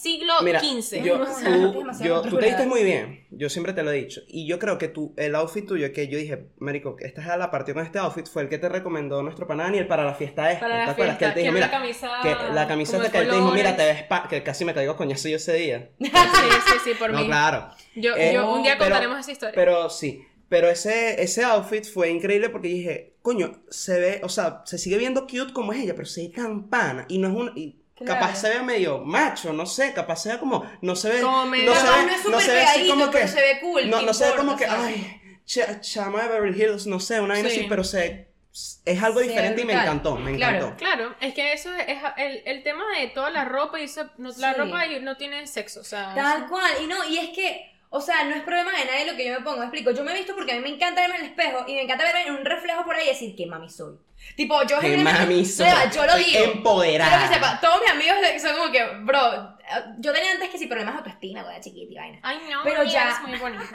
siglo 0.00 0.34
Mira, 0.42 0.60
XV. 0.60 1.02
yo, 1.02 1.20
O 1.20 1.26
sea, 1.26 1.44
tú- 1.52 1.84
yo- 2.04 2.22
tú 2.22 2.38
te 2.38 2.46
diste 2.46 2.64
muy 2.64 2.84
bien, 2.84 3.26
yo 3.30 3.50
siempre 3.50 3.72
te 3.72 3.82
lo 3.82 3.90
he 3.90 3.96
dicho, 3.96 4.20
y 4.28 4.46
yo 4.46 4.58
creo 4.60 4.78
que 4.78 4.88
tú, 4.88 5.12
el 5.18 5.34
outfit 5.34 5.66
tuyo, 5.66 5.92
que 5.92 6.08
yo 6.08 6.16
dije, 6.16 6.46
marico, 6.58 6.96
esta 7.00 7.20
es 7.20 7.26
la 7.26 7.50
partida 7.50 7.74
con 7.74 7.84
este 7.84 7.98
outfit, 7.98 8.26
fue 8.28 8.42
el 8.42 8.48
que 8.48 8.58
te 8.58 8.68
recomendó 8.68 9.20
nuestro 9.22 9.46
pana 9.48 9.64
Daniel 9.64 9.86
para 9.88 10.04
la 10.04 10.14
fiesta 10.14 10.50
esta, 10.52 10.60
Para 10.60 10.74
¿te 10.80 10.86
la 10.86 10.92
acuerdas? 10.92 11.18
fiesta, 11.18 11.18
Que 11.18 11.24
él 11.26 11.34
te 11.34 11.40
dijo, 11.40 11.52
mira, 11.52 11.66
una 11.66 11.72
camisa 11.72 12.06
que 12.22 12.28
la 12.30 12.66
de 13.04 13.10
que 13.10 13.18
él 13.18 13.28
te 13.28 13.34
dijo, 13.34 13.50
mira, 13.50 13.70
colores. 13.72 13.76
te 13.76 13.84
ves, 13.84 14.02
pa-", 14.04 14.28
que 14.28 14.42
casi 14.42 14.64
me 14.64 14.72
caigo 14.74 14.96
coñazo 14.96 15.28
yo 15.28 15.36
ese 15.36 15.52
día. 15.54 15.90
Sí, 15.98 16.08
sí, 16.10 16.74
sí, 16.84 16.90
por 16.94 17.10
no, 17.10 17.18
mí. 17.20 17.26
claro. 17.26 17.68
Yo, 17.96 18.14
Eh, 18.16 18.32
yo 18.32 18.50
un 18.50 18.62
día 18.62 18.74
pero- 18.78 18.86
contaremos 18.90 19.18
esa 19.20 19.32
historia. 19.32 19.54
Pero 19.54 19.90
sí, 19.90 20.24
pero 20.52 20.68
ese, 20.68 21.22
ese 21.22 21.42
outfit 21.44 21.82
fue 21.86 22.10
increíble 22.10 22.50
porque 22.50 22.68
dije, 22.68 23.14
coño, 23.22 23.62
se 23.70 23.98
ve, 23.98 24.20
o 24.22 24.28
sea, 24.28 24.60
se 24.66 24.76
sigue 24.76 24.98
viendo 24.98 25.22
cute 25.26 25.54
como 25.54 25.72
es 25.72 25.80
ella, 25.82 25.94
pero 25.94 26.04
se 26.04 26.24
ve 26.24 26.28
tan 26.28 26.68
pana 26.68 27.06
y 27.08 27.16
no 27.18 27.28
es 27.28 27.34
un... 27.34 27.52
Y, 27.56 27.78
Claro. 27.94 28.20
Capaz 28.20 28.36
se 28.40 28.48
ve 28.48 28.62
medio 28.62 28.98
macho, 28.98 29.52
no 29.52 29.64
sé, 29.64 29.92
capaz 29.94 30.16
se 30.16 30.32
ve 30.32 30.38
como, 30.40 30.68
no 30.80 30.96
se 30.96 31.08
ve, 31.08 31.20
Como 31.22 31.46
medio- 31.46 31.66
no 31.72 31.74
se 31.76 31.82
ve, 31.86 31.88
no 32.06 32.08
es 32.10 32.16
no 32.16 32.22
súper 32.24 32.40
se 32.40 32.52
ve 32.52 32.60
así 32.62 32.72
pegadito, 32.80 32.94
como 32.94 33.06
que, 33.12 33.18
pero 33.18 33.28
se 33.28 33.40
ve 33.40 33.58
cool, 33.60 33.90
no, 33.90 33.98
¿qué 34.00 34.06
no 34.06 34.14
se 34.14 34.24
ve 34.24 34.30
importa, 34.30 34.46
como 34.46 34.58
que, 34.58 34.66
sabes? 34.66 34.86
ay, 34.96 35.20
cha- 35.44 35.80
chama 35.80 36.22
de 36.24 36.28
Beverly 36.30 36.62
Hills, 36.62 36.86
no 36.88 36.98
sé, 36.98 37.20
una 37.20 37.34
vaina 37.34 37.48
Sí. 37.48 37.60
así, 37.60 37.66
pero 37.68 37.84
se, 37.84 38.28
es 38.84 39.02
algo 39.02 39.20
diferente 39.20 39.62
y 39.62 39.64
me 39.64 39.74
encantó, 39.74 40.16
me 40.16 40.34
Claro. 40.34 40.56
encantó. 40.56 40.76
Claro, 40.78 41.14
es 41.20 41.32
que 41.34 41.52
eso 41.52 41.70
es, 41.76 41.96
el, 42.16 42.42
el 42.44 42.62
tema 42.64 42.82
de 42.98 43.06
toda 43.08 43.30
la 43.30 43.44
ropa 43.44 43.78
y 43.80 43.84
eso, 43.84 44.10
no, 44.18 44.30
la 44.38 44.52
Sí. 44.54 44.58
ropa 44.60 44.86
y- 44.86 45.00
no 45.00 45.16
tiene 45.16 45.46
sexo, 45.46 45.80
o 45.80 45.84
sea, 45.84 46.12
Tal 46.14 46.48
cual, 46.48 46.72
y 46.82 46.86
no, 46.88 46.96
y 47.08 47.18
es 47.18 47.30
que, 47.30 47.71
o 47.92 48.00
sea, 48.00 48.24
no 48.24 48.34
es 48.34 48.42
problema 48.42 48.72
de 48.72 48.84
nadie 48.86 49.06
lo 49.10 49.16
que 49.16 49.24
yo 49.26 49.32
me 49.34 49.40
pongo, 49.44 49.58
me 49.58 49.64
explico, 49.66 49.90
yo 49.92 50.02
me 50.02 50.12
he 50.12 50.16
visto 50.16 50.34
porque 50.34 50.52
a 50.52 50.56
mí 50.56 50.62
me 50.62 50.70
encanta 50.70 51.02
verme 51.02 51.16
en 51.16 51.22
el 51.26 51.30
espejo 51.30 51.64
y 51.68 51.74
me 51.74 51.82
encanta 51.82 52.04
verme 52.04 52.26
en 52.26 52.34
un 52.34 52.44
reflejo 52.44 52.84
por 52.84 52.96
ahí 52.96 53.04
y 53.04 53.08
decir 53.08 53.36
que 53.36 53.46
mami 53.46 53.68
soy. 53.70 53.96
Tipo, 54.36 54.62
yo 54.64 54.78
Que 54.80 54.96
mami 54.98 55.42
o 55.42 55.44
sea, 55.44 55.82
soy, 55.90 55.90
yo 55.98 56.06
lo 56.06 56.12
soy 56.12 56.24
digo. 56.24 56.44
empoderada. 56.44 57.10
Quiero 57.10 57.28
que 57.28 57.34
sepa, 57.34 57.60
todos 57.60 57.80
mis 57.80 57.90
amigos 57.90 58.16
son 58.40 58.56
como 58.56 58.70
que, 58.72 58.84
bro, 59.00 59.58
yo 59.98 60.12
tenía 60.12 60.30
antes 60.32 60.48
que 60.48 60.58
si 60.58 60.66
problemas 60.68 60.94
de 60.94 60.98
autoestima, 60.98 61.42
güey, 61.42 61.60
chiquita 61.60 61.92
y 61.92 61.96
vaina. 61.96 62.18
Ay, 62.22 62.38
no, 62.50 62.60
Pero 62.64 62.84
ya- 62.84 63.04
eres 63.04 63.20
muy 63.28 63.38
bonita. 63.38 63.64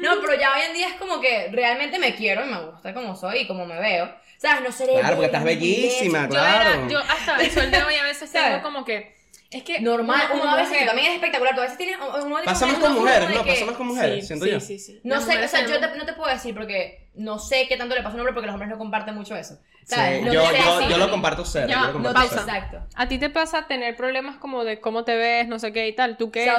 No, 0.00 0.20
pero 0.20 0.34
ya 0.38 0.52
hoy 0.54 0.62
en 0.68 0.74
día 0.74 0.88
es 0.88 0.94
como 0.94 1.20
que 1.20 1.48
realmente 1.52 1.98
me 1.98 2.14
quiero 2.14 2.44
y 2.44 2.48
me 2.48 2.60
gusta 2.66 2.92
como 2.92 3.14
soy 3.16 3.40
y 3.40 3.46
como 3.46 3.66
me 3.66 3.78
veo. 3.80 4.14
¿Sabes? 4.36 4.62
No 4.62 4.72
seré. 4.72 4.94
Claro, 4.98 5.14
porque 5.16 5.26
estás 5.26 5.44
bella, 5.44 5.60
bellísima, 5.60 6.26
bella, 6.26 6.30
Yo, 6.40 6.44
era- 6.46 6.62
Claro. 6.72 6.88
yo 6.88 6.98
hasta 6.98 7.36
el 7.42 7.50
sol 7.50 7.70
de 7.70 7.82
hoy 7.82 7.94
a 7.94 8.02
veces 8.02 8.30
tengo 8.32 8.62
como 8.62 8.84
que, 8.84 9.13
es 9.54 9.62
que 9.62 9.80
Normal, 9.80 10.28
como 10.28 10.42
uno 10.42 10.50
a 10.52 10.56
veces 10.56 10.84
también 10.84 11.08
es 11.08 11.14
espectacular. 11.14 11.54
Tú 11.54 11.60
a 11.60 11.64
veces 11.64 11.78
tienes. 11.78 11.96
Uno 11.98 12.36
Pasa 12.44 12.66
más 12.66 12.76
uno 12.76 12.84
con 12.86 12.94
mujeres, 12.96 13.30
no, 13.30 13.44
que- 13.44 13.50
pasa 13.52 13.64
más 13.66 13.76
con 13.76 13.86
mujeres, 13.86 14.20
Sí, 14.20 14.26
siento 14.26 14.44
sí, 14.46 14.50
yo. 14.50 14.60
sí, 14.60 14.78
sí. 14.78 15.00
No 15.04 15.14
Las 15.16 15.24
sé, 15.24 15.44
o 15.44 15.48
sea, 15.48 15.66
yo 15.66 15.80
no 15.80 16.04
te 16.04 16.12
puedo 16.14 16.30
decir 16.32 16.54
porque 16.54 17.08
no 17.14 17.38
sé 17.38 17.66
qué 17.68 17.76
tanto 17.76 17.94
le 17.94 18.02
pasa 18.02 18.12
a 18.12 18.14
un 18.14 18.20
hombre 18.20 18.34
porque 18.34 18.46
los 18.46 18.54
hombres 18.54 18.70
no 18.70 18.78
comparten 18.78 19.14
mucho 19.14 19.36
eso. 19.36 19.58
Yo, 19.86 20.98
lo 20.98 21.10
comparto 21.10 21.44
cero, 21.44 21.66
Ya, 21.68 21.86
yo 21.92 21.98
lo 21.98 22.12
no. 22.12 22.22
Exacto. 22.22 22.78
A 22.94 23.06
ti 23.08 23.18
te 23.18 23.30
pasa 23.30 23.66
tener 23.66 23.96
problemas 23.96 24.36
como 24.38 24.64
de 24.64 24.80
cómo 24.80 25.04
te 25.04 25.14
ves, 25.14 25.46
no 25.46 25.58
sé 25.58 25.72
qué 25.72 25.88
y 25.88 25.94
tal. 25.94 26.16
Tú 26.16 26.30
que 26.30 26.50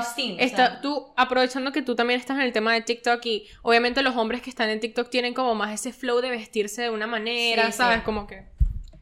tú 0.82 1.12
aprovechando 1.18 1.72
que 1.72 1.82
tú 1.82 1.96
también 1.96 2.20
estás 2.20 2.38
en 2.38 2.44
el 2.44 2.54
tema 2.54 2.74
de 2.74 2.82
TikTok 2.82 3.26
y 3.26 3.48
obviamente 3.64 4.02
los 4.04 4.16
hombres 4.16 4.42
que 4.42 4.50
están 4.50 4.70
en 4.70 4.80
TikTok 4.80 5.10
tienen 5.10 5.34
como 5.34 5.56
más 5.56 5.74
ese 5.74 5.92
flow 5.92 6.22
de 6.22 6.30
vestirse 6.30 6.84
de 6.84 6.90
una 6.90 7.08
manera, 7.08 7.66
Sí, 7.66 7.72
sí. 7.72 7.78
¿sabes? 7.78 8.02
Como 8.04 8.28
que 8.28 8.46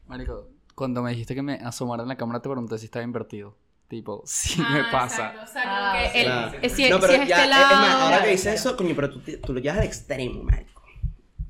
Marico, 0.06 0.48
cuando 0.74 1.02
me 1.02 1.10
dijiste 1.10 1.34
que 1.34 1.42
me 1.42 1.54
asomara 1.54 2.02
en 2.02 2.08
la 2.08 2.16
cámara 2.16 2.40
te 2.40 2.48
pregunté 2.48 2.78
si 2.78 2.86
estaba 2.86 3.04
invertido. 3.04 3.56
Tipo, 3.94 4.22
sí 4.26 4.60
Ah, 4.60 4.70
me 4.72 4.84
pasa. 4.90 5.26
exacto, 5.28 5.42
o 5.44 5.46
sea, 5.46 5.62
como 5.62 5.74
Ah, 5.76 5.98
que 6.02 6.10
sí. 6.10 6.18
el- 6.18 6.24
Claro. 6.24 6.58
es- 6.62 6.72
si, 6.72 6.90
no, 6.90 6.98
pero 6.98 7.12
si 7.12 7.20
es 7.20 7.28
ya, 7.28 7.44
este 7.44 7.54
es 7.54 7.78
más, 7.78 7.94
ahora 7.94 8.22
que 8.24 8.30
dices 8.30 8.54
eso, 8.60 8.76
coño, 8.76 8.92
pero 8.96 9.08
tú, 9.10 9.20
tú 9.46 9.52
lo 9.52 9.60
llevas 9.60 9.78
al 9.78 9.84
extremo, 9.84 10.42
marico. 10.42 10.82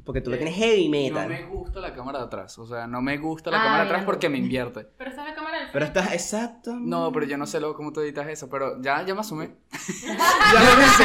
Porque 0.05 0.20
tú 0.20 0.28
lo 0.28 0.36
Eh, 0.36 0.40
tienes 0.40 0.57
heavy 0.59 0.88
No 0.88 0.90
metal. 0.90 1.28
me 1.30 1.42
gusta 1.45 1.80
la 1.80 1.95
cámara 1.95 2.18
de 2.18 2.24
atrás. 2.26 2.59
O 2.59 2.66
sea, 2.66 2.86
no 2.86 3.01
me 3.01 3.16
gusta 3.16 3.51
la 3.51 3.57
Ah, 3.59 3.64
cámara 3.64 3.82
de 3.84 3.88
atrás 3.88 4.05
porque 4.05 4.28
me 4.28 4.36
invierte. 4.36 4.80
Pero 4.99 5.09
está 5.09 5.24
la 5.24 5.34
cámara 5.34 5.57
del 5.61 5.70
Pero 5.72 5.86
frente. 5.86 6.01
estás 6.01 6.12
exacto. 6.14 6.74
No, 6.78 7.11
pero 7.12 7.24
yo 7.24 7.38
no 7.38 7.47
sé 7.47 7.59
luego 7.59 7.74
cómo 7.74 7.90
tú 7.95 8.01
editas 8.03 8.28
eso, 8.28 8.51
pero 8.51 8.82
ya, 8.82 9.03
ya 9.07 9.14
me 9.14 9.20
asumé. 9.20 9.55
ya 10.07 10.61
me 10.61 10.82
pensé. 10.82 11.05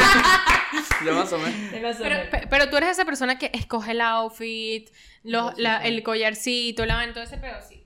ya 1.06 1.12
me 1.14 1.20
asumé. 1.20 1.54
Pero, 1.70 2.30
pe- 2.30 2.46
pero 2.50 2.68
tú 2.68 2.76
eres 2.76 2.90
esa 2.90 3.06
persona 3.06 3.38
que 3.38 3.50
escoge 3.54 3.92
el 3.92 4.02
outfit, 4.02 4.90
los, 5.22 5.56
la- 5.58 5.78
el 5.82 6.02
collarcito, 6.02 6.84
la 6.84 7.10
todo 7.14 7.24
ese 7.24 7.38
pedo, 7.38 7.56
sí. 7.66 7.79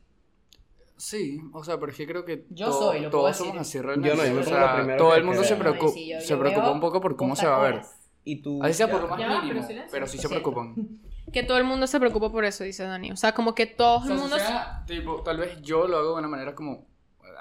Sí, 0.97 1.40
o 1.53 1.64
sea, 1.64 1.78
pero 1.80 1.90
es 1.92 1.99
que 1.99 2.07
creo 2.07 2.24
que 2.24 2.47
Yo 2.51 2.66
to- 2.66 2.72
soy, 2.72 3.01
lo 3.01 3.11
puedo 3.11 3.22
todos 3.22 3.26
decir. 3.32 3.47
somos 3.47 3.61
así 3.61 3.78
Yo 3.78 3.82
realmente. 3.82 4.16
no, 4.16 4.24
yo 4.26 4.34
me 4.34 4.40
o 4.40 4.45
sea, 4.45 4.97
todo 4.97 5.14
el 5.16 5.24
mundo 5.24 5.42
se, 5.45 5.57
preocupa 5.57 5.92
Sí, 5.92 6.09
yo- 6.11 6.20
se 6.20 6.28
yo 6.28 6.38
preocupa 6.38 6.70
un 6.70 6.80
poco 6.80 7.01
por 7.01 7.16
cómo 7.16 7.34
se 7.36 7.47
va 7.47 7.57
a 7.57 7.70
ver. 7.70 7.82
Y 8.24 8.40
tú. 8.42 8.62
Así 8.62 8.74
sea 8.74 8.90
por 8.90 9.03
lo 9.03 9.09
más 9.09 9.18
Ya 9.18 9.28
mínimo, 9.28 9.49
pero 9.49 9.62
silencio. 9.66 9.88
pero 9.90 10.07
sí 10.07 10.18
se 10.18 10.28
preocupan. 10.28 10.74
Que 11.32 11.42
todo 11.42 11.57
el 11.59 11.64
mundo 11.64 11.86
se 11.86 11.99
preocupa 11.99 12.30
por 12.30 12.45
eso, 12.45 12.62
dice 12.64 12.84
Dani. 12.84 13.11
O 13.11 13.16
sea, 13.16 13.32
como 13.32 13.55
que 13.55 13.66
todo 13.66 13.97
O 13.99 14.03
el 14.03 14.07
sea, 14.09 14.16
mundo... 14.16 14.36
o 14.36 14.38
sea, 14.38 14.84
tipo, 14.86 15.22
tal 15.22 15.38
vez 15.38 15.61
yo 15.62 15.88
lo 15.88 15.97
hago 15.97 16.12
de 16.12 16.18
una 16.18 16.28
manera 16.28 16.55
como, 16.55 16.86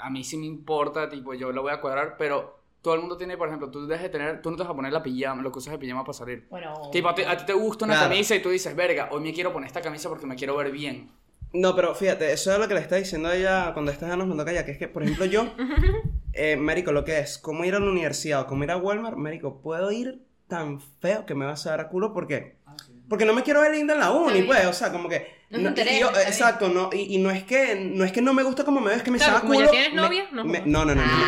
a 0.01 0.10
mí 0.10 0.24
sí 0.24 0.38
me 0.38 0.45
importa, 0.47 1.10
tipo, 1.10 1.34
yo 1.36 1.51
lo 1.51 1.62
voy 1.62 1.74
a 1.74 1.80
cuadrar, 1.82 2.16
pero 2.18 2.60
todo 2.82 2.95
el 2.95 3.01
mundo 3.01 3.18
tiene, 3.18 3.38
por 3.38 3.49
ejemplo, 3.49 3.70
tú 3.70 3.86
dejes 3.86 4.04
de 4.04 4.10
tener, 4.10 4.41
tú 4.41 4.49
no 4.49 4.58
te 4.58 4.64
vas 4.64 4.72
a 4.72 4.76
poner 4.76 4.91
la 4.93 5.04
pijama, 5.04 5.41
lo 5.43 5.51
que 5.51 5.60
usas 5.60 5.74
de 5.74 5.78
pijama 5.80 6.04
para 6.04 6.14
salir. 6.14 6.47
Bueno, 6.49 6.74
Tipo, 6.91 7.10
a 7.10 7.14
ti, 7.16 7.22
a 7.24 7.38
ti 7.38 7.45
te 7.45 7.54
gusta 7.54 7.86
una 7.86 7.93
Claro. 7.95 8.10
camisa 8.10 8.36
y 8.36 8.41
tú 8.41 8.49
dices, 8.49 8.76
verga, 8.76 9.10
hoy 9.12 9.22
me 9.22 9.32
quiero 9.34 9.54
poner 9.54 9.68
esta 9.68 9.82
camisa 9.82 10.10
porque 10.10 10.26
me 10.26 10.36
quiero 10.36 10.56
ver 10.58 10.72
bien. 10.72 11.12
No, 11.54 11.76
pero 11.76 11.93
fíjate, 11.93 12.32
eso 12.34 12.51
es 12.51 12.58
lo 12.60 12.68
que 12.68 12.74
le 12.74 12.80
está 12.80 12.95
diciendo 12.95 13.30
a 13.30 13.36
ella 13.36 13.72
cuando 13.74 13.91
esta 13.91 14.16
nos 14.18 14.28
mandó 14.28 14.43
callar, 14.43 14.66
que 14.66 14.72
es 14.72 14.78
que, 14.78 14.88
por 14.88 15.04
ejemplo, 15.04 15.26
yo, 15.26 15.54
eh, 16.34 16.56
Marico, 16.58 16.91
lo 16.91 17.04
que 17.06 17.20
es, 17.20 17.38
como 17.38 17.64
ir 17.64 17.76
a 17.76 17.80
la 17.80 17.89
universidad 17.89 18.41
o 18.41 18.47
como 18.47 18.64
ir 18.64 18.72
a 18.72 18.78
Walmart, 18.78 19.18
Marico, 19.18 19.62
puedo 19.62 19.91
ir 19.91 20.24
tan 20.47 20.82
feo 20.82 21.26
que 21.26 21.36
me 21.36 21.45
vas 21.45 21.66
a 21.68 21.72
dar 21.72 21.80
a 21.82 21.88
culo 21.89 22.14
porque. 22.14 22.56
Porque 23.10 23.26
no 23.26 23.34
me 23.34 23.43
quiero 23.43 23.62
ver 23.62 23.72
linda 23.76 23.93
en 23.93 23.99
la 23.99 24.12
uni, 24.12 24.41
pues, 24.43 24.66
o 24.66 24.74
sea, 24.74 24.91
como 24.91 25.08
que. 25.10 25.28
No 25.51 25.58
te 25.60 25.82
y 25.82 25.84
interesa, 25.84 25.99
yo- 25.99 26.10
exacto, 26.22 26.70
no, 26.70 26.89
y, 26.91 27.16
y 27.16 27.18
no 27.20 27.30
es 27.30 27.43
que 27.43 27.76
no 27.76 28.04
es 28.06 28.12
que 28.12 28.22
no 28.24 28.34
me 28.34 28.41
gusta 28.41 28.64
como 28.64 28.80
me 28.80 28.88
veo, 28.88 28.97
es 28.97 29.04
que 29.04 29.12
me 29.12 29.18
Claro, 29.20 29.34
sabe 29.34 29.38
a 29.45 29.47
como 29.47 29.54
culo. 29.60 29.70
tienes 29.70 29.89
me- 29.91 29.95
novia, 30.01 30.26
no 30.32 30.45
me- 30.45 30.62
no, 30.62 30.86
no, 30.86 30.95
no, 30.95 31.01
no, 31.06 31.06
no. 31.06 31.26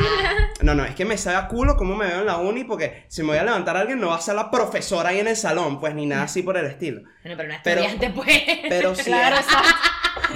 No, 0.64 0.74
no, 0.74 0.86
es 0.86 0.96
que 0.96 1.06
me 1.06 1.16
sabe 1.18 1.36
a 1.38 1.48
culo 1.48 1.76
cómo 1.78 1.96
me 1.96 2.08
veo 2.08 2.22
en 2.22 2.26
la 2.26 2.38
uni, 2.38 2.64
porque 2.64 3.04
si 3.08 3.22
me 3.22 3.28
voy 3.30 3.38
a 3.38 3.44
levantar 3.44 3.78
a 3.78 3.82
alguien, 3.82 4.00
no 4.00 4.08
va 4.08 4.16
a 4.16 4.22
ser 4.22 4.34
la 4.34 4.50
profesora 4.50 5.10
ahí 5.10 5.20
en 5.20 5.28
el 5.28 5.36
salón, 5.36 5.80
pues, 5.80 5.94
ni 5.94 6.08
nada 6.08 6.24
así 6.24 6.42
por 6.42 6.58
el 6.58 6.66
estilo. 6.66 7.02
Bueno, 7.24 7.38
pero 7.38 7.44
una 7.50 7.62
Pero- 7.64 7.82
estudiante, 7.82 8.10
pues. 8.16 8.44
Pero 8.68 8.96
sí. 8.96 9.04
Claro, 9.04 9.36
es-. 9.36 9.46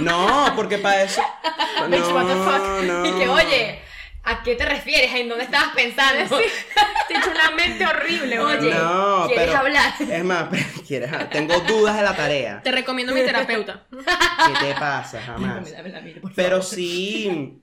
No, 0.00 0.52
porque 0.56 0.78
para 0.78 1.02
eso. 1.02 1.22
Bitch, 1.88 2.12
what 2.12 2.26
the 2.26 2.34
fuck. 2.34 2.82
no. 2.84 3.06
Y 3.06 3.12
que, 3.18 3.28
oye, 3.28 3.78
¿a 4.24 4.42
qué 4.42 4.54
te 4.56 4.64
refieres? 4.64 5.14
¿En 5.14 5.28
dónde 5.28 5.44
estabas 5.44 5.74
pensando? 5.74 6.36
Te 7.08 7.14
he 7.14 7.18
hecho 7.18 7.30
una 7.30 7.50
mente 7.56 7.84
horrible. 7.86 8.38
Oye, 8.38 8.70
No, 8.74 9.24
¿quieres 9.26 9.46
pero- 9.46 9.58
hablar? 9.58 9.92
Es 9.98 10.24
más, 10.24 10.48
¿quieres? 10.86 11.10
Tengo 11.30 11.58
dudas 11.60 11.96
de 11.96 12.02
la 12.02 12.14
tarea. 12.14 12.60
Te 12.62 12.70
recomiendo 12.70 13.12
mi 13.14 13.20
terapeuta. 13.22 13.86
¿Qué 13.90 14.66
te 14.66 14.74
pasa? 14.78 15.20
Jamás. 15.22 15.72
Dame 15.72 15.88
la 15.88 16.00
mira, 16.00 16.20
por 16.20 16.32
Pero 16.34 16.60
favor. 16.62 16.64
sí. 16.64 17.62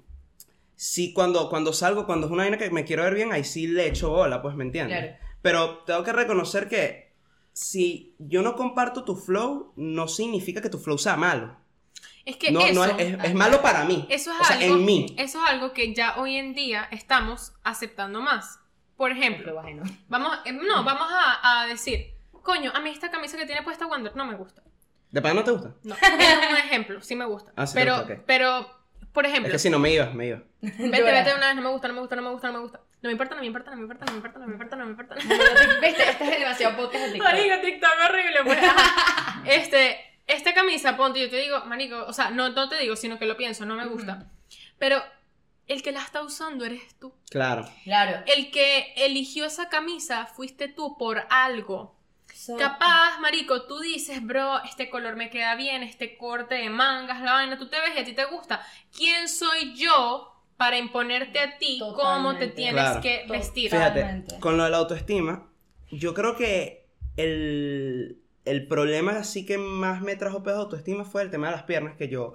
Sí, 0.76 1.12
cuando, 1.14 1.50
cuando 1.50 1.74
salgo, 1.74 2.06
cuando 2.06 2.28
es 2.28 2.32
una 2.34 2.44
vaina 2.44 2.58
que 2.58 2.70
me 2.70 2.84
quiero 2.86 3.02
ver 3.04 3.16
bien, 3.16 3.32
ahí 3.34 3.44
sí 3.44 3.66
le 3.68 3.88
echo 3.88 4.10
bola, 4.12 4.42
pues 4.44 4.54
me 4.56 4.64
entiendes. 4.64 5.00
Claro. 5.00 5.18
Pero 5.42 5.78
tengo 5.86 6.04
que 6.04 6.14
reconocer 6.14 6.68
que 6.68 7.14
si 7.54 8.14
yo 8.20 8.44
no 8.44 8.56
comparto 8.56 9.04
tu 9.04 9.16
flow, 9.16 9.74
no 9.76 10.08
significa 10.08 10.62
que 10.62 10.70
tu 10.70 10.78
flow 10.78 10.98
sea 11.00 11.16
malo. 11.16 11.56
Es 12.28 12.36
que 12.36 12.52
No, 12.52 12.60
eso, 12.60 12.74
no 12.74 12.84
es, 12.84 12.92
es- 13.00 13.24
es 13.24 13.34
malo 13.34 13.62
para 13.62 13.86
mí. 13.86 14.06
eso 14.10 14.34
es 14.34 14.42
o 14.42 14.44
sea, 14.44 14.58
algo, 14.58 14.76
en 14.76 14.86
mí. 14.86 15.16
eso 15.18 15.42
es 15.44 15.50
algo 15.50 15.72
que 15.72 15.94
ya 15.94 16.18
hoy 16.18 16.36
en 16.36 16.54
día 16.54 16.88
estamos 16.92 17.54
aceptando 17.64 18.20
más. 18.22 18.60
Por 18.98 19.12
ejemplo, 19.12 19.58
ajeno. 19.60 19.84
vamos, 20.10 20.38
eh, 20.44 20.52
no, 20.52 20.84
vamos 20.84 21.08
a, 21.10 21.62
a 21.62 21.68
decir, 21.68 22.16
coño, 22.32 22.72
a 22.76 22.80
mí 22.82 22.90
esta 22.90 23.10
camisa 23.12 23.38
que 23.38 23.46
tiene 23.46 23.62
puesta 23.62 23.86
Wander 23.88 24.14
no 24.16 24.26
me 24.26 24.36
gusta. 24.36 24.62
¿De 25.10 25.22
pana 25.22 25.36
no 25.36 25.44
te 25.46 25.52
gusta? 25.52 25.72
No, 25.84 25.96
es 25.96 26.50
un 26.52 26.58
ejemplo, 26.58 27.02
sí 27.02 27.16
me 27.16 27.24
gusta. 27.26 27.54
Ah, 27.56 27.66
sí 27.66 27.74
pero, 27.76 27.96
gusta, 28.00 28.14
ok. 28.16 28.20
pero, 28.26 28.70
por 29.14 29.26
Es 29.26 29.32
ejemplo, 29.32 29.52
que 29.54 29.60
si 29.60 29.70
no 29.70 29.80
me 29.80 29.92
iba, 29.94 30.08
me 30.08 30.28
iba. 30.28 30.42
vete, 30.62 31.02
vete 31.02 31.34
una 31.34 31.48
vez, 31.48 31.56
no 31.56 31.62
me 31.62 31.70
gusta, 31.70 31.88
no 31.88 31.94
me 31.94 32.00
gusta, 32.02 32.16
no 32.18 32.22
me 32.24 32.30
gusta, 32.32 32.48
no 32.48 32.54
me 32.56 32.60
gusta. 32.60 32.82
No 33.02 33.08
me 33.10 33.12
importa, 33.12 33.36
no 33.36 33.42
me 33.42 33.48
importa, 33.48 33.70
no 33.72 33.78
me 33.78 33.84
importa, 33.84 34.06
no 34.06 34.12
me 34.12 34.18
importa, 34.18 34.40
no 34.40 34.48
me 34.48 34.52
importa, 34.54 34.76
no 34.76 34.84
me 34.86 34.92
importa. 34.92 35.16
No 35.16 35.24
me 35.24 35.36
importa. 35.36 35.80
¿Viste? 35.82 36.10
Este 36.10 36.24
es 36.34 36.40
demasiado 36.40 36.76
podcast 36.76 37.06
de 37.06 37.12
TikTok. 37.14 37.32
Marico, 37.32 37.56
TikTok 37.62 37.92
horrible, 38.10 38.38
pues. 38.44 38.60
Este, 39.46 39.98
esta 40.28 40.54
camisa, 40.54 40.96
ponte, 40.98 41.20
yo 41.22 41.30
te 41.30 41.38
digo, 41.38 41.64
marico, 41.66 42.06
o 42.06 42.14
sea, 42.14 42.30
no, 42.30 42.50
no 42.50 42.70
te 42.70 42.78
digo, 42.78 42.96
sino 42.96 43.18
que 43.18 43.26
lo 43.26 43.38
pienso, 43.38 43.66
no 43.66 43.76
me 43.76 43.86
gusta. 43.88 44.30
Pero 44.78 45.02
el 45.68 45.82
que 45.82 45.92
la 45.92 46.02
está 46.02 46.22
usando 46.22 46.66
eres 46.66 46.98
tú. 47.00 47.14
Claro. 47.30 47.68
Claro. 47.84 48.24
El 48.28 48.52
que 48.52 48.94
eligió 48.98 49.46
esa 49.46 49.70
camisa 49.70 50.26
fuiste 50.26 50.68
tú 50.68 50.98
por 50.98 51.24
algo. 51.30 51.96
Capaz, 52.58 53.20
marico, 53.20 53.64
tú 53.64 53.80
dices, 53.80 54.24
bro, 54.24 54.64
este 54.64 54.90
color 54.90 55.16
me 55.16 55.30
queda 55.30 55.56
bien, 55.56 55.82
este 55.82 56.18
corte 56.18 56.56
de 56.56 56.70
mangas, 56.70 57.22
la 57.22 57.34
vaina, 57.34 57.58
tú 57.58 57.68
te 57.68 57.80
ves 57.80 57.92
y 57.96 58.00
a 58.00 58.04
ti 58.06 58.14
te 58.14 58.26
gusta. 58.26 58.62
¿Quién 58.96 59.28
soy 59.28 59.74
yo 59.76 60.34
para 60.56 60.78
imponerte 60.78 61.40
a 61.40 61.58
ti 61.58 61.78
cómo 61.80 61.94
te 62.36 62.48
Totalmente. 62.48 62.48
tienes 62.56 62.84
Claro. 62.84 63.02
que 63.02 63.26
vestir? 63.30 63.72
Fíjate, 63.72 64.02
Totalmente. 64.02 64.40
con 64.40 64.56
lo 64.58 64.64
de 64.66 64.70
la 64.70 64.78
autoestima, 64.78 65.50
yo 65.90 66.14
creo 66.14 66.36
que 66.36 66.88
el, 67.18 68.22
el 68.50 68.68
problema 68.68 69.18
así 69.18 69.46
que 69.46 69.58
más 69.58 70.02
me 70.02 70.16
trajo 70.16 70.44
pedo 70.44 70.56
de 70.56 70.62
autoestima 70.64 71.04
fue 71.06 71.22
el 71.22 71.30
tema 71.32 71.48
de 71.48 71.54
las 71.54 71.64
piernas, 71.64 71.96
que 71.96 72.08
yo, 72.08 72.34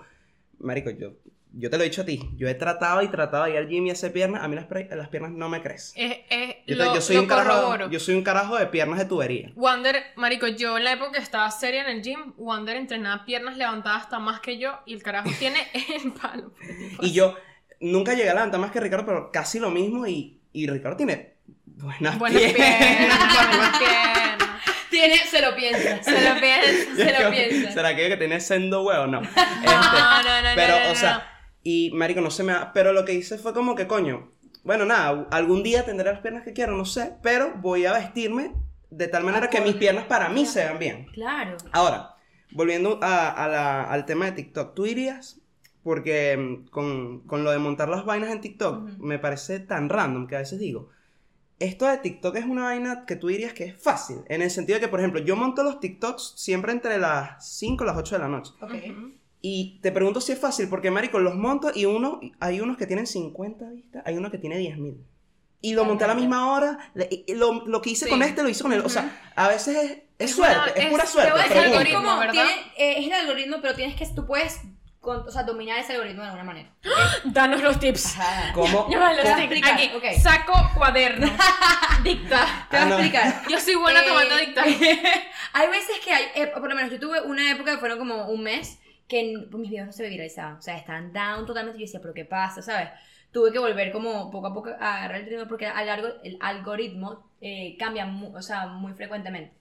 marico, 0.59 0.91
yo, 0.91 1.13
yo 1.55 1.69
te 1.69 1.77
lo 1.77 1.83
he 1.83 1.87
dicho 1.89 2.03
a 2.03 2.05
ti, 2.07 2.31
yo 2.37 2.49
he 2.49 2.55
tratado 2.55 3.03
y 3.03 3.09
tratado 3.09 3.45
de 3.45 3.51
ir 3.51 3.57
al 3.59 3.69
gym 3.69 3.87
y 3.87 3.91
hacer 3.91 4.13
piernas, 4.13 4.43
a 4.43 4.49
mí 4.49 4.57
las, 4.57 4.67
las 4.91 5.09
piernas 5.09 5.33
no 5.33 5.49
me 5.51 5.61
crecen. 5.63 6.11
Es- 6.11 6.19
es- 6.31 6.57
Yo, 6.67 6.77
te- 6.79 6.85
lo, 6.85 6.95
yo 6.95 7.01
soy 7.01 7.17
lo 7.17 7.23
un 7.23 7.29
carajo, 7.29 7.91
yo 7.91 8.01
soy 8.01 8.15
un 8.15 8.23
carajo 8.23 8.57
de 8.57 8.67
piernas 8.67 8.99
de 8.99 9.05
tubería. 9.05 9.53
Wander, 9.57 9.97
marico, 10.17 10.47
yo 10.47 10.79
en 10.79 10.85
la 10.85 10.93
época 10.93 11.13
que 11.13 11.19
estaba 11.19 11.51
seria 11.51 11.83
en 11.83 11.97
el 11.97 12.03
gym, 12.03 12.33
Wander 12.39 12.77
entrenaba 12.77 13.25
piernas 13.27 13.57
levantadas 13.59 14.05
hasta 14.05 14.19
más 14.19 14.41
que 14.41 14.59
yo 14.59 14.79
y 14.87 14.95
el 14.95 15.03
carajo 15.03 15.29
tiene 15.39 15.59
el 16.03 16.13
palo. 16.13 16.53
Y 17.01 17.13
yo 17.13 17.37
nunca 17.81 18.15
llegué 18.15 18.31
a 18.31 18.35
levantar 18.35 18.61
más 18.61 18.71
que 18.71 18.81
Ricardo, 18.81 19.05
pero 19.05 19.31
casi 19.31 19.59
lo 19.59 19.71
mismo 19.71 20.07
y, 20.07 20.41
y 20.53 20.67
Ricardo 20.69 20.97
tiene 20.97 21.35
buenas, 21.67 22.19
Buenas 22.19 22.41
piernas, 22.41 22.59
buenas 23.57 23.79
piernas. 23.79 24.19
Se 25.31 25.41
lo 25.43 25.55
piensa. 25.57 26.03
Se 26.03 26.11
lo 26.29 26.41
piensa, 26.41 26.97
Se 26.97 27.23
lo 27.25 27.31
piensa. 27.31 27.73
¿Será 27.73 27.95
que 27.97 28.03
yo 28.03 28.09
que 28.09 28.17
tiene 28.17 28.41
sendo 28.41 28.83
huevo? 28.83 29.07
No. 29.07 29.21
Este, 29.23 29.37
No, 29.67 30.23
no, 30.23 30.43
no, 30.43 30.49
Pero, 30.55 30.79
no, 30.79 30.85
no, 30.87 30.93
o 30.93 30.95
sea, 30.95 31.29
y 31.63 31.91
marico, 31.95 32.21
no 32.21 32.31
se 32.31 32.43
me 32.43 32.53
da. 32.53 32.73
Pero 32.73 32.93
lo 32.93 33.05
que 33.05 33.13
hice 33.15 33.39
fue 33.39 33.53
como 33.55 33.75
que, 33.75 33.87
coño, 33.87 34.33
bueno, 34.65 34.85
nada, 34.85 35.27
algún 35.31 35.63
día 35.63 35.85
tendré 35.85 36.11
las 36.13 36.21
piernas 36.21 36.45
que 36.45 36.53
quiero, 36.53 36.77
no 36.77 36.85
sé, 36.85 37.15
pero 37.23 37.53
voy 37.57 37.85
a 37.87 37.93
vestirme 37.93 38.53
de 38.91 39.09
tal 39.09 39.25
manera 39.25 39.49
que 39.51 39.61
mis 39.61 39.75
piernas 39.75 40.05
para 40.05 40.29
mí 40.29 40.45
se 40.47 40.61
vean 40.65 40.79
bien. 40.79 41.07
Claro. 41.15 41.57
Ahora, 41.73 42.15
volviendo 42.51 42.99
a, 43.03 43.31
a 43.31 43.49
la- 43.49 43.85
al 43.85 44.05
tema 44.07 44.27
de 44.27 44.33
TikTok, 44.33 44.75
¿tú 44.75 44.87
irías? 44.87 45.41
Porque 45.83 46.37
mm, 46.37 46.69
con, 46.69 47.21
con 47.27 47.43
lo 47.43 47.51
de 47.51 47.59
montar 47.59 47.89
las 47.89 48.05
vainas 48.05 48.31
en 48.31 48.41
TikTok 48.41 48.85
Ujú. 48.85 49.03
me 49.05 49.19
parece 49.19 49.59
tan 49.61 49.89
random 49.89 50.27
que 50.29 50.37
a 50.37 50.41
veces 50.41 50.59
digo, 50.61 50.91
esto 51.65 51.87
de 51.87 51.99
TikTok 51.99 52.37
es 52.37 52.45
una 52.45 52.65
vaina 52.65 53.05
que 53.07 53.17
tú 53.17 53.29
dirías 53.29 53.53
que 53.53 53.65
es 53.65 53.83
fácil, 53.83 54.19
en 54.29 54.43
el 54.43 54.51
sentido 54.51 54.77
de 54.79 54.81
que, 54.81 54.89
por 54.89 55.01
ejemplo, 55.01 55.21
yo 55.21 55.37
monto 55.37 55.63
los 55.63 55.81
TikToks 55.81 56.35
siempre 56.37 56.73
entre 56.73 56.99
las 56.99 57.49
5 57.57 57.85
y 57.85 57.87
las 57.87 57.97
8 57.97 58.17
de 58.17 58.19
la 58.21 58.29
noche. 58.29 58.53
Ok. 58.61 58.73
Ujú. 58.73 59.13
Y 59.41 59.81
te 59.83 59.91
pregunto 59.91 60.21
si 60.21 60.33
es 60.33 60.39
fácil, 60.39 60.69
porque 60.69 60.91
marico, 60.91 61.19
los 61.19 61.35
monto 61.35 61.73
y 61.75 61.85
uno, 61.87 62.21
hay 62.39 62.61
unos 62.61 62.77
que 62.77 62.87
tienen 62.87 63.07
50 63.07 63.69
vistas, 63.71 64.03
hay 64.07 64.17
uno 64.17 64.31
que 64.31 64.39
tiene 64.39 64.59
10.000. 64.59 64.97
Y 65.65 65.75
lo 65.75 65.85
monté 65.85 66.05
a 66.05 66.09
la 66.09 66.15
misma 66.15 66.53
hora, 66.53 66.91
le- 66.95 67.25
lo, 67.29 67.65
lo 67.67 67.81
que 67.83 67.91
hice 67.91 68.07
Sí. 68.07 68.11
con 68.11 68.23
este 68.23 68.43
lo 68.43 68.49
hice 68.49 68.63
con 68.63 68.73
él. 68.73 68.83
O 68.85 68.89
sea, 68.89 69.21
a 69.37 69.47
veces 69.49 69.77
es, 69.77 69.91
es 69.91 70.03
Es 70.19 70.31
suerte, 70.37 70.57
una- 70.57 70.67
es, 70.73 70.85
es- 70.85 70.91
pura 70.91 71.05
te 71.05 71.09
suerte. 71.11 71.31
Te 71.31 71.37
voy 71.37 71.41
a 71.41 71.49
decir 71.49 71.63
algoritmo, 71.73 71.99
como 72.03 72.19
¿verdad? 72.19 72.33
tiene, 72.33 72.51
eh, 72.79 72.95
es 72.99 73.07
el 73.07 73.13
algoritmo, 73.13 73.57
pero 73.63 73.75
tienes 73.75 73.97
que, 73.97 74.07
tú 74.15 74.27
puedes, 74.27 74.61
con- 75.03 75.29
o 75.29 75.31
sea, 75.31 75.43
dominar 75.43 75.79
ese 75.79 75.93
algoritmo 75.93 76.23
de 76.23 76.29
alguna 76.29 76.45
manera. 76.45 76.71
Danos 77.25 77.61
los 77.63 77.79
tips. 77.79 78.19
Ajá. 78.19 78.53
¿Cómo? 78.55 78.89
Ya 78.91 78.99
va, 78.99 79.13
los 79.13 79.23
voy 79.23 79.33
a 79.33 79.37
tips. 79.37 79.45
explicar, 79.53 79.73
Aquí, 79.75 79.91
ok. 79.95 80.05
saco 80.23 80.71
cuaderno. 80.75 81.27
Dicta. 82.03 82.67
Te 82.71 82.77
voy 82.77 82.81
Ah, 82.81 82.83
a 82.83 82.89
no. 82.89 82.95
explicar. 82.99 83.43
Yo 83.51 83.61
soy 83.61 83.75
buena 83.75 84.01
Eh, 84.01 84.09
tomando 84.09 84.37
dicta. 84.37 84.63
hay 85.53 85.69
veces 85.69 86.01
que 86.05 86.13
hay, 86.13 86.25
eh, 86.35 86.47
por 86.47 86.69
lo 86.69 86.75
menos 86.75 86.91
yo 86.91 86.99
tuve 86.99 87.21
una 87.21 87.51
época 87.51 87.73
que 87.73 87.79
fueron 87.79 87.99
como 87.99 88.29
un 88.29 88.43
mes 88.43 88.79
que 89.09 89.35
pues, 89.51 89.61
mis 89.61 89.71
videos 89.71 89.87
no 89.89 89.93
se 89.93 90.09
viralizaban, 90.09 90.57
o 90.57 90.63
sea, 90.63 90.79
estaban 90.79 91.13
down 91.13 91.45
totalmente. 91.45 91.79
Yo 91.79 91.85
decía, 91.85 92.01
pero 92.01 92.15
¿qué 92.15 92.25
pasa? 92.25 92.63
¿Sabes? 92.63 92.89
Tuve 93.33 93.53
que 93.53 93.59
volver 93.59 93.93
como 93.93 94.31
poco 94.31 94.47
a 94.47 94.55
poco 94.55 94.71
a 94.79 94.97
agarrar 94.99 95.21
el 95.21 95.27
ritmo 95.27 95.47
porque 95.49 95.67
el 96.25 96.39
algoritmo 96.41 97.31
eh, 97.41 97.77
cambia 97.79 98.07
mu- 98.07 98.35
o 98.37 98.43
sea, 98.43 98.67
muy 98.69 98.93
frecuentemente. 98.95 99.53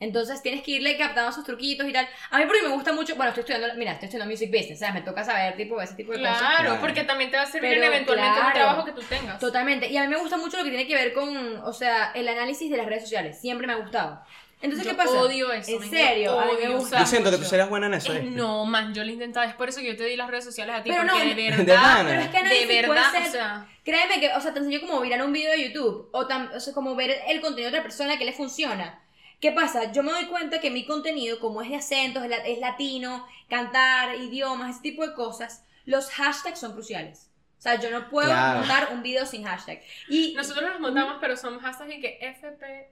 Entonces 0.00 0.40
tienes 0.42 0.62
que 0.62 0.70
irle 0.72 0.96
captando 0.96 1.32
sus 1.32 1.44
truquitos 1.44 1.86
y 1.88 1.92
tal. 1.92 2.08
A 2.30 2.38
mí 2.38 2.44
porque 2.46 2.62
me 2.62 2.68
gusta 2.68 2.92
mucho, 2.92 3.16
bueno, 3.16 3.30
estoy 3.30 3.42
estudiando, 3.42 3.74
mira, 3.76 3.92
estoy 3.92 4.06
estudiando 4.06 4.30
music 4.30 4.50
business, 4.50 4.78
¿sabes? 4.78 4.94
Me 4.94 5.02
toca 5.02 5.24
saber 5.24 5.56
tipo 5.56 5.80
ese 5.82 5.94
tipo 5.94 6.12
de 6.12 6.20
cosas. 6.20 6.38
Claro, 6.38 6.56
Claro. 6.64 6.80
porque 6.80 7.02
también 7.04 7.30
te 7.32 7.36
va 7.36 7.42
a 7.42 7.46
servir 7.46 7.70
Pero, 7.70 7.82
en 7.82 7.92
eventualmente 7.92 8.34
un 8.38 8.44
claro. 8.44 8.54
trabajo 8.54 8.84
que 8.84 8.92
tú 8.92 9.02
tengas. 9.02 9.38
Totalmente. 9.40 9.88
Y 9.88 9.96
a 9.96 10.02
mí 10.02 10.08
me 10.08 10.16
gusta 10.16 10.36
mucho 10.36 10.56
lo 10.56 10.62
que 10.64 10.70
tiene 10.70 10.86
que 10.86 10.94
ver 10.94 11.12
con, 11.12 11.56
o 11.64 11.72
sea, 11.72 12.12
el 12.14 12.28
análisis 12.28 12.70
de 12.70 12.76
las 12.76 12.86
redes 12.86 13.02
sociales. 13.02 13.40
Siempre 13.40 13.66
me 13.66 13.72
ha 13.72 13.76
gustado. 13.76 14.22
Entonces, 14.60 14.86
Yo 14.86 14.92
¿qué 14.92 14.96
pasa? 14.96 15.12
odio 15.20 15.52
eso, 15.52 15.70
En 15.82 15.88
serio, 15.90 16.38
a 16.38 16.44
mí 16.46 16.50
me 16.60 16.66
odio. 16.68 16.78
gusta 16.78 16.98
Yo 16.98 17.06
siento 17.06 17.30
que 17.30 17.36
tú 17.38 17.44
serías 17.44 17.68
buena 17.68 17.86
en 17.86 17.94
eso. 17.94 18.12
Eh, 18.12 18.22
no, 18.22 18.64
man, 18.66 18.92
yo 18.92 19.04
lo 19.04 19.10
intentaba. 19.10 19.46
Es 19.46 19.54
por 19.54 19.68
eso 19.68 19.80
que 19.80 19.86
yo 19.86 19.96
te 19.96 20.04
di 20.04 20.16
las 20.16 20.28
redes 20.30 20.44
sociales 20.44 20.74
a 20.76 20.82
ti. 20.82 20.90
Pero 20.90 21.02
porque 21.02 21.24
no, 21.24 21.34
de 21.34 21.34
de 21.34 21.50
verdad. 21.64 22.04
Pero 22.06 22.20
es 22.20 22.26
que 22.26 22.32
de 22.32 22.38
análisis 22.38 22.66
puede 22.66 22.82
verdad, 22.88 23.12
ser, 23.12 23.22
o 23.22 23.30
sea. 23.30 23.66
créeme 23.84 24.18
que, 24.20 24.30
o 24.34 24.40
sea, 24.40 24.52
te 24.52 24.58
enseñó 24.58 24.80
como 24.80 25.00
mirar 25.00 25.22
un 25.24 25.32
video 25.32 25.52
de 25.52 25.68
YouTube 25.68 26.08
o, 26.12 26.26
tam- 26.26 26.52
o 26.54 26.58
sea, 26.60 26.72
como 26.74 26.96
ver 26.96 27.20
el 27.28 27.40
contenido 27.40 27.70
de 27.70 27.76
otra 27.78 27.82
persona 27.84 28.16
que 28.18 28.24
le 28.24 28.32
funciona. 28.32 29.00
¿Qué 29.40 29.52
pasa? 29.52 29.92
Yo 29.92 30.02
me 30.02 30.12
doy 30.12 30.26
cuenta 30.26 30.60
que 30.60 30.70
mi 30.70 30.84
contenido, 30.84 31.38
como 31.38 31.62
es 31.62 31.68
de 31.70 31.76
acentos, 31.76 32.24
es 32.24 32.30
la- 32.30 32.36
es 32.38 32.58
latino, 32.58 33.26
cantar, 33.48 34.16
idiomas, 34.16 34.72
ese 34.72 34.82
tipo 34.82 35.06
de 35.06 35.14
cosas, 35.14 35.64
los 35.84 36.10
hashtags 36.10 36.58
son 36.58 36.72
cruciales. 36.72 37.30
O 37.58 37.60
sea, 37.60 37.76
yo 37.80 37.90
no 37.90 38.08
puedo 38.10 38.28
Claro. 38.28 38.60
montar 38.60 38.88
un 38.92 39.02
video 39.02 39.26
sin 39.26 39.44
hashtag. 39.44 39.80
Y 40.08 40.34
Nosotros 40.34 40.70
los 40.70 40.80
montamos, 40.80 41.16
pero 41.20 41.36
son 41.36 41.58
hashtags 41.60 41.92
y 41.94 42.00
que 42.00 42.18
FP. 42.20 42.90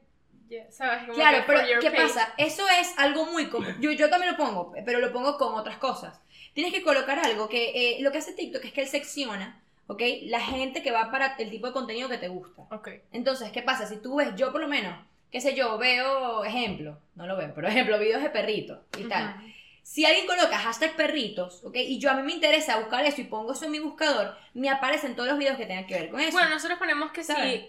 yeah, 0.48 0.70
¿Sabes? 0.70 1.00
Como 1.02 1.14
Claro, 1.14 1.38
que 1.38 1.44
pero 1.46 1.80
¿qué 1.80 1.90
page. 1.90 2.02
pasa? 2.02 2.32
Eso 2.38 2.64
es 2.80 2.94
algo 2.96 3.26
muy 3.26 3.48
común. 3.48 3.74
Yo, 3.80 3.90
yo 3.92 4.08
también 4.08 4.32
lo 4.32 4.38
pongo, 4.38 4.72
pero 4.84 5.00
lo 5.00 5.12
pongo 5.12 5.36
con 5.38 5.54
otras 5.54 5.78
cosas. 5.78 6.20
Tienes 6.54 6.72
que 6.72 6.82
colocar 6.82 7.18
algo 7.18 7.48
que 7.48 7.72
eh, 7.74 8.02
lo 8.02 8.10
que 8.12 8.18
hace 8.18 8.32
TikTok 8.32 8.64
es 8.64 8.72
que 8.72 8.82
él 8.82 8.88
secciona, 8.88 9.60
¿ok? 9.88 10.00
La 10.22 10.40
gente 10.40 10.82
que 10.82 10.90
va 10.92 11.10
para 11.10 11.34
el 11.36 11.50
tipo 11.50 11.66
de 11.66 11.72
contenido 11.72 12.08
que 12.08 12.18
te 12.18 12.28
gusta. 12.28 12.62
Ok. 12.70 12.88
Entonces, 13.12 13.50
¿qué 13.50 13.62
pasa? 13.62 13.86
Si 13.86 13.96
tú 13.96 14.16
ves, 14.16 14.34
yo 14.36 14.52
por 14.52 14.60
lo 14.60 14.68
menos, 14.68 14.94
qué 15.32 15.40
sé 15.40 15.54
yo, 15.54 15.76
veo 15.78 16.44
ejemplo, 16.44 16.98
no 17.14 17.26
lo 17.26 17.36
veo, 17.36 17.52
pero 17.54 17.68
ejemplo, 17.68 17.98
videos 17.98 18.22
de 18.22 18.30
perritos 18.30 18.78
y 18.98 19.04
tal. 19.04 19.36
Si 19.82 20.04
alguien 20.04 20.26
coloca 20.26 20.58
hashtag 20.58 20.96
perritos, 20.96 21.62
¿ok? 21.64 21.76
Y 21.76 21.98
yo 22.00 22.10
a 22.10 22.14
mí 22.14 22.22
me 22.24 22.32
interesa 22.32 22.78
buscar 22.80 23.04
eso 23.04 23.20
y 23.20 23.24
pongo 23.24 23.52
eso 23.52 23.66
en 23.66 23.70
mi 23.70 23.78
buscador, 23.78 24.36
me 24.52 24.68
aparecen 24.68 25.14
todos 25.14 25.28
los 25.28 25.38
videos 25.38 25.56
que 25.56 25.66
tengan 25.66 25.86
que 25.86 25.94
ver 25.94 26.10
con 26.10 26.18
eso. 26.20 26.32
Bueno, 26.32 26.50
nosotros 26.50 26.78
ponemos 26.78 27.12
que 27.12 27.22
¿Sabes? 27.22 27.60
sí. 27.60 27.68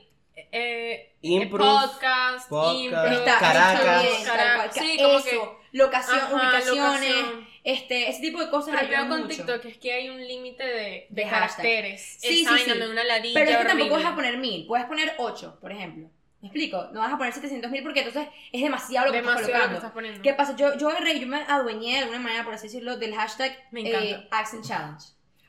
Eh, 0.51 1.13
Improve, 1.21 1.87
podcast, 1.87 2.47
podcast, 2.49 2.75
improve, 2.79 3.15
Está 3.15 3.39
Caracas. 3.39 3.83
también, 3.83 4.13
tal 4.23 4.35
Cara- 4.37 4.55
cual. 4.55 4.69
Sí, 4.71 4.97
como 5.01 5.23
que. 5.23 5.29
eso, 5.31 5.59
locación, 5.71 6.17
ajá, 6.19 6.35
ubicaciones, 6.35 7.09
locación. 7.15 7.47
este, 7.63 8.09
ese 8.09 8.21
tipo 8.21 8.39
de 8.39 8.49
cosas 8.51 8.75
Pero 8.75 8.87
ayudan 8.87 9.09
con 9.09 9.21
mucho. 9.23 9.35
TikTok 9.35 9.65
es 9.65 9.77
que 9.77 9.93
hay 9.93 10.09
un 10.09 10.27
límite 10.27 10.63
de, 10.63 10.73
de 10.73 11.07
De 11.09 11.23
caracteres. 11.23 12.17
Sí, 12.19 12.45
sí, 12.45 12.57
sí. 12.65 12.71
una 12.71 13.03
ladilla 13.03 13.33
Pero 13.39 13.51
es 13.51 13.57
que 13.57 13.63
tampoco 13.65 13.93
horrible. 13.93 14.03
vas 14.03 14.13
a 14.13 14.15
poner 14.15 14.37
mil, 14.37 14.65
puedes 14.67 14.85
poner 14.85 15.13
8, 15.17 15.57
por 15.59 15.71
ejemplo. 15.71 16.07
¿Me 16.41 16.49
explico? 16.49 16.89
No 16.93 16.99
vas 16.99 17.11
a 17.13 17.17
poner 17.17 17.33
700 17.33 17.71
mil 17.71 17.81
porque 17.83 18.01
entonces 18.01 18.27
es 18.51 18.61
demasiado 18.61 19.07
lo 19.07 19.11
que 19.11 19.17
Demasiado 19.17 19.41
estás 19.47 19.47
lo 19.47 19.47
que 19.47 19.51
colocando. 19.53 19.77
estás 19.77 19.91
poniendo. 19.91 20.21
¿Qué 20.21 20.33
pasa? 20.33 20.55
Yo, 20.55 20.77
yo 20.77 20.91
yo 21.19 21.27
me 21.27 21.37
adueñé 21.47 21.93
de 21.93 21.99
alguna 22.01 22.19
manera, 22.19 22.43
por 22.43 22.53
así 22.53 22.67
decirlo, 22.67 22.97
del 22.97 23.15
hashtag 23.15 23.57
Me 23.71 23.81
eh, 23.81 24.11
encanta. 24.11 24.37
Accent 24.37 24.63
Challenge. 24.65 25.05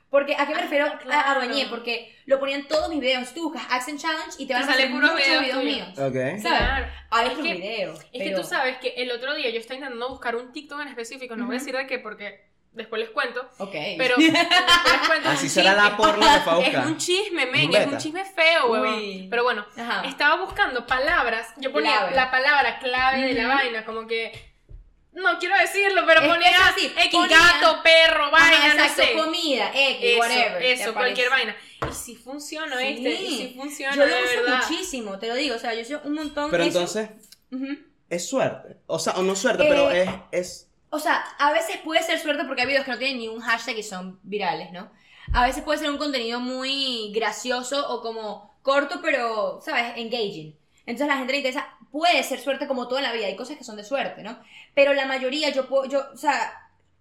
Porque, 0.09 0.33
¿a 0.35 0.47
qué 0.47 0.53
me 0.55 0.59
Ah, 0.59 0.63
refiero 0.63 0.85
a 0.87 0.97
claro. 0.97 1.41
adueñé? 1.41 1.67
Porque 1.67 2.15
lo 2.25 2.39
ponían 2.39 2.61
en 2.61 2.67
todos 2.67 2.89
mis 2.89 2.99
videos. 2.99 3.31
Tú 3.35 3.43
buscas 3.51 3.67
Accent 3.69 3.99
Challenge 4.01 4.31
y 4.39 4.47
te 4.47 4.53
van 4.55 4.63
a 4.63 4.65
salir 4.65 4.89
puros 4.89 5.11
muchos 5.11 5.27
videos 5.27 5.43
videos, 5.43 5.63
míos. 5.63 5.89
Ok. 5.99 6.13
¿Sabes? 6.15 6.41
Claro. 6.41 6.85
Hay 7.11 7.25
Es 7.27 7.31
otros 7.33 7.47
que- 7.47 7.53
videos. 7.53 7.99
Es 8.11 8.23
que 8.23 8.31
tú 8.35 8.43
sabes 8.43 8.77
que 8.79 8.87
el 8.97 9.11
otro 9.11 9.35
día 9.35 9.51
yo 9.51 9.59
estaba 9.59 9.75
intentando 9.75 10.09
buscar 10.09 10.35
un 10.35 10.51
TikTok 10.51 10.81
en 10.81 10.87
específico, 10.87 11.35
no 11.35 11.45
voy 11.45 11.57
a 11.57 11.59
decir 11.59 11.75
de 11.75 11.85
qué 11.85 11.99
porque 11.99 12.48
después 12.71 13.01
les 13.01 13.09
cuento, 13.11 13.49
Ok. 13.57 13.75
pero 13.97 14.15
después 14.17 14.43
les 14.43 15.07
cuento. 15.07 15.29
es 15.29 15.35
Así 15.37 15.45
un 15.45 15.49
será 15.49 15.73
la 15.73 15.83
chisme. 15.83 15.97
porno 15.97 16.25
que 16.33 16.39
fue 16.41 16.53
a 16.53 16.67
Es 16.67 16.85
un 16.85 16.97
chisme, 16.97 17.45
men, 17.47 17.73
es 17.75 17.87
un 17.87 17.97
chisme 17.97 18.25
feo, 18.25 18.71
huevón. 18.71 19.27
Pero 19.29 19.43
bueno, 19.43 19.65
Ajá. 19.77 20.03
estaba 20.07 20.43
buscando 20.43 20.85
palabras, 20.85 21.47
yo 21.57 21.71
ponía 21.71 21.97
Clave. 21.97 22.15
la 22.15 22.31
palabra 22.31 22.79
clave 22.79 23.21
de 23.27 23.33
la 23.33 23.47
vaina, 23.47 23.85
como 23.85 24.07
que 24.07 24.49
no 25.11 25.37
quiero 25.39 25.57
decirlo, 25.57 26.03
pero 26.05 26.21
Es 26.21 26.27
que 26.27 26.33
ponía 26.33 26.67
así, 26.67 26.85
X 26.85 27.09
ponía- 27.11 27.37
gato, 27.37 27.81
perro, 27.83 28.31
vaina, 28.31 28.57
Ajá, 28.57 28.67
no 28.75 28.83
exacto, 28.83 29.03
sé. 29.03 29.13
comida, 29.13 29.71
X, 29.73 29.97
Eso, 30.01 30.19
whatever. 30.19 30.59
te 30.59 30.71
eso, 30.71 30.93
cualquier 30.93 31.29
vaina. 31.29 31.55
Y 31.89 31.93
si 31.93 32.15
funciona, 32.15 32.77
Sí. 32.77 32.87
¿viste? 32.93 33.09
Y 33.23 33.37
si 33.37 33.53
funciona, 33.57 33.95
Yo 33.95 34.05
de 34.05 34.11
lo 34.11 34.17
uso 34.17 34.41
verdad. 34.43 34.61
muchísimo, 34.69 35.17
te 35.19 35.27
lo 35.27 35.35
digo. 35.35 35.55
O 35.55 35.59
sea, 35.59 35.73
yo 35.73 35.81
uso 35.81 36.01
un 36.05 36.13
montón. 36.13 36.51
Pero 36.51 36.63
eso. 36.63 36.79
entonces, 36.79 37.09
Ujú. 37.51 37.67
es 38.09 38.29
suerte. 38.29 38.77
O 38.85 38.99
sea, 38.99 39.13
o 39.13 39.23
no 39.23 39.35
suerte, 39.35 39.63
Eh, 39.63 39.67
pero 39.69 39.89
es, 39.91 40.09
es. 40.31 40.68
O 40.91 40.99
sea, 40.99 41.23
a 41.37 41.51
veces 41.53 41.77
puede 41.77 42.01
ser 42.03 42.19
suerte 42.19 42.45
porque 42.45 42.61
hay 42.61 42.67
videos 42.67 42.85
que 42.85 42.91
no 42.91 42.97
tienen 42.97 43.19
ni 43.19 43.27
un 43.27 43.41
hashtag 43.41 43.77
y 43.77 43.83
son 43.83 44.19
virales, 44.23 44.71
¿no? 44.71 44.91
A 45.33 45.45
veces 45.45 45.63
puede 45.63 45.79
ser 45.79 45.89
un 45.89 45.97
contenido 45.97 46.39
muy 46.39 47.11
gracioso 47.13 47.87
o 47.93 48.01
como 48.01 48.57
corto, 48.63 48.99
pero, 49.01 49.59
¿sabes? 49.61 49.93
Engaging. 49.97 50.55
Entonces 50.85 51.07
la 51.07 51.17
gente 51.17 51.33
le 51.33 51.39
interesa. 51.39 51.67
Puede 51.91 52.23
ser 52.23 52.39
suerte 52.39 52.67
como 52.67 52.87
todo 52.87 52.99
en 52.99 53.03
la 53.03 53.13
vida. 53.13 53.27
Hay 53.27 53.35
cosas 53.35 53.57
que 53.57 53.63
son 53.63 53.75
de 53.75 53.83
suerte, 53.83 54.23
¿no? 54.23 54.39
Pero 54.73 54.93
la 54.93 55.05
mayoría, 55.05 55.49
yo 55.51 55.67
puedo, 55.67 55.85
yo, 55.85 56.03
o 56.13 56.17
sea, 56.17 56.51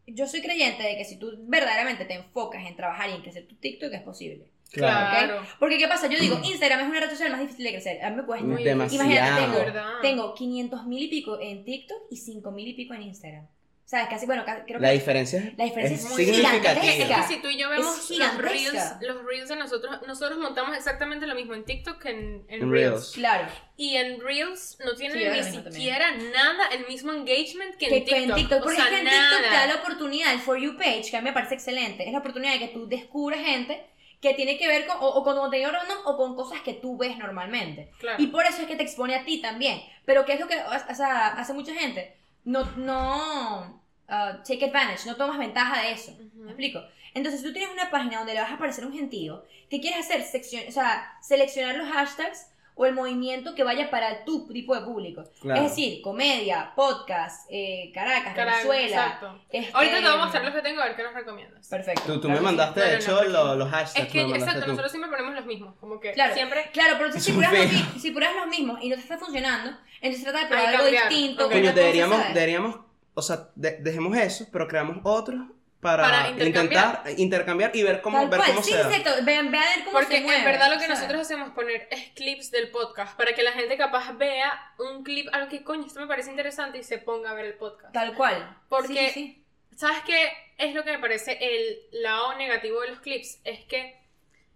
yo 0.07 0.27
soy 0.27 0.43
creyente 0.43 0.83
de 0.83 0.97
que 0.97 1.05
si 1.05 1.19
tú 1.19 1.33
verdaderamente 1.41 2.05
te 2.05 2.15
enfocas 2.15 2.67
en 2.67 2.77
trabajar 2.77 3.11
y 3.11 3.15
en 3.15 3.23
crecer 3.23 3.47
tu 3.47 3.57
TikTok, 3.57 3.93
es 3.93 4.03
posible. 4.03 4.51
Claro. 4.73 5.41
¿ok? 5.41 5.49
Porque, 5.59 5.79
¿qué 5.79 5.89
pasa? 5.89 6.07
Yo 6.09 6.19
digo, 6.19 6.39
Instagram 6.45 6.81
es 6.81 6.89
una 6.89 7.01
red 7.01 7.11
social 7.11 7.31
más 7.31 7.41
difícil 7.41 7.65
de 7.65 7.73
crecer. 7.73 8.05
A 8.05 8.11
mí 8.11 8.17
me 8.17 8.25
cuesta. 8.25 8.47
Muy. 8.47 8.69
Imagínate, 8.69 9.41
tengo, 9.41 9.83
tengo 10.03 10.35
500 10.35 10.87
mil 10.87 11.03
y 11.03 11.09
pico 11.09 11.41
en 11.41 11.65
TikTok 11.65 12.03
y 12.11 12.17
5 12.17 12.51
mil 12.51 12.69
y 12.69 12.75
pico 12.75 12.95
en 12.95 13.03
Instagram. 13.03 13.47
¿Sabes? 13.91 14.09
Casi, 14.11 14.27
bueno, 14.27 14.45
ca- 14.45 14.67
creo 14.67 14.79
La 14.81 14.89
que... 14.89 14.95
diferencia, 14.95 15.51
La 15.57 15.65
diferencia 15.65 15.97
es 15.97 16.05
es 16.05 16.11
muy 16.11 16.23
significativa. 16.27 16.73
es 16.73 17.27
que 17.29 17.35
si 17.35 17.41
tú 17.41 17.49
y 17.49 17.57
yo 17.57 17.71
vemos 17.71 18.11
los 18.11 18.37
reels, 18.37 18.93
los 19.01 19.25
reels 19.25 19.49
de 19.49 19.57
nosotros, 19.57 20.03
nosotros 20.07 20.39
montamos 20.39 20.77
exactamente 20.77 21.27
lo 21.27 21.35
mismo 21.35 21.55
en 21.55 21.65
TikTok 21.65 21.99
que 21.99 22.11
en, 22.11 22.45
en 22.49 22.63
En 22.65 22.71
reels. 22.71 22.91
Reels. 22.93 23.13
Claro. 23.15 23.49
Y 23.79 23.97
en 23.97 24.21
Reels 24.21 24.77
no 24.85 24.95
tienen 24.95 25.17
Sí, 25.17 25.25
ni 25.25 25.31
mismo 25.31 25.63
también. 25.63 25.73
siquiera 25.73 26.11
nada 26.17 26.67
el 26.73 26.87
mismo 26.87 27.13
engagement 27.13 27.77
que, 27.77 27.89
Que, 27.89 27.97
en 27.97 28.05
que 28.05 28.11
TikTok. 28.15 28.29
en 28.29 28.35
TikTok. 28.35 28.59
O 28.59 28.63
Porque 28.65 28.77
sea, 28.77 28.85
es 28.85 28.91
que 28.91 28.99
en 28.99 29.05
TikTok 29.09 29.41
te 29.41 29.47
nada. 29.51 29.61
da 29.61 29.67
la 29.75 29.81
oportunidad, 29.81 30.33
el 30.35 30.41
For 30.41 30.59
You 30.59 30.77
page, 30.77 31.05
que 31.11 31.17
a 31.17 31.21
mí 31.23 31.25
me 31.25 31.33
parece 31.33 31.55
excelente, 31.55 32.05
es 32.07 32.13
la 32.13 32.19
oportunidad 32.19 32.53
de 32.53 32.59
que 32.59 32.69
tú 32.69 32.87
descubres 32.89 33.41
gente 33.43 33.87
que 34.21 34.35
tiene 34.35 34.59
que 34.59 34.69
ver 34.69 34.85
con, 34.87 34.99
o, 34.99 35.07
o 35.07 35.25
con 35.25 35.35
contenido 35.37 35.71
random 35.71 35.99
o 36.05 36.17
con 36.19 36.37
cosas 36.37 36.61
que 36.61 36.75
tú 36.75 36.99
ves 36.99 37.17
normalmente. 37.17 37.91
Claro. 38.01 38.23
Y 38.23 38.27
por 38.27 38.45
eso 38.45 38.61
es 38.61 38.69
que 38.69 38.77
te 38.77 38.83
expone 38.83 39.15
a 39.15 39.25
ti 39.25 39.41
también. 39.41 39.81
Pero 40.05 40.27
¿qué 40.27 40.35
es 40.35 40.41
lo 40.41 40.47
que 40.49 40.57
o 40.59 40.95
sea, 40.95 41.29
hace 41.29 41.55
mucha 41.55 41.73
gente? 41.73 42.18
No, 42.49 42.65
no 42.77 43.83
uh, 44.09 44.43
take 44.43 44.65
advantage, 44.65 45.05
no 45.07 45.17
tomas 45.17 45.37
ventaja 45.37 45.83
de 45.83 45.93
eso. 45.93 46.17
¿Me 46.35 46.53
explico? 46.53 46.81
Entonces 47.13 47.43
tú 47.43 47.53
tienes 47.53 47.71
una 47.71 47.91
página 47.91 48.19
donde 48.19 48.33
le 48.33 48.41
vas 48.41 48.51
a 48.51 48.55
aparecer 48.55 48.87
un 48.87 48.95
gentío 48.95 49.45
que 49.69 49.83
quieres 49.83 50.07
hacer 50.07 50.23
sección, 50.23 50.65
o 50.67 50.73
sea, 50.73 51.19
seleccionar 51.21 51.77
los 51.77 51.89
hashtags 51.89 52.47
o 52.81 52.87
el 52.87 52.95
movimiento 52.95 53.55
que 53.57 53.65
vaya 53.65 53.91
para 53.91 54.25
tu 54.25 54.47
tipo 54.49 54.75
de 54.75 54.83
público. 54.83 55.25
Claro. 55.43 55.61
Es 55.63 55.71
decir, 55.71 56.01
comedia, 56.01 56.73
podcast, 56.77 57.47
eh, 57.51 57.91
Caracas, 57.93 58.35
Caracas, 58.35 58.63
Venezuela. 58.69 58.87
exacto. 59.05 59.39
este- 59.51 59.71
Ahorita 59.77 59.97
te 59.97 60.03
voy 60.03 60.11
a 60.13 60.17
mostrar 60.17 60.45
los 60.45 60.55
que 60.55 60.63
tengo 60.63 60.81
a 60.81 60.85
ver 60.87 60.97
qué 60.97 61.03
nos 61.03 61.13
recomiendas. 61.15 61.69
Perfecto. 61.69 62.03
Tú, 62.07 62.15
tú 62.15 62.21
claro 62.23 62.33
me 62.35 62.39
sí. 62.39 62.45
mandaste, 62.45 62.81
No, 62.81 62.87
de 62.87 62.93
no, 62.93 62.99
hecho, 62.99 63.11
no, 63.11 63.17
porque- 63.19 63.33
lo- 63.33 63.57
los 63.57 63.69
hashtags. 63.71 64.07
Es 64.07 64.13
que, 64.13 64.19
me 64.19 64.23
mandaste 64.25 64.45
exacto, 64.45 64.61
tú. 64.65 64.71
nosotros 64.71 64.93
siempre 64.93 65.11
ponemos 65.11 65.35
los 65.35 65.47
mismos. 65.47 65.75
Como 65.81 65.99
que 66.01 66.13
Claro. 66.13 66.35
siempre. 66.35 66.71
Claro, 66.73 66.93
pero 66.95 67.07
entonces 67.07 67.25
si 67.25 67.33
pruebas, 67.39 67.73
los, 67.73 68.03
si 68.03 68.11
pruebas 68.13 68.37
los 68.37 68.47
mismos 68.47 68.79
y 68.81 68.89
no 68.89 68.95
te 68.95 69.03
está 69.03 69.19
funcionando, 69.19 69.77
entonces 70.01 70.23
trata 70.23 70.41
de 70.41 70.47
probar 70.47 70.67
algo 70.67 70.83
cambiar. 70.85 71.09
distinto. 71.09 71.45
Ok. 71.47 71.51
una 71.51 71.61
Coño, 71.61 71.71
cosa, 71.73 71.81
deberíamos, 71.81 72.35
deberíamos, 72.35 72.77
o 73.15 73.23
sea, 73.23 73.49
de- 73.57 73.79
dejemos 73.81 74.17
eso, 74.17 74.47
pero 74.53 74.69
creamos 74.69 74.99
otros 75.03 75.41
para, 75.81 76.03
Para 76.03 76.29
intercambiar. 76.31 76.85
intentar 77.05 77.21
intercambiar 77.21 77.77
y 77.77 77.83
ver 77.85 78.01
cómo, 78.03 78.19
Tal 78.19 78.29
ver 78.31 78.39
cual, 78.41 78.51
cómo 78.51 78.63
sí, 78.63 78.73
se 78.73 78.79
da. 78.79 78.89
exacto. 78.97 79.25
Vean, 79.25 79.51
vean 79.53 79.63
a 79.65 79.67
ver 79.77 79.85
cómo 79.85 79.93
Porque 79.93 80.17
se 80.17 80.23
mueve. 80.23 80.39
en 80.39 80.45
verdad 80.45 80.73
lo 80.75 80.79
que 80.81 80.89
nosotros 80.89 81.21
hacemos 81.21 81.49
es 81.49 81.55
poner 81.55 81.89
es 81.91 82.09
clips 82.17 82.51
del 82.51 82.71
podcast 82.71 83.17
para 83.17 83.33
que 83.35 83.43
la 83.45 83.53
gente 83.53 83.77
capaz 83.77 84.13
vea 84.19 84.73
un 84.79 85.05
clip, 85.05 85.29
algo 85.33 85.49
que 85.49 85.63
coño, 85.63 85.87
esto 85.87 86.01
me 86.01 86.07
parece 86.09 86.31
interesante 86.31 86.79
y 86.79 86.83
se 86.83 86.99
ponga 86.99 87.31
a 87.31 87.35
ver 87.35 87.45
el 87.45 87.55
podcast. 87.55 87.93
Tal 87.95 88.15
cual. 88.15 88.57
Porque- 88.69 89.11
Sí, 89.11 89.15
sí, 89.15 89.45
¿Sabes 89.77 89.99
qué 90.05 90.33
es 90.59 90.75
lo 90.75 90.83
que 90.83 90.91
me 90.91 90.99
parece 90.99 91.39
el 91.41 91.79
lado 92.03 92.35
negativo 92.35 92.81
de 92.81 92.89
los 92.89 92.99
clips? 93.01 93.39
Es 93.45 93.61
que 93.67 93.97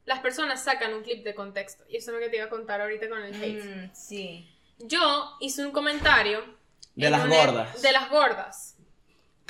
las 0.04 0.18
personas 0.18 0.64
sacan 0.64 0.92
un 0.94 1.04
clip 1.04 1.22
de 1.22 1.32
contexto. 1.36 1.84
Y 1.88 1.98
eso 1.98 2.10
es 2.10 2.14
lo 2.16 2.20
que 2.20 2.28
te 2.28 2.38
iba 2.38 2.46
a 2.46 2.48
contar 2.48 2.80
ahorita 2.80 3.08
con 3.08 3.22
el 3.22 3.32
sí. 3.32 3.40
hate. 3.44 3.64
Mm, 3.64 3.90
sí. 3.94 4.50
Yo 4.78 5.36
hice 5.40 5.64
un 5.64 5.70
comentario. 5.70 6.42
De 6.96 7.08
las 7.08 7.28
gordas. 7.28 7.80
De 7.80 7.92
las 7.92 8.10
gordas. 8.10 8.71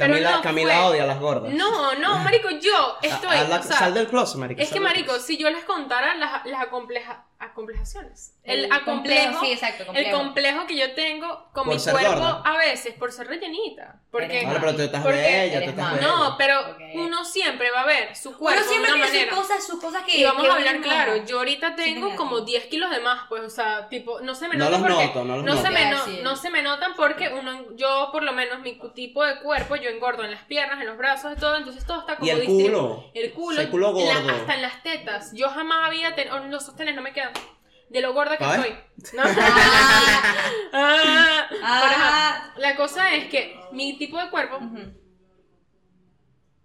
Pero 0.03 0.13
Camila, 0.15 0.31
no 0.37 0.43
Camila 0.43 0.75
fue. 0.77 0.85
odia 0.91 1.03
a 1.05 1.07
las 1.07 1.21
gordas. 1.21 1.53
No, 1.53 1.95
no, 1.95 2.19
marico, 2.19 2.51
yo 2.51 2.97
estoy... 3.03 3.37
A- 3.37 3.41
a 3.41 3.45
la- 3.45 3.57
o 3.61 3.63
sea, 3.63 3.79
sal 3.79 3.95
del 3.95 4.09
closet, 4.09 4.39
marica. 4.39 4.63
es 4.63 4.71
que, 4.71 4.81
marico, 4.81 5.19
si 5.19 5.37
yo 5.39 5.51
les 5.51 5.65
contara 5.65 6.15
las, 6.15 6.45
las 6.47 6.63
acompleja- 6.63 7.25
acomplejaciones. 7.43 8.35
El, 8.45 8.69
complejo, 8.69 8.83
acomplejo, 8.83 9.41
sí, 9.45 9.53
exacto, 9.53 9.83
el 9.83 9.87
complejo. 9.87 10.19
complejo 10.19 10.67
que 10.67 10.77
yo 10.77 10.95
tengo 10.95 11.49
con 11.53 11.65
Por 11.67 11.75
mi 11.77 11.81
cuerpo 11.83 12.11
gorda. 12.11 12.43
a 12.45 12.57
veces, 12.59 12.95
por 12.95 13.13
ser 13.13 13.29
rellenita. 13.29 14.01
Porque, 14.11 14.45
Vale, 14.45 14.59
pero 14.61 14.75
tú 14.77 14.83
estás 14.83 15.03
porque 15.03 15.19
bella, 15.21 15.63
tú 15.65 15.71
estás 15.71 15.93
bella. 15.95 16.07
no, 16.07 16.35
pero 16.37 16.77
uno 16.95 17.25
siempre 17.25 17.71
va 17.71 17.83
a 17.83 17.87
ver 17.87 18.15
su 18.17 18.37
cuerpo 18.37 18.61
Uno 18.61 18.69
siempre 18.71 18.91
de 18.93 18.97
una 18.99 19.07
tiene 19.07 19.27
manera. 19.27 19.37
sus 19.37 19.47
cosas, 19.49 19.67
sus 19.67 19.81
cosas 19.81 20.03
que. 20.05 20.19
y 20.19 20.25
vamos 20.25 20.43
que 20.43 20.49
a 20.51 20.55
hablar 20.55 20.81
claro, 20.81 21.17
yo 21.25 21.39
ahorita 21.39 21.75
tengo 21.77 22.15
como 22.17 22.41
10 22.41 22.67
kilos 22.67 22.91
de 22.91 23.01
más, 23.01 23.27
pues, 23.29 23.43
o 23.43 23.51
sea, 23.51 23.89
tipo, 23.89 24.21
no 24.21 24.35
se 24.35 24.49
me 24.49 24.57
No 24.57 24.65
nota 24.67 24.79
los 24.79 24.89
porque 24.89 25.07
noto, 25.07 25.25
no 25.25 25.37
los 25.37 25.45
no 25.45 25.63
se 25.63 25.71
me 25.71 25.91
no, 25.91 26.07
no 26.23 26.37
se 26.37 26.51
me 26.51 26.63
notan 26.63 26.95
porque 26.97 27.29
uno, 27.29 27.75
yo 27.77 28.09
por 28.13 28.23
lo 28.23 28.33
menos 28.33 28.61
mi 28.61 28.79
tipo 28.95 29.25
de 29.25 29.39
cuerpo, 29.41 29.77
yo 29.77 29.89
engordo 29.89 30.25
en 30.25 30.31
las 30.33 30.43
piernas, 30.45 30.81
en 30.81 30.87
los 30.87 30.99
brazos, 30.99 31.37
todo, 31.39 31.57
entonces 31.57 31.87
todo 31.87 32.01
está 32.01 32.17
como 32.17 32.27
Y 32.27 32.31
el 32.31 32.45
culo. 32.45 33.11
el 33.15 33.33
culo, 33.33 33.61
Ese 33.61 33.71
culo 33.71 33.87
la- 33.93 33.93
gordo. 34.21 34.31
hasta 34.31 34.55
en 34.55 34.63
las 34.63 34.83
tetas. 34.83 35.33
Yo 35.35 35.49
jamás 35.49 35.87
había 35.87 36.15
tenido, 36.15 36.39
los 36.49 36.65
sostenes 36.67 36.95
no 36.95 37.03
me 37.03 37.13
quedan. 37.13 37.32
De 37.93 38.01
lo 38.01 38.13
gorda 38.15 38.37
que 38.39 38.45
A 38.45 38.51
ver. 38.57 38.61
soy. 38.61 38.77
¿no? 39.15 39.23
Ah, 40.75 41.47
Ah, 41.63 41.81
pero, 41.85 42.03
ah. 42.05 42.53
la 42.57 42.77
cosa 42.77 43.13
es 43.15 43.27
que 43.29 43.61
mi 43.73 43.99
tipo 43.99 44.19
de 44.19 44.31
cuerpo. 44.31 44.59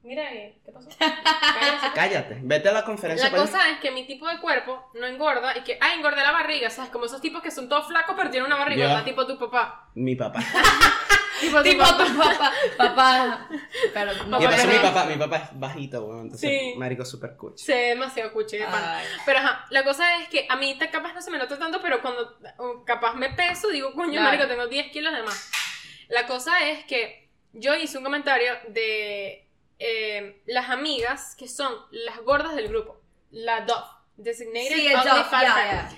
Mira 0.04 0.26
ahí, 0.30 0.58
¿qué 0.64 0.72
pasó? 0.72 0.88
Cállense. 0.98 1.88
Cállate, 1.94 2.40
vete 2.42 2.70
a 2.70 2.72
la 2.72 2.86
conferencia. 2.86 3.26
La 3.26 3.32
para- 3.32 3.44
cosa 3.44 3.70
es 3.70 3.80
que 3.80 3.92
mi 3.92 4.08
tipo 4.08 4.26
de 4.30 4.40
cuerpo 4.40 4.90
no 4.94 5.06
engorda 5.06 5.58
y 5.58 5.64
que, 5.64 5.78
ah, 5.82 5.94
engordé 5.96 6.22
la 6.22 6.32
barriga, 6.32 6.70
¿sabes? 6.70 6.90
Como 6.92 7.06
esos 7.06 7.20
tipos 7.20 7.42
que 7.42 7.52
son 7.52 7.68
todos 7.68 7.88
flacos 7.88 8.16
pero 8.18 8.30
tienen 8.30 8.48
una 8.48 8.56
barrigota, 8.58 9.00
Ya. 9.00 9.04
tipo 9.04 9.28
tu 9.28 9.38
papá. 9.38 9.90
Mi 9.96 10.16
papá. 10.16 10.40
Tipo 11.42 11.58
tu 11.58 11.64
Tipo 11.64 11.84
papá. 11.84 12.06
tu 12.06 12.18
papá. 12.18 12.52
Papá. 12.78 13.50
Pero, 13.94 14.12
Papá, 14.30 14.64
Y 14.64 14.68
mi 14.68 14.80
papá, 14.80 15.06
mi 15.06 15.16
papá 15.16 15.38
es 15.38 15.60
bajito, 15.60 16.02
weón. 16.06 16.22
Entonces, 16.24 16.50
Sí. 16.50 16.74
marico, 16.78 17.06
super 17.06 17.36
cuchi. 17.36 17.64
Se 17.66 17.74
ve 17.74 17.82
demasiado. 17.90 18.32
Ay. 18.72 19.06
Pero 19.26 19.40
ajá, 19.40 19.66
la 19.70 19.84
cosa 19.84 20.20
es 20.22 20.30
que 20.30 20.46
a 20.50 20.56
mí 20.56 20.78
capaz 20.92 21.14
no 21.14 21.22
se 21.22 21.32
me 21.32 21.38
nota 21.38 21.58
tanto, 21.60 21.82
pero 21.82 22.02
cuando 22.02 22.38
capaz 22.86 23.14
me 23.16 23.30
peso, 23.32 23.70
digo, 23.70 23.94
coño, 23.94 24.12
Claro. 24.14 24.26
marico, 24.26 24.48
tengo 24.48 24.68
10 24.68 24.92
kilos 24.92 25.14
de 25.14 25.24
más. 25.24 25.52
La 26.10 26.26
cosa 26.26 26.68
es 26.70 26.86
que 26.86 27.30
yo 27.54 27.76
hice 27.76 27.98
un 27.98 28.04
comentario 28.04 28.54
de 28.70 29.48
eh, 29.80 30.42
las 30.48 30.70
amigas 30.70 31.36
que 31.38 31.48
son 31.48 31.72
las 31.92 32.18
gordas 32.22 32.56
del 32.56 32.68
grupo. 32.70 33.00
La 33.32 33.62
DOF. 33.62 33.86
Designated 34.16 34.76
Sí, 34.76 34.88
Ugly 34.88 34.94
Fat 34.96 35.28
Friend. 35.30 35.56
ya. 35.56 35.90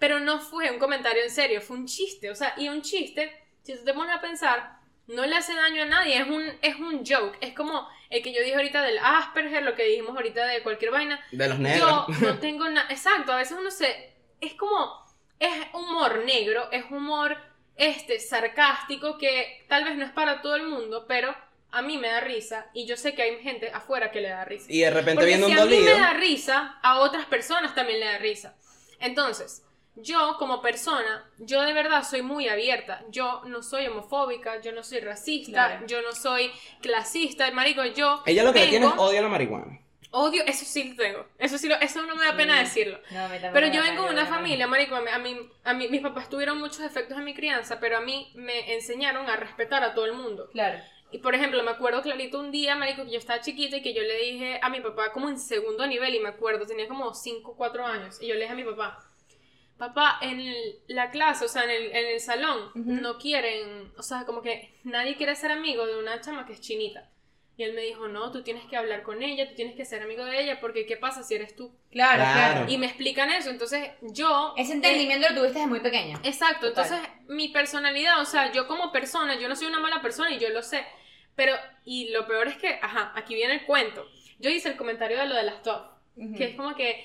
Pero 0.00 0.18
no 0.20 0.40
fue 0.40 0.70
un 0.72 0.78
comentario 0.80 1.22
en 1.22 1.30
serio, 1.30 1.60
fue 1.60 1.76
un 1.76 1.86
chiste. 1.86 2.30
O 2.30 2.34
sea, 2.34 2.54
y 2.56 2.68
un 2.68 2.82
chiste, 2.82 3.30
si 3.62 3.76
tú 3.76 3.84
te 3.84 3.94
pones 3.94 4.16
a 4.16 4.20
pensar, 4.20 4.77
no 5.08 5.26
le 5.26 5.36
hace 5.36 5.54
daño 5.54 5.82
a 5.82 5.86
nadie, 5.86 6.16
es 6.18 6.26
un, 6.28 6.44
es 6.62 6.76
un 6.76 7.04
joke. 7.04 7.36
Es 7.40 7.54
como 7.54 7.88
el 8.10 8.22
que 8.22 8.32
yo 8.32 8.40
dije 8.40 8.54
ahorita 8.54 8.82
del 8.82 8.98
Asperger, 8.98 9.62
lo 9.62 9.74
que 9.74 9.84
dijimos 9.84 10.14
ahorita 10.16 10.46
de 10.46 10.62
cualquier 10.62 10.92
vaina. 10.92 11.20
De 11.32 11.48
los 11.48 11.58
Yo 11.58 11.62
negros. 11.62 12.08
no 12.20 12.38
tengo 12.38 12.68
nada. 12.68 12.88
Exacto, 12.90 13.32
a 13.32 13.36
veces 13.36 13.56
uno 13.58 13.70
se. 13.70 14.12
Es 14.40 14.54
como. 14.54 15.06
Es 15.40 15.52
humor 15.72 16.24
negro, 16.24 16.68
es 16.72 16.84
humor 16.90 17.36
este, 17.76 18.18
sarcástico 18.18 19.18
que 19.18 19.64
tal 19.68 19.84
vez 19.84 19.96
no 19.96 20.04
es 20.04 20.10
para 20.10 20.42
todo 20.42 20.56
el 20.56 20.64
mundo, 20.64 21.06
pero 21.06 21.32
a 21.70 21.80
mí 21.80 21.96
me 21.96 22.08
da 22.08 22.20
risa 22.20 22.66
y 22.74 22.86
yo 22.86 22.96
sé 22.96 23.14
que 23.14 23.22
hay 23.22 23.38
gente 23.40 23.70
afuera 23.70 24.10
que 24.10 24.20
le 24.20 24.30
da 24.30 24.44
risa. 24.44 24.66
Y 24.68 24.80
de 24.80 24.90
repente 24.90 25.14
Porque 25.20 25.26
viendo 25.26 25.46
si 25.46 25.52
un 25.52 25.58
a 25.60 25.64
mí 25.64 25.76
dolido. 25.76 25.94
me 25.94 26.00
da 26.00 26.12
risa, 26.14 26.78
a 26.82 26.98
otras 26.98 27.26
personas 27.26 27.72
también 27.74 28.00
le 28.00 28.06
da 28.06 28.18
risa. 28.18 28.56
Entonces, 28.98 29.62
yo 30.02 30.36
como 30.38 30.60
persona, 30.62 31.28
yo 31.38 31.62
de 31.62 31.72
verdad 31.72 32.02
soy 32.04 32.22
muy 32.22 32.48
abierta. 32.48 33.04
Yo 33.10 33.42
no 33.46 33.62
soy 33.62 33.86
homofóbica, 33.86 34.60
yo 34.60 34.72
no 34.72 34.82
soy 34.82 35.00
racista, 35.00 35.68
Claro. 35.68 35.86
yo 35.86 36.02
no 36.02 36.12
soy 36.12 36.50
clasista. 36.80 37.50
Marico, 37.52 37.84
yo 37.84 38.22
Ella 38.26 38.42
lo 38.44 38.52
que 38.52 38.66
tiene 38.66 38.86
es 38.86 38.92
odio 38.96 39.18
a 39.18 39.22
la 39.22 39.28
marihuana. 39.28 39.80
odio, 40.10 40.42
eso 40.46 40.64
sí 40.64 40.84
lo 40.90 40.96
tengo. 40.96 41.26
Eso 41.38 41.58
sí 41.58 41.68
lo, 41.68 41.74
eso 41.76 42.02
no 42.02 42.16
me 42.16 42.24
da 42.24 42.36
pena 42.36 42.54
Sí. 42.58 42.64
decirlo. 42.64 42.98
No, 43.10 43.28
Pero 43.52 43.66
yo 43.68 43.82
vengo 43.82 44.04
de 44.04 44.10
una 44.10 44.26
familia, 44.26 44.66
marico, 44.66 44.94
a 44.96 45.00
mí, 45.00 45.10
a 45.12 45.18
mí, 45.18 45.36
a 45.64 45.74
mí- 45.74 45.88
mis 45.88 46.00
papás 46.00 46.28
tuvieron 46.30 46.58
muchos 46.58 46.80
efectos 46.80 47.18
en 47.18 47.24
mi 47.24 47.34
crianza, 47.34 47.78
pero 47.80 47.98
a 47.98 48.00
mí 48.00 48.30
me 48.34 48.74
enseñaron 48.74 49.28
a 49.28 49.36
respetar 49.36 49.82
a 49.84 49.94
todo 49.94 50.06
el 50.06 50.12
mundo. 50.14 50.48
Claro. 50.52 50.78
Y 51.10 51.18
por 51.18 51.34
ejemplo, 51.34 51.62
me 51.62 51.70
acuerdo 51.70 52.02
clarito 52.02 52.38
un 52.38 52.50
día, 52.50 52.74
marico, 52.76 53.04
que 53.04 53.12
yo 53.12 53.18
estaba 53.18 53.40
chiquita 53.40 53.76
y 53.78 53.82
que 53.82 53.94
yo 53.94 54.02
le 54.02 54.14
dije 54.18 54.60
a 54.62 54.68
mi 54.68 54.80
papá 54.80 55.10
como 55.12 55.28
en 55.30 55.38
segundo 55.38 55.86
nivel, 55.86 56.14
y 56.14 56.20
me 56.20 56.28
acuerdo, 56.28 56.66
tenía 56.66 56.86
como 56.86 57.14
5 57.14 57.52
o 57.52 57.56
4 57.56 57.86
años, 57.86 58.20
y 58.20 58.26
yo 58.26 58.34
le 58.34 58.40
dije 58.42 58.52
a 58.52 58.56
mi 58.56 58.64
papá, 58.64 58.98
papá, 59.78 60.18
en 60.20 60.40
el- 60.40 60.80
la 60.88 61.10
clase, 61.10 61.44
o 61.44 61.48
sea, 61.48 61.64
en 61.64 61.70
el, 61.70 61.82
en 61.96 62.06
el 62.08 62.20
salón, 62.20 62.70
no 62.74 63.16
quieren, 63.18 63.92
o 63.96 64.02
sea, 64.02 64.24
como 64.26 64.42
que 64.42 64.74
nadie 64.84 65.16
quiere 65.16 65.34
ser 65.36 65.50
amigo 65.52 65.86
de 65.86 65.96
una 65.98 66.20
chama 66.20 66.44
que 66.46 66.52
es 66.54 66.60
chinita. 66.60 67.08
Y 67.56 67.64
él 67.64 67.72
me 67.72 67.80
dijo, 67.82 68.06
no, 68.06 68.30
tú 68.30 68.42
tienes 68.44 68.64
que 68.66 68.76
hablar 68.76 69.02
con 69.02 69.20
ella, 69.20 69.48
tú 69.48 69.56
tienes 69.56 69.74
que 69.74 69.84
ser 69.84 70.00
amigo 70.02 70.24
de 70.24 70.40
ella, 70.42 70.60
porque 70.60 70.86
¿qué 70.86 70.96
pasa 70.96 71.24
si 71.24 71.34
eres 71.34 71.56
tú? 71.56 71.72
Claro, 71.90 72.22
Claro. 72.22 72.52
claro. 72.54 72.72
Y 72.72 72.78
me 72.78 72.86
explican 72.86 73.32
eso, 73.32 73.50
entonces 73.50 73.90
yo... 74.00 74.54
Ese 74.56 74.74
entendimiento 74.74 75.28
lo 75.30 75.34
tuviste 75.34 75.58
desde 75.58 75.68
muy 75.68 75.80
pequeña. 75.80 76.20
Exacto, 76.22 76.68
Total. 76.68 76.84
entonces 76.84 77.08
mi 77.26 77.48
personalidad, 77.48 78.20
o 78.20 78.24
sea, 78.26 78.52
yo 78.52 78.68
como 78.68 78.92
persona, 78.92 79.36
yo 79.40 79.48
no 79.48 79.56
soy 79.56 79.66
una 79.66 79.80
mala 79.80 80.00
persona 80.00 80.30
y 80.32 80.38
yo 80.38 80.50
lo 80.50 80.62
sé, 80.62 80.84
pero, 81.34 81.52
y 81.84 82.10
lo 82.10 82.28
peor 82.28 82.46
es 82.46 82.58
que, 82.58 82.78
ajá, 82.80 83.12
aquí 83.16 83.34
viene 83.34 83.54
el 83.54 83.64
cuento. 83.66 84.06
Yo 84.38 84.50
hice 84.50 84.68
el 84.68 84.76
comentario 84.76 85.18
de 85.18 85.26
lo 85.26 85.34
de 85.34 85.42
las 85.42 85.60
top, 85.62 85.82
que 86.36 86.44
es 86.44 86.54
como 86.54 86.76
que, 86.76 87.04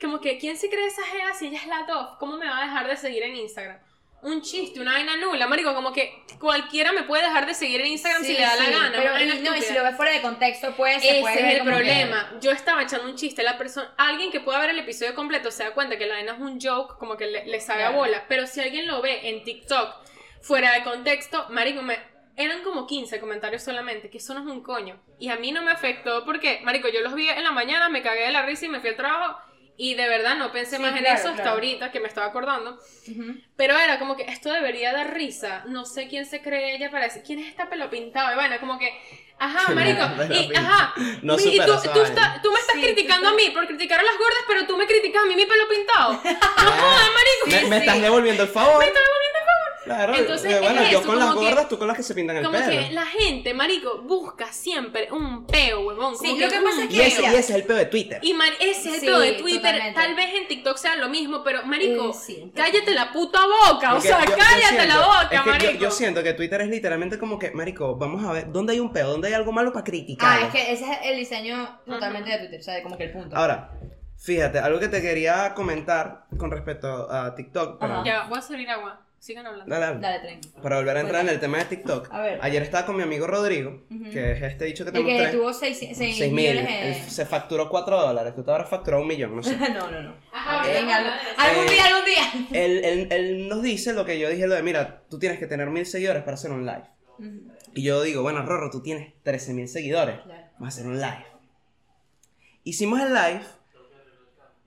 como 0.00 0.20
que, 0.20 0.38
¿quién 0.38 0.56
se 0.56 0.68
cree 0.68 0.86
esa 0.86 1.02
jeva 1.04 1.34
si 1.34 1.46
ella 1.48 1.58
es 1.58 1.66
la 1.66 1.86
top? 1.86 2.18
¿Cómo 2.18 2.36
me 2.36 2.46
va 2.46 2.58
a 2.58 2.64
dejar 2.66 2.86
de 2.88 2.96
seguir 2.96 3.22
en 3.22 3.36
Instagram? 3.36 3.78
Un 4.22 4.40
chiste, 4.40 4.80
una 4.80 4.92
vaina 4.92 5.18
nula, 5.18 5.46
marico, 5.46 5.74
como 5.74 5.92
que 5.92 6.24
cualquiera 6.40 6.92
me 6.92 7.02
puede 7.02 7.24
dejar 7.24 7.44
de 7.44 7.52
seguir 7.52 7.82
en 7.82 7.88
Instagram 7.88 8.22
Sí, 8.22 8.28
si 8.28 8.34
le 8.34 8.40
da 8.40 8.56
la 8.56 8.70
gana. 8.70 8.92
Pero 8.96 9.20
y, 9.20 9.38
no, 9.40 9.54
y 9.54 9.60
si 9.60 9.74
lo 9.74 9.82
ves 9.84 9.96
fuera 9.96 10.12
de 10.12 10.22
contexto, 10.22 10.72
pues 10.76 11.02
se 11.02 11.10
Ese 11.10 11.20
puede 11.20 11.34
es 11.34 11.42
ver 11.42 11.50
el 11.56 11.58
que- 11.58 11.64
problema. 11.68 12.32
Yo 12.40 12.50
estaba 12.50 12.82
echando 12.82 13.06
un 13.06 13.16
chiste. 13.16 13.42
La 13.42 13.58
persona, 13.58 13.92
alguien 13.98 14.30
que 14.30 14.40
pueda 14.40 14.58
ver 14.60 14.70
el 14.70 14.78
episodio 14.78 15.14
completo 15.14 15.50
se 15.50 15.64
da 15.64 15.72
cuenta 15.74 15.98
que 15.98 16.06
la 16.06 16.14
vaina 16.14 16.32
es 16.32 16.38
un 16.40 16.58
joke, 16.58 16.96
como 16.98 17.18
que 17.18 17.26
le, 17.26 17.44
le 17.44 17.60
sabe 17.60 17.84
a 17.84 17.90
bola. 17.90 18.24
Pero 18.26 18.46
si 18.46 18.62
alguien 18.62 18.86
lo 18.86 19.02
ve 19.02 19.28
en 19.28 19.44
TikTok 19.44 19.94
fuera 20.40 20.72
de 20.72 20.82
contexto, 20.84 21.46
marico, 21.50 21.82
me, 21.82 21.98
eran 22.36 22.62
como 22.62 22.86
15 22.86 23.20
comentarios 23.20 23.62
solamente, 23.62 24.08
que 24.08 24.16
eso 24.16 24.32
no 24.32 24.40
es 24.40 24.46
un 24.46 24.62
coño. 24.62 24.98
Y 25.18 25.28
a 25.28 25.36
mí 25.36 25.52
no 25.52 25.60
me 25.60 25.70
afectó 25.70 26.24
porque, 26.24 26.60
marico, 26.64 26.88
yo 26.88 27.02
los 27.02 27.12
vi 27.14 27.28
en 27.28 27.44
la 27.44 27.52
mañana, 27.52 27.90
me 27.90 28.00
cagué 28.02 28.22
de 28.22 28.32
la 28.32 28.40
risa 28.40 28.64
y 28.64 28.68
me 28.70 28.80
fui 28.80 28.88
al 28.88 28.96
trabajo. 28.96 29.38
Y 29.76 29.94
de 29.94 30.08
verdad 30.08 30.36
no 30.36 30.52
pensé 30.52 30.76
Sí, 30.76 30.82
más 30.82 30.92
en 30.96 30.98
claro, 31.02 31.18
eso 31.18 31.28
hasta 31.30 31.42
claro. 31.42 31.50
ahorita 31.56 31.90
que 31.90 31.98
me 32.00 32.06
estaba 32.08 32.26
acordando. 32.28 32.78
Ujú. 33.08 33.34
Pero 33.56 33.76
era 33.76 33.98
como 33.98 34.16
que 34.16 34.22
esto 34.22 34.52
debería 34.52 34.92
dar 34.92 35.12
risa. 35.14 35.64
No 35.66 35.84
sé 35.84 36.06
quién 36.08 36.26
se 36.26 36.40
cree 36.42 36.76
ella 36.76 36.90
para 36.92 37.04
decir, 37.06 37.22
¿quién 37.26 37.40
es 37.40 37.48
esta 37.48 37.68
pelo 37.68 37.90
pintado? 37.90 38.30
Y 38.32 38.34
bueno, 38.36 38.54
como 38.60 38.78
que, 38.78 38.88
ajá, 39.38 39.72
marico. 39.74 40.00
Y, 40.32 40.54
ajá. 40.54 40.94
No 41.22 41.34
y 41.38 41.58
tú, 41.58 41.72
tú, 41.92 42.02
está- 42.02 42.40
tú 42.42 42.52
me 42.52 42.60
estás 42.60 42.76
Sí, 42.76 42.82
criticando 42.82 43.28
a 43.30 43.32
mí 43.34 43.50
por 43.50 43.66
criticar 43.66 43.98
a 43.98 44.02
las 44.04 44.16
gordas, 44.16 44.44
pero 44.46 44.66
tú 44.66 44.76
me 44.76 44.86
criticas 44.86 45.22
a 45.22 45.26
mí 45.26 45.34
mi 45.34 45.44
pelo 45.46 45.68
pintado. 45.68 46.20
Ah, 46.24 47.08
marico. 47.44 47.62
me, 47.64 47.70
me 47.70 47.76
estás 47.78 48.00
devolviendo 48.00 48.42
el 48.44 48.48
favor. 48.48 48.78
Me 48.78 48.86
estás 48.86 49.02
devolviendo 49.02 49.38
el 49.38 49.43
favor. 49.43 49.43
Claro, 49.84 50.14
Entonces, 50.14 50.52
eh, 50.52 50.60
bueno, 50.60 50.80
es 50.80 50.90
yo 50.90 50.98
eso, 51.00 51.06
con 51.06 51.18
las 51.18 51.28
como 51.28 51.40
que- 51.40 51.46
gordas, 51.48 51.68
tú 51.68 51.78
con 51.78 51.88
las 51.88 51.96
que 51.96 52.02
se 52.02 52.14
pintan 52.14 52.36
el 52.38 52.44
Como 52.44 52.58
pelo. 52.58 52.70
que 52.70 52.90
la 52.92 53.04
gente, 53.06 53.54
marico, 53.54 54.02
busca 54.02 54.52
siempre 54.52 55.08
un 55.12 55.46
peo, 55.46 55.80
huevón. 55.86 56.14
Como 56.16 56.30
Sí, 56.30 56.38
lo 56.38 56.48
que 56.48 56.58
un 56.58 56.64
pasa 56.64 56.82
es 56.84 56.88
que- 56.88 56.94
Y 56.96 57.00
ese, 57.00 57.22
y 57.22 57.24
ese 57.26 57.38
es 57.38 57.50
el 57.50 57.64
peo 57.64 57.76
de 57.76 57.86
Twitter. 57.86 58.18
Y 58.22 58.34
mar- 58.34 58.52
ese 58.60 58.70
es 58.88 58.94
el 58.94 59.00
Sí, 59.00 59.06
peo 59.06 59.18
de 59.18 59.32
Twitter. 59.32 59.60
totalmente. 59.60 60.00
Tal 60.00 60.14
vez 60.14 60.34
en 60.34 60.48
TikTok 60.48 60.76
sea 60.78 60.96
lo 60.96 61.08
mismo, 61.08 61.42
pero 61.44 61.64
marico, 61.66 62.10
Eh, 62.10 62.14
sí. 62.14 62.52
cállate 62.56 62.92
la 62.94 63.12
puta 63.12 63.40
boca. 63.44 63.90
O 63.90 63.94
Porque 63.96 64.08
sea, 64.08 64.24
yo- 64.24 64.30
yo 64.30 64.36
cállate 64.38 64.68
siento- 64.76 64.86
la 64.98 65.06
boca, 65.06 65.22
es 65.22 65.28
que 65.28 65.36
yo- 65.36 65.44
marico. 65.52 65.84
Yo, 65.84 65.90
siento 65.90 66.22
que 66.22 66.32
Twitter 66.34 66.60
es 66.62 66.68
literalmente 66.68 67.18
como 67.18 67.38
que, 67.38 67.50
marico, 67.50 67.96
vamos 67.96 68.24
a 68.24 68.32
ver, 68.32 68.50
¿dónde 68.50 68.72
hay 68.72 68.80
un 68.80 68.92
peo? 68.92 69.08
¿Dónde 69.10 69.28
hay 69.28 69.34
algo 69.34 69.52
malo 69.52 69.72
para 69.72 69.84
criticar? 69.84 70.38
Ah, 70.42 70.46
es 70.46 70.52
que 70.52 70.72
ese 70.72 70.84
es 70.90 70.98
el 71.04 71.16
diseño 71.18 71.78
totalmente 71.86 72.30
de 72.30 72.38
Twitter, 72.38 72.60
o 72.60 72.62
sea, 72.62 72.82
como 72.82 72.96
que 72.96 73.04
el 73.04 73.12
punto. 73.12 73.36
Ahora, 73.36 73.70
fíjate, 74.16 74.58
algo 74.58 74.80
que 74.80 74.88
te 74.88 75.02
quería 75.02 75.52
comentar 75.54 76.24
con 76.38 76.50
respecto 76.50 77.10
a 77.10 77.34
TikTok, 77.34 77.82
Ajá. 77.82 78.02
Ya, 78.04 78.26
voy 78.28 78.38
a 78.38 78.42
servir 78.42 78.70
agua. 78.70 79.00
Sigan 79.24 79.46
hablando. 79.46 79.74
dale, 79.74 79.86
dale. 79.86 80.00
Dale, 80.00 80.18
tren. 80.20 80.40
para 80.62 80.76
volver 80.76 80.98
a 80.98 81.00
entrar 81.00 81.22
en 81.22 81.30
el 81.30 81.40
tema 81.40 81.56
de 81.56 81.64
TikTok. 81.64 82.08
A 82.12 82.20
ver. 82.20 82.38
Ayer 82.42 82.62
estaba 82.62 82.84
con 82.84 82.94
mi 82.94 83.02
amigo 83.04 83.26
Rodrigo, 83.26 83.82
Ujú. 83.90 84.10
que 84.10 84.32
es 84.32 84.42
este 84.42 84.66
dicho 84.66 84.84
que 84.84 84.92
te 84.92 84.98
El 84.98 85.06
que 85.06 85.12
mostré. 85.14 85.32
tuvo 85.32 85.52
6 85.54 85.78
6 85.94 85.98
mil 85.98 86.32
mil. 86.32 86.52
millones 86.52 86.68
Él 86.98 87.04
de... 87.06 87.10
se 87.10 87.24
facturó 87.24 87.70
4 87.70 88.00
dólares. 88.02 88.34
Tú 88.34 88.44
te 88.44 88.50
habrás 88.50 88.68
facturado 88.68 89.02
un 89.02 89.08
millón, 89.08 89.34
no 89.34 89.42
sé. 89.42 89.56
no, 89.72 89.90
no, 89.90 90.02
no. 90.02 90.14
Ajá, 90.30 90.66
Venga, 90.70 90.96
algún, 91.38 91.64
Eh, 91.64 91.70
día, 91.70 91.86
algún 91.86 92.04
día. 92.04 92.62
él, 92.64 92.84
él- 92.84 93.08
él 93.10 93.48
nos 93.48 93.62
dice 93.62 93.94
lo 93.94 94.04
que 94.04 94.18
yo 94.18 94.28
dije, 94.28 94.46
lo 94.46 94.56
de, 94.56 94.62
mira, 94.62 95.04
tú 95.08 95.18
tienes 95.18 95.38
que 95.38 95.46
tener 95.46 95.70
mil 95.70 95.86
seguidores 95.86 96.22
para 96.22 96.34
hacer 96.34 96.50
un 96.50 96.66
live. 96.66 96.84
Ujú. 97.18 97.50
Y 97.74 97.82
yo 97.82 98.02
digo, 98.02 98.20
bueno, 98.20 98.44
Rorro, 98.44 98.68
tú 98.70 98.82
tienes 98.82 99.14
13 99.22 99.54
mil 99.54 99.68
seguidores. 99.68 100.20
Claro. 100.20 100.48
Vamos 100.58 100.66
a 100.66 100.68
hacer 100.68 100.86
un 100.86 101.00
live. 101.00 101.24
Hicimos 102.62 103.00
el 103.00 103.08
live. 103.14 103.40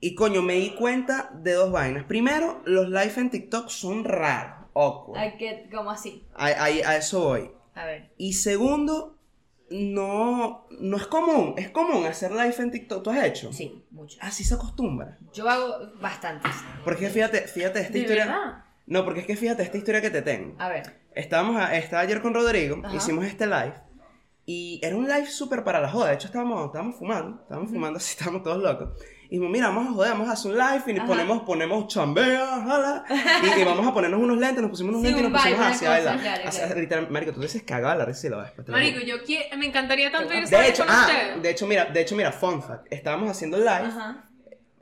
Y 0.00 0.14
coño, 0.14 0.42
me 0.42 0.54
di 0.54 0.70
cuenta 0.74 1.30
de 1.34 1.52
dos 1.54 1.72
vainas. 1.72 2.04
Primero, 2.04 2.62
los 2.64 2.88
live 2.88 3.12
en 3.16 3.30
TikTok 3.30 3.68
son 3.68 4.04
raros. 4.04 4.66
Awkward. 4.74 5.36
Que, 5.38 5.68
como 5.74 5.90
así. 5.90 6.24
A, 6.34 6.46
a- 6.46 6.64
a 6.66 6.96
eso 6.96 7.20
voy. 7.24 7.50
A 7.74 7.84
ver. 7.84 8.12
Y 8.16 8.34
segundo, 8.34 9.18
no, 9.70 10.66
no 10.80 10.96
es 10.96 11.06
común. 11.06 11.54
Es 11.56 11.70
común 11.70 12.06
hacer 12.06 12.30
live 12.30 12.54
en 12.58 12.70
TikTok. 12.70 13.02
¿Tú 13.02 13.10
has 13.10 13.24
hecho? 13.24 13.52
Sí, 13.52 13.84
mucho. 13.90 14.18
Así 14.20 14.44
se 14.44 14.54
acostumbra. 14.54 15.18
Yo 15.32 15.48
hago 15.48 15.90
bastantes. 16.00 16.52
Porque 16.84 17.08
fíjate, 17.10 17.42
fíjate 17.48 17.80
esta 17.80 17.92
¿De 17.92 17.98
historia. 18.00 18.26
verdad? 18.26 18.64
No, 18.86 19.04
porque 19.04 19.20
es 19.20 19.26
que 19.26 19.36
fíjate 19.36 19.62
esta 19.62 19.76
historia 19.76 20.00
que 20.00 20.10
te 20.10 20.22
tengo. 20.22 20.54
A 20.58 20.68
ver. 20.68 21.00
Estábamos 21.14 21.56
a- 21.56 21.76
estaba 21.76 22.02
ayer 22.02 22.22
con 22.22 22.34
Rodrigo, 22.34 22.80
Ajá. 22.84 22.96
hicimos 22.96 23.24
este 23.26 23.46
live. 23.46 23.74
Y 24.46 24.80
era 24.82 24.96
un 24.96 25.06
live 25.06 25.26
súper 25.26 25.62
para 25.64 25.80
la 25.80 25.90
joda. 25.90 26.08
De 26.08 26.14
hecho, 26.14 26.28
estábamos, 26.28 26.66
estábamos 26.66 26.96
fumando. 26.96 27.42
Estábamos 27.42 27.70
fumando 27.70 27.96
así, 27.98 28.12
estábamos 28.12 28.42
todos 28.42 28.62
locos. 28.62 28.90
Y 29.30 29.32
dijimos, 29.32 29.50
mira, 29.50 29.68
vamos 29.68 29.88
a 29.88 29.92
joder, 29.92 30.12
vamos 30.12 30.28
a 30.28 30.32
hacer 30.32 30.50
un 30.52 30.56
live 30.58 30.82
y 30.86 30.96
Ajá. 30.98 31.06
ponemos, 31.06 31.42
ponemos 31.42 31.86
chambea, 31.88 32.46
jala. 32.66 33.04
Y, 33.56 33.60
y 33.60 33.64
vamos 33.64 33.86
a 33.86 33.92
ponernos 33.92 34.20
unos 34.20 34.38
lentes, 34.38 34.62
nos 34.62 34.70
pusimos 34.70 34.94
unos 34.94 35.02
Sí, 35.02 35.08
lentes 35.08 35.28
y 35.28 35.30
nos 35.30 35.42
pusimos 35.42 35.66
así 35.66 35.84
una 35.84 35.94
a 35.94 35.98
cosa, 35.98 36.10
bailar. 36.14 36.50
claro, 36.50 36.80
literal, 36.80 37.10
marico, 37.10 37.32
tú 37.32 37.40
dices 37.42 37.62
cagaba 37.62 37.94
la 37.94 38.04
risa 38.06 38.26
y 38.26 38.30
lo 38.30 38.38
ves. 38.38 38.52
Marico, 38.68 39.00
yo 39.00 39.16
me 39.58 39.66
encantaría 39.66 40.10
tanto 40.10 40.32
ir 40.32 40.44
a 40.44 40.48
de 40.48 40.68
hecho, 40.68 40.84
con 40.86 40.94
ah, 40.94 41.06
ustedes. 41.06 41.42
de 41.42 41.50
hecho, 41.50 41.66
mira, 41.66 41.84
de 41.84 42.00
hecho, 42.00 42.16
mira, 42.16 42.32
fun 42.32 42.62
fact. 42.62 42.86
Estábamos 42.90 43.28
haciendo 43.30 43.58
el 43.58 43.64
live. 43.64 43.88
Ajá. 43.88 44.24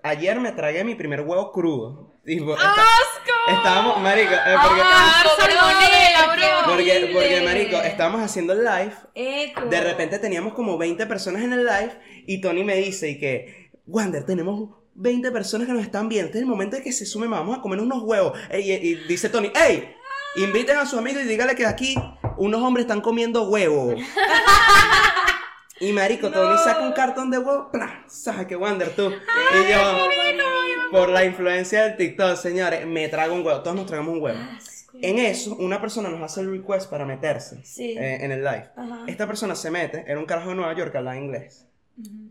Ayer 0.04 0.38
me 0.38 0.52
tragué 0.52 0.84
mi 0.84 0.94
primer 0.94 1.22
huevo 1.22 1.50
crudo. 1.50 2.14
Tipo, 2.24 2.54
¡Asco! 2.54 3.56
Estábamos, 3.56 4.00
marico, 4.00 4.32
eh, 4.32 4.54
porque, 4.60 4.80
¡Ah, 4.84 5.24
salmonela, 5.38 6.34
bro! 6.34 6.72
porque, 6.72 7.10
porque, 7.12 7.40
marico, 7.44 7.76
estábamos 7.82 8.20
haciendo 8.20 8.52
el 8.52 8.64
live 8.64 8.92
Eco. 9.14 9.66
De 9.66 9.80
repente 9.80 10.18
teníamos 10.18 10.52
como 10.54 10.76
20 10.78 11.06
personas 11.06 11.42
en 11.42 11.52
el 11.52 11.64
live 11.64 11.92
y 12.26 12.40
Tony 12.40 12.64
me 12.64 12.74
dice 12.76 13.10
y 13.10 13.18
que, 13.18 13.65
Wander, 13.86 14.24
tenemos 14.24 14.70
20 14.94 15.30
personas 15.30 15.66
que 15.66 15.72
nos 15.72 15.82
están 15.82 16.08
viendo. 16.08 16.26
Este 16.26 16.38
es 16.38 16.42
el 16.42 16.48
momento 16.48 16.76
de 16.76 16.82
que 16.82 16.92
se 16.92 17.06
sumen, 17.06 17.30
vamos 17.30 17.58
a 17.58 17.60
comer 17.62 17.80
unos 17.80 18.02
huevos. 18.02 18.38
Ey, 18.50 18.70
y, 18.70 18.74
y 18.74 18.94
dice 19.06 19.28
Tony, 19.28 19.50
¡Ey! 19.54 19.94
Inviten 20.36 20.76
a 20.76 20.84
su 20.86 20.98
amigo 20.98 21.18
y 21.20 21.24
dígale 21.24 21.54
que 21.54 21.64
aquí 21.66 21.94
unos 22.36 22.60
hombres 22.62 22.84
están 22.84 23.00
comiendo 23.00 23.48
huevos. 23.48 23.94
Y 25.78 25.92
marico, 25.92 26.30
Tony 26.30 26.56
saca 26.64 26.80
un 26.80 26.92
cartón 26.92 27.30
de 27.30 27.36
huevo, 27.38 27.70
¡plá! 27.70 28.02
¿Sabes 28.06 28.46
qué 28.46 28.56
Wander 28.56 28.96
tú? 28.96 29.10
y 29.12 29.70
yo, 29.70 30.08
por 30.90 31.10
la 31.10 31.22
influencia 31.26 31.82
del 31.84 31.98
TikTok, 31.98 32.36
señores, 32.36 32.86
me 32.86 33.08
trago 33.08 33.34
un 33.34 33.44
huevo. 33.44 33.60
Todos 33.60 33.76
nos 33.76 33.84
tragamos 33.84 34.14
un 34.14 34.22
huevo. 34.22 34.38
En 35.02 35.18
eso, 35.18 35.54
una 35.56 35.78
persona 35.78 36.08
nos 36.08 36.22
hace 36.22 36.40
el 36.40 36.50
request 36.50 36.88
para 36.88 37.04
meterse 37.04 37.62
Sí. 37.62 37.90
eh, 37.98 38.24
en 38.24 38.32
el 38.32 38.42
live. 38.42 38.70
Ajá. 38.74 39.00
Esta 39.06 39.26
persona 39.26 39.54
se 39.54 39.70
mete, 39.70 40.02
era 40.06 40.18
un 40.18 40.24
carajo 40.24 40.48
de 40.48 40.54
Nueva 40.54 40.74
York 40.74 40.92
que 40.92 40.96
hablaba 40.98 41.18
inglés. 41.18 41.65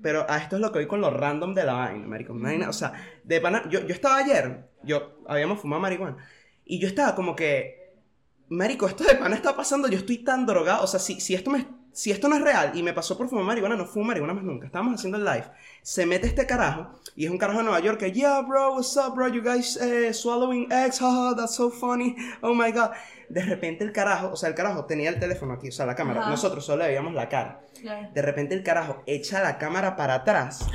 Pero 0.02 0.30
a 0.30 0.38
esto 0.38 0.58
es 0.58 0.62
lo 0.62 0.72
que 0.72 0.80
voy 0.80 0.88
con 0.88 1.02
lo 1.02 1.10
random 1.10 1.54
de 1.54 1.64
la 1.64 1.74
vaina. 1.74 2.06
Una 2.30 2.50
vaina, 2.50 2.70
o 2.70 2.74
sea, 2.74 2.94
de 3.24 3.42
pana, 3.42 3.68
yo, 3.70 3.82
yo 3.82 3.94
estaba 3.94 4.18
ayer, 4.18 4.70
yo 4.84 5.20
habíamos 5.28 5.60
fumado 5.60 5.82
marihuana, 5.82 6.18
y 6.64 6.80
yo 6.80 6.88
estaba 6.88 7.16
como 7.16 7.36
que, 7.36 7.94
marico, 8.50 8.88
esto 8.88 9.04
de 9.04 9.16
pana 9.16 9.36
está 9.36 9.56
pasando, 9.56 9.88
yo 9.88 9.98
estoy 9.98 10.20
tan 10.20 10.46
drogado, 10.46 10.84
o 10.84 10.88
sea, 10.88 11.00
si, 11.00 11.20
si 11.20 11.34
esto 11.34 11.50
me, 11.50 11.66
si 11.96 12.12
esto 12.12 12.28
no 12.28 12.36
es 12.36 12.42
real 12.42 12.74
y 12.76 12.84
me 12.84 12.92
pasó 12.92 13.18
por 13.18 13.30
fumar 13.30 13.46
marihuana, 13.46 13.78
no 13.78 13.86
fumo 13.86 14.08
marihuana 14.08 14.34
más 14.34 14.44
nunca. 14.44 14.66
Estábamos 14.66 14.96
haciendo 14.96 15.18
el 15.18 15.24
live, 15.24 15.46
se 15.82 16.06
mete 16.06 16.28
este 16.28 16.46
carajo, 16.46 16.92
y 17.16 17.24
es 17.24 17.32
un 17.32 17.38
carajo 17.38 17.60
de 17.60 17.64
Nueva 17.64 17.80
York 17.80 17.98
que, 17.98 18.12
yeah, 18.12 18.42
bro, 18.42 18.74
what's 18.74 18.98
up, 18.98 19.16
bro, 19.16 19.30
you 19.30 19.42
guys 19.42 19.78
eh, 19.78 20.14
swallowing 20.14 20.70
eggs, 20.74 21.00
haha, 21.00 21.34
that's 21.36 21.56
so 21.56 21.72
funny, 21.72 22.14
oh 22.42 22.54
my 22.54 22.70
god. 22.74 22.90
De 23.30 23.42
repente 23.42 23.86
el 23.86 23.94
carajo, 23.94 24.32
o 24.34 24.36
sea, 24.36 24.50
el 24.50 24.56
carajo 24.56 24.84
tenía 24.84 25.10
el 25.10 25.20
teléfono 25.22 25.54
aquí, 25.54 25.70
o 25.70 25.72
sea, 25.72 25.86
la 25.86 25.96
cámara, 25.96 26.20
Ajá. 26.20 26.30
nosotros 26.32 26.66
solo 26.66 26.84
le 26.84 26.90
veíamos 26.90 27.14
la 27.14 27.30
cara. 27.30 27.62
Claro. 27.80 28.10
De 28.14 28.22
repente 28.22 28.56
el 28.56 28.64
carajo 28.64 29.02
echa 29.06 29.42
la 29.42 29.58
cámara 29.58 29.96
para 29.96 30.16
atrás. 30.16 30.68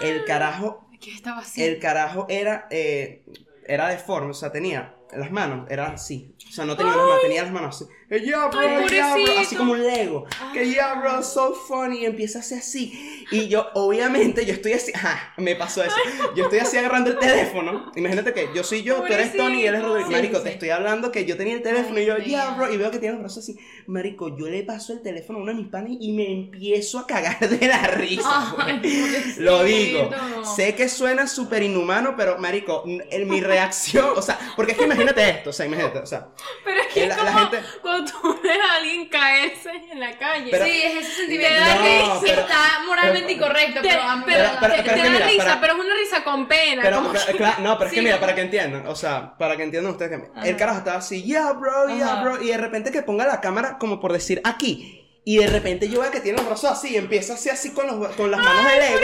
El 0.00 0.24
carajo, 0.24 0.86
¿Qué 1.00 1.10
estaba 1.10 1.40
haciendo? 1.40 1.74
el 1.74 1.80
carajo 1.80 2.26
era, 2.28 2.68
eh, 2.70 3.24
era 3.66 3.88
deforme, 3.88 4.30
o 4.30 4.34
sea, 4.34 4.52
tenía 4.52 4.94
las 5.16 5.30
manos, 5.30 5.66
era 5.70 5.88
así. 5.88 6.34
O 6.48 6.52
sea, 6.52 6.64
no 6.64 6.76
tenía 6.76 6.92
las 6.92 7.02
manos, 7.02 7.22
tenía 7.22 7.42
las 7.42 7.52
manos 7.52 7.76
así. 7.76 7.92
Que 8.08 8.20
yeah, 8.20 8.48
bro, 8.48 8.60
Ay, 8.60 8.88
yeah, 8.88 9.14
bro, 9.14 9.38
así 9.38 9.56
como 9.56 9.72
un 9.72 9.82
Lego. 9.82 10.26
Que 10.52 10.70
yeah, 10.70 10.94
bro, 10.94 11.22
so 11.22 11.54
funny. 11.54 12.00
Y 12.00 12.06
empieza 12.06 12.38
a 12.38 12.42
hacer 12.42 12.58
así. 12.58 13.19
Y 13.30 13.48
yo, 13.48 13.68
obviamente, 13.74 14.44
yo 14.44 14.52
estoy 14.54 14.72
así, 14.72 14.92
ajá, 14.94 15.32
me 15.36 15.54
pasó 15.54 15.82
eso. 15.84 15.94
Yo 16.34 16.44
estoy 16.44 16.58
así 16.60 16.76
agarrando 16.76 17.10
el 17.10 17.18
teléfono. 17.18 17.92
Imagínate 17.94 18.32
que 18.32 18.48
yo 18.54 18.64
soy 18.64 18.82
yo, 18.82 18.96
tú 19.02 19.12
eres 19.12 19.36
Tony 19.36 19.62
y 19.62 19.66
él 19.66 19.74
es 19.76 19.82
Rodrigo. 19.82 20.08
Sí, 20.08 20.12
Marico, 20.14 20.38
sí, 20.38 20.44
te 20.44 20.50
estoy 20.50 20.70
hablando 20.70 21.12
que 21.12 21.24
yo 21.24 21.36
tenía 21.36 21.54
el 21.54 21.62
teléfono 21.62 21.98
y 22.00 22.06
yo, 22.06 22.16
Dios. 22.16 22.56
bro. 22.56 22.72
Y 22.72 22.76
veo 22.76 22.90
que 22.90 22.98
tiene 22.98 23.12
los 23.14 23.22
brazos 23.22 23.44
así. 23.44 23.56
Marico, 23.86 24.36
yo 24.36 24.48
le 24.48 24.62
paso 24.64 24.92
el 24.92 25.02
teléfono 25.02 25.38
a 25.38 25.42
uno 25.42 25.52
de 25.52 25.58
mis 25.58 25.68
panes 25.68 25.96
y 26.00 26.12
me 26.12 26.30
empiezo 26.32 26.98
a 26.98 27.06
cagar 27.06 27.38
de 27.48 27.66
la 27.68 27.82
risa. 27.88 28.54
Ay. 28.58 29.34
Lo 29.38 29.62
digo. 29.64 30.10
Sé 30.56 30.74
que 30.74 30.88
suena 30.88 31.26
súper 31.26 31.62
inhumano, 31.62 32.14
pero, 32.16 32.38
marico, 32.38 32.84
en 32.86 33.28
mi 33.28 33.40
reacción, 33.40 34.10
o 34.16 34.22
sea, 34.22 34.38
porque 34.56 34.72
es 34.72 34.78
que 34.78 34.84
imagínate 34.84 35.28
esto, 35.28 35.50
o 35.50 35.52
sea, 35.52 35.66
imagínate, 35.66 35.98
o 35.98 36.06
sea, 36.06 36.28
Pero 36.64 36.80
es 36.80 36.86
que 36.88 37.06
la- 37.06 37.14
es 37.14 37.22
la 37.24 37.32
como 37.32 37.38
gente- 37.50 37.68
cuando 37.82 38.10
tú 38.12 38.40
ves 38.42 38.58
a 38.60 38.74
alguien 38.76 39.08
caerse 39.08 39.70
en 39.92 40.00
la 40.00 40.18
calle. 40.18 40.48
Pero- 40.50 40.64
sí, 40.64 40.82
es 40.82 40.94
ese 41.06 41.12
sentimiento 41.16 41.60
de 41.64 41.78
que 41.78 41.98
risa. 42.26 42.40
está 42.40 42.58
moralmente 42.86 43.19
Pero- 43.26 43.30
incorrecto, 43.30 43.80
Te- 43.82 43.88
pero 43.88 44.02
mí 44.16 44.22
pero, 44.26 44.44
pero- 44.60 44.74
te- 44.74 44.82
pero 44.82 44.94
te 44.94 44.94
que 45.00 45.02
da 45.04 45.10
mira, 45.10 45.26
risa, 45.26 45.44
para- 45.44 45.60
pero 45.60 45.72
es 45.74 45.80
una 45.80 45.94
risa 45.94 46.24
con 46.24 46.48
pena. 46.48 46.82
pero, 46.82 46.96
como 46.98 47.12
que- 47.12 47.18
cla- 47.18 47.58
no, 47.58 47.78
pero 47.78 47.88
es 47.88 47.92
que 47.94 48.00
Sí, 48.00 48.04
mira, 48.04 48.16
como- 48.16 48.20
para 48.26 48.34
que 48.34 48.40
entiendan, 48.42 48.86
o 48.86 48.94
sea, 48.94 49.36
para 49.38 49.56
que 49.56 49.62
entiendan 49.64 49.92
ustedes 49.92 50.10
que 50.20 50.26
Ajá. 50.38 50.48
el 50.48 50.56
carajo 50.56 50.78
estaba 50.78 50.98
así, 50.98 51.22
yeah, 51.22 51.52
bro, 51.52 51.88
yeah, 51.96 52.12
Ajá. 52.14 52.22
bro, 52.22 52.42
y 52.42 52.48
de 52.48 52.56
repente 52.58 52.90
que 52.90 53.02
ponga 53.02 53.26
la 53.26 53.40
cámara 53.40 53.76
como 53.78 54.00
por 54.00 54.12
decir 54.12 54.40
aquí. 54.44 54.96
Y 55.22 55.36
de 55.36 55.46
repente 55.48 55.88
yo 55.88 56.00
veo 56.00 56.10
que 56.10 56.20
tiene 56.20 56.38
los 56.38 56.46
brazos 56.46 56.70
así 56.70 56.88
y 56.94 56.96
empieza 56.96 57.34
así 57.34 57.50
así 57.50 57.72
con, 57.72 57.86
los, 57.86 58.08
con 58.16 58.30
las 58.30 58.40
manos 58.40 58.64
del 58.72 58.80
ego. 58.82 58.98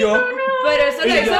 Yo, 0.00 0.26
Pero 0.64 0.82
eso 0.84 0.98
lo 1.04 1.06
hizo 1.08 1.30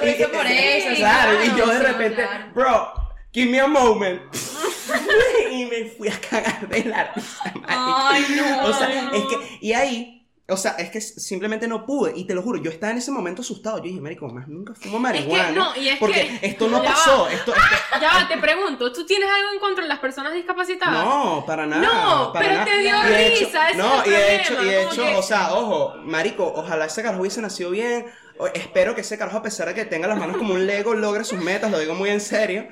lo 0.00 0.06
hizo 0.08 0.22
y- 0.24 0.26
por 0.26 0.46
eso. 0.46 0.88
claro, 0.96 1.44
y 1.44 1.56
yo 1.58 1.66
de 1.66 1.78
repente, 1.78 2.22
claro. 2.24 2.44
bro, 2.54 2.92
give 3.32 3.50
me 3.50 3.60
a 3.60 3.66
moment. 3.68 4.20
y 5.52 5.64
me 5.66 5.84
fui 5.90 6.08
a 6.08 6.20
cagar 6.20 6.68
de 6.68 6.84
la 6.84 7.12
risa. 7.14 7.52
Ay, 7.68 8.24
no. 8.36 8.64
O 8.66 8.72
sea, 8.72 8.88
es 9.14 9.22
que, 9.22 9.58
y 9.60 9.72
ahí, 9.72 10.15
o 10.48 10.56
sea, 10.56 10.72
es 10.78 10.90
que 10.90 11.00
simplemente 11.00 11.66
no 11.66 11.84
pude, 11.84 12.12
y 12.14 12.24
te 12.24 12.32
lo 12.34 12.40
juro, 12.42 12.62
yo 12.62 12.70
estaba 12.70 12.92
en 12.92 12.98
ese 12.98 13.10
momento 13.10 13.42
asustado. 13.42 13.78
Yo 13.78 13.84
dije, 13.84 14.00
marico, 14.00 14.28
más 14.28 14.46
nunca 14.46 14.74
fumo 14.74 14.98
marihuana. 15.00 15.50
no, 15.50 15.76
y 15.76 15.88
es 15.88 15.98
porque 15.98 16.38
que- 16.40 16.46
esto 16.46 16.68
no 16.68 16.82
Ya 16.84 16.90
pasó, 16.90 17.24
va. 17.24 17.32
esto, 17.32 17.52
esto- 17.52 18.00
Ya 18.00 18.12
va, 18.14 18.28
te 18.28 18.36
pregunto, 18.38 18.92
¿tú 18.92 19.04
tienes 19.04 19.28
algo 19.28 19.52
en 19.54 19.58
contra 19.58 19.82
de 19.82 19.88
las 19.88 19.98
personas 19.98 20.32
discapacitadas? 20.34 21.04
no, 21.04 21.44
para 21.46 21.66
nada. 21.66 21.82
No, 21.82 22.32
para 22.32 22.44
pero 22.46 22.58
nada. 22.60 22.64
te 22.70 22.78
dio 22.78 22.94
hecho- 23.04 23.44
risa, 23.46 23.68
ese 23.70 23.78
no, 23.78 24.02
es 24.02 24.06
el 24.06 24.12
y 24.12 24.16
de 24.16 24.36
hecho, 24.36 24.62
y 24.62 24.64
de 24.66 24.82
hecho, 24.84 25.02
que- 25.02 25.14
o 25.16 25.22
sea, 25.22 25.52
ojo, 25.54 25.94
marico, 26.04 26.52
ojalá 26.54 26.84
ese 26.86 27.02
carajo 27.02 27.20
hubiese 27.22 27.40
nacido 27.42 27.70
bien. 27.70 28.06
o- 28.38 28.46
espero 28.48 28.94
que 28.94 29.00
ese 29.00 29.16
carajo, 29.16 29.38
a 29.38 29.42
pesar 29.42 29.66
de 29.68 29.74
que 29.74 29.86
tenga 29.86 30.06
las 30.06 30.18
manos 30.18 30.36
como 30.36 30.52
un 30.52 30.66
Lego, 30.66 30.92
logre 30.94 31.24
sus 31.24 31.38
metas, 31.40 31.70
lo 31.70 31.78
digo 31.78 31.94
muy 31.94 32.10
en 32.10 32.20
serio. 32.20 32.68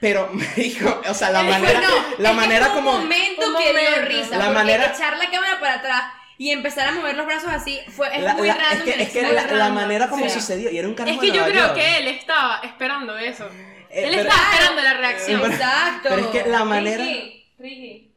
Pero, 0.00 0.28
marico, 0.32 1.00
o 1.10 1.14
sea, 1.14 1.30
la 1.30 1.40
Es 1.40 1.46
que 1.46 1.50
manera, 1.52 1.80
no, 1.80 1.88
la 2.18 2.28
es 2.30 2.34
que 2.34 2.40
manera 2.40 2.68
como... 2.72 2.90
un 2.92 3.00
momento 3.02 3.46
Un 3.48 3.56
que 3.56 3.72
dio 3.72 3.90
momento. 3.90 4.08
risa. 4.08 4.30
La 4.38 4.44
porque 4.44 4.54
manera- 4.54 4.92
echar 4.94 5.16
la 5.18 5.30
cámara 5.30 5.58
para 5.60 5.74
atrás 5.74 6.02
y 6.38 6.50
empezar 6.50 6.88
a 6.88 6.92
mover 6.92 7.16
los 7.16 7.26
brazos 7.26 7.50
así 7.52 7.78
fue 7.88 8.08
es 8.16 8.22
la- 8.22 8.34
muy 8.34 8.48
la- 8.48 8.54
random. 8.56 8.88
es 8.88 8.94
que, 8.94 9.02
es 9.02 9.10
que 9.10 9.22
la, 9.32 9.46
la 9.52 9.68
manera 9.70 10.08
como 10.08 10.24
Sí. 10.24 10.30
sucedió, 10.30 10.70
y 10.70 10.78
era 10.78 10.88
un 10.88 10.94
carajo 10.94 11.14
Es 11.22 11.30
que 11.30 11.36
yo 11.36 11.44
creo 11.44 11.66
York. 11.66 11.74
que 11.74 11.98
él 11.98 12.08
estaba 12.08 12.60
esperando 12.64 13.16
eso. 13.18 13.46
Eh, 13.90 14.04
él 14.04 14.10
pero- 14.16 14.22
estaba 14.28 14.42
esperando 14.52 14.82
la 14.82 14.94
reacción. 14.94 15.40
pero- 15.40 15.52
Exacto. 15.52 16.08
Pero 16.10 16.20
es 16.22 16.26
que 16.28 16.50
la 16.50 16.64
manera... 16.64 17.04
Ricky, 17.04 17.44
Ricky. 17.58 18.12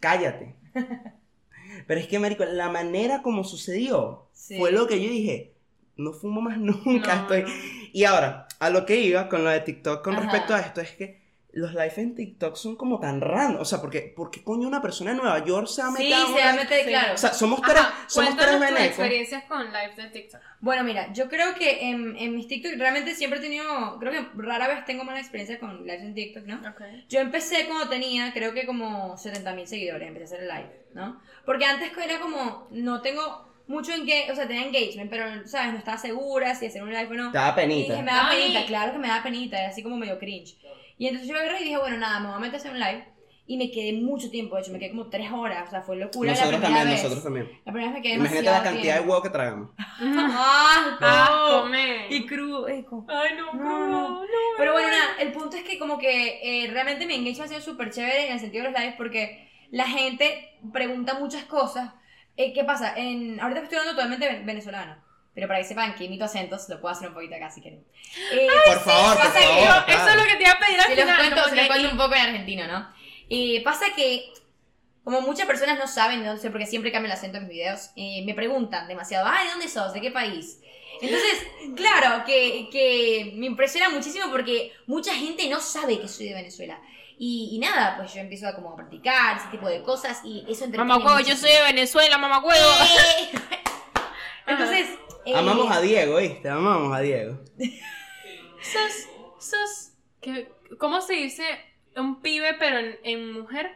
Cállate. 0.00 0.54
Pero 1.86 2.00
es 2.00 2.06
que, 2.06 2.18
marico, 2.18 2.44
la 2.44 2.68
manera 2.68 3.22
como 3.22 3.44
sucedió 3.44 4.28
Sí. 4.32 4.58
fue 4.58 4.70
lo 4.72 4.86
que 4.86 5.02
yo 5.02 5.10
dije. 5.10 5.54
No 5.96 6.12
fumo 6.12 6.40
más 6.40 6.58
nunca. 6.58 7.14
No, 7.16 7.20
estoy... 7.22 7.42
no. 7.42 7.48
Y 7.92 8.04
ahora, 8.04 8.46
a 8.60 8.70
lo 8.70 8.84
que 8.86 8.96
iba 9.00 9.28
con 9.28 9.42
lo 9.44 9.50
de 9.50 9.60
TikTok 9.60 10.04
con 10.04 10.14
Ajá. 10.14 10.22
respecto 10.24 10.54
a 10.54 10.60
esto 10.60 10.80
es 10.80 10.90
que 10.92 11.22
los 11.52 11.72
live 11.72 11.92
en 11.96 12.14
TikTok 12.14 12.56
son 12.56 12.76
como 12.76 13.00
tan 13.00 13.20
random. 13.20 13.60
O 13.62 13.64
sea, 13.64 13.80
porque, 13.80 14.12
porque 14.14 14.44
coño 14.44 14.68
una 14.68 14.82
persona 14.82 15.10
de 15.12 15.16
Nueva 15.16 15.44
York 15.44 15.66
se 15.66 15.80
va 15.82 15.88
a 15.88 15.90
meter 15.92 16.06
Sí, 16.06 16.12
se 16.12 16.32
va 16.40 16.48
a 16.48 16.52
live? 16.52 16.62
meter, 16.64 16.80
Sí. 16.84 16.88
claro. 16.88 17.14
O 17.14 17.16
sea, 17.16 17.32
somos 17.32 17.62
tres, 17.62 17.76
Ajá, 17.80 18.04
somos 18.06 18.36
tres 18.36 18.50
tus 18.50 18.60
venecos. 18.60 18.86
experiencias 18.86 19.44
con 19.44 19.64
live 19.66 19.92
de 19.96 20.08
TikTok. 20.10 20.40
Bueno, 20.60 20.84
mira, 20.84 21.12
yo 21.12 21.28
creo 21.28 21.54
que 21.54 21.88
en, 21.88 22.16
en 22.16 22.34
mis 22.36 22.46
TikTok 22.48 22.72
realmente 22.78 23.14
siempre 23.14 23.38
he 23.38 23.42
tenido, 23.42 23.98
creo 23.98 24.12
que 24.12 24.26
rara 24.36 24.68
vez 24.68 24.84
tengo 24.84 25.04
mala 25.04 25.20
experiencia 25.20 25.58
con 25.58 25.80
lives 25.84 26.02
en 26.02 26.14
TikTok, 26.14 26.44
¿no? 26.44 26.56
Ok. 26.68 26.82
Yo 27.08 27.20
empecé 27.20 27.66
cuando 27.66 27.88
tenía, 27.88 28.32
creo 28.32 28.52
que 28.52 28.66
como 28.66 29.16
70 29.16 29.52
mil 29.54 29.66
seguidores, 29.66 30.06
empecé 30.06 30.24
a 30.24 30.36
hacer 30.36 30.40
el 30.42 30.48
live, 30.48 30.80
¿no? 30.94 31.20
Porque 31.46 31.64
antes 31.64 31.90
era 31.96 32.20
como, 32.20 32.68
no 32.72 33.00
tengo 33.00 33.48
mucho 33.68 33.92
engagement, 33.92 34.30
o 34.30 34.34
sea, 34.34 34.46
tenía 34.48 34.64
engagement, 34.64 35.10
pero, 35.10 35.46
¿sabes? 35.46 35.72
No 35.72 35.78
estaba 35.78 35.98
segura 35.98 36.54
si 36.54 36.66
hacer 36.66 36.82
un 36.82 36.88
live 36.92 37.08
o 37.10 37.14
no. 37.14 37.32
Te 37.32 37.38
da 37.38 37.50
Y 37.50 37.54
penita. 37.54 37.92
dije, 37.92 38.02
me 38.02 38.10
da 38.12 38.28
Ay. 38.30 38.40
penita, 38.40 38.66
claro 38.66 38.92
que 38.92 38.98
me 38.98 39.08
da 39.08 39.22
penita, 39.22 39.58
era 39.58 39.68
así 39.68 39.82
como 39.82 39.96
medio 39.96 40.18
cringe. 40.18 40.56
Y 40.98 41.06
entonces 41.06 41.28
yo 41.30 41.36
agarré 41.38 41.60
y 41.60 41.64
dije, 41.64 41.78
bueno, 41.78 41.96
nada, 41.96 42.20
me 42.20 42.26
voy 42.26 42.36
a 42.36 42.40
meter 42.40 42.54
a 42.54 42.58
hacer 42.58 42.72
un 42.72 42.80
live. 42.80 43.04
Y 43.50 43.56
me 43.56 43.70
quedé 43.70 43.94
mucho 43.94 44.28
tiempo, 44.30 44.56
de 44.56 44.60
hecho, 44.62 44.72
me 44.72 44.78
quedé 44.78 44.90
como 44.90 45.08
tres 45.08 45.30
horas, 45.32 45.68
o 45.68 45.70
sea, 45.70 45.80
fue 45.80 45.96
locura 45.96 46.32
Nosotros 46.32 46.52
la 46.52 46.58
primera 46.58 46.80
también, 46.80 46.94
vez. 46.96 47.02
nosotros 47.02 47.24
también. 47.24 47.46
La 47.64 47.72
primera 47.72 47.86
vez 47.92 47.98
me 47.98 48.02
quedé 48.02 48.14
Imagínate 48.16 48.42
demasiado 48.44 48.64
la 48.64 48.70
cantidad 48.70 48.92
de 48.94 48.98
tiempo. 48.98 49.10
huevo 49.10 49.22
que 49.22 49.30
tragamos. 49.30 49.70
¡Ah! 49.78 50.98
Ah, 51.00 51.64
no! 51.70 52.14
Y 52.14 52.26
crudo, 52.26 52.68
eco. 52.68 53.06
Ay, 53.08 53.30
no, 53.38 53.52
No, 53.54 53.64
no, 53.64 53.88
no. 53.88 54.08
no. 54.20 54.22
Pero 54.58 54.72
bueno, 54.72 54.88
nada, 54.88 55.16
el 55.20 55.32
punto 55.32 55.56
es 55.56 55.62
que 55.62 55.78
como 55.78 55.98
que 55.98 56.40
eh, 56.64 56.70
realmente 56.70 57.06
mi 57.06 57.14
engagement 57.14 57.44
ha 57.46 57.48
sido 57.48 57.60
súper 57.60 57.90
chévere 57.90 58.26
en 58.26 58.32
el 58.34 58.40
sentido 58.40 58.64
de 58.64 58.70
los 58.70 58.78
lives 58.80 58.96
porque 58.98 59.48
la 59.70 59.86
gente 59.88 60.58
pregunta 60.72 61.14
muchas 61.18 61.44
cosas. 61.44 61.94
Eh, 62.36 62.52
¿Qué 62.52 62.64
pasa? 62.64 62.92
En, 62.96 63.40
ahorita 63.40 63.62
estoy 63.62 63.78
hablando 63.78 63.96
totalmente 63.96 64.28
ven- 64.28 64.44
venezolano. 64.46 64.96
Pero 65.38 65.46
para 65.46 65.60
que 65.60 65.66
sepan 65.66 65.94
que 65.94 66.02
imito 66.02 66.24
acentos, 66.24 66.68
lo 66.68 66.80
puedo 66.80 66.92
hacer 66.92 67.06
un 67.06 67.14
poquito 67.14 67.36
acá 67.36 67.48
si 67.48 67.60
quieren. 67.60 67.84
Eh, 68.32 68.48
Por 68.66 68.80
favor, 68.80 69.16
por 69.16 69.32
que 69.32 69.38
favor. 69.38 69.84
Claro. 69.84 69.84
Eso 69.86 70.08
es 70.08 70.16
lo 70.16 70.24
que 70.24 70.34
te 70.34 70.42
iba 70.42 70.50
a 70.50 70.58
pedir 70.58 70.80
al 70.80 70.86
los 70.88 70.98
final. 70.98 71.16
cuento, 71.16 71.36
como 71.36 71.48
si 71.48 71.56
los 71.56 71.66
cuento 71.68 71.90
un 71.92 71.96
poco 71.96 72.14
en 72.16 72.20
argentino, 72.22 72.66
¿no? 72.66 72.92
Y 73.28 73.60
pasa 73.60 73.86
que, 73.94 74.32
como 75.04 75.20
muchas 75.20 75.46
personas 75.46 75.78
no 75.78 75.86
saben, 75.86 76.24
no 76.24 76.36
sé, 76.38 76.50
porque 76.50 76.66
siempre 76.66 76.90
cambio 76.90 77.06
el 77.06 77.16
acento 77.16 77.36
en 77.38 77.44
mis 77.44 77.52
videos, 77.52 77.90
eh, 77.94 78.24
me 78.26 78.34
preguntan 78.34 78.88
demasiado, 78.88 79.28
ay, 79.30 79.44
¿de 79.46 79.50
dónde 79.52 79.68
sos? 79.68 79.92
¿De 79.92 80.00
qué 80.00 80.10
país? 80.10 80.58
Entonces, 81.00 81.46
claro, 81.76 82.24
que, 82.24 82.68
que 82.72 83.34
me 83.36 83.46
impresiona 83.46 83.90
muchísimo 83.90 84.32
porque 84.32 84.72
mucha 84.88 85.14
gente 85.14 85.48
no 85.48 85.60
sabe 85.60 86.00
que 86.00 86.08
soy 86.08 86.30
de 86.30 86.34
Venezuela. 86.34 86.80
Y, 87.16 87.50
y 87.52 87.60
nada, 87.60 87.96
pues 87.96 88.12
yo 88.12 88.18
empiezo 88.22 88.48
a 88.48 88.56
como 88.56 88.72
a 88.72 88.76
practicar 88.76 89.36
ese 89.36 89.46
tipo 89.52 89.68
de 89.68 89.84
cosas 89.84 90.20
y 90.24 90.40
eso 90.48 90.64
entretiene 90.64 90.78
Mamacuevo, 90.84 91.20
yo 91.20 91.36
soy 91.36 91.52
de 91.52 91.62
Venezuela, 91.62 92.18
mamacuevo. 92.18 92.70
muchísimo. 92.80 93.40
Entonces... 94.48 94.88
eh, 95.30 95.34
Amamos 95.36 95.70
a 95.70 95.80
Diego, 95.80 96.16
¿viste? 96.18 96.48
Amamos 96.48 96.96
a 96.96 97.00
Diego. 97.00 97.38
Sos, 98.60 99.08
sos, 99.38 99.92
¿qué- 100.20 100.48
¿cómo 100.78 101.00
se 101.00 101.14
dice 101.14 101.44
un 101.96 102.20
pibe 102.20 102.54
pero 102.58 102.78
en, 102.78 102.96
en 103.04 103.32
mujer? 103.32 103.70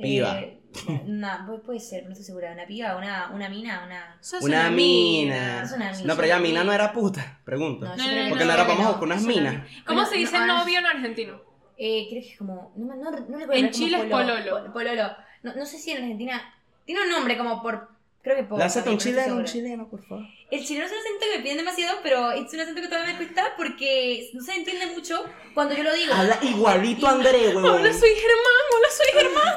Piba. 0.00 0.40
eh, 0.40 0.60
una- 1.06 1.46
pu- 1.46 1.62
puede 1.62 1.80
ser, 1.80 2.04
no 2.04 2.10
estoy 2.10 2.24
segura. 2.26 2.52
Una 2.52 2.66
piba, 2.66 2.96
una, 2.96 3.30
una 3.32 3.48
mina, 3.48 3.84
una... 3.86 4.18
Sos 4.20 4.42
Una 4.42 4.68
mina. 4.70 5.64
Una 5.74 5.92
mina. 5.92 6.02
No, 6.04 6.16
pero 6.16 6.28
ya 6.28 6.38
mina 6.38 6.64
no 6.64 6.72
era 6.72 6.92
puta, 6.92 7.40
pregunto. 7.44 7.86
No, 7.86 7.96
No, 7.96 8.04
no, 8.04 8.28
Porque 8.28 8.44
no, 8.44 8.50
no 8.50 8.54
era 8.54 8.62
no, 8.64 8.68
vamos 8.68 8.82
no, 8.84 8.88
buscar 8.90 9.04
unas 9.04 9.22
minas. 9.22 9.54
mina. 9.54 9.66
¿Cómo 9.86 10.04
se 10.04 10.16
dice 10.16 10.38
no, 10.38 10.46
novio 10.58 10.78
en 10.80 10.86
argentino? 10.86 11.40
Eh, 11.78 12.06
creo 12.10 12.22
que 12.22 12.28
es 12.32 12.38
como. 12.38 12.72
No, 12.76 12.86
me- 12.86 12.96
no, 12.96 13.10
no 13.10 13.16
recuerdo. 13.38 13.52
En 13.52 13.70
Chile 13.70 13.98
es 13.98 14.04
pololo. 14.10 14.50
pol- 14.62 14.72
pololo. 14.72 15.12
No, 15.42 15.54
no 15.54 15.64
sé 15.66 15.78
si 15.78 15.92
en 15.92 15.98
Argentina. 16.02 16.42
Tiene 16.84 17.02
un 17.02 17.10
nombre 17.10 17.36
como 17.38 17.62
por. 17.62 17.88
Creo 18.26 18.38
que 18.38 18.42
por. 18.42 18.58
Lánzate 18.58 18.90
un 18.90 18.98
chileno, 18.98 19.36
un 19.36 19.44
chileno, 19.44 19.88
por 19.88 20.04
favor. 20.04 20.24
El 20.50 20.66
chileno 20.66 20.84
es 20.86 20.90
un 20.90 20.98
acento 20.98 21.26
que 21.30 21.36
me 21.38 21.42
piden 21.44 21.58
demasiado, 21.58 22.00
pero 22.02 22.32
es 22.32 22.52
un 22.52 22.58
acento 22.60 22.80
que 22.80 22.88
todavía 22.88 23.12
me 23.12 23.16
cuesta 23.18 23.54
porque 23.56 24.30
no 24.32 24.42
se 24.42 24.52
entiende 24.56 24.86
mucho 24.86 25.24
cuando 25.54 25.76
yo 25.76 25.84
lo 25.84 25.94
digo. 25.94 26.12
Habla 26.12 26.36
igualito 26.42 27.06
André, 27.06 27.46
huevón. 27.54 27.64
Hola, 27.66 27.92
soy 27.92 28.10
Germán, 28.16 28.64
hola, 28.74 28.88
soy 28.90 29.06
Germán. 29.12 29.54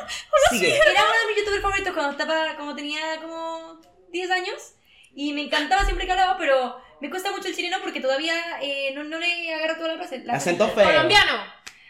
Sigue. 0.52 0.76
Era 0.76 1.04
uno 1.04 1.14
de 1.14 1.28
mis 1.30 1.38
youtubers 1.38 1.62
favoritos 1.64 1.94
cuando 1.96 2.12
estaba. 2.12 2.56
como 2.58 2.76
tenía 2.76 3.02
como. 3.22 3.82
10 4.12 4.32
años 4.32 4.74
y 5.16 5.34
me 5.34 5.42
encantaba 5.44 5.84
siempre 5.86 6.06
que 6.06 6.12
hablaba, 6.12 6.38
pero 6.38 6.78
me 7.02 7.10
cuesta 7.10 7.32
mucho 7.32 7.48
el 7.48 7.56
chileno 7.56 7.78
porque 7.82 8.02
todavía 8.02 8.34
eh, 8.62 8.92
no, 8.96 9.04
no 9.04 9.18
le 9.20 9.54
agarro 9.54 9.78
toda 9.78 9.90
la 9.90 9.98
frase. 9.98 10.24
la- 10.26 10.34
Acento 10.34 10.68
feo. 10.70 10.84
Colombiano. 10.86 11.34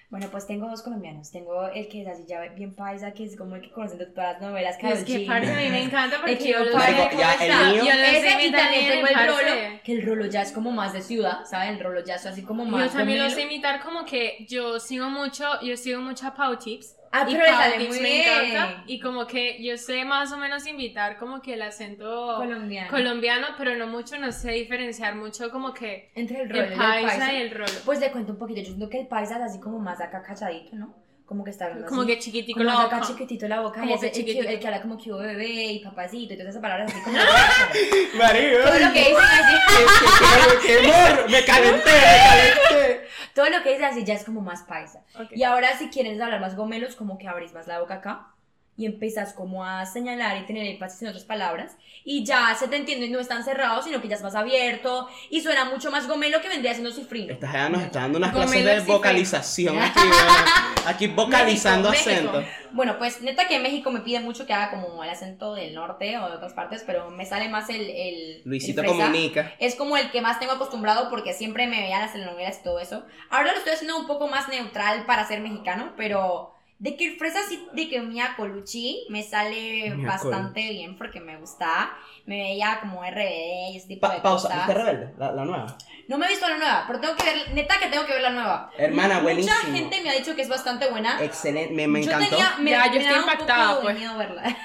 Bueno, 0.09 0.27
pues 0.31 0.47
tengo 0.47 0.67
dos 0.67 0.81
colombianos. 0.81 1.29
Tengo 1.31 1.67
el 1.67 1.87
que 1.87 2.01
es 2.01 2.07
así 2.07 2.25
ya 2.27 2.41
bien 2.41 2.73
paisa, 2.73 3.11
que 3.11 3.25
es 3.25 3.37
como 3.37 3.55
el 3.55 3.61
que 3.61 3.69
conocen 3.69 3.99
de 3.99 4.07
todas 4.07 4.33
las 4.33 4.41
novelas. 4.41 4.75
Es 4.81 5.03
que 5.03 5.19
parce, 5.27 5.51
a 5.51 5.57
mí 5.57 5.69
me 5.69 5.83
encanta 5.83 6.17
porque 6.17 6.37
que 6.39 6.49
yo 6.49 6.59
lo 6.63 6.79
sé 6.79 6.89
el 6.89 7.75
Yo 7.75 7.83
lo 7.83 8.05
sé 8.05 8.47
y 8.47 8.51
también 8.51 8.89
tengo 8.89 9.07
el 9.07 9.27
rolo, 9.27 9.79
que 9.83 9.91
el 9.91 10.05
rolo 10.05 10.25
ya 10.25 10.41
es 10.41 10.51
como 10.51 10.71
más 10.71 10.93
de 10.93 11.03
ciudad, 11.03 11.45
¿sabes? 11.45 11.69
El 11.69 11.79
rolo 11.79 12.03
ya 12.03 12.15
es 12.15 12.25
así 12.25 12.41
como 12.41 12.65
más 12.65 12.91
Yo 12.91 12.97
también 12.97 13.23
lo 13.23 13.29
sé 13.29 13.43
imitar 13.43 13.81
como 13.81 14.03
que 14.03 14.47
yo 14.49 14.79
sigo 14.79 15.09
mucho, 15.11 15.61
yo 15.61 15.77
sigo 15.77 16.01
mucho 16.01 16.25
a 16.25 16.33
Pau 16.33 16.57
Tips. 16.57 16.95
Ah, 17.11 17.25
y 17.27 17.31
pero 17.33 17.43
le 17.45 17.51
sale 17.51 17.87
muy 17.87 17.99
me 17.99 18.09
bien. 18.09 18.45
encanta. 18.51 18.83
Y 18.85 18.99
como 18.99 19.25
que 19.25 19.63
yo 19.63 19.77
sé 19.77 20.05
más 20.05 20.31
o 20.31 20.37
menos 20.37 20.67
imitar 20.67 21.17
como 21.17 21.41
que 21.41 21.55
el 21.55 21.61
acento 21.63 22.35
Colombiano. 22.37 22.89
colombiano, 22.89 23.47
pero 23.57 23.75
no 23.75 23.87
mucho, 23.87 24.17
no 24.19 24.31
sé 24.31 24.51
diferenciar 24.51 25.15
mucho 25.15 25.49
como 25.51 25.73
que 25.73 26.11
Entre 26.15 26.41
el 26.41 26.49
rolo 26.49 26.61
el 26.63 26.69
y 26.69 26.73
el 26.73 26.77
paisa 26.77 27.07
paisa. 27.17 27.33
y 27.33 27.37
el 27.41 27.51
rolo. 27.51 27.71
Pues 27.85 27.99
le 27.99 28.11
cuento 28.11 28.33
un 28.33 28.37
poquito. 28.37 28.59
Yo 28.59 28.67
siento 28.67 28.89
que 28.89 28.99
el 29.01 29.07
paisa 29.07 29.37
es 29.37 29.41
así 29.43 29.59
como 29.59 29.79
más 29.79 29.99
acá 30.01 30.21
cachadito, 30.21 30.75
¿no? 30.75 30.93
Como 31.29 31.43
que 31.43 31.51
está 31.51 31.65
hablando 31.65 31.85
Como 31.87 32.01
así. 32.01 32.11
que 32.11 32.19
chiquitico 32.19 32.57
como 32.57 32.71
la 32.71 32.81
acá 32.85 32.95
boca. 32.97 33.07
chiquitito 33.07 33.47
la 33.47 33.59
boca. 33.61 33.79
Como 33.81 33.91
y 33.91 33.93
ese- 33.93 34.11
que 34.11 34.19
el, 34.21 34.25
que, 34.25 34.53
el 34.53 34.59
que 34.59 34.65
habla 34.67 34.81
como 34.81 34.97
que 34.97 35.11
hubo 35.11 35.19
bebé 35.19 35.45
y 35.73 35.79
papacito 35.83 36.33
y 36.33 36.37
todas 36.37 36.49
esas 36.49 36.61
palabras 36.61 36.91
así 36.91 36.99
como... 37.03 37.15
Marico. 38.17 38.57
todo 38.63 38.79
lo 38.79 38.91
que 38.93 38.99
dicen 38.99 39.15
así... 39.17 39.55
¡Qué, 40.65 40.77
humor! 40.79 41.29
¡Me 41.29 41.45
calenté, 41.45 41.91
me 41.91 42.19
calenté! 42.25 43.07
todo 43.35 43.49
lo 43.49 43.61
que 43.61 43.69
dicen 43.69 43.85
así 43.85 44.03
ya 44.03 44.15
es 44.15 44.23
como 44.23 44.41
más 44.41 44.63
paisa. 44.63 45.03
Y 45.31 45.43
ahora 45.43 45.77
si 45.77 45.89
quieres 45.89 46.19
hablar 46.19 46.41
más 46.41 46.55
gomelos, 46.55 46.95
como 46.95 47.19
que 47.19 47.27
abrís 47.27 47.53
más 47.53 47.67
la 47.67 47.79
boca 47.79 47.93
acá 47.95 48.27
y 48.79 48.85
empezás 48.85 49.33
como 49.33 49.65
a 49.65 49.85
señalar 49.85 50.37
y 50.37 50.45
tener 50.45 50.65
énfasis 50.65 51.01
en 51.01 51.09
otras 51.09 51.25
palabras 51.25 51.75
y 52.05 52.23
ya 52.23 52.55
se 52.57 52.69
te 52.69 52.77
entiende 52.77 53.07
y 53.07 53.09
no 53.09 53.19
es 53.19 53.27
tan 53.27 53.43
cerrado, 53.43 53.81
sino 53.81 54.01
que 54.01 54.07
ya 54.07 54.15
es 54.15 54.23
más 54.23 54.35
abierto 54.35 55.09
y 55.29 55.41
suena 55.41 55.65
mucho 55.65 55.91
más 55.91 56.07
gomelo 56.07 56.39
que 56.41 56.47
vendría 56.47 56.71
siendo 56.71 56.93
cifrino. 56.93 57.33
Esta 57.33 57.51
ya 57.51 57.67
nos 57.67 57.81
está 57.81 57.99
dando 57.99 58.19
unas 58.19 58.31
Gomelo 58.31 58.63
clases 58.63 58.85
de 58.85 58.93
vocalización 58.93 59.77
aquí. 59.81 59.99
Aquí 60.85 61.07
vocalizando 61.07 61.89
México, 61.89 62.09
México. 62.09 62.37
acentos. 62.37 62.55
Bueno, 62.71 62.97
pues 62.97 63.21
neta 63.21 63.49
que 63.49 63.57
en 63.57 63.63
México 63.63 63.91
me 63.91 63.99
pide 63.99 64.21
mucho 64.21 64.47
que 64.47 64.53
haga 64.53 64.71
como 64.71 65.03
el 65.03 65.09
acento 65.09 65.55
del 65.55 65.75
norte 65.75 66.17
o 66.17 66.29
de 66.29 66.35
otras 66.35 66.53
partes, 66.53 66.83
pero 66.87 67.09
me 67.09 67.25
sale 67.25 67.49
más 67.49 67.69
el... 67.69 67.81
el 67.81 68.41
Luisito 68.45 68.79
el 68.79 68.87
comunica. 68.87 69.53
Es 69.59 69.75
como 69.75 69.97
el 69.97 70.09
que 70.09 70.21
más 70.21 70.39
tengo 70.39 70.53
acostumbrado 70.53 71.09
porque 71.09 71.33
siempre 71.33 71.67
me 71.67 71.81
veía 71.81 71.99
las 71.99 72.13
telenovelas 72.13 72.59
y 72.61 72.63
todo 72.63 72.79
eso. 72.79 73.03
Ahora 73.29 73.51
lo 73.51 73.57
estoy 73.57 73.73
haciendo 73.73 73.97
un 73.97 74.07
poco 74.07 74.29
más 74.29 74.47
neutral 74.47 75.05
para 75.05 75.27
ser 75.27 75.41
mexicano, 75.41 75.91
pero 75.97 76.53
de 76.79 76.95
que 76.95 77.07
el 77.07 77.17
fresa 77.17 77.39
sí, 77.47 77.67
de 77.73 77.89
que 77.89 77.99
Mia 78.01 78.35
Colucci 78.37 79.05
me 79.09 79.21
sale 79.21 79.91
Mia 79.95 80.07
bastante 80.07 80.69
bien 80.71 80.97
porque 80.97 81.19
me 81.19 81.37
gusta. 81.37 81.91
Me 82.25 82.37
veía 82.37 82.79
como 82.81 83.01
RBD 83.03 83.73
y 83.73 83.77
ese 83.77 83.87
tipo 83.87 84.07
Pa- 84.07 84.15
de 84.15 84.21
pausa, 84.21 84.47
cosas. 84.49 84.67
¿viste 84.67 84.81
Rebelde? 84.83 85.13
La, 85.17 85.31
la 85.31 85.45
nueva. 85.45 85.77
No 86.07 86.17
me 86.17 86.25
he 86.25 86.29
visto 86.29 86.47
la 86.47 86.57
nueva, 86.57 86.83
pero 86.87 86.99
tengo 86.99 87.15
que 87.15 87.23
ver, 87.25 87.53
neta 87.53 87.75
que 87.79 87.87
tengo 87.87 88.05
que 88.05 88.13
ver 88.13 88.21
la 88.21 88.29
nueva. 88.31 88.71
Hermana, 88.77 89.15
Mucha 89.15 89.23
buenísimo. 89.23 89.55
gente 89.73 90.01
me 90.01 90.09
ha 90.09 90.13
dicho 90.13 90.35
que 90.35 90.41
es 90.43 90.49
bastante 90.49 90.89
buena. 90.89 91.23
Excelente, 91.23 91.73
me, 91.73 91.87
me 91.87 92.01
yo 92.03 92.09
encantó. 92.11 92.29
tenía, 92.29 92.55
me, 92.59 92.71
Ya, 92.71 92.85
yo 92.87 92.93
me 92.93 92.99
estoy 93.01 93.19
impactada, 93.19 93.81
pues. 93.81 93.97
miedo 93.97 94.17
verla. 94.17 94.43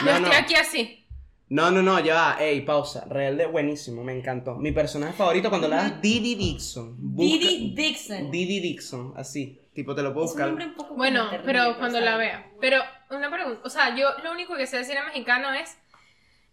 Yo 0.00 0.12
No, 0.12 0.20
no. 0.20 0.26
estoy 0.26 0.42
aquí 0.42 0.54
así. 0.56 1.06
No, 1.48 1.70
no, 1.70 1.82
no, 1.82 2.00
ya 2.00 2.14
va. 2.14 2.36
Ey, 2.40 2.62
pausa. 2.62 3.04
Rebelde, 3.08 3.46
buenísimo, 3.46 4.02
me 4.04 4.16
encantó. 4.16 4.56
Mi 4.56 4.72
personaje 4.72 5.12
favorito 5.14 5.48
cuando 5.50 5.68
le 5.68 5.76
das 5.76 6.00
Didi 6.02 6.34
Dixon. 6.34 6.96
Busca- 6.98 7.38
Didi 7.38 7.74
Dixon. 7.74 8.30
Didi 8.30 8.60
Dixon, 8.60 9.14
así. 9.16 9.60
Tipo, 9.74 9.94
te 9.94 10.02
lo 10.02 10.12
puedo 10.14 10.26
Es 10.26 10.32
un 10.32 10.38
buscar. 10.38 10.66
un 10.68 10.74
poco 10.74 10.94
Bueno, 10.94 11.28
pero 11.44 11.76
cuando 11.78 12.00
la 12.00 12.16
vea. 12.16 12.46
Pero 12.60 12.82
una 13.10 13.30
pregunta, 13.30 13.60
o 13.64 13.68
sea, 13.70 13.94
yo 13.94 14.08
lo 14.22 14.30
único 14.32 14.56
que 14.56 14.66
sé 14.66 14.78
decir 14.78 14.96
en 14.96 15.04
mexicano 15.06 15.52
es 15.52 15.76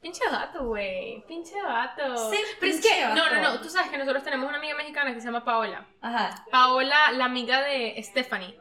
pinche 0.02 0.24
vato, 0.32 0.66
güey, 0.66 1.24
pinche 1.28 1.62
vato. 1.62 2.32
Sí, 2.32 2.38
pero 2.60 2.72
es 2.74 2.82
que 2.82 3.02
no, 3.06 3.22
vato. 3.24 3.36
no, 3.36 3.42
no, 3.42 3.62
tú 3.62 3.70
sabes 3.70 3.92
que 3.92 3.98
nosotros 4.00 4.24
tenemos 4.24 4.50
una 4.50 4.58
amiga 4.58 4.76
mexicana 4.76 5.14
que 5.14 5.20
se 5.20 5.28
llama 5.28 5.46
Paola. 5.46 5.86
Ajá. 6.02 6.44
Paola, 6.52 7.12
la 7.12 7.26
amiga 7.26 7.62
de 7.62 8.02
Stephanie. 8.04 8.58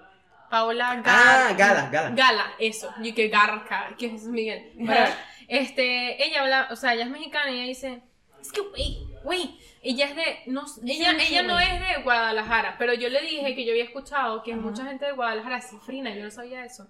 Paola 0.51 0.97
Gar 0.97 1.05
Ah, 1.07 1.55
Gala, 1.57 1.89
Gala. 1.91 2.11
Gala, 2.11 2.53
eso. 2.59 2.93
Yo 3.01 3.15
que 3.15 3.29
Garca, 3.29 3.95
que 3.97 4.07
es 4.15 4.25
Miguel. 4.25 4.73
Pero, 4.85 5.05
este, 5.49 6.23
ella 6.25 6.43
habla, 6.43 6.69
o 6.71 6.77
sea, 6.77 6.93
ella 6.95 7.05
es 7.05 7.11
mexicana 7.11 7.51
y 7.51 7.55
ella 7.61 7.69
dice, 7.69 8.03
es 8.41 8.51
que, 8.53 8.61
güey, 8.61 8.99
güey, 9.23 9.59
ella 9.83 10.07
es 10.07 10.17
de, 10.17 10.39
no, 10.47 10.65
ella, 10.85 11.13
mucho, 11.13 11.25
ella 11.29 11.43
no 11.43 11.59
es 11.59 11.71
de 11.81 12.03
Guadalajara, 12.03 12.77
pero 12.79 12.93
yo 12.95 13.09
le 13.09 13.21
dije 13.23 13.55
que 13.55 13.65
yo 13.65 13.73
había 13.73 13.85
escuchado 13.85 14.43
que 14.43 14.53
Ajá. 14.53 14.61
mucha 14.61 14.85
gente 14.85 15.07
de 15.07 15.13
Guadalajara 15.13 15.59
es 15.59 15.71
cifrina, 15.71 16.15
yo 16.15 16.23
no 16.25 16.31
sabía 16.31 16.65
eso. 16.65 16.87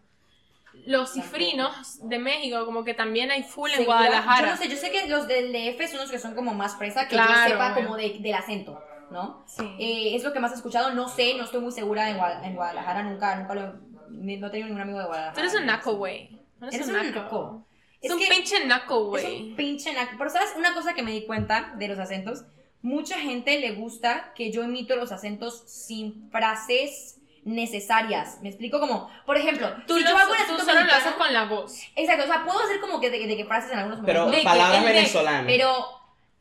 Los 0.86 1.12
cifrinos 1.12 1.98
de 2.08 2.18
México, 2.18 2.64
como 2.64 2.84
que 2.84 2.94
también 2.94 3.30
hay 3.30 3.42
full 3.42 3.70
en 3.72 3.84
Guadalajara. 3.84 4.46
Yo 4.48 4.52
no 4.52 4.56
sé, 4.56 4.68
yo 4.68 4.76
sé 4.76 4.90
que 4.90 5.08
los 5.08 5.26
del 5.26 5.52
DF 5.52 5.88
son 5.90 6.00
los 6.00 6.10
que 6.10 6.18
son 6.18 6.34
como 6.34 6.54
más 6.54 6.76
fresa, 6.76 7.04
que 7.08 7.16
Claro, 7.16 7.32
yo 7.32 7.50
sepa 7.50 7.74
como 7.74 7.96
de- 7.96 8.18
del 8.20 8.34
acento, 8.34 8.80
¿no? 9.10 9.44
Sí. 9.48 9.64
Eh, 9.80 10.14
es 10.14 10.22
lo 10.22 10.32
que 10.32 10.38
más 10.40 10.52
he 10.52 10.54
escuchado, 10.56 10.92
no 10.94 11.08
sé, 11.08 11.34
no 11.34 11.44
estoy 11.44 11.60
muy 11.60 11.72
segura 11.72 12.08
en, 12.08 12.18
Gua- 12.18 12.44
en 12.44 12.54
Guadalajara, 12.54 13.02
nunca, 13.02 13.34
nunca 13.36 13.54
lo 13.54 13.90
no 14.10 14.46
he 14.46 14.50
tenido 14.50 14.66
ningún 14.68 14.80
amigo 14.82 14.98
de 14.98 15.06
Guadalajara. 15.06 15.34
Tú 15.34 15.40
eres 15.40 15.54
un 15.54 15.66
naco, 15.66 15.94
güey. 15.94 16.30
No 16.60 16.68
Eres 16.68 16.86
un 16.88 16.92
naco. 16.94 17.66
Es, 18.00 18.10
Es 18.10 18.16
un 18.16 18.22
pinche 18.28 18.64
naco, 18.66 19.16
Es 19.16 19.22
güey. 19.24 19.50
un 19.50 19.56
pinche 19.56 19.92
naco. 19.92 20.12
Pero 20.18 20.30
sabes, 20.30 20.54
una 20.56 20.72
cosa 20.74 20.94
que 20.94 21.02
me 21.02 21.10
di 21.12 21.26
cuenta 21.26 21.72
de 21.76 21.88
los 21.88 21.98
acentos, 21.98 22.44
mucha 22.82 23.18
gente 23.18 23.58
le 23.60 23.72
gusta 23.72 24.32
que 24.34 24.50
yo 24.50 24.62
imito 24.64 24.96
los 24.96 25.12
acentos 25.12 25.62
sin 25.66 26.30
frases 26.30 27.16
necesarias. 27.44 28.38
Me 28.42 28.48
explico 28.48 28.80
como, 28.80 29.10
por 29.26 29.36
ejemplo, 29.36 29.68
Tú, 29.86 29.96
si 29.96 30.04
lo- 30.04 30.10
yo 30.10 30.18
hago 30.18 30.34
el 30.34 30.40
acento 30.42 30.64
solo 30.64 30.80
lo 30.84 30.92
hacer 30.92 31.14
con 31.14 31.32
la 31.32 31.44
voz. 31.46 31.80
Exacto, 31.96 32.24
o 32.24 32.26
sea, 32.26 32.44
puedo 32.44 32.58
hacer 32.60 32.80
como 32.80 33.00
que 33.00 33.10
de, 33.10 33.26
de 33.26 33.36
que 33.36 33.44
frases 33.44 33.72
en 33.72 33.78
algunos 33.78 34.00
Pero 34.04 34.20
momentos. 34.26 34.36
De 34.36 34.42
que- 34.42 34.44
palabras 34.58 34.78
el 34.78 34.86
de- 34.86 34.92
venezolanas. 34.92 35.44
Pero, 35.46 35.86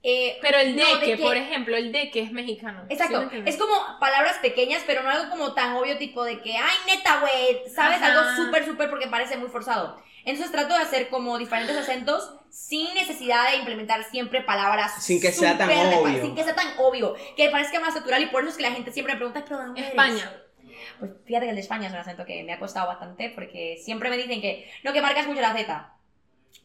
eh, 0.04 0.38
Pero 0.42 0.58
el 0.60 0.76
de 0.76 0.84
no, 0.84 1.00
que, 1.00 1.18
por 1.18 1.36
ejemplo, 1.38 1.76
el 1.78 1.92
de 1.92 2.12
que 2.12 2.22
es 2.22 2.32
mexicano. 2.32 2.82
¿Sí 2.82 2.88
me 2.90 2.94
Exacto, 2.94 3.22
entiendes? 3.22 3.56
es 3.56 3.62
como 3.62 3.74
palabras 4.00 4.38
pequeñas, 4.42 4.84
pero 4.86 5.04
no 5.04 5.10
algo 5.10 5.30
como 5.30 5.54
tan 5.54 5.76
obvio, 5.76 5.98
tipo 5.98 6.24
de 6.24 6.40
que, 6.42 6.56
ay, 6.58 6.76
neta, 6.88 7.20
güey, 7.22 7.70
¿sabes? 7.74 7.98
Ajá. 8.02 8.08
Algo 8.18 8.44
súper, 8.44 8.66
súper 8.66 8.90
porque 8.90 9.08
parece 9.08 9.38
muy 9.38 9.50
forzado. 9.50 10.02
Entonces 10.30 10.52
trato 10.52 10.74
de 10.76 10.82
hacer 10.82 11.10
como 11.10 11.38
diferentes 11.38 11.76
acentos 11.76 12.34
sin 12.50 12.94
necesidad 12.94 13.50
de 13.52 13.58
implementar 13.58 14.04
siempre 14.06 14.42
palabras 14.42 15.04
Sin 15.04 15.22
que 15.22 15.32
sea 15.32 15.58
tan 15.58 15.68
de- 15.70 15.76
obvio. 15.96 16.22
Sin 16.24 16.36
que 16.36 16.44
sea 16.44 16.56
tan 16.56 16.68
obvio, 16.78 17.16
que 17.36 17.50
parezca 17.50 17.80
más 17.80 17.96
natural 17.96 18.22
y 18.24 18.28
por 18.28 18.42
eso 18.42 18.52
es 18.52 18.58
que 18.58 18.64
la 18.64 18.72
gente 18.72 18.92
siempre 18.92 19.14
me 19.14 19.18
pregunta, 19.18 19.44
¿pero 19.44 19.58
de 19.60 19.66
dónde 19.66 19.80
eres?". 19.82 19.92
España. 19.92 20.32
Pues 21.00 21.12
fíjate 21.26 21.46
que 21.46 21.50
el 21.52 21.56
de 21.56 21.62
España 21.62 21.88
es 21.88 21.94
un 21.94 22.00
acento 22.00 22.26
que 22.26 22.44
me 22.44 22.54
ha 22.54 22.60
costado 22.60 22.88
bastante 22.88 23.30
porque 23.30 23.78
siempre 23.84 24.10
me 24.10 24.18
dicen 24.18 24.42
que 24.42 24.70
no, 24.84 24.94
que 24.94 25.02
marcas 25.02 25.28
mucho 25.28 25.42
la 25.42 25.54
Z. 25.54 25.94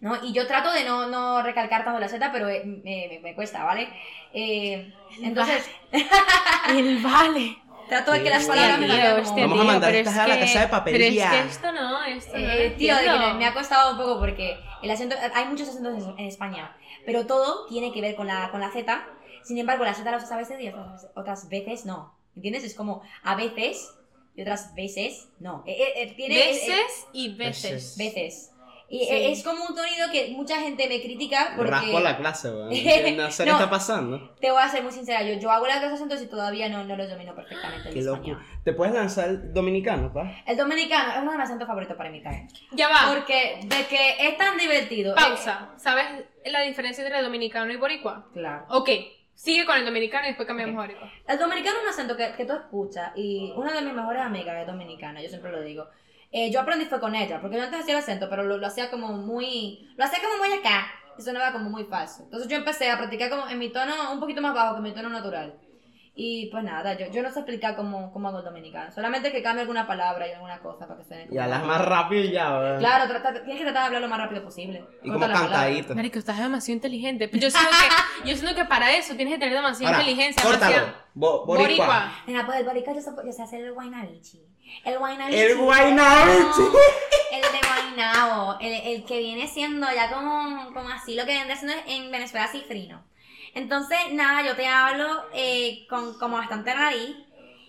¿No? 0.01 0.23
Y 0.25 0.33
yo 0.33 0.47
trato 0.47 0.71
de 0.73 0.85
no, 0.85 1.07
no 1.07 1.43
recalcar 1.43 1.85
tanto 1.85 2.01
la 2.01 2.09
Z, 2.09 2.31
pero 2.33 2.49
eh, 2.49 2.63
me, 2.65 3.09
me- 3.09 3.21
me 3.23 3.35
cuesta, 3.35 3.65
¿vale? 3.65 3.89
Eh, 4.35 4.93
entonces, 5.23 5.71
El 6.69 6.99
vale. 6.99 7.57
Trato 7.95 8.13
de 8.13 8.23
que 8.23 8.31
las 8.31 8.45
palabras 8.45 8.81
me 8.81 8.89
salgan 8.89 9.25
como... 9.25 9.41
Vamos 9.41 9.61
a 9.61 9.65
mandar 9.65 9.95
estas 9.95 10.15
es 10.15 10.21
a 10.21 10.29
la 10.29 10.39
casa 10.41 10.61
de 10.61 10.69
papel 10.69 10.93
Pero 10.95 11.05
es 11.05 11.31
que 11.31 11.49
esto 11.49 11.73
no, 11.73 12.05
esto 12.05 12.39
no. 12.39 12.45
Eh, 12.45 12.75
tío, 12.77 12.95
me, 13.39 13.47
ha 13.47 13.55
costado 13.55 13.93
un 13.93 13.97
poco 13.99 14.19
porque 14.19 14.57
el 14.83 14.91
acento, 14.91 15.15
hay 15.35 15.47
muchos 15.47 15.69
acentos 15.69 16.15
en, 16.19 16.27
España, 16.27 16.77
pero 17.07 17.27
todo 17.27 17.67
tiene 17.67 17.93
que 17.93 18.01
ver 18.01 18.17
con 18.17 18.27
la, 18.27 18.51
con 18.51 18.61
la 18.61 18.71
Z. 18.71 19.07
Sin 19.45 19.59
embargo, 19.59 19.85
la 19.85 19.95
Z 19.95 20.11
la 20.11 20.17
usas 20.17 20.33
a 20.33 20.37
veces 20.37 20.61
y 20.61 20.69
otras, 20.69 20.93
veces- 20.93 21.11
otras 21.15 21.49
veces 21.49 21.87
no. 21.87 22.15
¿Entiendes? 22.35 22.65
Es 22.65 22.75
como 22.75 23.03
a 23.23 23.37
veces 23.37 23.95
y 24.35 24.43
otras 24.43 24.75
veces 24.75 25.29
no. 25.39 25.63
Eh, 25.67 25.77
eh, 25.79 25.93
eh, 26.03 26.15
tiene, 26.17 26.35
eh, 26.37 26.41
eh, 26.41 26.53
Veces 26.53 27.07
y 27.13 27.35
veces. 27.37 27.97
veces. 27.97 28.51
Y 28.89 28.99
Sí. 29.07 29.13
eh, 29.13 29.33
es 29.33 29.43
como 29.43 29.65
un 29.65 29.75
sonido 29.75 30.11
que 30.13 30.29
mucha 30.33 30.61
gente 30.61 30.87
me 30.89 31.01
critica 31.01 31.55
porque... 31.57 31.71
Raspo 31.71 32.01
la 32.01 32.17
clase, 32.19 32.51
weón. 32.51 32.69
No 33.17 33.31
sé 33.31 33.45
qué 33.45 33.51
No. 33.51 33.57
está 33.57 33.71
pasando. 33.71 34.35
Te 34.41 34.51
voy 34.51 34.63
a 34.63 34.69
ser 34.69 34.83
muy 34.83 34.93
sincera, 34.93 35.23
yo, 35.23 35.35
yo 35.41 35.51
hago 35.51 35.67
las 35.67 35.81
dos 35.81 35.93
acentos 35.93 36.21
y 36.23 36.27
todavía 36.27 36.69
no, 36.69 36.85
no 36.85 36.95
los 36.97 37.09
domino 37.09 37.35
perfectamente. 37.35 37.89
el 37.89 37.95
Qué 37.95 38.01
español. 38.01 38.37
loco. 38.39 38.45
¿Te 38.63 38.73
puedes 38.75 38.95
lanzar 38.95 39.29
el 39.31 39.53
dominicano, 39.55 40.13
pa? 40.13 40.31
El 40.47 40.57
dominicano 40.57 41.13
es 41.13 41.19
uno 41.23 41.33
de 41.33 41.39
mis 41.39 41.45
acentos 41.47 41.67
favoritos 41.67 41.97
para 41.97 42.11
imitar. 42.11 42.35
Ya 42.73 42.89
va. 42.89 43.13
Porque 43.15 43.61
de 43.65 43.87
que 43.87 44.29
es 44.29 44.37
tan 44.37 44.57
divertido. 44.59 45.13
eh, 45.13 45.17
Pausa. 45.17 45.71
¿Sabes 45.79 46.05
la 46.45 46.61
diferencia 46.61 47.05
entre 47.05 47.23
dominicano 47.23 47.73
y 47.73 47.77
boricua? 47.77 48.27
claro. 48.33 48.67
Ok. 48.69 48.91
Sigue 49.37 49.65
con 49.67 49.77
el 49.77 49.85
dominicano 49.85 50.27
y 50.27 50.29
después 50.29 50.47
cambiamos 50.47 50.75
Ok. 50.75 50.79
a 50.79 50.87
boricua. 50.87 51.13
El 51.27 51.39
dominicano 51.41 51.77
es 51.79 51.83
un 51.83 51.89
acento 51.89 52.17
que, 52.17 52.33
que 52.37 52.45
tú 52.45 52.53
escuchas 52.53 53.11
y 53.17 53.53
una 53.57 53.73
de 53.73 53.81
mis 53.83 53.93
mejores 53.93 54.23
amigas 54.23 54.57
es 54.61 54.67
dominicana, 54.69 55.21
yo 55.21 55.29
siempre 55.29 55.51
lo 55.51 55.61
digo. 55.63 55.89
Eh, 56.37 56.51
yo 56.51 56.61
aprendí 56.61 56.85
fue 56.87 56.99
con 56.99 57.15
ella, 57.15 57.41
porque 57.41 57.57
yo 57.57 57.63
antes 57.63 57.81
hacía 57.81 57.95
el 57.95 58.01
acento, 58.01 58.29
pero 58.29 58.43
lo, 58.43 58.59
lo 58.59 58.67
hacía 58.67 58.91
como 58.91 59.13
muy... 59.13 59.89
Lo 59.97 60.05
hacía 60.05 60.19
como 60.21 60.37
muy 60.39 60.53
acá, 60.59 60.85
y 61.17 61.23
sonaba 61.23 61.53
como 61.53 61.71
muy 61.71 61.85
falso. 61.85 62.25
Entonces 62.25 62.49
yo 62.49 62.57
empecé 62.57 62.91
a 62.91 62.99
practicar 62.99 63.31
como 63.31 63.49
en 63.49 63.57
mi 63.59 63.69
tono 63.71 63.95
un 64.13 64.19
poquito 64.19 64.41
más 64.43 64.53
bajo 64.53 64.75
que 64.75 64.81
mi 64.83 64.93
tono 64.93 65.09
natural. 65.11 65.55
Y 66.17 66.47
pues 66.51 66.63
nada, 66.65 66.95
yo, 66.97 67.07
yo 67.13 67.23
no 67.23 67.31
sé 67.31 67.41
explicar 67.41 67.75
cómo, 67.77 68.13
cómo 68.13 68.29
hago 68.29 68.39
el 68.39 68.45
dominicano. 68.45 68.91
Solamente 68.93 69.31
que 69.33 69.43
cambie 69.43 69.63
alguna 69.63 69.85
palabra 69.87 70.27
y 70.29 70.33
alguna 70.33 70.59
cosa 70.61 70.87
para 70.89 71.01
que 71.01 71.07
suene. 71.07 71.29
Y 71.31 71.39
hablas 71.39 71.65
más 71.65 71.85
rápido 71.85 72.23
y 72.25 72.31
ya, 72.33 72.51
¿verdad? 72.57 72.79
Claro, 72.81 73.09
trata- 73.09 73.43
tienes 73.45 73.57
que 73.59 73.65
tratar 73.65 73.83
de 73.83 73.87
hablar 73.87 74.03
lo 74.03 74.09
más 74.09 74.19
rápido 74.19 74.43
posible. 74.45 74.85
Y 75.03 75.09
como 75.13 75.27
cantadito. 75.27 75.95
Marico, 75.95 76.19
estás 76.21 76.39
demasiado 76.39 76.75
inteligente. 76.77 77.29
Yo 77.33 77.49
siento 77.51 77.71
que, 78.23 78.29
yo 78.31 78.37
siento 78.37 78.55
que 78.57 78.65
para 78.65 78.93
eso 78.97 79.15
tienes 79.17 79.35
que 79.35 79.39
tener 79.41 79.55
demasiada 79.55 79.97
Ahora, 79.97 80.03
inteligencia. 80.09 80.43
córtalo. 80.43 80.73
demasiada- 80.73 81.05
Bo- 81.15 81.47
boricua. 81.47 81.67
Boricua. 81.87 82.13
Mira, 82.27 82.47
pues 82.47 82.59
el 82.59 82.65
boricua 82.65 82.93
yo 82.95 83.01
sé, 83.01 83.11
yo 83.25 83.33
sé 83.33 83.43
hacer 83.43 83.65
el 83.65 83.73
guaynabichi. 83.73 84.41
El 84.85 84.99
guaynabichi. 84.99 85.39
El 85.39 85.57
guaynabichi. 85.59 86.63
El 87.33 87.43
de 87.43 87.59
guaynabo. 87.67 88.57
El, 88.61 88.73
el 88.73 89.05
que 89.05 89.19
viene 89.19 89.47
siendo 89.49 89.87
ya 89.93 90.11
como, 90.13 90.73
como 90.73 90.89
así, 90.91 91.15
lo 91.15 91.25
que 91.25 91.33
viene 91.33 91.57
siendo 91.57 91.77
en 91.87 92.11
Venezuela 92.11 92.49
cifrino. 92.49 93.03
Entonces, 93.55 93.99
nada, 94.13 94.43
yo 94.47 94.57
te 94.57 94.67
hablo 94.67 95.25
eh, 95.33 95.87
con 95.89 96.19
como 96.19 96.37
bastante 96.37 96.75
nariz. 96.75 97.17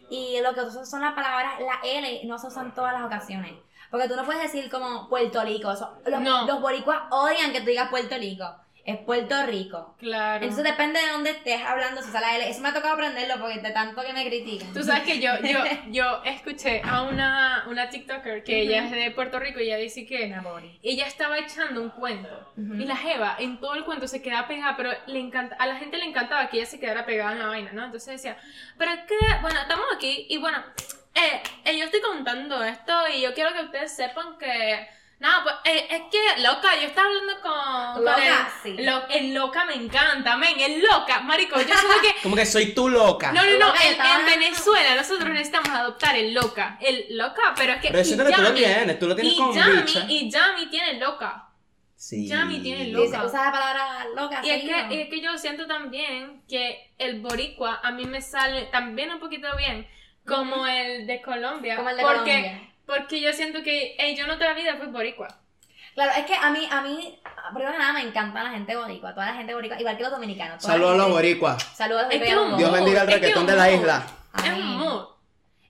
Y 0.10 0.40
lo 0.42 0.54
que 0.54 0.62
usas 0.62 0.90
son 0.90 1.02
las 1.02 1.14
palabras, 1.14 1.54
la 1.60 1.80
L 1.84 2.22
no 2.26 2.38
se 2.38 2.48
usan 2.48 2.68
en 2.68 2.74
todas 2.76 2.94
las 2.94 3.04
ocasiones. 3.04 3.54
Porque 3.90 4.08
tú 4.08 4.16
no 4.16 4.24
puedes 4.26 4.42
decir 4.44 4.70
como 4.70 5.08
Puerto 5.10 5.44
Rico. 5.44 5.72
eso- 5.72 5.98
los, 6.06 6.22
No. 6.22 6.46
los 6.46 6.62
boricuas 6.62 7.04
odian 7.12 7.52
que 7.52 7.62
tú 7.62 7.68
digas 7.68 7.90
Puerto 7.90 8.16
Rico. 8.18 8.46
Es 8.86 8.98
Puerto 9.00 9.36
Rico. 9.48 9.96
Claro. 9.98 10.44
Entonces 10.46 10.64
depende 10.64 11.02
de 11.02 11.08
dónde 11.10 11.32
estés 11.32 11.60
hablando, 11.60 12.02
la 12.14 12.36
L. 12.36 12.48
Eso 12.48 12.62
me 12.62 12.70
ha 12.70 12.74
tocado 12.74 12.94
aprenderlo 12.94 13.40
porque 13.40 13.60
de 13.60 13.72
tanto 13.72 14.04
que 14.04 14.14
me 14.14 14.24
critican. 14.28 14.72
Tú 14.74 14.84
sabes 14.84 15.02
que 15.02 15.20
yo, 15.20 15.32
yo, 15.42 15.60
yo 15.90 16.22
escuché 16.24 16.84
a 16.86 17.02
una, 17.02 17.66
una 17.68 17.90
TikToker 17.90 18.44
que 18.44 18.62
ella 18.62 18.86
es 18.86 18.92
de 18.92 19.10
Puerto 19.10 19.40
Rico 19.40 19.60
y 19.60 19.64
ella 19.64 19.78
dice 19.78 20.06
que 20.06 20.26
Una 20.28 20.42
bori. 20.42 20.80
ella 20.84 21.08
estaba 21.08 21.40
echando 21.40 21.82
un 21.82 21.90
cuento 21.90 22.54
y 22.56 22.86
la 22.86 22.96
Jeva 22.96 23.36
en 23.40 23.60
todo 23.60 23.74
el 23.74 23.86
cuento 23.86 24.08
se 24.08 24.22
quedaba 24.22 24.48
pegada, 24.48 24.78
pero 24.78 24.92
le 25.08 25.20
encanta, 25.20 25.56
a 25.56 25.66
la 25.66 25.78
gente 25.78 25.98
le 25.98 26.06
encantaba 26.06 26.48
que 26.50 26.58
ella 26.58 26.68
se 26.68 26.80
quedara 26.80 27.08
pegada 27.08 27.32
en 27.32 27.40
la 27.40 27.48
vaina, 27.48 27.72
¿no? 27.74 27.86
Entonces 27.86 28.22
decía, 28.22 28.38
pero 28.78 28.92
es 28.92 29.00
que, 29.08 29.16
bueno, 29.42 29.60
estamos 29.60 29.86
aquí 29.96 30.28
y 30.30 30.38
bueno, 30.38 30.64
eh, 31.16 31.42
eh, 31.64 31.78
yo 31.78 31.86
estoy 31.86 32.02
contando 32.02 32.64
esto 32.64 32.94
y 33.14 33.22
yo 33.22 33.34
quiero 33.34 33.52
que 33.54 33.62
ustedes 33.62 33.96
sepan 33.96 34.38
que, 34.38 34.88
nada, 35.20 35.44
pues 35.44 35.56
eh, 35.66 35.88
es 35.90 36.02
que, 36.12 36.42
loca, 36.42 36.76
yo 36.76 36.88
estaba 36.88 37.08
hablando 37.08 37.42
con, 37.42 37.94
con 37.96 38.06
Loca, 38.06 38.52
el, 38.64 38.78
sí. 38.78 38.84
lo- 38.84 39.08
el 39.10 39.34
loca 39.34 39.66
me 39.66 39.74
encanta, 39.76 40.36
men, 40.38 40.60
el 40.60 40.82
loca, 40.82 41.22
marico, 41.22 41.56
yo 41.60 41.64
siento 41.66 42.02
que 42.02 42.16
Como 42.24 42.36
que 42.36 42.46
soy 42.46 42.74
tú 42.74 42.90
loca. 42.90 43.32
no, 43.32 43.44
no, 43.44 43.52
no, 43.58 43.68
Loca, 43.68 43.80
en, 44.20 44.26
Venezuela 44.26 44.96
nosotros 44.96 45.30
necesitamos 45.30 45.70
adoptar 45.70 46.16
el 46.16 46.34
loca. 46.34 46.78
El 46.82 47.06
loca, 47.18 47.54
pero 47.56 47.74
es 47.74 47.82
que. 47.82 47.90
Pero 47.92 48.04
que 48.26 48.34
tú 48.36 48.42
lo 48.42 48.54
tienes, 48.54 49.00
tú 49.00 49.08
lo 49.08 49.16
tienes 49.16 49.34
y 49.34 49.38
con 49.38 49.54
Yami, 49.56 49.82
bicha. 49.82 50.06
Y 50.10 50.30
Yami 50.32 50.66
tiene 50.68 50.94
loca. 51.00 51.42
Sí. 51.96 52.28
Yami 52.28 52.60
tiene 52.60 52.84
Y 52.84 52.92
loca. 52.92 53.26
usa 53.26 53.46
la 53.46 53.52
palabra 53.52 54.06
loca. 54.16 54.42
Y 54.44 54.50
es, 54.50 54.64
que, 54.64 54.94
y 54.96 55.02
es 55.02 55.10
que 55.10 55.22
yo 55.22 55.38
siento 55.38 55.66
también 55.66 56.44
que 56.48 56.92
el 56.98 57.22
boricua 57.22 57.80
a 57.82 57.92
mí 57.92 58.06
me 58.06 58.22
sale 58.22 58.64
también 58.64 59.12
un 59.12 59.20
poquito 59.20 59.48
bien 59.58 59.88
como 60.28 60.68
el 60.68 61.08
de 61.08 61.22
Colombia. 61.22 61.76
Como 61.78 61.90
el 61.90 61.98
de 61.98 62.04
porque, 62.04 62.18
Colombia. 62.20 62.70
Porque 62.86 63.20
yo 63.22 63.34
siento 63.34 63.64
que 63.64 63.96
ey, 63.98 64.16
yo 64.16 64.28
no 64.28 64.36
toda 64.38 64.52
la 64.52 64.56
vida 64.56 64.76
fui 64.78 64.88
boricua. 64.88 65.28
Claro, 65.96 66.12
es 66.18 66.26
que 66.26 66.36
a 66.36 66.50
mí, 66.50 66.68
a 66.70 66.82
mí, 66.82 67.20
primero 67.54 67.72
que 67.72 67.78
nada, 67.80 67.94
me 67.94 68.02
encanta 68.02 68.44
la 68.44 68.50
gente 68.52 68.76
boricua, 68.76 69.14
toda 69.14 69.28
la 69.28 69.34
gente 69.34 69.54
boricua, 69.54 69.80
igual 69.80 69.96
que 69.98 70.04
los 70.04 70.12
dominicanos. 70.12 70.62
Saludos 70.62 70.94
a 70.94 70.98
los 70.98 71.10
boricuas. 71.12 71.64
Saludos 71.74 72.08
Es 72.12 72.22
que 72.22 72.32
a 72.32 72.36
los 72.36 72.52
un 72.52 72.58
Dios 72.58 72.72
bendiga 72.72 73.02
el 73.04 73.08
reggaetón 73.12 73.48
de 73.48 73.56
la 73.56 73.72
isla. 73.72 74.04
Es 74.38 74.44
un 74.44 74.50
Amén. 74.50 74.66
mood. 74.78 75.06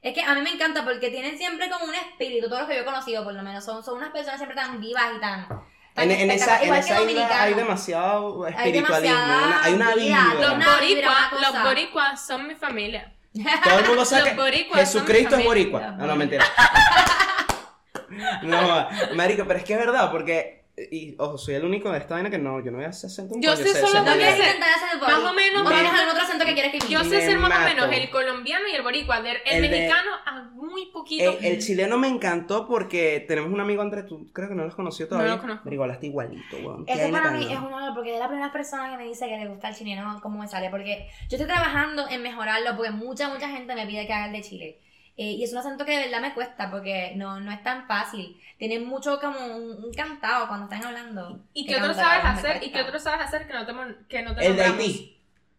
Es 0.02 0.14
que 0.14 0.22
a 0.22 0.34
mí 0.36 0.42
me 0.42 0.52
encanta 0.52 0.84
porque 0.84 1.10
tienen 1.10 1.38
siempre 1.38 1.70
como 1.70 1.86
un 1.86 1.96
espíritu, 1.96 2.48
todos 2.48 2.62
los 2.62 2.70
que 2.70 2.76
yo 2.76 2.82
he 2.82 2.86
conocido 2.86 3.24
por 3.24 3.34
lo 3.34 3.42
menos, 3.44 3.64
son, 3.64 3.84
son 3.84 3.98
unas 3.98 4.10
personas 4.12 4.38
siempre 4.40 4.56
tan 4.56 4.80
vivas 4.80 5.04
y 5.16 5.20
tan... 5.20 5.48
tan 5.48 6.12
En, 6.12 6.12
en 6.12 6.32
esa, 6.32 6.62
en 6.62 6.74
esa 6.74 7.02
isla 7.02 7.42
hay 7.44 7.54
demasiado 7.56 8.46
Hay 8.46 8.54
espiritualismo. 8.54 9.16
una- 9.18 9.64
hay 9.64 9.74
una 9.74 9.96
vida. 9.96 10.34
Los 10.40 10.66
boricuas, 10.66 11.32
los 11.42 11.64
boricuas 11.64 12.26
son 12.26 12.48
mi 12.48 12.54
familia. 12.56 13.14
Todo 13.64 13.80
el 13.80 13.86
mundo 13.88 14.06
sabe 14.06 14.36
que 14.36 14.68
Jesucristo 14.74 15.36
es 15.36 15.46
boricua. 15.46 15.92
No, 15.92 16.08
no, 16.08 16.16
mentira. 16.16 16.46
No, 18.44 18.88
marico, 19.16 19.46
pero 19.46 19.60
es 19.60 19.66
que 19.66 19.74
es 19.74 19.80
verdad, 19.80 20.12
porque... 20.12 20.65
Y, 20.92 21.16
ojo, 21.20 21.38
soy 21.38 21.56
el 21.56 21.64
único 21.64 21.90
de 21.90 22.00
esta 22.00 22.16
vaina 22.16 22.30
que 22.30 22.38
no, 22.38 22.60
yo 22.64 22.70
no 22.70 22.78
voy 22.78 22.86
a 22.86 22.90
hacer 22.90 23.10
acento. 23.10 23.36
Yo 23.40 23.56
sé 23.56 23.70
solo 23.80 24.04
No 24.04 24.14
voy 24.14 24.24
a 24.24 24.32
intentar 24.32 24.70
hacer 24.76 24.90
el 24.94 25.00
más 25.00 25.32
o 25.32 25.34
menos, 25.34 25.66
O 25.66 25.70
tienes 25.70 25.92
algún 25.94 26.10
otro 26.10 26.24
acento 26.24 26.46
que 26.46 26.54
quieres 26.54 26.72
que 26.74 26.80
Yo 26.92 27.00
imite? 27.00 27.22
sé 27.22 27.26
ser 27.28 27.38
más 27.40 27.52
o 27.58 27.64
menos 27.64 27.90
el 27.96 28.10
colombiano 28.10 28.68
y 28.68 28.76
el 28.76 28.82
boricua. 28.82 29.20
El, 29.20 29.28
el 29.28 29.38
El 29.46 29.62
de- 29.62 29.70
mexicano, 29.70 30.12
a 30.26 30.42
muy 30.54 30.88
poquito. 30.88 31.38
El, 31.40 31.46
el 31.46 31.60
chileno 31.62 31.98
me 31.98 32.10
encantó 32.10 32.68
porque 32.68 33.24
tenemos 33.26 33.54
un 33.54 33.62
amigo 33.62 33.82
Andrés, 33.84 34.06
tú 34.06 34.30
creo 34.34 34.50
que 34.50 34.56
no 34.56 34.66
los 34.66 34.76
conoció 34.76 35.08
todavía. 35.08 35.36
lo 35.36 35.42
conozco. 35.42 35.62
Pero 35.64 35.74
igual 35.76 35.92
está 35.92 36.06
igualito, 36.08 36.58
weón. 36.58 36.84
Vaina 36.86 37.10
para 37.20 37.30
tan- 37.30 37.40
mí 37.40 37.46
es 37.54 37.58
un 37.58 37.74
honor 37.74 37.94
porque 37.96 38.14
es 38.14 38.20
la 38.20 38.28
primera 38.28 38.52
persona 38.52 38.92
que 38.92 38.98
me 38.98 39.06
dice 39.06 39.30
que 39.30 39.38
le 39.38 39.48
gusta 39.48 39.70
el 39.70 39.76
chileno, 39.76 40.20
cómo 40.22 40.40
me 40.42 40.48
sale. 40.50 40.70
Porque 40.70 41.08
yo 41.30 41.38
estoy 41.38 41.46
trabajando 41.48 42.10
en 42.10 42.22
mejorarlo 42.22 42.76
porque 42.76 42.92
mucha, 42.92 43.30
mucha 43.30 43.48
gente 43.48 43.74
me 43.76 43.88
pide 43.88 44.06
que 44.08 44.12
haga 44.12 44.26
el 44.26 44.34
de 44.34 44.42
Chile. 44.42 44.80
Eh, 45.18 45.32
y 45.32 45.44
es 45.44 45.52
un 45.54 45.60
acento 45.60 45.86
que 45.86 45.92
de 45.98 46.04
verdad 46.06 46.20
me 46.22 46.34
cuesta 46.34 46.70
porque 46.70 47.14
no, 47.16 47.40
no 47.40 47.52
es 47.52 47.64
tan 47.64 47.88
fácil. 47.88 48.40
Tiene 48.58 48.80
mucho 48.80 49.20
como 49.20 49.40
un, 49.40 49.84
un 49.86 49.94
cantado 49.94 50.48
cuando 50.48 50.66
están 50.66 50.86
hablando. 50.86 51.40
¿Y 51.54 51.66
Que 51.66 51.76
qué 51.76 51.80
otro 51.82 51.94
sabes 51.94 52.26
hacer? 52.26 52.64
¿Y 52.64 52.72
qué 52.72 52.82
otro 52.82 53.00
sabes 53.00 53.22
hacer 53.26 53.48
que 53.48 53.54
no 53.54 53.66
te, 53.66 53.74
que 54.10 54.22
no 54.24 54.36
te 54.36 54.46
El 54.46 54.56
de 54.58 54.64
nombramos? 54.64 54.80
Haití. 54.86 55.12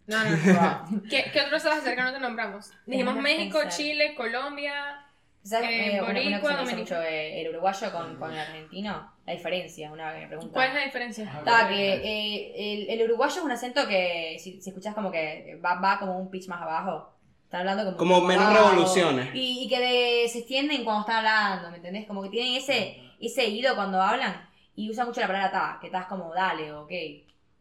No, 0.07 0.25
no, 0.25 0.31
no. 0.31 1.03
¿Qué, 1.11 1.31
¿Qué 1.33 1.41
otro 1.41 1.59
sabes 1.59 1.79
hacer 1.79 1.97
que 1.97 2.03
no 2.03 2.13
te 2.13 2.21
nombramos? 2.21 2.71
Dijimos 2.87 3.17
México, 3.17 3.59
pensar. 3.61 3.79
Chile, 3.79 4.15
Colombia. 4.15 5.03
¿Sabes? 5.43 5.71
Eh, 5.71 6.01
una- 6.03 6.11
una 6.11 6.41
boricua, 6.41 6.63
mucho 6.77 7.01
eh, 7.03 7.41
el 7.41 7.49
uruguayo 7.51 7.93
con, 7.93 8.17
con 8.17 8.33
el 8.33 8.39
argentino. 8.39 9.13
La 9.27 9.33
diferencia, 9.33 9.91
una 9.93 10.13
que 10.13 10.21
me 10.21 10.27
pregunta. 10.27 10.53
¿Cuál 10.53 10.69
es 10.69 10.75
la 10.75 10.85
diferencia? 10.85 11.25
Estaba 11.25 11.69
que 11.69 11.95
eh, 11.95 12.75
el, 12.91 12.91
el 13.01 13.07
uruguayo 13.09 13.37
es 13.37 13.43
un 13.43 13.51
acento 13.53 13.87
que 13.89 14.37
si, 14.41 14.61
si 14.61 14.71
escuchas 14.71 14.95
como 14.95 15.11
que 15.11 15.59
va, 15.65 15.81
va 15.81 15.99
como 15.99 16.19
un 16.19 16.31
pitch 16.31 16.49
más 16.49 16.61
abajo. 16.61 17.13
Están 17.47 17.61
hablando 17.61 17.97
como, 17.97 17.97
Como 17.97 18.27
menos 18.27 18.53
revoluciones. 18.53 19.35
Y, 19.35 19.65
y 19.65 19.69
que 19.69 19.79
de- 19.81 20.29
se 20.29 20.41
extienden 20.41 20.85
cuando 20.85 21.01
están 21.03 21.19
hablando, 21.25 21.71
¿me 21.71 21.77
entendés? 21.77 22.07
Como 22.07 22.23
que 22.23 22.29
tienen 22.29 22.55
ese, 22.57 23.01
ese 23.21 23.47
ido 23.49 23.75
cuando 23.77 24.03
hablan 24.03 24.49
y 24.75 24.91
usan 24.91 25.07
mucho 25.07 25.21
la 25.21 25.29
palabra 25.29 25.51
ta, 25.53 25.79
que 25.81 25.89
ta 25.89 26.01
es 26.01 26.07
como 26.07 26.35
dale, 26.35 26.73
ok. 26.73 26.91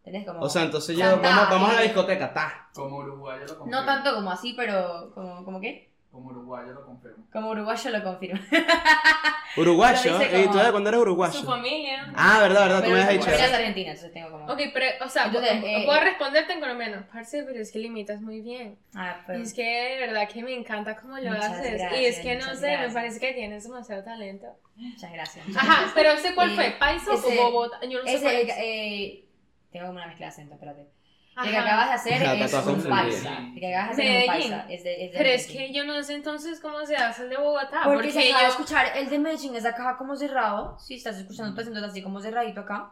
¿Entendés? 0.03 0.25
Como, 0.27 0.41
O 0.41 0.49
sea, 0.49 0.63
entonces 0.63 0.97
ya 0.97 1.15
vamos, 1.15 1.49
vamos 1.49 1.69
a 1.69 1.73
la 1.73 1.81
discoteca, 1.81 2.33
ta. 2.33 2.67
Como 2.73 2.97
uruguayo. 2.97 3.45
No 3.67 3.85
tanto 3.85 4.13
como 4.15 4.31
así, 4.31 4.53
pero 4.57 5.11
como, 5.13 5.45
como 5.45 5.61
qué? 5.61 5.89
Como 6.15 6.29
uruguayo 6.29 6.71
lo 6.73 6.85
confirmo. 6.85 7.25
Como 7.31 7.49
uruguayo 7.49 7.89
lo 7.91 8.03
confirmo. 8.03 8.39
Uruguayo. 9.57 10.21
¿Y 10.21 10.47
tú 10.47 10.57
de 10.57 10.71
cuándo 10.71 10.89
eres 10.89 10.97
Su 10.99 11.01
uruguayo? 11.01 11.43
familia. 11.43 12.11
Ah, 12.15 12.39
verdad, 12.41 12.63
verdad, 12.63 12.77
tú 12.79 12.83
pero 12.83 12.95
me 12.95 13.01
has 13.01 13.09
dicho 13.09 13.23
familia 13.25 13.45
es 13.45 13.53
argentina, 13.53 13.89
entonces 13.91 14.13
tengo 14.13 14.31
como... 14.31 14.45
Ok, 14.53 14.61
pero, 14.73 15.05
o 15.05 15.09
sea, 15.09 15.25
Entonces, 15.25 15.51
eh, 15.63 15.83
puedo 15.85 15.99
responderte 16.01 16.53
en 16.53 16.59
colombiano. 16.59 17.05
Parce, 17.13 17.43
pero 17.43 17.59
es 17.61 17.71
que 17.71 17.79
limitas 17.79 18.21
muy 18.21 18.41
bien. 18.41 18.77
Ah, 18.95 19.21
pero- 19.27 19.39
Y 19.39 19.43
es 19.43 19.53
que 19.53 19.63
de 19.63 19.99
verdad 20.07 20.27
que 20.29 20.43
me 20.43 20.53
encanta 20.53 20.95
cómo 20.97 21.17
lo 21.17 21.29
Muchas 21.31 21.51
haces. 21.51 21.73
y 21.73 21.77
gracias, 21.77 22.01
es 22.17 22.19
que 22.19 22.35
no 22.35 22.41
muchas 22.45 22.59
sé, 22.59 22.65
me 22.67 22.71
gracias. 22.73 22.93
parece 22.93 23.19
que 23.19 23.33
tienes 23.33 23.63
demasiado 23.63 24.03
talento. 24.03 24.47
Muchas 24.75 25.11
gracias. 25.13 25.45
Ajá, 25.55 25.91
pero 25.95 26.11
ese 26.11 26.35
cuál 26.35 26.51
Eh, 26.51 26.55
fue, 26.55 26.71
¿Paisa 26.79 27.11
o 27.13 27.17
Bogotá? 27.51 27.79
Yo 27.87 27.99
no 27.99 28.05
sé 28.09 28.21
cuál 28.21 28.35
es. 28.35 28.53
eh, 28.57 29.25
tengo 29.71 29.87
como 29.87 29.97
una 29.99 30.07
mezcla 30.07 30.25
de 30.27 30.31
acento, 30.31 30.53
espérate. 30.55 30.87
Ajá. 31.35 31.45
El 31.47 31.51
que 31.51 31.57
acabas 31.57 31.87
de 31.89 31.93
hacer 31.95 32.23
Ajá, 32.23 32.33
es 32.35 32.53
está 32.53 32.69
un 32.71 32.83
paisa. 32.83 33.37
El 33.53 33.59
que 33.59 33.75
acabas 33.75 33.97
de 33.97 34.03
hacer 34.03 34.05
es 34.05 34.21
un 34.23 34.27
Medellín. 34.33 34.51
paisa. 34.51 34.65
Es 34.73 34.83
de, 34.83 35.05
es 35.05 35.11
de 35.11 35.17
Pero 35.17 35.29
es 35.29 35.47
Medellín. 35.47 35.67
que 35.67 35.73
yo 35.77 35.85
no 35.85 36.03
sé 36.03 36.13
entonces 36.13 36.59
cómo 36.61 36.85
se 36.85 36.95
hace 36.95 37.23
el 37.23 37.29
de 37.29 37.37
Bogotá. 37.37 37.81
Porque, 37.83 37.95
Porque, 37.97 38.11
se 38.11 38.19
acaba 38.29 38.37
de 38.41 38.45
yo. 38.47 38.51
escuchar, 38.51 38.85
el 38.95 39.09
de 39.09 39.19
Medellín 39.19 39.55
es 39.55 39.65
acá 39.65 39.95
como 39.97 40.15
cerrado. 40.15 40.77
Sí, 40.79 40.95
estás 40.95 41.17
escuchando 41.17 41.53
tu 41.53 41.61
acento 41.61 41.85
así 41.85 42.01
como 42.01 42.21
cerradito 42.21 42.61
acá. 42.61 42.91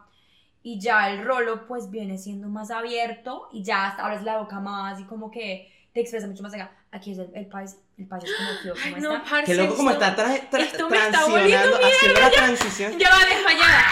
Y 0.62 0.78
ya 0.80 1.10
el 1.10 1.24
rolo 1.24 1.66
pues 1.66 1.90
viene 1.90 2.16
siendo 2.18 2.48
más 2.48 2.70
abierto 2.70 3.48
y 3.52 3.62
ya 3.64 3.86
hasta 3.86 4.04
abres 4.04 4.22
la 4.22 4.38
boca 4.38 4.60
más 4.60 4.98
y 5.00 5.04
como 5.04 5.30
que 5.30 5.70
te 5.92 6.00
expresa 6.00 6.26
mucho 6.26 6.42
más 6.42 6.54
acá. 6.54 6.70
Aquí 6.90 7.12
es 7.12 7.18
el, 7.18 7.30
el 7.34 7.46
paisa. 7.46 7.76
El 7.96 8.06
paisa 8.08 8.26
es 8.26 8.32
como 8.34 8.50
tío, 8.62 8.74
Ay, 8.84 8.92
¿cómo 8.94 9.02
no, 9.04 9.16
está? 9.16 9.30
parce. 9.30 9.44
Qué 9.46 9.54
loco 9.54 9.76
como 9.76 9.90
está 9.90 10.16
tra- 10.16 10.50
tra- 10.50 10.60
esto 10.60 10.88
me 10.90 10.96
está 10.96 11.10
transicionando, 11.24 11.76
haciendo 11.76 12.20
la 12.20 12.30
transición. 12.30 12.98
Ya 12.98 13.08
va 13.10 13.18
desmayada. 13.24 13.84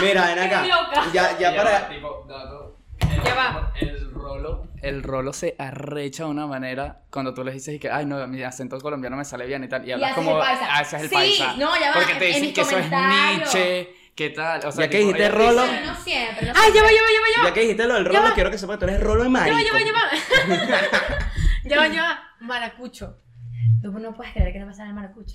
Mira, 0.00 0.26
ven 0.26 0.38
acá. 0.40 0.62
Qué 0.62 0.68
loca. 0.68 1.04
Ya, 1.12 1.38
ya 1.38 1.56
para. 1.56 1.88
Tipo, 1.88 2.24
dato. 2.28 2.63
Ya 3.24 3.34
va. 3.34 3.72
El 3.80 4.10
rolo. 4.12 4.68
El 4.82 5.02
rolo 5.02 5.32
se 5.32 5.54
arrecha 5.58 6.24
de 6.24 6.30
una 6.30 6.46
manera 6.46 7.00
cuando 7.10 7.32
tú 7.34 7.42
le 7.44 7.52
dices 7.52 7.74
y 7.74 7.78
que, 7.78 7.90
ay, 7.90 8.04
no, 8.06 8.26
mi 8.26 8.42
acento 8.42 8.78
colombiano 8.80 9.16
me 9.16 9.24
sale 9.24 9.46
bien 9.46 9.64
y 9.64 9.68
tal. 9.68 9.86
Y 9.88 9.92
hablas 9.92 10.12
haces 10.12 10.24
como, 10.24 10.40
ah, 10.42 10.80
ese 10.82 10.96
es 10.96 11.02
el 11.04 11.08
Sí, 11.08 11.14
paisa. 11.14 11.54
no, 11.56 11.78
ya 11.80 11.88
va, 11.88 11.94
Porque 11.94 12.14
te 12.14 12.28
en- 12.30 12.34
en 12.36 12.40
dicen 12.42 12.54
que 12.54 12.60
eso 12.60 12.78
es. 12.78 12.90
Nietzsche, 12.90 13.94
¿qué 14.14 14.30
tal? 14.30 14.60
O 14.66 14.72
sea, 14.72 14.84
Ya 14.84 14.90
que 14.90 14.98
tipo, 14.98 15.08
dijiste 15.12 15.28
rolo. 15.30 15.66
no 15.66 15.94
siempre. 15.96 16.46
No 16.46 16.52
Ay, 16.54 16.72
ya 16.74 16.82
va, 16.82 16.88
siempre. 16.88 16.94
ya 16.94 17.02
va, 17.02 17.08
ya 17.10 17.20
va, 17.20 17.28
ya 17.36 17.42
va. 17.42 17.48
Ya 17.48 17.54
que 17.54 17.60
dijiste 17.60 17.86
lo 17.86 17.94
del 17.94 18.04
Ya 18.10 18.20
rolo, 18.20 18.34
quiero 18.34 18.50
que 18.50 18.58
sepas 18.58 18.76
que 18.78 18.84
tú 18.86 18.90
eres 18.90 19.00
rolo 19.02 19.24
de 19.24 19.30
Ya 19.30 19.38
va, 19.38 19.40
marico. 19.40 19.58
ya 19.64 19.72
va, 19.72 19.80
ya 19.80 19.92
va. 19.94 21.18
Ya 21.64 21.76
va, 21.78 21.86
ya 21.88 22.02
va. 22.02 22.22
Maracucho. 22.40 23.18
Tú 23.82 23.90
no 23.92 24.14
puedes 24.14 24.32
creer 24.32 24.52
que 24.52 24.58
no 24.58 24.66
me 24.66 24.74
sale 24.74 24.90
el 24.90 24.94
maracucho. 24.94 25.34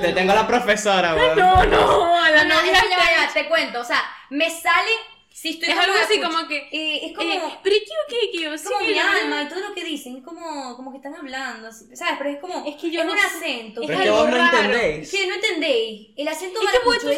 Te 0.00 0.12
tengo 0.12 0.32
a 0.32 0.34
la 0.34 0.46
profesora, 0.46 1.14
weón. 1.14 1.38
No, 1.38 1.64
no, 1.66 2.16
a 2.22 2.30
la 2.30 2.44
No, 2.44 2.54
no, 2.54 2.60
novia. 2.60 2.72
ya 2.72 2.98
va, 2.98 3.04
ya 3.04 3.26
va, 3.26 3.32
te 3.32 3.48
cuento. 3.48 3.80
O 3.80 3.84
sea, 3.84 4.00
me 4.30 4.48
sale. 4.50 4.90
Si 5.32 5.50
estoy 5.50 5.70
Es 5.70 5.78
algo 5.78 5.94
así 5.96 6.20
como 6.20 6.46
que. 6.48 6.68
Y 6.72 7.06
es 7.06 7.16
como. 7.16 7.32
Eh, 7.32 7.40
pero 7.62 7.76
¿qué, 7.76 8.16
qué, 8.32 8.38
qué? 8.38 8.48
O 8.48 8.52
es 8.52 8.62
como 8.64 8.80
mi 8.80 8.94
yo- 8.94 9.00
alma 9.02 9.42
y 9.44 9.48
todo 9.48 9.60
lo 9.68 9.74
que 9.74 9.84
dicen, 9.84 10.16
es 10.16 10.22
como, 10.24 10.76
como 10.76 10.90
que 10.90 10.96
están 10.98 11.14
hablando, 11.14 11.68
así, 11.68 11.84
¿sabes? 11.94 12.14
Pero 12.18 12.30
es 12.30 12.38
como, 12.40 12.66
Es 12.66 12.76
que 12.76 12.90
yo 12.90 13.00
es 13.00 13.06
no 13.06 13.12
un 13.12 13.18
sé- 13.18 13.24
acento. 13.26 13.80
es 13.82 13.86
Pero 13.86 13.98
es 14.00 14.04
que- 14.04 14.10
vos 14.10 14.28
no 14.28 14.36
raro. 14.36 14.56
entendéis. 14.58 15.10
que 15.10 15.26
no 15.28 15.34
entendéis. 15.36 16.08
El 16.16 16.28
acento 16.28 16.60
Es 16.60 16.60
que 16.60 16.64
maracucho 16.66 17.00
tú 17.00 17.06
que. 17.06 17.10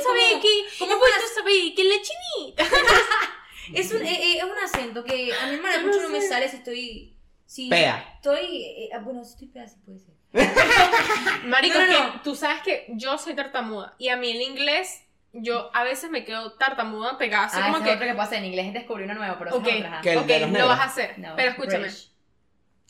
pues 0.79 0.91
una- 0.91 0.99
tú 0.99 1.27
sabes 1.35 1.73
que 1.75 1.85
la 1.85 1.95
chinita. 2.03 2.65
es 3.75 3.93
un, 3.93 4.03
es, 4.03 4.19
es 4.37 4.45
un 4.45 4.59
acento 4.59 5.03
que 5.05 5.33
a 5.35 5.47
mí 5.47 5.55
el 5.55 5.63
maracucho 5.63 6.03
no, 6.03 6.09
me 6.11 6.21
sé. 6.21 6.29
sale 6.29 6.49
si 6.49 6.57
estoy, 6.57 7.17
Sí, 7.47 7.69
Pea. 7.69 8.15
Estoy. 8.17 8.65
eh, 8.65 8.89
ah, 8.95 8.99
bueno, 8.99 9.25
si 9.25 9.33
estoy 9.33 9.49
pea, 9.49 9.67
sí 9.69 9.77
puede 9.85 9.99
ser. 9.99 10.15
Marico, 11.45 11.79
No, 11.79 11.87
no, 11.87 11.93
que 11.93 11.99
no. 12.17 12.21
tú 12.23 12.35
sabes 12.35 12.63
que 12.63 12.87
yo 12.91 13.19
soy 13.19 13.35
tartamuda 13.35 13.95
y 13.99 14.09
a 14.09 14.17
mí 14.17 14.31
el 14.31 14.41
inglés, 14.41 15.02
yo 15.33 15.71
a 15.75 15.85
veces 15.85 16.11
me 16.11 16.25
quedo 16.25 16.53
tartamuda 16.53 17.19
pegada, 17.19 17.47
así 17.47 17.59
ah, 17.59 17.65
como 17.65 17.77
ese 17.77 17.85
que, 17.85 17.91
es 17.91 17.97
otro 17.97 18.07
que 18.07 18.13
puedo 18.13 18.27
hacer 18.27 18.39
en 18.39 18.45
inglés 18.47 18.67
es 18.67 18.75
descubrir 18.75 19.05
uno 19.07 19.15
nuevo, 19.15 19.37
pero 19.39 19.51
eso 19.51 19.59
ok, 19.59 19.67
es 19.67 19.77
otra. 19.79 20.01
Que 20.03 20.17
ok, 20.17 20.59
lo 20.59 20.69
vas 20.69 20.81
a 20.81 20.85
hacer, 20.85 21.19
No, 21.19 21.35
pero 21.37 21.51
escúchame, 21.51 21.85
British. 21.85 22.11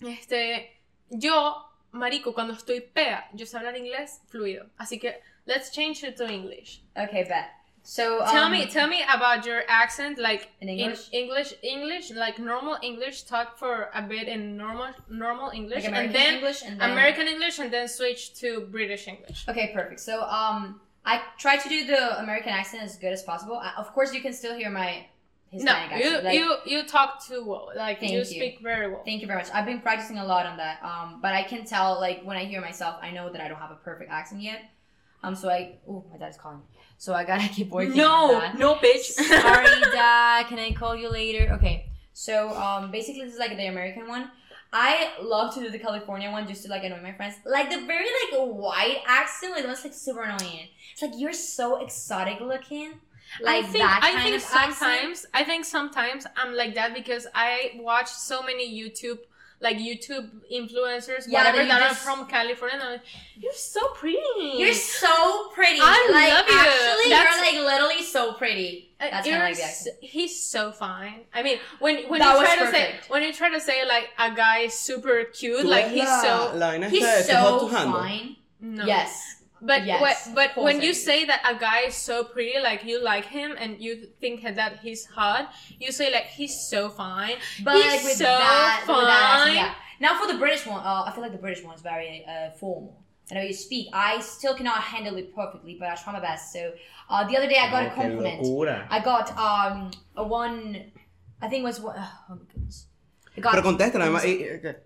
este, 0.06 0.80
yo, 1.10 1.70
marico, 1.92 2.34
cuando 2.34 2.54
estoy 2.54 2.80
pea, 2.80 3.28
yo 3.32 3.46
sé 3.46 3.56
hablar 3.56 3.76
inglés 3.76 4.22
fluido, 4.28 4.66
así 4.76 4.98
que 4.98 5.20
let's 5.46 5.70
change 5.70 6.04
it 6.04 6.16
to 6.16 6.26
English. 6.26 6.82
Okay, 6.96 7.24
bet. 7.24 7.46
So, 7.84 8.24
Tell 8.30 8.44
um, 8.44 8.52
me, 8.52 8.66
tell 8.66 8.86
me 8.86 9.02
about 9.12 9.44
your 9.44 9.62
accent, 9.66 10.16
like 10.16 10.48
In 10.60 10.68
English? 10.68 11.08
English, 11.12 11.52
English, 11.62 12.12
like 12.12 12.38
normal 12.38 12.78
English. 12.80 13.24
Talk 13.24 13.58
for 13.58 13.90
a 13.92 14.00
bit 14.00 14.28
in 14.28 14.56
normal, 14.56 14.94
normal 15.10 15.50
English, 15.50 15.84
like 15.84 15.92
and 15.92 16.14
then 16.14 16.34
English 16.36 16.62
and 16.62 16.80
then 16.80 16.90
American 16.92 17.26
English, 17.26 17.58
and 17.58 17.72
then 17.72 17.88
switch 17.88 18.34
to 18.38 18.68
British 18.70 19.08
English. 19.08 19.48
Okay, 19.48 19.72
perfect. 19.74 19.98
So, 19.98 20.22
um, 20.22 20.80
I 21.04 21.22
try 21.38 21.56
to 21.56 21.68
do 21.68 21.86
the 21.86 22.20
American 22.20 22.50
accent 22.52 22.82
as 22.82 22.96
good 22.96 23.12
as 23.12 23.22
possible. 23.22 23.56
I, 23.56 23.72
of 23.76 23.92
course, 23.92 24.12
you 24.14 24.20
can 24.20 24.32
still 24.32 24.54
hear 24.56 24.70
my 24.70 25.06
No, 25.52 25.58
Hispanic 25.74 25.90
you 25.90 25.96
accent. 25.96 26.24
Like, 26.24 26.34
you 26.38 26.56
you 26.66 26.82
talk 26.84 27.24
too 27.26 27.44
well. 27.44 27.70
Like 27.76 28.00
you 28.02 28.18
you. 28.18 28.24
speak 28.24 28.60
very 28.62 28.88
well. 28.90 29.02
Thank 29.04 29.20
you 29.20 29.26
very 29.26 29.38
much. 29.40 29.50
I've 29.52 29.66
been 29.66 29.80
practicing 29.80 30.18
a 30.18 30.24
lot 30.24 30.46
on 30.46 30.56
that. 30.58 30.82
Um, 30.82 31.20
but 31.20 31.32
I 31.32 31.42
can 31.42 31.64
tell, 31.64 31.98
like, 32.00 32.22
when 32.22 32.36
I 32.36 32.44
hear 32.44 32.60
myself, 32.60 32.96
I 33.02 33.10
know 33.10 33.32
that 33.32 33.40
I 33.40 33.48
don't 33.48 33.58
have 33.58 33.70
a 33.72 33.76
perfect 33.76 34.10
accent 34.10 34.42
yet. 34.42 34.60
Um, 35.24 35.34
so 35.34 35.48
I, 35.48 35.78
oh, 35.88 36.04
my 36.10 36.18
dad's 36.18 36.36
calling. 36.36 36.62
So 36.98 37.14
I 37.14 37.24
gotta 37.24 37.48
keep 37.56 37.70
working. 37.70 37.96
no, 37.96 38.34
on 38.34 38.40
that. 38.40 38.58
no, 38.58 38.74
bitch. 38.76 39.02
Sorry, 39.12 39.66
dad. 39.92 40.46
Can 40.46 40.58
I 40.58 40.72
call 40.72 40.94
you 40.96 41.08
later? 41.10 41.52
Okay. 41.54 41.86
So, 42.12 42.50
um, 42.56 42.90
basically, 42.90 43.24
this 43.24 43.32
is 43.34 43.38
like 43.40 43.56
the 43.56 43.66
American 43.66 44.06
one. 44.06 44.30
I 44.72 45.12
love 45.20 45.54
to 45.54 45.60
do 45.60 45.70
the 45.70 45.78
California 45.78 46.30
one 46.30 46.48
just 46.48 46.62
to 46.64 46.70
like 46.70 46.82
annoy 46.84 47.00
my 47.02 47.12
friends. 47.12 47.34
Like 47.44 47.68
the 47.70 47.80
very 47.86 48.06
like 48.06 48.40
white 48.40 49.02
accent, 49.06 49.52
like 49.52 49.66
that's 49.66 49.84
like 49.84 49.92
super 49.94 50.22
annoying. 50.22 50.68
It's 50.92 51.02
like 51.02 51.12
you're 51.16 51.32
so 51.34 51.82
exotic 51.82 52.40
looking. 52.40 52.94
Like 53.40 53.64
I 53.64 53.66
think 53.66 53.84
that 53.84 54.00
I 54.02 54.12
kind 54.12 54.22
think 54.24 54.36
of 54.36 54.42
accent. 54.42 54.74
sometimes 54.74 55.26
I 55.34 55.44
think 55.44 55.64
sometimes 55.64 56.26
I'm 56.36 56.54
like 56.54 56.74
that 56.74 56.94
because 56.94 57.26
I 57.34 57.72
watch 57.76 58.08
so 58.08 58.42
many 58.42 58.66
YouTube 58.80 59.18
like 59.60 59.76
YouTube 59.76 60.28
influencers, 60.52 61.26
Yeah, 61.28 61.38
whatever 61.38 61.64
that 61.68 61.80
just- 61.80 62.02
are 62.02 62.16
from 62.16 62.26
California. 62.26 62.78
Like, 62.84 63.02
you're 63.36 63.52
so 63.52 63.88
pretty. 63.90 64.18
You're 64.56 64.72
so 64.74 65.50
pretty. 65.54 65.78
I 65.80 66.08
like 66.12 66.32
love 66.32 66.46
you. 66.48 66.58
actually, 66.58 67.10
That's- 67.10 67.36
you're 67.54 67.62
like 67.64 67.72
literally 67.72 68.02
so 68.02 68.32
pretty. 68.32 68.91
Uh, 69.02 69.10
That's 69.10 69.26
kind 69.28 69.42
of 69.42 69.48
like 69.48 69.56
the 69.56 69.64
accent. 69.64 69.96
he's 70.00 70.44
so 70.44 70.70
fine. 70.70 71.20
I 71.34 71.42
mean, 71.42 71.58
when 71.80 72.04
when 72.08 72.20
That 72.20 72.34
you 72.34 72.38
was 72.40 72.48
try 72.48 72.56
to 72.64 72.70
say 72.72 72.84
perfect. 72.86 73.10
when 73.10 73.22
you 73.24 73.32
try 73.32 73.50
to 73.50 73.60
say 73.60 73.84
like 73.84 74.10
a 74.18 74.30
guy 74.34 74.58
is 74.60 74.74
super 74.74 75.24
cute, 75.24 75.60
Tú 75.66 75.70
like 75.76 75.88
he's 75.88 76.08
so 76.22 76.52
la 76.54 76.70
vaina 76.70 76.88
He's 76.88 77.02
esta 77.04 77.32
de 77.32 77.38
Too 77.38 77.38
Hot 77.42 77.60
so 77.60 77.68
to 77.68 77.74
Handle. 77.76 78.00
fine. 78.00 78.36
no. 78.60 78.84
Yes. 78.86 79.10
But 79.64 79.86
Yes, 79.86 80.00
what, 80.00 80.34
but 80.34 80.58
of 80.58 80.64
when 80.64 80.76
you 80.82 80.90
do. 80.92 80.94
say 80.94 81.24
that 81.24 81.40
a 81.48 81.54
guy 81.58 81.82
is 81.86 81.94
so 81.94 82.24
pretty, 82.24 82.58
like 82.60 82.82
you 82.84 83.00
like 83.02 83.26
him 83.26 83.54
and 83.56 83.80
you 83.80 84.08
think 84.20 84.42
that 84.42 84.80
he's 84.82 85.06
hot, 85.06 85.52
you 85.78 85.92
say 85.92 86.10
like 86.12 86.26
he's 86.26 86.56
so 86.68 86.88
fine. 86.88 87.36
But 87.62 87.76
He's 87.76 87.86
like 87.86 88.02
with 88.02 88.16
so 88.18 88.24
that, 88.24 88.84
with 88.88 88.96
that 89.06 89.22
accent, 89.22 89.46
fine. 89.46 89.54
yeah. 89.54 89.74
Now 90.00 90.18
for 90.20 90.26
the 90.26 90.36
British 90.38 90.66
one, 90.66 90.82
uh, 90.84 91.04
I 91.06 91.12
feel 91.12 91.22
like 91.22 91.30
the 91.30 91.38
British 91.38 91.62
one 91.62 91.76
is 91.76 91.80
very 91.82 92.24
uh, 92.26 92.50
formal. 92.58 93.01
And 93.32 93.38
how 93.40 93.46
you 93.48 93.54
speak, 93.54 93.88
I 93.94 94.20
still 94.20 94.54
cannot 94.54 94.76
handle 94.82 95.16
it 95.16 95.34
perfectly, 95.34 95.76
but 95.80 95.88
I 95.88 95.94
try 95.96 96.12
my 96.12 96.20
best. 96.20 96.52
So 96.52 96.72
uh, 97.08 97.24
the 97.26 97.34
other 97.38 97.48
day 97.48 97.56
I 97.56 97.70
got 97.70 97.82
a 97.84 97.86
Oh, 97.86 97.90
qué 97.90 97.96
compliment. 97.96 98.86
I 98.90 99.00
got 99.00 99.30
um 99.38 99.90
a 100.16 100.22
one, 100.22 100.92
I 101.40 101.48
think 101.48 101.60
it 101.62 101.64
was 101.64 101.80
one, 101.80 101.96
oh 101.96 102.34
my 102.36 102.44
goodness. 102.52 102.88
I 103.34 103.40
got, 103.40 103.52
Pero 103.54 103.62
contéstala, 103.62 104.04
además. 104.04 104.24
y- 104.26 104.60
y- 104.62 104.76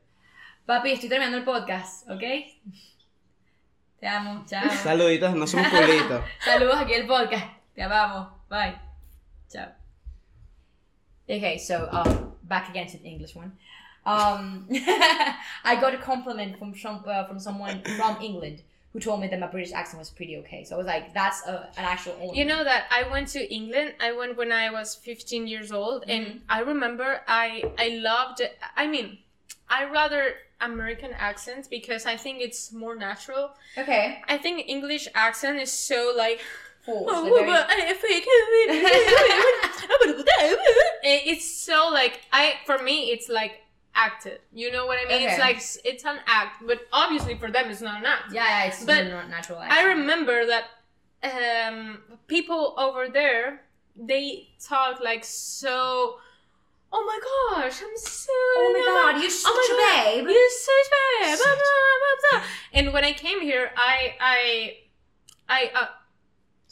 Papi, 0.64 0.92
estoy 0.92 1.08
terminando 1.08 1.38
el 1.38 1.44
podcast, 1.44 2.08
¿ok? 2.08 2.22
Te 3.98 4.06
amo, 4.06 4.44
chao. 4.46 4.62
Saluditos, 4.84 5.34
no 5.34 5.46
somos 5.48 5.66
culitos. 5.70 6.22
Saludos 6.44 6.76
aquí 6.76 6.94
el 6.94 7.06
podcast. 7.08 7.46
Te 7.74 7.82
amamos. 7.82 8.28
Bye. 8.48 8.78
Ciao. 9.48 9.70
Okay, 11.28 11.58
so 11.58 11.88
um, 11.90 12.32
back 12.44 12.68
again 12.68 12.86
to 12.86 12.98
the 12.98 13.08
English 13.08 13.34
one. 13.34 13.50
Um, 14.06 14.66
I 15.64 15.76
got 15.80 15.94
a 15.94 15.98
compliment 15.98 16.58
from 16.58 16.74
some, 16.76 17.02
uh, 17.06 17.24
from 17.26 17.38
someone 17.40 17.82
from 17.96 18.18
England 18.22 18.62
who 18.92 19.00
told 19.00 19.20
me 19.20 19.26
that 19.28 19.38
my 19.38 19.46
British 19.48 19.72
accent 19.72 19.98
was 19.98 20.08
pretty 20.10 20.36
okay. 20.38 20.64
So 20.64 20.76
I 20.76 20.78
was 20.78 20.86
like, 20.86 21.12
that's 21.12 21.44
a, 21.46 21.68
an 21.76 21.84
actual. 21.84 22.32
You 22.34 22.44
know 22.46 22.64
that 22.64 22.86
I 22.90 23.02
went 23.10 23.28
to 23.28 23.52
England. 23.52 23.94
I 24.00 24.12
went 24.12 24.36
when 24.38 24.52
I 24.52 24.70
was 24.70 24.94
15 24.94 25.46
years 25.46 25.70
old, 25.72 26.04
and 26.08 26.40
I 26.48 26.60
remember 26.60 27.20
I 27.28 27.64
I 27.78 27.88
loved. 28.00 28.40
I 28.76 28.86
mean, 28.86 29.18
I 29.68 29.84
rather 29.90 30.34
American 30.60 31.10
accent 31.12 31.68
because 31.68 32.06
I 32.06 32.16
think 32.16 32.40
it's 32.40 32.72
more 32.72 32.94
natural. 32.96 33.50
Okay. 33.76 34.22
I 34.28 34.38
think 34.38 34.66
English 34.68 35.08
accent 35.14 35.60
is 35.60 35.70
so 35.72 36.12
like. 36.16 36.40
Forced, 36.86 37.08
Oh, 37.12 37.24
very- 37.24 37.44
but 37.46 37.66
I 37.68 37.92
fake 37.94 38.24
it. 38.26 40.26
It's 41.02 41.50
so 41.50 41.88
like 41.92 42.20
I 42.32 42.54
for 42.64 42.78
me 42.82 43.10
it's 43.10 43.28
like 43.28 43.62
acted. 43.96 44.40
You 44.52 44.70
know 44.70 44.86
what 44.86 44.98
I 45.04 45.08
mean? 45.08 45.28
It's 45.28 45.38
like 45.38 45.56
it's 45.84 46.04
an 46.04 46.18
act, 46.26 46.62
but 46.66 46.80
obviously 46.92 47.34
for 47.36 47.50
them 47.50 47.70
it's 47.70 47.80
not 47.80 48.00
an 48.00 48.06
act. 48.06 48.32
Yeah, 48.32 48.44
yeah, 48.44 48.64
it's 48.68 48.84
But 48.84 49.08
not 49.08 49.28
natural. 49.28 49.58
Act. 49.58 49.72
I 49.72 49.84
remember 49.84 50.46
that 50.46 50.64
um, 51.24 52.02
people 52.28 52.74
over 52.78 53.08
there 53.08 53.62
they 53.96 54.48
talk 54.62 55.00
like 55.00 55.24
so. 55.24 56.18
Oh 56.92 57.04
my 57.04 57.18
gosh, 57.58 57.82
I'm 57.82 57.96
so. 57.96 58.32
Oh 58.32 58.72
my 58.72 59.12
god, 59.12 59.20
you're 59.20 59.30
such 59.30 59.50
Oh 59.52 59.56
a 59.56 59.76
God, 59.76 60.14
babe. 60.14 60.28
You're 60.30 60.50
such 60.50 60.86
a 60.86 61.26
babe. 61.26 61.38
Blah, 61.38 61.54
blah, 61.54 61.96
blah, 62.02 62.40
blah. 62.40 62.42
And 62.74 62.92
when 62.92 63.04
I 63.04 63.12
came 63.12 63.40
here, 63.40 63.70
I 63.76 64.14
I 64.20 64.76
I 65.48 65.70
uh, 65.74 65.86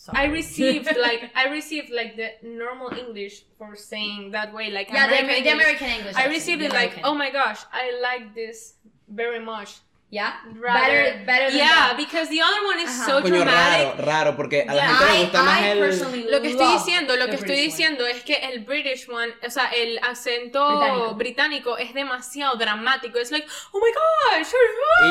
Sorry. 0.05 0.19
I 0.19 0.25
received 0.25 0.95
like 1.09 1.31
I 1.35 1.49
received 1.49 1.89
like 1.91 2.15
the 2.17 2.29
normal 2.43 2.93
English 2.93 3.45
for 3.57 3.75
saying 3.75 4.33
that 4.33 4.53
way, 4.53 4.71
like 4.71 4.91
yeah, 4.91 5.07
the, 5.09 5.19
American 5.19 5.31
Amer- 5.31 5.33
the 5.33 5.49
English. 5.49 5.65
American 5.65 5.89
English. 5.89 6.17
I 6.17 6.27
received 6.27 6.61
it 6.61 6.73
like, 6.73 7.01
oh 7.05 7.15
my 7.15 7.31
gosh, 7.31 7.61
I 7.73 7.99
like 8.03 8.35
this 8.35 8.75
very 9.09 9.41
much. 9.41 9.79
Yeah, 10.15 10.33
Rather, 10.61 10.89
better, 10.89 11.25
better 11.27 11.47
than 11.51 11.57
yeah, 11.59 11.89
that. 11.89 11.97
because 11.97 12.29
the 12.29 12.41
other 12.41 12.63
one 12.71 12.79
is 12.79 12.89
Ajá. 12.91 13.07
so 13.07 13.21
Coño, 13.23 13.43
dramatic. 13.43 13.99
raro, 13.99 14.07
raro, 14.07 14.37
porque 14.37 14.63
a 14.69 14.73
la 14.75 14.83
Yeah. 14.83 14.89
gente 14.97 15.05
le 15.13 15.19
I, 15.19 15.23
gusta 15.25 15.43
más 15.43 15.61
I 15.61 15.65
el. 15.71 15.79
personally 15.81 16.27
Lo 16.31 16.41
que 16.43 16.51
estoy 16.51 16.73
diciendo, 16.73 17.17
lo 17.17 17.27
que 17.27 17.35
estoy 17.35 17.49
British 17.49 17.61
one. 17.65 17.71
diciendo 17.73 18.07
es 18.07 18.23
que 18.23 18.35
el 18.35 18.65
British 18.65 19.09
one, 19.09 19.33
o 19.47 19.51
sea, 19.51 19.67
el 19.75 19.99
acento 20.03 20.61
Británico. 20.79 21.15
británico, 21.17 21.79
es 21.79 21.93
demasiado 21.95 22.57
dramático. 22.57 23.19
Es 23.19 23.31
like, 23.33 23.47
oh 23.73 23.79
my 23.79 23.91
gosh, 23.93 24.49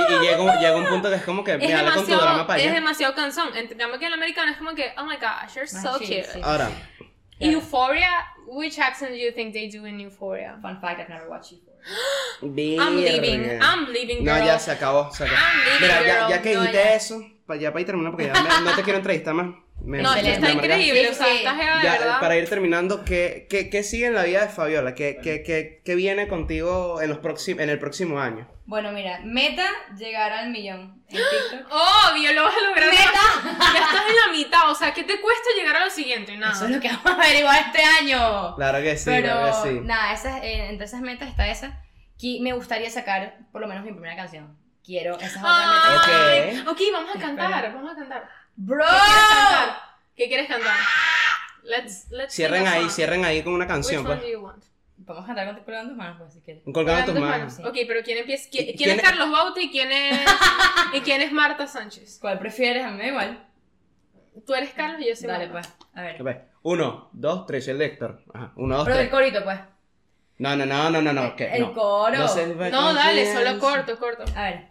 Y, 0.09 0.13
y 0.13 0.19
llega, 0.29 0.41
un, 0.41 0.59
llega 0.59 0.75
un 0.77 0.85
punto 0.85 1.09
que 1.09 1.15
es 1.15 1.23
como 1.23 1.43
que 1.43 1.51
es 1.53 1.57
me 1.59 1.65
con 1.65 1.73
tu 1.73 1.83
demasiado, 1.85 2.21
drama 2.21 2.47
para 2.47 2.59
es 2.59 2.65
allá. 2.65 2.75
demasiado 2.75 3.13
cansón. 3.15 3.49
En 3.57 3.67
cambio 3.77 3.99
que 3.99 4.07
el 4.07 4.13
americano 4.13 4.51
es 4.51 4.57
como 4.57 4.73
que, 4.73 4.93
oh 4.97 5.03
my 5.05 5.15
gosh, 5.17 5.53
you're 5.55 5.67
so 5.67 5.89
Ah, 5.89 5.95
sí, 5.99 6.05
cute. 6.05 6.23
sí. 6.33 6.39
Ahora, 6.43 6.69
Yeah. 7.39 7.51
Euphoria, 7.53 8.09
which 8.47 8.77
accent 8.79 9.11
do 9.11 9.17
you 9.17 9.31
think 9.33 9.53
they 9.53 9.67
do 9.67 9.85
in 9.85 9.99
Euphoria? 9.99 10.57
Fun 10.61 10.79
fact, 10.79 10.99
I've 11.01 11.09
never 11.09 11.27
watched 11.27 11.51
Euphoria. 11.51 11.72
I'm 12.79 12.95
leaving, 12.97 13.41
verga. 13.43 13.65
I'm 13.65 13.85
leaving, 13.91 14.23
No, 14.23 14.37
ya 14.45 14.59
se 14.59 14.71
acabó, 14.71 15.11
se 15.13 15.23
acabó. 15.25 15.39
I'm 15.39 15.59
leaving, 15.65 15.81
Mira, 15.81 16.07
ya, 16.07 16.29
ya 16.29 16.41
que 16.41 16.49
dijiste 16.57 16.95
eso, 16.95 17.21
para 17.45 17.59
ya 17.59 17.71
para 17.71 17.81
ir 17.81 17.85
terminando, 17.87 18.17
porque 18.17 18.31
ya 18.33 18.41
me- 18.41 18.61
no 18.69 18.75
te 18.75 18.83
quiero 18.83 18.97
entrevistar 18.97 19.33
más. 19.33 19.47
Me- 19.81 20.01
No, 20.01 20.13
me- 20.13 20.21
está 20.33 20.47
me 20.47 20.53
increíble, 20.53 21.09
o 21.09 21.13
sea, 21.13 21.25
sí. 21.25 21.37
de 21.39 21.43
Ya, 21.43 22.17
para 22.21 22.37
ir 22.37 22.47
terminando, 22.47 23.03
¿qué, 23.03 23.47
qué, 23.49 23.69
qué 23.69 23.83
sigue 23.83 24.05
en 24.05 24.13
la 24.13 24.23
vida 24.23 24.41
de 24.41 24.47
Fabiola? 24.47 24.95
¿Qué, 24.95 25.19
qué, 25.21 25.43
qué, 25.43 25.81
qué 25.83 25.95
viene 25.95 26.29
contigo 26.29 27.01
en, 27.01 27.09
los 27.09 27.19
próxim- 27.19 27.59
en 27.59 27.69
el 27.69 27.79
próximo 27.79 28.19
año? 28.21 28.47
Bueno, 28.65 28.93
mira, 28.93 29.19
meta 29.25 29.65
llegar 29.97 30.31
al 30.31 30.51
millón 30.51 31.03
en 31.09 31.17
TikTok. 31.17 31.69
Obvio, 32.11 32.31
lo 32.31 32.43
vas 32.43 32.53
a 32.55 32.65
lograr. 32.69 32.89
¡Meta! 32.91 33.73
Ya 33.73 33.79
estás 33.79 34.09
en 34.09 34.15
la 34.15 34.31
mitad, 34.31 34.71
o 34.71 34.75
sea, 34.75 34.93
¿qué 34.93 35.03
te 35.03 35.19
cuesta 35.19 35.49
llegar 35.57 35.75
a 35.75 35.83
lo 35.85 35.91
siguiente? 35.91 36.37
Nada. 36.37 36.53
Eso 36.53 36.65
es 36.65 36.71
lo 36.71 36.79
que 36.79 36.87
vamos 36.87 37.05
a 37.05 37.21
averiguar 37.21 37.59
este 37.67 37.83
año. 37.83 38.55
Claro 38.55 38.81
que 38.81 38.95
sí, 38.97 39.03
Pero 39.09 39.27
claro 39.33 39.63
que 39.63 39.69
sí. 39.69 39.79
nada, 39.83 40.13
esas, 40.13 40.43
eh, 40.43 40.69
entre 40.69 40.85
esas 40.85 41.01
metas 41.01 41.27
está 41.27 41.49
esa. 41.49 41.83
Que 42.17 42.37
me 42.41 42.53
gustaría 42.53 42.89
sacar 42.89 43.39
por 43.51 43.59
lo 43.59 43.67
menos 43.67 43.83
mi 43.83 43.91
primera 43.91 44.15
canción. 44.15 44.57
Quiero, 44.85 45.15
esa 45.15 45.25
es 45.25 45.35
otra 45.37 45.49
meta. 45.49 46.03
Ay, 46.05 46.59
Ok. 46.61 46.67
ok, 46.69 46.79
vamos 46.93 47.15
a 47.15 47.19
cantar, 47.19 47.51
Espera. 47.53 47.73
vamos 47.73 47.91
a 47.91 47.95
cantar. 47.95 48.29
Bro. 48.55 48.85
¿Qué 48.85 48.89
quieres 48.89 49.27
cantar? 49.29 49.77
¿Qué 50.15 50.27
quieres 50.27 50.47
cantar? 50.47 50.77
Let's, 51.63 52.07
let's 52.11 52.33
Cierren 52.33 52.67
ahí, 52.67 52.89
cierren 52.89 53.23
ahí 53.25 53.41
con 53.41 53.53
una 53.53 53.65
Which 53.65 53.73
canción, 53.73 54.05
one 54.05 54.15
pues. 54.15 54.21
do 54.21 54.31
you 54.31 54.39
want? 54.43 54.63
Vamos 54.97 55.23
a 55.23 55.27
cantar 55.27 55.47
con 55.55 55.63
colgando 55.63 55.89
tus 55.89 55.97
manos, 55.97 56.17
pues, 56.19 56.33
si 56.33 56.41
quieres. 56.41 56.63
Colgando 56.71 57.11
tus 57.11 57.21
manos. 57.21 57.53
Sí. 57.55 57.61
Ok, 57.63 57.77
pero 57.87 58.01
¿quién 58.03 58.17
empieza? 58.19 58.49
¿Quién, 58.49 58.65
¿Quién 58.65 58.77
quién 58.77 58.89
es 58.91 58.95
es? 58.97 59.01
Carlos 59.01 59.31
Baute 59.31 59.61
y 59.63 59.71
quién 59.71 59.91
es, 59.91 60.19
y 60.93 61.01
quién 61.01 61.21
es 61.21 61.31
Marta 61.31 61.67
Sánchez? 61.67 62.19
¿Cuál 62.21 62.39
prefieres? 62.39 62.85
A 62.85 62.89
mí 62.91 62.97
me 62.97 63.03
da 63.03 63.09
igual. 63.09 63.47
Tú 64.45 64.53
eres 64.53 64.71
Carlos 64.73 65.01
y 65.01 65.09
yo 65.09 65.15
soy 65.15 65.27
Dale, 65.27 65.47
Marta. 65.49 65.75
pues. 65.77 65.89
A 65.95 66.01
ver. 66.23 66.47
Uno, 66.63 67.09
dos, 67.13 67.45
tres, 67.45 67.67
el 67.67 67.81
Héctor. 67.81 68.23
Ajá, 68.33 68.53
uno, 68.55 68.77
dos, 68.77 68.85
Pero 68.85 68.97
tres. 68.97 69.09
corito, 69.09 69.43
pues. 69.43 69.59
No, 70.37 70.55
no, 70.55 70.65
no, 70.65 70.89
no, 70.89 71.01
no, 71.01 71.13
no. 71.13 71.35
que 71.35 71.45
El 71.53 71.61
no. 71.61 71.73
coro. 71.73 72.17
No, 72.17 72.69
No, 72.71 72.93
dale, 72.93 73.33
solo 73.33 73.59
corto, 73.59 73.97
corto. 73.99 74.23
A 74.35 74.43
ver. 74.43 74.67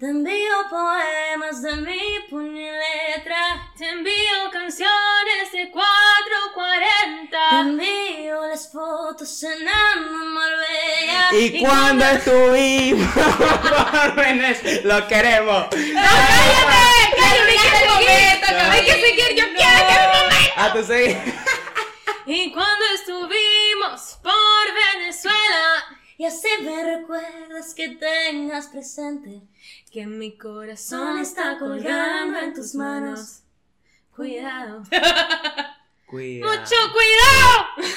Te 0.00 0.06
envío 0.06 0.66
poemas 0.70 1.60
de 1.60 1.76
mi 1.76 2.20
puño 2.30 2.58
y 2.58 2.70
letra. 2.70 3.70
Te 3.76 3.86
envío 3.86 4.50
canciones 4.50 5.52
de 5.52 5.70
440. 5.70 7.38
Te 7.50 7.56
envío 7.56 8.46
las 8.46 8.72
fotos 8.72 9.42
en 9.42 9.62
Marbella. 9.62 11.28
Y 11.32 11.62
cuando 11.62 12.06
estuvimos 12.06 13.12
por 13.12 14.14
Venezuela, 14.14 15.00
lo 15.00 15.06
queremos. 15.06 15.66
¡Cállate! 15.68 15.90
¡Cállate! 17.18 18.70
Hay 18.70 18.84
que 18.86 18.92
seguir, 18.92 19.36
yo 19.36 19.44
quiero 19.54 19.86
que 19.86 19.94
mi 20.00 20.06
momento. 20.16 20.54
A 20.56 20.72
tu 20.72 20.82
seguir. 20.82 21.18
Y 22.24 22.50
cuando 22.52 22.84
estuvimos 22.94 24.18
por 24.22 24.64
Venezuela, 24.94 25.99
Y 26.20 26.26
así 26.26 26.48
me 26.60 26.84
recuerdas 26.84 27.72
que 27.74 27.88
tengas 27.96 28.66
presente 28.66 29.40
que 29.90 30.06
mi 30.06 30.36
corazón 30.36 31.18
está 31.18 31.58
colgando 31.58 32.38
en 32.38 32.52
tus 32.52 32.74
manos. 32.74 33.40
Cuidado. 34.14 34.82
Cuidado. 36.06 36.52
Mucho 36.52 36.76
cuidado. 36.92 37.66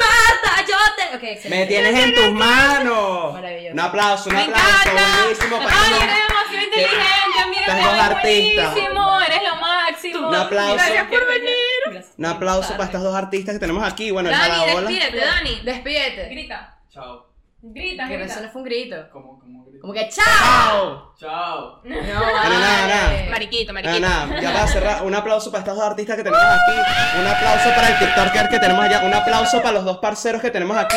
Marta, 0.00 0.66
yo 0.66 0.76
te. 0.96 1.16
Ok, 1.16 1.22
excelente. 1.22 1.48
Me 1.50 1.66
tienes 1.66 1.94
en 2.04 2.14
tus 2.16 2.32
manos. 2.32 3.34
Maravilloso. 3.34 3.72
Un 3.74 3.78
aplauso, 3.80 4.30
un 4.30 4.34
Me 4.34 4.42
aplauso. 4.42 4.88
encanta. 4.90 5.18
Buenísimo. 5.22 5.56
para 5.58 5.76
Ay, 5.80 5.92
eres 6.02 6.16
demasiado 6.28 6.64
inteligente. 6.64 7.46
Mira, 7.50 7.72
eres 7.72 7.84
dos 7.84 7.94
artistas. 8.00 8.72
buenísimo. 8.72 9.20
Eres 9.20 9.42
lo 9.44 9.56
máximo. 9.60 10.28
Un 10.28 10.34
aplauso. 10.34 10.74
Gracias 10.74 11.06
por 11.06 11.26
venir. 11.28 11.54
Gracias. 11.92 12.14
Un 12.18 12.26
aplauso 12.26 12.72
para 12.72 12.84
estas 12.86 13.02
dos 13.04 13.14
artistas 13.14 13.52
que 13.54 13.60
tenemos 13.60 13.84
aquí. 13.84 14.10
Bueno, 14.10 14.28
el 14.30 14.34
Dani, 14.36 14.50
jalabola. 14.54 14.88
despídete, 14.90 15.24
Dani. 15.24 15.60
Despídete. 15.60 16.28
Grita. 16.30 16.78
Chao. 16.90 17.33
Grita, 17.72 18.06
Que 18.08 18.14
eso 18.16 18.24
grita. 18.24 18.40
no 18.42 18.48
fue 18.52 18.60
un 18.62 18.64
grito. 18.66 18.96
¿Cómo, 19.12 19.40
cómo 19.40 19.64
grito? 19.64 19.80
Como 19.80 19.92
que 19.94 20.08
chao. 20.08 21.14
¡Chao! 21.18 21.80
No, 21.84 21.96
nada, 22.02 22.48
nada. 22.88 23.06
vale. 23.06 23.30
Mariquito, 23.30 23.72
Nada, 23.72 23.88
mariquito. 23.88 24.08
nada, 24.08 24.40
ya 24.40 24.52
para 24.52 24.66
cerrar, 24.66 25.02
un 25.02 25.14
aplauso 25.14 25.50
para 25.50 25.60
estas 25.60 25.76
dos 25.76 25.84
artistas 25.84 26.16
que 26.16 26.22
tenemos 26.24 26.44
aquí, 26.44 27.20
un 27.20 27.26
aplauso 27.26 27.68
para 27.74 27.88
el 27.88 27.98
TikToker 27.98 28.48
que 28.48 28.58
tenemos 28.58 28.84
allá, 28.84 29.00
un 29.04 29.14
aplauso 29.14 29.58
para 29.62 29.72
los 29.72 29.84
dos 29.84 29.98
parceros 29.98 30.40
que 30.42 30.50
tenemos 30.50 30.76
aquí 30.76 30.96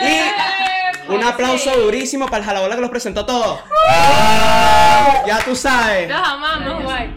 y 0.00 1.12
un 1.12 1.22
aplauso 1.24 1.70
durísimo 1.80 2.26
para 2.26 2.38
el 2.38 2.44
jalabola 2.44 2.74
que 2.74 2.80
los 2.80 2.90
presentó 2.90 3.26
todos. 3.26 3.60
Ya 5.26 5.38
tú 5.44 5.54
sabes. 5.54 6.08
Los 6.08 6.28
amamos, 6.28 6.82
guay. 6.84 7.14